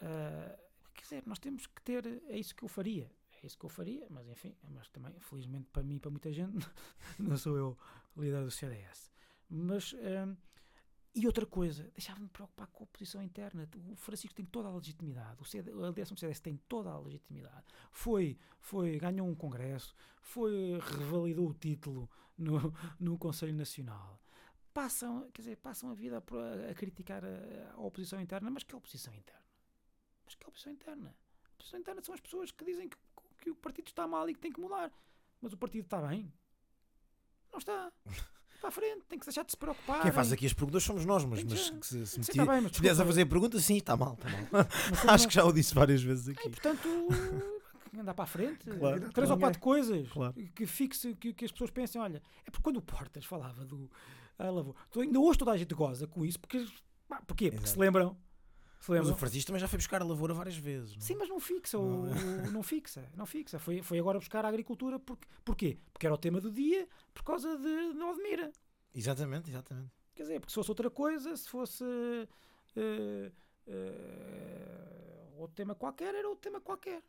ah, 0.00 0.58
quer 0.94 1.02
dizer, 1.02 1.22
nós 1.26 1.38
temos 1.38 1.66
que 1.66 1.82
ter. 1.82 2.22
É 2.28 2.38
isso 2.38 2.54
que 2.54 2.62
eu 2.62 2.68
faria. 2.68 3.10
É 3.42 3.46
isso 3.46 3.58
que 3.58 3.64
eu 3.64 3.70
faria, 3.70 4.06
mas 4.10 4.28
enfim, 4.28 4.54
mas 4.70 4.88
também, 4.88 5.12
felizmente 5.20 5.68
para 5.70 5.82
mim 5.82 5.96
e 5.96 6.00
para 6.00 6.10
muita 6.10 6.32
gente, 6.32 6.66
não 7.18 7.36
sou 7.36 7.56
eu 7.56 7.78
líder 8.16 8.44
do 8.44 8.50
CDS. 8.50 9.10
Mas. 9.48 9.94
ah, 10.00 10.34
e 11.14 11.26
outra 11.26 11.46
coisa, 11.46 11.90
deixava-me 11.94 12.28
preocupar 12.28 12.66
com 12.68 12.82
a 12.82 12.84
oposição 12.84 13.22
interna. 13.22 13.68
O 13.90 13.94
Francisco 13.94 14.34
tem 14.34 14.44
toda 14.44 14.68
a 14.68 14.72
legitimidade, 14.72 15.36
o 15.40 15.44
a 15.44 15.90
do 15.90 16.18
CDS 16.18 16.40
tem 16.40 16.56
toda 16.68 16.90
a 16.90 16.98
legitimidade. 16.98 17.64
Foi, 17.92 18.36
foi, 18.58 18.98
ganhou 18.98 19.28
um 19.28 19.34
congresso, 19.34 19.94
foi, 20.20 20.78
revalidou 20.80 21.48
o 21.48 21.54
título 21.54 22.10
no, 22.36 22.74
no 22.98 23.16
Conselho 23.16 23.54
Nacional 23.54 24.20
passam, 24.74 25.30
quer 25.30 25.42
dizer, 25.42 25.56
passam 25.58 25.88
a 25.88 25.94
vida 25.94 26.18
a, 26.18 26.70
a 26.70 26.74
criticar 26.74 27.24
a, 27.24 27.74
a 27.74 27.80
oposição 27.80 28.20
interna, 28.20 28.50
mas 28.50 28.64
que 28.64 28.74
oposição 28.74 29.14
interna? 29.14 29.46
Mas 30.24 30.34
que 30.34 30.46
oposição 30.46 30.72
interna? 30.72 31.16
A 31.44 31.54
oposição 31.54 31.78
interna 31.78 32.02
são 32.02 32.12
as 32.12 32.20
pessoas 32.20 32.50
que 32.50 32.64
dizem 32.64 32.88
que, 32.88 32.96
que 33.40 33.50
o 33.50 33.54
partido 33.54 33.86
está 33.86 34.06
mal 34.08 34.28
e 34.28 34.34
que 34.34 34.40
tem 34.40 34.52
que 34.52 34.60
mudar. 34.60 34.92
Mas 35.40 35.52
o 35.52 35.56
partido 35.56 35.84
está 35.84 36.02
bem? 36.02 36.32
Não 37.52 37.58
está. 37.58 37.92
Para 38.64 38.68
a 38.70 38.72
frente, 38.72 39.02
tem 39.08 39.18
que 39.18 39.26
deixar 39.26 39.44
de 39.44 39.50
se 39.50 39.56
preocupar. 39.58 40.00
Quem 40.00 40.10
faz 40.10 40.32
aqui 40.32 40.46
as 40.46 40.54
perguntas 40.54 40.82
somos 40.82 41.04
nós, 41.04 41.22
mas, 41.26 41.44
mas 41.44 41.68
que 41.70 41.86
se, 41.86 42.06
se, 42.06 42.06
Sim, 42.06 42.18
meti- 42.20 42.30
está 42.30 42.46
bem, 42.46 42.60
mas 42.62 42.72
se 42.72 42.80
viesse 42.80 43.02
a 43.02 43.04
fazer 43.04 43.26
perguntas, 43.26 43.62
sim, 43.62 43.76
está 43.76 43.94
mal, 43.94 44.14
está 44.14 44.28
mal. 44.30 44.66
Acho 45.14 45.28
que 45.28 45.34
já 45.34 45.44
o 45.44 45.52
disse 45.52 45.74
várias 45.74 46.02
vezes 46.02 46.28
E, 46.28 46.30
aqui. 46.30 46.48
portanto, 46.48 46.88
andar 47.98 48.14
para 48.14 48.24
a 48.24 48.26
frente. 48.26 48.64
Claro, 48.64 49.00
Três 49.00 49.12
claro. 49.12 49.30
ou 49.32 49.38
quatro 49.38 49.60
coisas 49.60 50.08
Claro. 50.08 50.32
que 50.54 50.64
fixe, 50.66 51.14
que, 51.16 51.34
que 51.34 51.44
as 51.44 51.52
pessoas 51.52 51.70
pensem, 51.70 52.00
olha, 52.00 52.22
é 52.46 52.50
porque 52.50 52.62
quando 52.62 52.78
o 52.78 52.82
Portas 52.82 53.26
falava 53.26 53.66
do 53.66 53.90
a 54.38 54.44
lavoura, 54.50 54.78
tu- 54.90 55.00
ainda 55.02 55.20
hoje 55.20 55.38
toda 55.38 55.50
a 55.52 55.56
gente 55.58 55.74
goza 55.74 56.06
com 56.06 56.24
isso, 56.24 56.40
porque 56.40 56.64
pá, 57.06 57.20
porquê? 57.26 57.50
Porque 57.50 57.66
se 57.66 57.72
Exato. 57.74 57.80
lembram. 57.80 58.16
Mas 58.88 59.08
o 59.08 59.14
Francisco 59.14 59.46
também 59.48 59.60
já 59.60 59.68
foi 59.68 59.78
buscar 59.78 60.02
a 60.02 60.04
lavoura 60.04 60.34
várias 60.34 60.56
vezes. 60.56 60.90
não 60.96 60.98
é? 60.98 61.00
Sim, 61.00 61.16
mas 61.16 61.28
não 61.28 61.40
fixa, 61.40 61.78
o, 61.78 62.02
o- 62.04 62.50
não 62.50 62.62
fixa, 62.62 63.08
não 63.16 63.24
fixa. 63.26 63.58
Foi, 63.58 63.82
foi 63.82 63.98
agora 63.98 64.18
buscar 64.18 64.44
a 64.44 64.48
agricultura, 64.48 64.98
porque, 64.98 65.26
porquê? 65.44 65.78
Porque 65.92 66.06
era 66.06 66.14
o 66.14 66.18
tema 66.18 66.40
do 66.40 66.50
dia, 66.50 66.88
por 67.12 67.22
causa 67.24 67.56
de 67.56 67.94
não 67.94 68.10
admira. 68.12 68.52
Exatamente, 68.94 69.50
exatamente. 69.50 69.90
Quer 70.14 70.22
dizer, 70.22 70.40
porque 70.40 70.50
se 70.50 70.54
fosse 70.56 70.70
outra 70.70 70.90
coisa, 70.90 71.36
se 71.36 71.48
fosse 71.48 71.82
eh, 72.76 73.32
eh, 73.66 75.30
outro 75.36 75.54
tema 75.56 75.74
qualquer, 75.74 76.14
era 76.14 76.28
outro 76.28 76.42
tema 76.42 76.60
qualquer. 76.60 77.02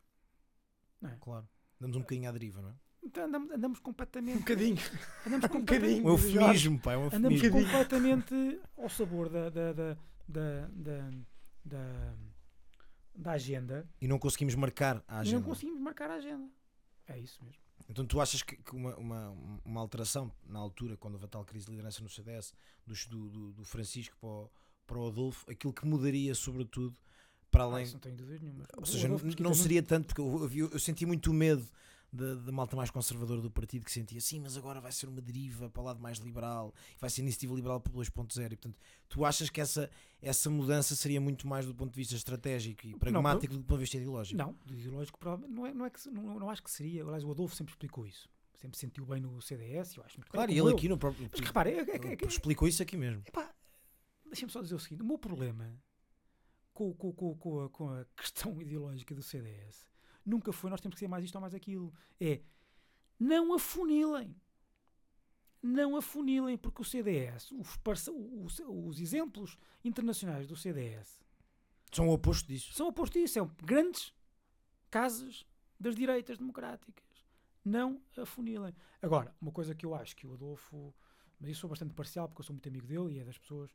Claro. 1.20 1.48
Damos 1.78 1.96
um 1.96 2.00
bocadinho 2.00 2.28
à 2.28 2.32
deriva, 2.32 2.62
não 2.62 2.70
é? 2.70 2.74
Então 3.02 3.24
andamos, 3.24 3.50
andamos 3.52 3.78
completamente. 3.80 4.36
Um 4.38 4.40
bocadinho. 4.40 4.78
Andamos 5.26 5.46
Um 5.54 5.60
bocadinho. 5.60 6.04
Um 6.06 6.08
eufemismo, 6.10 6.80
pá, 6.80 6.92
é 6.94 6.96
um 6.96 7.04
Andamos 7.06 7.42
eufemismo. 7.42 7.60
completamente 7.70 8.60
ao 8.76 8.88
sabor 8.88 9.28
da, 9.28 9.48
da, 9.50 9.72
da, 9.72 9.96
da, 10.28 11.10
da, 11.66 11.78
da, 11.78 12.14
da 13.14 13.30
agenda 13.32 13.88
E 14.00 14.06
não 14.08 14.18
conseguimos 14.18 14.54
marcar 14.54 14.96
a 15.08 15.14
e 15.14 15.14
não 15.14 15.20
agenda. 15.20 15.44
conseguimos 15.44 15.80
marcar 15.80 16.10
a 16.10 16.14
agenda. 16.14 16.48
É 17.08 17.18
isso 17.18 17.42
mesmo. 17.44 17.60
Então 17.88 18.04
tu 18.04 18.20
achas 18.20 18.42
que, 18.42 18.56
que 18.56 18.74
uma, 18.74 18.96
uma, 18.96 19.30
uma 19.64 19.80
alteração 19.80 20.32
na 20.44 20.58
altura, 20.58 20.96
quando 20.96 21.14
houve 21.14 21.26
a 21.26 21.28
tal 21.28 21.44
crise 21.44 21.66
de 21.66 21.70
liderança 21.72 22.02
no 22.02 22.08
CDS, 22.08 22.52
do, 22.86 22.94
do, 23.08 23.52
do 23.52 23.64
Francisco 23.64 24.16
para 24.18 24.28
o, 24.28 24.50
para 24.86 24.98
o 24.98 25.06
Adolfo, 25.08 25.48
aquilo 25.50 25.72
que 25.72 25.86
mudaria 25.86 26.34
sobretudo 26.34 26.96
para 27.50 27.62
Ah, 27.62 27.66
além. 27.66 27.84
isso 27.84 27.92
não 27.94 28.00
tenho 28.00 28.16
dúvidas 28.16 28.40
nenhuma. 28.42 28.64
Ou 28.76 28.86
seja, 28.86 29.06
não 29.08 29.18
Nunes- 29.18 29.58
seria 29.58 29.82
tanto, 29.82 30.06
porque 30.06 30.20
eu, 30.20 30.50
eu, 30.52 30.70
eu 30.72 30.78
senti 30.80 31.06
muito 31.06 31.32
medo 31.32 31.64
da, 32.16 32.34
da 32.34 32.52
malta 32.52 32.74
mais 32.74 32.90
conservadora 32.90 33.40
do 33.40 33.50
partido 33.50 33.84
que 33.84 33.92
sentia 33.92 34.18
assim, 34.18 34.40
mas 34.40 34.56
agora 34.56 34.80
vai 34.80 34.90
ser 34.90 35.08
uma 35.08 35.20
deriva 35.20 35.70
para 35.70 35.80
o 35.82 35.84
lado 35.84 36.00
mais 36.00 36.18
liberal, 36.18 36.74
vai 36.98 37.10
ser 37.10 37.22
iniciativa 37.22 37.54
liberal 37.54 37.80
para 37.80 37.92
o 37.92 37.96
2.0. 37.96 38.44
E 38.44 38.48
portanto, 38.56 38.78
tu 39.08 39.24
achas 39.24 39.50
que 39.50 39.60
essa, 39.60 39.90
essa 40.20 40.50
mudança 40.50 40.96
seria 40.96 41.20
muito 41.20 41.46
mais 41.46 41.66
do 41.66 41.74
ponto 41.74 41.90
de 41.92 41.96
vista 41.96 42.14
estratégico 42.14 42.86
e 42.86 42.94
pragmático 42.96 43.52
do 43.52 43.58
que 43.58 43.62
do 43.62 43.64
ponto 43.64 43.78
de 43.78 43.84
vista 43.84 43.96
ideológico? 43.96 44.36
Não, 44.38 44.56
do 44.64 44.74
ideológico 44.74 45.18
provavelmente 45.18 45.54
não 45.54 45.66
é, 45.66 45.74
não 45.74 45.84
é 45.84 45.90
que 45.90 46.10
não, 46.10 46.40
não 46.40 46.50
acho 46.50 46.62
que 46.62 46.70
seria. 46.70 47.04
Aliás, 47.04 47.22
o 47.22 47.30
Adolfo 47.30 47.54
sempre 47.54 47.72
explicou 47.72 48.06
isso. 48.06 48.28
Sempre 48.54 48.78
sentiu 48.78 49.04
bem 49.04 49.20
no 49.20 49.40
CDS, 49.42 49.96
eu 49.96 50.02
acho 50.02 50.18
muito 50.18 50.30
Claro, 50.30 50.50
e 50.50 50.54
como 50.54 50.68
ele 50.68 50.72
eu. 50.72 50.76
aqui 50.78 50.88
no 50.88 50.96
próprio. 50.96 51.28
Mas 51.30 51.40
que 51.40 51.46
repare, 51.46 51.70
é, 51.70 51.80
é, 51.80 52.24
é, 52.24 52.26
explicou 52.26 52.66
isso 52.66 52.82
aqui 52.82 52.96
mesmo. 52.96 53.22
Deixa-me 54.24 54.50
só 54.50 54.62
dizer 54.62 54.74
o 54.74 54.78
seguinte: 54.78 55.02
o 55.02 55.04
meu 55.04 55.18
problema 55.18 55.78
com, 56.72 56.92
com, 56.94 57.12
com, 57.12 57.36
com, 57.36 57.60
a, 57.60 57.70
com 57.70 57.90
a 57.90 58.04
questão 58.16 58.60
ideológica 58.62 59.14
do 59.14 59.22
CDS 59.22 59.95
nunca 60.26 60.52
foi 60.52 60.68
nós 60.70 60.80
temos 60.80 60.94
que 60.96 61.00
ser 61.00 61.08
mais 61.08 61.24
isto 61.24 61.34
ou 61.36 61.40
mais 61.40 61.54
aquilo. 61.54 61.94
É 62.20 62.42
não 63.18 63.54
afunilem. 63.54 64.36
Não 65.62 65.96
afunilem, 65.96 66.56
porque 66.58 66.82
o 66.82 66.84
CDS, 66.84 67.50
os, 67.52 67.78
os, 68.44 68.60
os 68.60 69.00
exemplos 69.00 69.56
internacionais 69.82 70.46
do 70.46 70.54
CDS 70.54 71.20
São 71.90 72.08
o 72.08 72.12
oposto 72.12 72.46
disso. 72.46 72.72
são 72.74 72.86
opostos 72.88 73.20
a 73.20 73.24
isso. 73.24 73.34
São 73.34 73.46
grandes 73.64 74.12
casas 74.90 75.44
das 75.80 75.96
direitas 75.96 76.38
democráticas. 76.38 77.04
Não 77.64 78.00
afunilem. 78.16 78.74
Agora, 79.02 79.34
uma 79.40 79.50
coisa 79.50 79.74
que 79.74 79.84
eu 79.84 79.94
acho 79.94 80.14
que 80.14 80.26
o 80.26 80.34
Adolfo. 80.34 80.94
Mas 81.40 81.50
isso 81.50 81.60
sou 81.60 81.70
bastante 81.70 81.92
parcial, 81.94 82.28
porque 82.28 82.40
eu 82.40 82.44
sou 82.44 82.54
muito 82.54 82.68
amigo 82.68 82.86
dele 82.86 83.14
e 83.14 83.18
é 83.18 83.24
das 83.24 83.36
pessoas. 83.38 83.70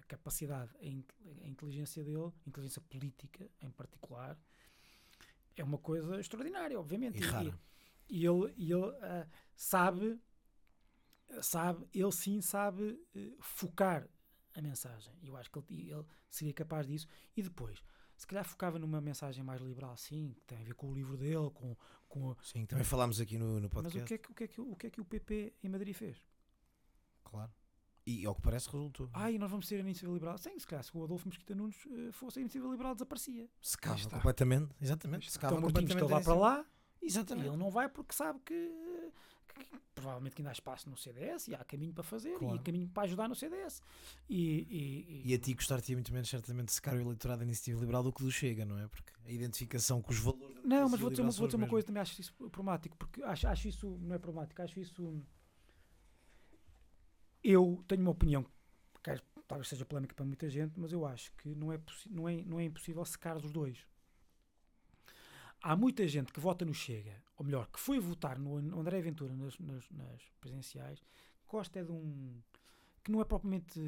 A 0.00 0.04
capacidade, 0.06 0.70
a, 0.80 0.86
in- 0.86 1.04
a 1.42 1.46
inteligência 1.48 2.04
dele, 2.04 2.32
a 2.46 2.48
inteligência 2.48 2.80
política 2.82 3.50
em 3.60 3.70
particular, 3.70 4.38
é 5.56 5.64
uma 5.64 5.78
coisa 5.78 6.18
extraordinária, 6.20 6.78
obviamente. 6.78 7.18
E 7.18 7.26
rara. 7.26 7.58
e 8.08 8.26
ele, 8.26 8.52
e 8.56 8.72
ele 8.72 8.96
ah, 9.02 9.26
sabe, 9.54 10.20
sabe, 11.40 11.86
ele 11.92 12.12
sim 12.12 12.40
sabe 12.40 13.00
eh, 13.14 13.32
focar 13.40 14.08
a 14.54 14.62
mensagem. 14.62 15.14
Eu 15.22 15.36
acho 15.36 15.50
que 15.50 15.58
ele, 15.58 15.90
ele 15.90 16.04
seria 16.30 16.52
capaz 16.52 16.86
disso. 16.86 17.06
E 17.36 17.42
depois, 17.42 17.82
se 18.16 18.26
calhar 18.26 18.44
focava 18.44 18.78
numa 18.78 19.00
mensagem 19.00 19.42
mais 19.42 19.60
liberal, 19.60 19.96
sim, 19.96 20.34
que 20.34 20.44
tem 20.44 20.58
a 20.58 20.62
ver 20.62 20.74
com 20.74 20.90
o 20.90 20.94
livro 20.94 21.16
dele, 21.16 21.50
com, 21.50 21.76
com 22.08 22.36
Sim, 22.42 22.66
também 22.66 22.84
falámos 22.84 23.20
aqui 23.20 23.38
no, 23.38 23.60
no 23.60 23.62
mas 23.62 23.70
podcast. 23.70 24.02
o 24.02 24.06
que, 24.06 24.14
é 24.14 24.18
que, 24.18 24.30
o, 24.30 24.34
que 24.34 24.44
é 24.44 24.48
que, 24.48 24.60
o 24.60 24.76
que 24.76 24.86
é 24.86 24.90
que 24.90 25.00
o 25.00 25.04
PP 25.04 25.54
em 25.62 25.68
Madrid 25.68 25.94
fez? 25.94 26.24
Claro. 27.24 27.50
E 28.04 28.26
ao 28.26 28.34
que 28.34 28.42
parece 28.42 28.68
resultou. 28.68 29.08
Ai, 29.12 29.38
nós 29.38 29.50
vamos 29.50 29.66
ser 29.68 29.76
a 29.76 29.80
iniciativa 29.80 30.12
liberal. 30.12 30.36
Sim, 30.38 30.58
se 30.58 30.66
calhar 30.66 30.82
se 30.82 30.90
o 30.96 31.04
Adolfo 31.04 31.28
Mesquita 31.28 31.54
Nunes 31.54 31.76
eh, 31.88 32.10
fosse 32.12 32.38
a 32.38 32.42
iniciativa 32.42 32.70
liberal, 32.70 32.94
desaparecia. 32.94 33.48
Secava 33.60 33.96
está. 33.96 34.16
completamente. 34.16 34.74
Exatamente. 34.80 35.30
Secava 35.30 35.54
Então 35.54 35.68
completamente. 35.68 36.02
está 36.04 36.16
lá 36.16 36.20
para 36.20 36.34
lá 36.34 36.66
e 37.00 37.06
Exatamente. 37.06 37.46
ele 37.48 37.56
não 37.56 37.70
vai 37.70 37.88
porque 37.88 38.12
sabe 38.14 38.40
que, 38.44 38.54
que- 39.54 39.64
que 39.64 39.78
provavelmente 39.94 40.34
que 40.34 40.42
ainda 40.42 40.50
há 40.50 40.52
espaço 40.52 40.90
no 40.90 40.96
CDS 40.96 41.46
e 41.48 41.54
há 41.54 41.62
caminho 41.62 41.92
para 41.92 42.02
fazer 42.02 42.36
Claro. 42.38 42.56
e 42.56 42.58
caminho 42.58 42.88
para 42.88 43.04
ajudar 43.04 43.28
no 43.28 43.36
CDS. 43.36 43.80
E, 44.28 44.36
e- 44.68 45.22
e- 45.26 45.30
E 45.30 45.34
a 45.34 45.38
ti 45.38 45.54
gostar-te 45.54 45.94
muito 45.94 46.12
menos, 46.12 46.28
certamente, 46.28 46.66
de 46.66 46.72
secar 46.72 46.94
o 46.96 47.00
eleitorado 47.00 47.38
da 47.40 47.44
iniciativa 47.44 47.78
liberal 47.80 48.02
do 48.02 48.12
que 48.12 48.24
do 48.24 48.32
Chega, 48.32 48.64
não 48.64 48.78
é? 48.78 48.88
Porque 48.88 49.12
a 49.26 49.30
identificação 49.30 50.02
com 50.02 50.10
os 50.10 50.18
valores. 50.18 50.56
Não, 50.64 50.88
mas 50.88 50.98
vou 50.98 51.08
dizer, 51.10 51.22
uma, 51.22 51.30
vou 51.30 51.46
dizer 51.46 51.56
uma 51.56 51.68
coisa, 51.68 51.86
também 51.86 52.00
acho 52.02 52.20
isso 52.20 52.32
problemático, 52.50 52.96
porque 52.96 53.22
acho, 53.22 53.46
acho 53.46 53.68
isso, 53.68 53.86
não 54.00 54.16
é 54.16 54.18
problemático, 54.18 54.60
acho 54.60 54.80
isso. 54.80 55.22
Eu 57.42 57.84
tenho 57.88 58.02
uma 58.02 58.10
opinião, 58.12 58.44
que 59.02 59.20
talvez 59.48 59.68
seja 59.68 59.84
polémica 59.84 60.14
para 60.14 60.24
muita 60.24 60.48
gente, 60.48 60.78
mas 60.78 60.92
eu 60.92 61.04
acho 61.04 61.32
que 61.32 61.48
não 61.54 61.72
é, 61.72 61.80
não 62.08 62.28
é, 62.28 62.36
não 62.42 62.60
é 62.60 62.64
impossível 62.64 63.04
secar 63.04 63.36
os 63.36 63.50
dois. 63.50 63.78
Há 65.62 65.76
muita 65.76 66.06
gente 66.08 66.32
que 66.32 66.40
vota 66.40 66.64
no 66.64 66.74
Chega, 66.74 67.22
ou 67.36 67.44
melhor, 67.44 67.68
que 67.68 67.78
foi 67.78 67.98
votar 68.00 68.38
no 68.38 68.56
An- 68.56 68.74
André 68.80 69.00
Ventura 69.00 69.34
nas, 69.34 69.56
nas, 69.60 69.88
nas 69.90 70.20
presidenciais, 70.40 71.00
gosta 71.46 71.78
é 71.80 71.84
de 71.84 71.92
um. 71.92 72.40
que 73.04 73.12
não 73.12 73.20
é 73.20 73.24
propriamente. 73.24 73.80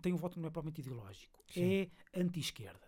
tem 0.00 0.12
um 0.12 0.16
voto 0.16 0.34
que 0.34 0.40
não 0.40 0.48
é 0.48 0.50
propriamente 0.50 0.80
ideológico, 0.80 1.42
Sim. 1.48 1.88
é 2.14 2.20
anti-esquerda. 2.20 2.86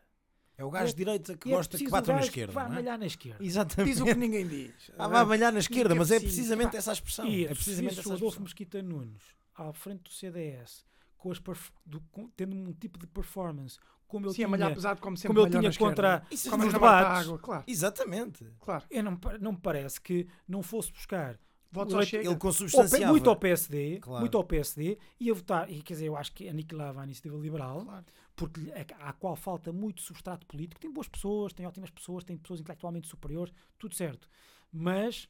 É 0.56 0.64
o 0.64 0.70
gajo 0.70 0.84
É- 0.84 0.92
de 0.92 0.96
direita 0.96 1.36
que 1.36 1.48
é 1.48 1.56
gosta 1.56 1.78
que 1.78 1.86
o 1.88 1.90
na 1.90 2.20
esquerda. 2.20 2.52
Vai 2.52 2.64
não 2.66 2.72
é? 2.72 2.74
malhar 2.76 2.98
na 2.98 3.06
esquerda. 3.06 3.42
Exatamente. 3.44 3.92
Diz 3.92 4.00
o 4.00 4.04
que 4.04 4.14
ninguém 4.14 4.46
diz. 4.46 4.92
Ah, 4.98 5.08
vai 5.08 5.24
malhar 5.24 5.52
na 5.52 5.58
esquerda, 5.58 5.88
que 5.88 5.94
é 5.96 5.98
mas 5.98 6.10
é 6.10 6.20
preciso. 6.20 6.36
precisamente 6.36 6.68
Epá, 6.68 6.78
essa 6.78 6.90
a 6.90 6.92
expressão. 6.92 7.26
É 7.26 7.46
precisamente 7.48 7.98
essa 7.98 8.08
o 8.08 8.12
a 8.12 8.14
Adolfo 8.14 8.26
expressão. 8.26 8.42
Mesquita 8.44 8.82
Nunes 8.82 9.22
à 9.68 9.72
frente 9.72 10.02
do 10.04 10.10
CDS, 10.10 10.84
com 11.18 11.30
as 11.30 11.38
do- 11.84 12.00
com- 12.10 12.28
tendo 12.30 12.56
um 12.56 12.72
tipo 12.72 12.98
de 12.98 13.06
performance 13.06 13.78
como 14.06 14.26
ele 14.26 14.34
Sim, 14.34 14.44
a 14.44 14.48
malhar 14.48 14.68
tinha, 14.68 14.74
pesado 14.74 15.00
como 15.00 15.16
como 15.16 15.48
tinha 15.48 15.72
contra 15.78 16.24
na 16.50 16.56
morta 16.56 16.72
debates, 16.72 17.26
água, 17.28 17.38
claro. 17.38 17.64
Exatamente. 17.66 18.44
claro. 18.58 18.84
eu 18.90 19.02
não, 19.04 19.18
não 19.40 19.52
me 19.52 19.58
parece 19.58 20.00
que 20.00 20.26
não 20.48 20.62
fosse 20.62 20.90
buscar 20.92 21.38
Votos 21.72 21.94
ao 21.94 22.02
Chega. 22.02 22.26
Ele 22.28 22.34
consubstanciava. 22.36 23.12
muito 23.12 23.30
ao 23.30 23.36
PSD, 23.36 24.00
Claro. 24.00 24.18
muito 24.22 24.36
ao 24.36 24.42
PSD, 24.42 24.98
ia 25.20 25.32
votar, 25.32 25.70
e 25.70 25.80
quer 25.80 25.92
dizer, 25.94 26.06
eu 26.06 26.16
acho 26.16 26.32
que 26.32 26.48
aniquilava 26.48 27.00
a 27.00 27.04
iniciativa 27.04 27.36
liberal, 27.38 27.84
Claro. 27.84 28.04
porque 28.34 28.60
lhe- 28.60 28.72
à 28.98 29.12
qual 29.12 29.36
falta 29.36 29.72
muito 29.72 30.00
substrato 30.02 30.44
político. 30.48 30.80
Tem 30.80 30.90
boas 30.92 31.06
pessoas, 31.06 31.52
tem 31.52 31.64
ótimas 31.64 31.90
pessoas, 31.90 32.24
tem 32.24 32.36
pessoas 32.36 32.58
intelectualmente 32.58 33.06
superiores, 33.06 33.54
tudo 33.78 33.94
certo. 33.94 34.28
Mas 34.72 35.28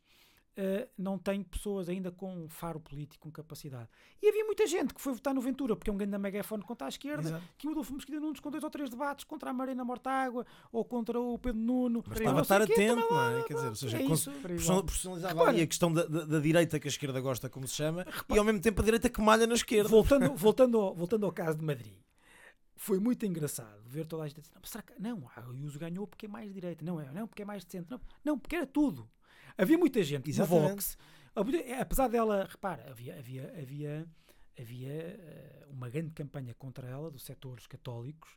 eh, 0.56 0.88
não 0.98 1.16
tem 1.18 1.42
pessoas 1.42 1.88
ainda 1.88 2.10
com 2.10 2.44
um 2.44 2.48
faro 2.48 2.78
político, 2.80 3.22
com 3.26 3.30
capacidade. 3.32 3.88
E 4.20 4.28
havia 4.28 4.44
muita 4.44 4.66
gente 4.66 4.92
que 4.92 5.00
foi 5.00 5.12
votar 5.14 5.32
no 5.34 5.40
Ventura, 5.40 5.74
porque 5.76 5.88
é 5.88 5.92
um 5.92 5.96
grande 5.96 6.18
megafone 6.18 6.62
contra 6.62 6.86
a 6.86 6.88
esquerda, 6.88 7.28
Exato. 7.28 7.44
que 7.56 7.66
o 7.68 7.70
Adolfo 7.70 7.94
Mesquita 7.94 8.18
Nunes 8.20 8.40
com 8.40 8.50
dois 8.50 8.62
ou 8.64 8.70
três 8.70 8.90
debates 8.90 9.24
contra 9.24 9.50
a 9.50 9.52
Marina 9.52 9.84
Mortágua 9.84 10.44
ou 10.72 10.84
contra 10.84 11.18
o 11.20 11.38
Pedro 11.38 11.60
Nuno. 11.60 12.04
Mas 12.06 12.18
estava 12.18 12.38
a 12.38 12.42
estar 12.42 12.62
atento, 12.62 12.96
não 13.10 13.38
é? 13.38 13.42
Quer 13.44 13.54
dizer, 13.54 13.68
ou 13.68 13.74
seja, 13.76 13.98
é 13.98 14.02
isso. 14.02 14.30
person- 14.42 14.82
personalizava 14.84 15.32
Repara. 15.34 15.50
ali 15.50 15.62
a 15.62 15.66
questão 15.66 15.92
da, 15.92 16.04
da- 16.04 16.24
da 16.24 16.38
direita 16.40 16.78
que 16.80 16.88
a 16.88 16.90
esquerda 16.90 17.20
gosta, 17.20 17.48
como 17.48 17.66
se 17.66 17.74
chama, 17.74 18.04
e 18.28 18.38
ao 18.38 18.44
mesmo 18.44 18.60
tempo 18.60 18.80
a 18.82 18.84
direita 18.84 19.08
que 19.08 19.20
malha 19.20 19.46
na 19.46 19.54
esquerda. 19.54 19.88
Voltando, 19.88 20.32
voltando, 20.36 20.78
ao, 20.78 20.94
voltando 20.94 21.26
ao 21.26 21.32
caso 21.32 21.56
de 21.58 21.64
Madrid, 21.64 21.94
foi 22.76 22.98
muito 22.98 23.24
engraçado 23.26 23.80
ver 23.86 24.06
toda 24.06 24.24
a 24.24 24.28
gente 24.28 24.40
dizer: 24.40 24.52
não, 24.54 24.62
será 24.64 24.82
que, 24.82 24.92
não, 25.00 25.28
a 25.36 25.40
Ayuso 25.50 25.78
ganhou 25.78 26.06
porque 26.06 26.26
é 26.26 26.28
mais 26.28 26.52
direita, 26.52 26.84
não 26.84 27.00
é, 27.00 27.10
não, 27.12 27.26
porque 27.26 27.42
é 27.42 27.44
mais 27.44 27.64
de 27.64 27.70
centro, 27.72 27.96
não, 27.96 28.00
não, 28.24 28.38
porque 28.38 28.56
era 28.56 28.66
tudo. 28.66 29.08
Havia 29.62 29.78
muita 29.78 30.02
gente 30.02 30.24
no 30.26 30.30
Exatamente. 30.30 30.70
Vox, 30.70 30.98
há 31.34 31.44
muita- 31.44 31.58
é, 31.68 31.80
apesar 31.80 32.08
dela, 32.08 32.46
repara, 32.50 32.90
havia, 32.90 33.18
havia, 33.18 33.54
havia, 33.60 34.06
havia 34.58 34.92
eh, 34.92 35.66
uma 35.70 35.88
grande 35.88 36.10
campanha 36.12 36.54
contra 36.54 36.88
ela 36.88 37.10
dos 37.10 37.22
setores 37.24 37.66
católicos, 37.66 38.30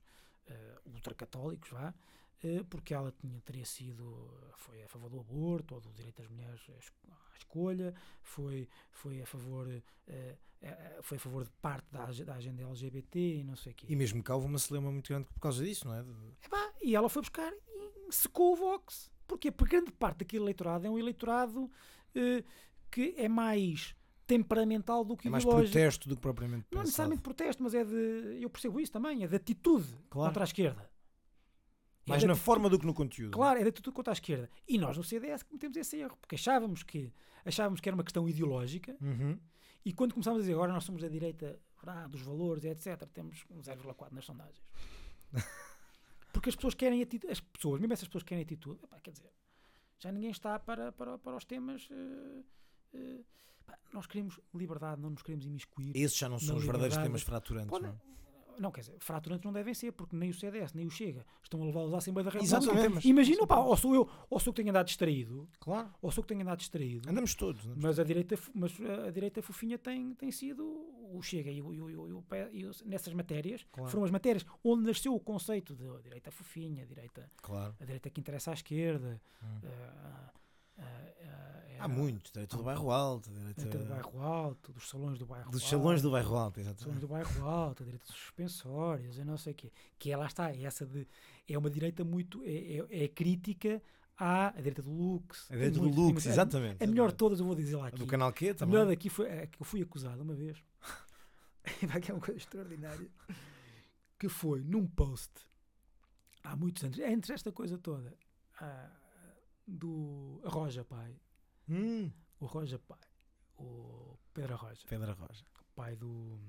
eh, 0.47 0.75
ultracatólicos, 0.85 1.69
vá, 1.71 1.93
eh, 2.43 2.63
porque 2.69 2.93
ela 2.93 3.11
tinha, 3.19 3.39
teria 3.41 3.65
sido, 3.65 4.29
foi 4.57 4.83
a 4.83 4.87
favor 4.87 5.09
do 5.09 5.19
aborto 5.19 5.75
ou 5.75 5.81
do 5.81 5.91
direito 5.93 6.21
das 6.21 6.29
mulheres 6.29 6.61
à 6.69 6.77
es- 6.77 6.91
à 7.33 7.37
escolha, 7.37 7.93
foi, 8.21 8.67
foi 8.91 9.21
a 9.21 9.25
favor 9.25 9.67
foi 11.01 11.17
a 11.17 11.19
favor 11.19 11.43
de 11.43 11.49
parte 11.61 11.85
da, 11.91 12.05
da 12.05 12.35
agenda 12.35 12.63
LGBT 12.63 13.19
e 13.19 13.43
não 13.43 13.53
sei 13.55 13.73
o 13.73 13.75
quê. 13.75 13.85
E 13.89 13.95
mesmo 13.97 14.23
cá 14.23 14.33
houve 14.35 14.47
uma 14.47 14.57
celeuma 14.57 14.89
muito 14.91 15.09
grande 15.09 15.27
por 15.27 15.39
causa 15.41 15.61
disso, 15.61 15.85
não 15.85 15.93
é? 15.93 15.99
Epá, 16.41 16.71
e 16.81 16.95
ela 16.95 17.09
foi 17.09 17.21
buscar 17.21 17.51
e 17.51 18.11
secou 18.13 18.53
o 18.53 18.55
Vox. 18.55 19.11
Porquê? 19.34 19.51
Porque 19.51 19.76
grande 19.76 19.91
parte 19.91 20.19
daquele 20.19 20.43
eleitorado 20.43 20.85
é 20.85 20.89
um 20.89 20.97
eleitorado 20.97 21.69
eh, 22.15 22.43
que 22.91 23.14
é 23.18 23.27
mais 23.27 23.95
temperamental 24.27 25.03
do 25.03 25.18
que 25.18 25.27
É 25.27 25.31
mais 25.31 25.43
ideológico. 25.43 25.72
protesto 25.73 26.07
do 26.10 26.15
que 26.15 26.22
propriamente 26.22 26.65
Não 26.72 26.80
é 26.81 26.84
pensado. 26.84 26.85
necessariamente 26.85 27.22
protesto, 27.23 27.64
mas 27.64 27.73
é 27.73 27.84
de. 27.84 28.39
Eu 28.41 28.49
percebo 28.49 28.80
isso 28.80 28.91
também, 28.91 29.23
é 29.23 29.27
de 29.27 29.35
atitude 29.35 29.88
Claro. 30.10 30.30
contra 30.30 30.43
a 30.43 30.45
esquerda. 30.45 30.89
É 32.05 32.10
Mais 32.10 32.22
de 32.22 32.27
na 32.27 32.35
forma 32.35 32.69
do 32.69 32.77
que 32.77 32.85
no 32.85 32.93
conteúdo. 32.93 33.31
Claro, 33.31 33.60
é 33.60 33.64
de 33.64 33.69
atitude 33.69 33.93
contra 33.95 34.11
a 34.11 34.14
esquerda. 34.14 34.49
E 34.68 34.77
nós 34.77 34.97
no 34.97 35.03
CDS 35.03 35.41
cometemos 35.43 35.76
esse 35.77 35.97
erro, 35.97 36.18
porque 36.22 36.35
achávamos 36.35 36.84
que, 36.84 37.14
achávamos 37.45 37.80
que 37.81 37.88
era 37.89 37.95
uma 37.95 38.03
questão 38.03 38.27
ideológica 38.27 38.95
Uhum. 39.01 39.39
e 39.85 39.93
quando 39.93 40.14
começámos 40.14 40.39
a 40.39 40.41
dizer 40.41 40.53
agora 40.53 40.72
nós 40.73 40.84
somos 40.84 41.01
da 41.01 41.07
direita 41.07 41.57
ah, 41.85 42.07
dos 42.07 42.22
valores, 42.22 42.64
etc., 42.65 43.05
temos 43.14 43.43
um 43.49 43.61
0,4 43.61 44.11
nas 44.11 44.26
sondagens. 44.26 44.61
Porque 46.34 46.49
as 46.49 46.55
pessoas 46.55 46.73
querem 46.73 47.01
atitude, 47.01 47.31
as 47.31 47.39
pessoas, 47.39 47.80
mesmo 47.80 47.93
essas 47.93 48.07
pessoas 48.10 48.23
que 48.23 48.30
querem 48.30 48.43
atitude, 48.43 48.84
epá, 48.84 48.99
quer 48.99 49.11
dizer, 49.11 49.31
já 49.99 50.11
ninguém 50.11 50.31
está 50.31 50.60
para, 50.60 50.91
para, 50.91 51.18
para 51.18 51.38
os 51.38 51.45
temas. 51.45 51.88
eh, 51.91 52.43
eh, 52.95 53.19
pá, 53.65 53.77
nós 53.93 54.05
queremos 54.07 54.38
liberdade, 54.53 54.99
não 55.01 55.11
nos 55.11 55.22
queremos 55.22 55.45
imiscuir. 55.45 55.95
Esses 55.95 56.18
já 56.18 56.27
não 56.27 56.39
são 56.39 56.57
os 56.57 56.64
verdadeiros 56.65 56.97
temas 56.97 57.22
fraturantes, 57.22 57.69
Pode- 57.69 57.85
não 57.85 57.93
é? 57.93 57.97
Não, 58.59 58.71
quer 58.71 58.81
dizer, 58.81 58.95
fraturantes 58.99 59.43
não 59.45 59.51
devem 59.53 59.73
ser, 59.73 59.91
porque 59.91 60.15
nem 60.15 60.30
o 60.30 60.34
CDS, 60.34 60.73
nem 60.73 60.85
o 60.85 60.89
Chega 60.91 61.25
estão 61.41 61.61
a 61.61 61.65
levá-los 61.65 61.93
à 61.93 61.97
Assembleia 61.97 62.25
da 62.25 62.31
República. 62.31 62.57
Exatamente. 62.57 63.07
Imagina, 63.07 63.45
pá, 63.47 63.57
ou 63.59 63.75
sou 63.77 63.93
eu, 63.95 64.09
ou 64.30 64.39
sou 64.39 64.53
que 64.53 64.57
tenho 64.61 64.69
andado 64.69 64.85
distraído, 64.88 65.47
Claro. 65.59 65.89
ou 66.01 66.11
sou 66.11 66.23
que 66.23 66.27
tenho 66.30 66.41
andado 66.41 66.59
distraído. 66.59 67.09
Andamos 67.09 67.35
todos. 67.35 67.61
andamos 67.65 67.84
Mas 67.84 67.99
a 67.99 68.03
direita, 68.03 68.38
mas 68.53 68.71
a 69.07 69.11
direita 69.11 69.41
fofinha 69.41 69.77
tem, 69.77 70.13
tem 70.15 70.31
sido 70.31 70.63
o 70.65 71.21
Chega 71.21 71.51
e, 71.51 71.61
o, 71.61 71.73
e, 71.73 71.81
o- 71.81 71.89
e 71.89 72.13
o- 72.13 72.23
e 72.51 72.88
nessas 72.88 73.13
matérias 73.13 73.65
Claro. 73.71 73.89
foram 73.89 74.03
as 74.05 74.11
matérias 74.11 74.45
onde 74.63 74.84
nasceu 74.85 75.13
o 75.13 75.19
conceito 75.19 75.75
de 75.75 76.01
direita 76.03 76.31
fofinha, 76.31 76.84
a 76.84 76.85
direita, 76.85 77.30
Claro. 77.41 77.75
a 77.80 77.85
direita 77.85 78.09
que 78.09 78.19
interessa 78.19 78.51
à 78.51 78.53
esquerda. 78.53 79.21
Hum. 79.43 79.47
Uh, 79.63 80.43
Há 81.84 81.88
muitos, 81.88 82.31
direito 82.31 82.55
do 82.57 82.64
bairro 82.64 82.91
alto, 82.91 83.30
direito, 83.30 83.57
direito 83.57 83.77
do 83.80 83.85
bairro 83.89 84.22
alto, 84.22 84.72
dos 84.73 84.88
salões 84.89 85.19
do 85.19 85.26
bairro 85.26 85.51
dos 85.51 85.61
alto. 85.64 85.69
salões 85.69 86.01
do 86.01 86.11
bairro 86.11 86.35
alto, 86.35 86.55
Salões 86.61 86.76
exatamente. 86.77 86.99
do 87.01 87.07
bairro 87.07 87.45
alto, 87.49 87.84
a 87.84 87.85
direita 87.85 88.05
dos 88.05 88.15
suspensórios, 88.15 89.18
eu 89.18 89.26
não 89.26 89.38
sei 89.38 89.53
o 89.53 89.55
quê. 89.55 89.72
Que 89.99 90.11
é, 90.11 90.18
lá 90.18 90.26
está, 90.27 90.51
é 90.51 90.64
essa 90.64 90.85
de. 90.85 91.07
É 91.47 91.57
uma 91.57 91.69
direita 91.69 92.03
muito. 92.03 92.41
É, 92.45 92.77
é, 92.89 93.03
é 93.03 93.07
crítica 93.07 93.81
à 94.18 94.47
a 94.47 94.51
direita 94.51 94.81
do 94.81 94.91
Lux. 94.91 95.49
A 95.51 95.55
direita 95.55 95.76
do 95.76 95.81
muito- 95.84 95.95
Lux, 95.95 96.14
muito- 96.14 96.27
a- 96.30 96.31
exatamente. 96.31 96.84
A 96.84 96.88
melhor 96.88 97.10
de 97.10 97.15
todas, 97.15 97.39
eu 97.39 97.45
vou 97.45 97.55
dizer 97.55 97.76
lá 97.76 97.85
A 97.85 97.88
aqui. 97.89 97.97
do 97.99 98.07
canal 98.07 98.31
Q 98.31 98.49
A 98.49 98.55
também. 98.55 98.73
melhor 98.76 98.88
daqui 98.88 99.10
foi 99.10 99.30
a 99.39 99.47
que 99.47 99.61
eu 99.61 99.65
fui 99.65 99.81
acusado 99.81 100.22
uma 100.23 100.34
vez. 100.34 100.57
Que 102.03 102.11
é 102.11 102.14
uma 102.14 102.19
coisa 102.22 102.38
extraordinária. 102.38 103.10
Que 104.19 104.27
foi 104.30 104.61
num 104.61 104.85
post 104.85 105.31
há 106.43 106.55
muitos 106.55 106.84
anos, 106.84 106.99
entre 106.99 107.34
esta 107.34 107.51
coisa 107.53 107.77
toda, 107.77 108.14
ah, 108.60 108.89
do 109.68 110.41
Roja 110.43 110.84
Pai, 110.84 111.15
Hum, 111.69 112.11
o 112.40 112.45
Roja 112.45 112.77
Pai, 112.80 112.99
o 113.57 114.18
Pedro 114.34 114.56
Roja, 114.56 114.85
Pedro 114.88 115.14
Roja. 115.14 115.45
pai 115.76 115.95
do. 115.95 116.40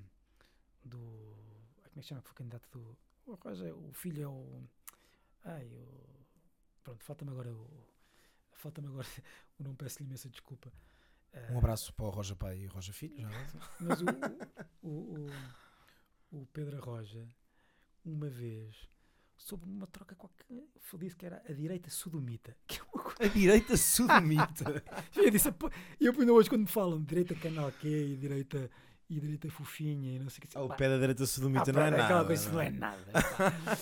do. 0.85 0.99
Como 0.99 1.99
é 1.99 2.01
que 2.01 2.03
chama? 2.03 2.21
que 2.23 2.29
Foi 2.29 2.37
candidato 2.37 2.69
do. 2.71 2.97
O 3.27 3.35
Roja, 3.35 3.75
o 3.75 3.93
filho 3.93 4.23
é 4.23 4.27
o. 4.29 4.69
Ai, 5.45 5.67
o. 5.69 6.27
Pronto, 6.83 7.05
falta-me 7.05 7.31
agora 7.31 7.53
o. 7.55 7.87
Falta-me 8.53 8.89
agora 8.89 9.07
o 9.59 9.63
nome, 9.63 9.77
peço-lhe 9.77 10.07
imensa 10.07 10.29
desculpa. 10.29 10.73
Um 11.51 11.59
abraço 11.59 11.93
para 11.95 12.07
o 12.07 12.11
Roja 12.11 12.37
Pai 12.37 12.59
e 12.59 12.67
o 12.67 12.71
Roja 12.71 12.93
Filho. 12.93 13.21
Já. 13.21 13.29
Mas 13.81 14.01
o, 14.01 14.07
o, 14.83 15.27
o, 16.31 16.41
o 16.41 16.47
Pedro 16.53 16.81
Roja, 16.81 17.29
uma 18.05 18.29
vez, 18.29 18.89
sobre 19.37 19.69
uma 19.69 19.87
troca 19.87 20.15
qualquer, 20.15 20.65
disse 20.99 21.17
que 21.17 21.27
era 21.27 21.43
a 21.49 21.53
direita 21.53 21.91
sodomita. 21.91 22.57
Que 22.67 22.81
é 22.81 22.83
uma 22.93 23.03
coisa. 23.03 23.25
A 23.25 23.27
direita 23.29 23.77
sodomita. 23.77 24.85
Eu 25.17 25.31
disse, 25.31 25.49
eu 26.01 26.13
ainda 26.19 26.33
hoje 26.33 26.49
quando 26.49 26.63
me 26.63 26.69
falam 26.69 27.03
direita 27.03 27.35
canal 27.35 27.71
Q 27.73 27.89
e 27.89 28.17
direita, 28.17 28.71
e 29.09 29.21
direita 29.21 29.51
fofinha 29.51 30.17
e 30.17 30.19
não 30.19 30.31
sei 30.31 30.45
o 30.45 30.49
que. 30.49 30.57
Ao 30.57 30.69
pé 30.77 30.89
da 30.89 30.99
direita 30.99 31.27
sodomita 31.27 31.71
ah, 31.71 31.73
não 31.73 31.83
é 31.83 31.91
nada. 31.91 32.05
Aquela 32.05 32.25
coisa 32.25 32.51
não 32.53 32.61
é 32.61 32.71
nada. 32.71 33.13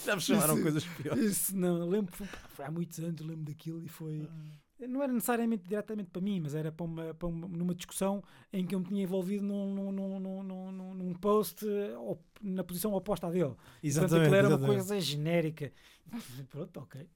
Já 0.04 0.16
me 0.16 0.22
chamaram 0.22 0.54
Isso- 0.54 0.62
coisas 0.62 0.84
piores. 0.84 1.24
Isso 1.24 1.56
não, 1.56 1.88
lembro, 1.88 2.12
há 2.58 2.70
muitos 2.70 2.98
anos, 2.98 3.20
lembro 3.20 3.44
daquilo 3.44 3.84
e 3.84 3.88
foi. 3.88 4.28
Ah. 4.28 4.61
Não 4.88 5.02
era 5.02 5.12
necessariamente 5.12 5.64
diretamente 5.68 6.10
para 6.10 6.20
mim, 6.22 6.40
mas 6.40 6.54
era 6.54 6.70
para 6.72 6.84
uma, 6.84 7.14
para 7.14 7.28
uma- 7.28 7.48
numa 7.48 7.74
discussão 7.74 8.22
em 8.52 8.66
que 8.66 8.74
eu 8.74 8.80
me 8.80 8.86
tinha 8.86 9.02
envolvido 9.02 9.44
num, 9.44 9.74
num, 9.74 9.92
num, 9.92 10.42
num, 10.42 10.94
num- 10.94 11.14
post 11.14 11.64
op- 11.98 12.22
na 12.42 12.64
posição 12.64 12.92
oposta 12.94 13.26
à 13.26 13.30
dele. 13.30 13.44
Portanto, 13.54 13.78
Exatamente. 13.82 14.20
aquilo 14.22 14.34
era 14.36 14.48
uma 14.48 14.54
exatamente. 14.56 14.76
coisa 14.78 15.00
genérica. 15.00 15.72
Pronto, 16.50 16.80
ok. 16.80 17.06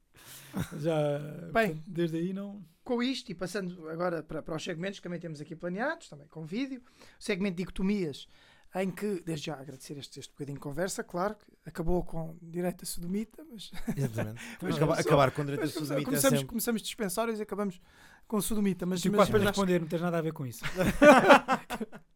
Já, 0.78 1.18
Bem. 1.52 1.68
portanto, 1.74 1.82
desde 1.86 2.16
aí 2.18 2.32
não. 2.32 2.64
Com 2.84 3.02
isto, 3.02 3.30
e 3.30 3.34
passando 3.34 3.88
agora 3.88 4.22
para, 4.22 4.42
para 4.42 4.54
os 4.54 4.62
segmentos 4.62 4.98
que 5.00 5.02
também 5.02 5.18
temos 5.18 5.40
aqui 5.40 5.56
planeados, 5.56 6.08
também 6.08 6.26
com 6.28 6.44
vídeo, 6.46 6.80
o 7.18 7.22
segmento 7.22 7.56
de 7.56 7.62
dicotomias, 7.64 8.28
em 8.82 8.90
que, 8.90 9.22
desde 9.24 9.46
já 9.46 9.54
agradecer 9.54 9.96
este, 9.98 10.20
este 10.20 10.30
bocadinho 10.32 10.56
de 10.56 10.60
conversa, 10.60 11.02
claro, 11.04 11.34
que 11.36 11.46
acabou 11.68 12.02
com 12.04 12.36
direita 12.42 12.84
sodomita, 12.84 13.44
mas, 13.50 13.70
Exatamente. 13.96 14.40
Mas 14.60 14.76
Acaba- 14.76 14.94
só- 14.94 15.00
acabar 15.00 15.30
com 15.30 15.42
direita 15.44 15.64
mas 15.64 15.72
come- 15.74 15.86
sodomita 15.86 16.02
é 16.02 16.10
começamos, 16.10 16.38
sempre... 16.38 16.48
começamos 16.48 16.82
dispensórios 16.82 17.38
e 17.38 17.42
acabamos 17.42 17.80
com 18.26 18.40
sodomita. 18.40 18.84
Mas, 18.86 19.00
Tipo, 19.00 19.16
mas, 19.16 19.28
quase 19.28 19.30
para 19.40 19.50
responder, 19.50 19.80
não 19.80 19.88
tens 19.88 20.02
nada 20.02 20.18
a 20.18 20.22
ver 20.22 20.32
com 20.32 20.44
isso. 20.46 20.64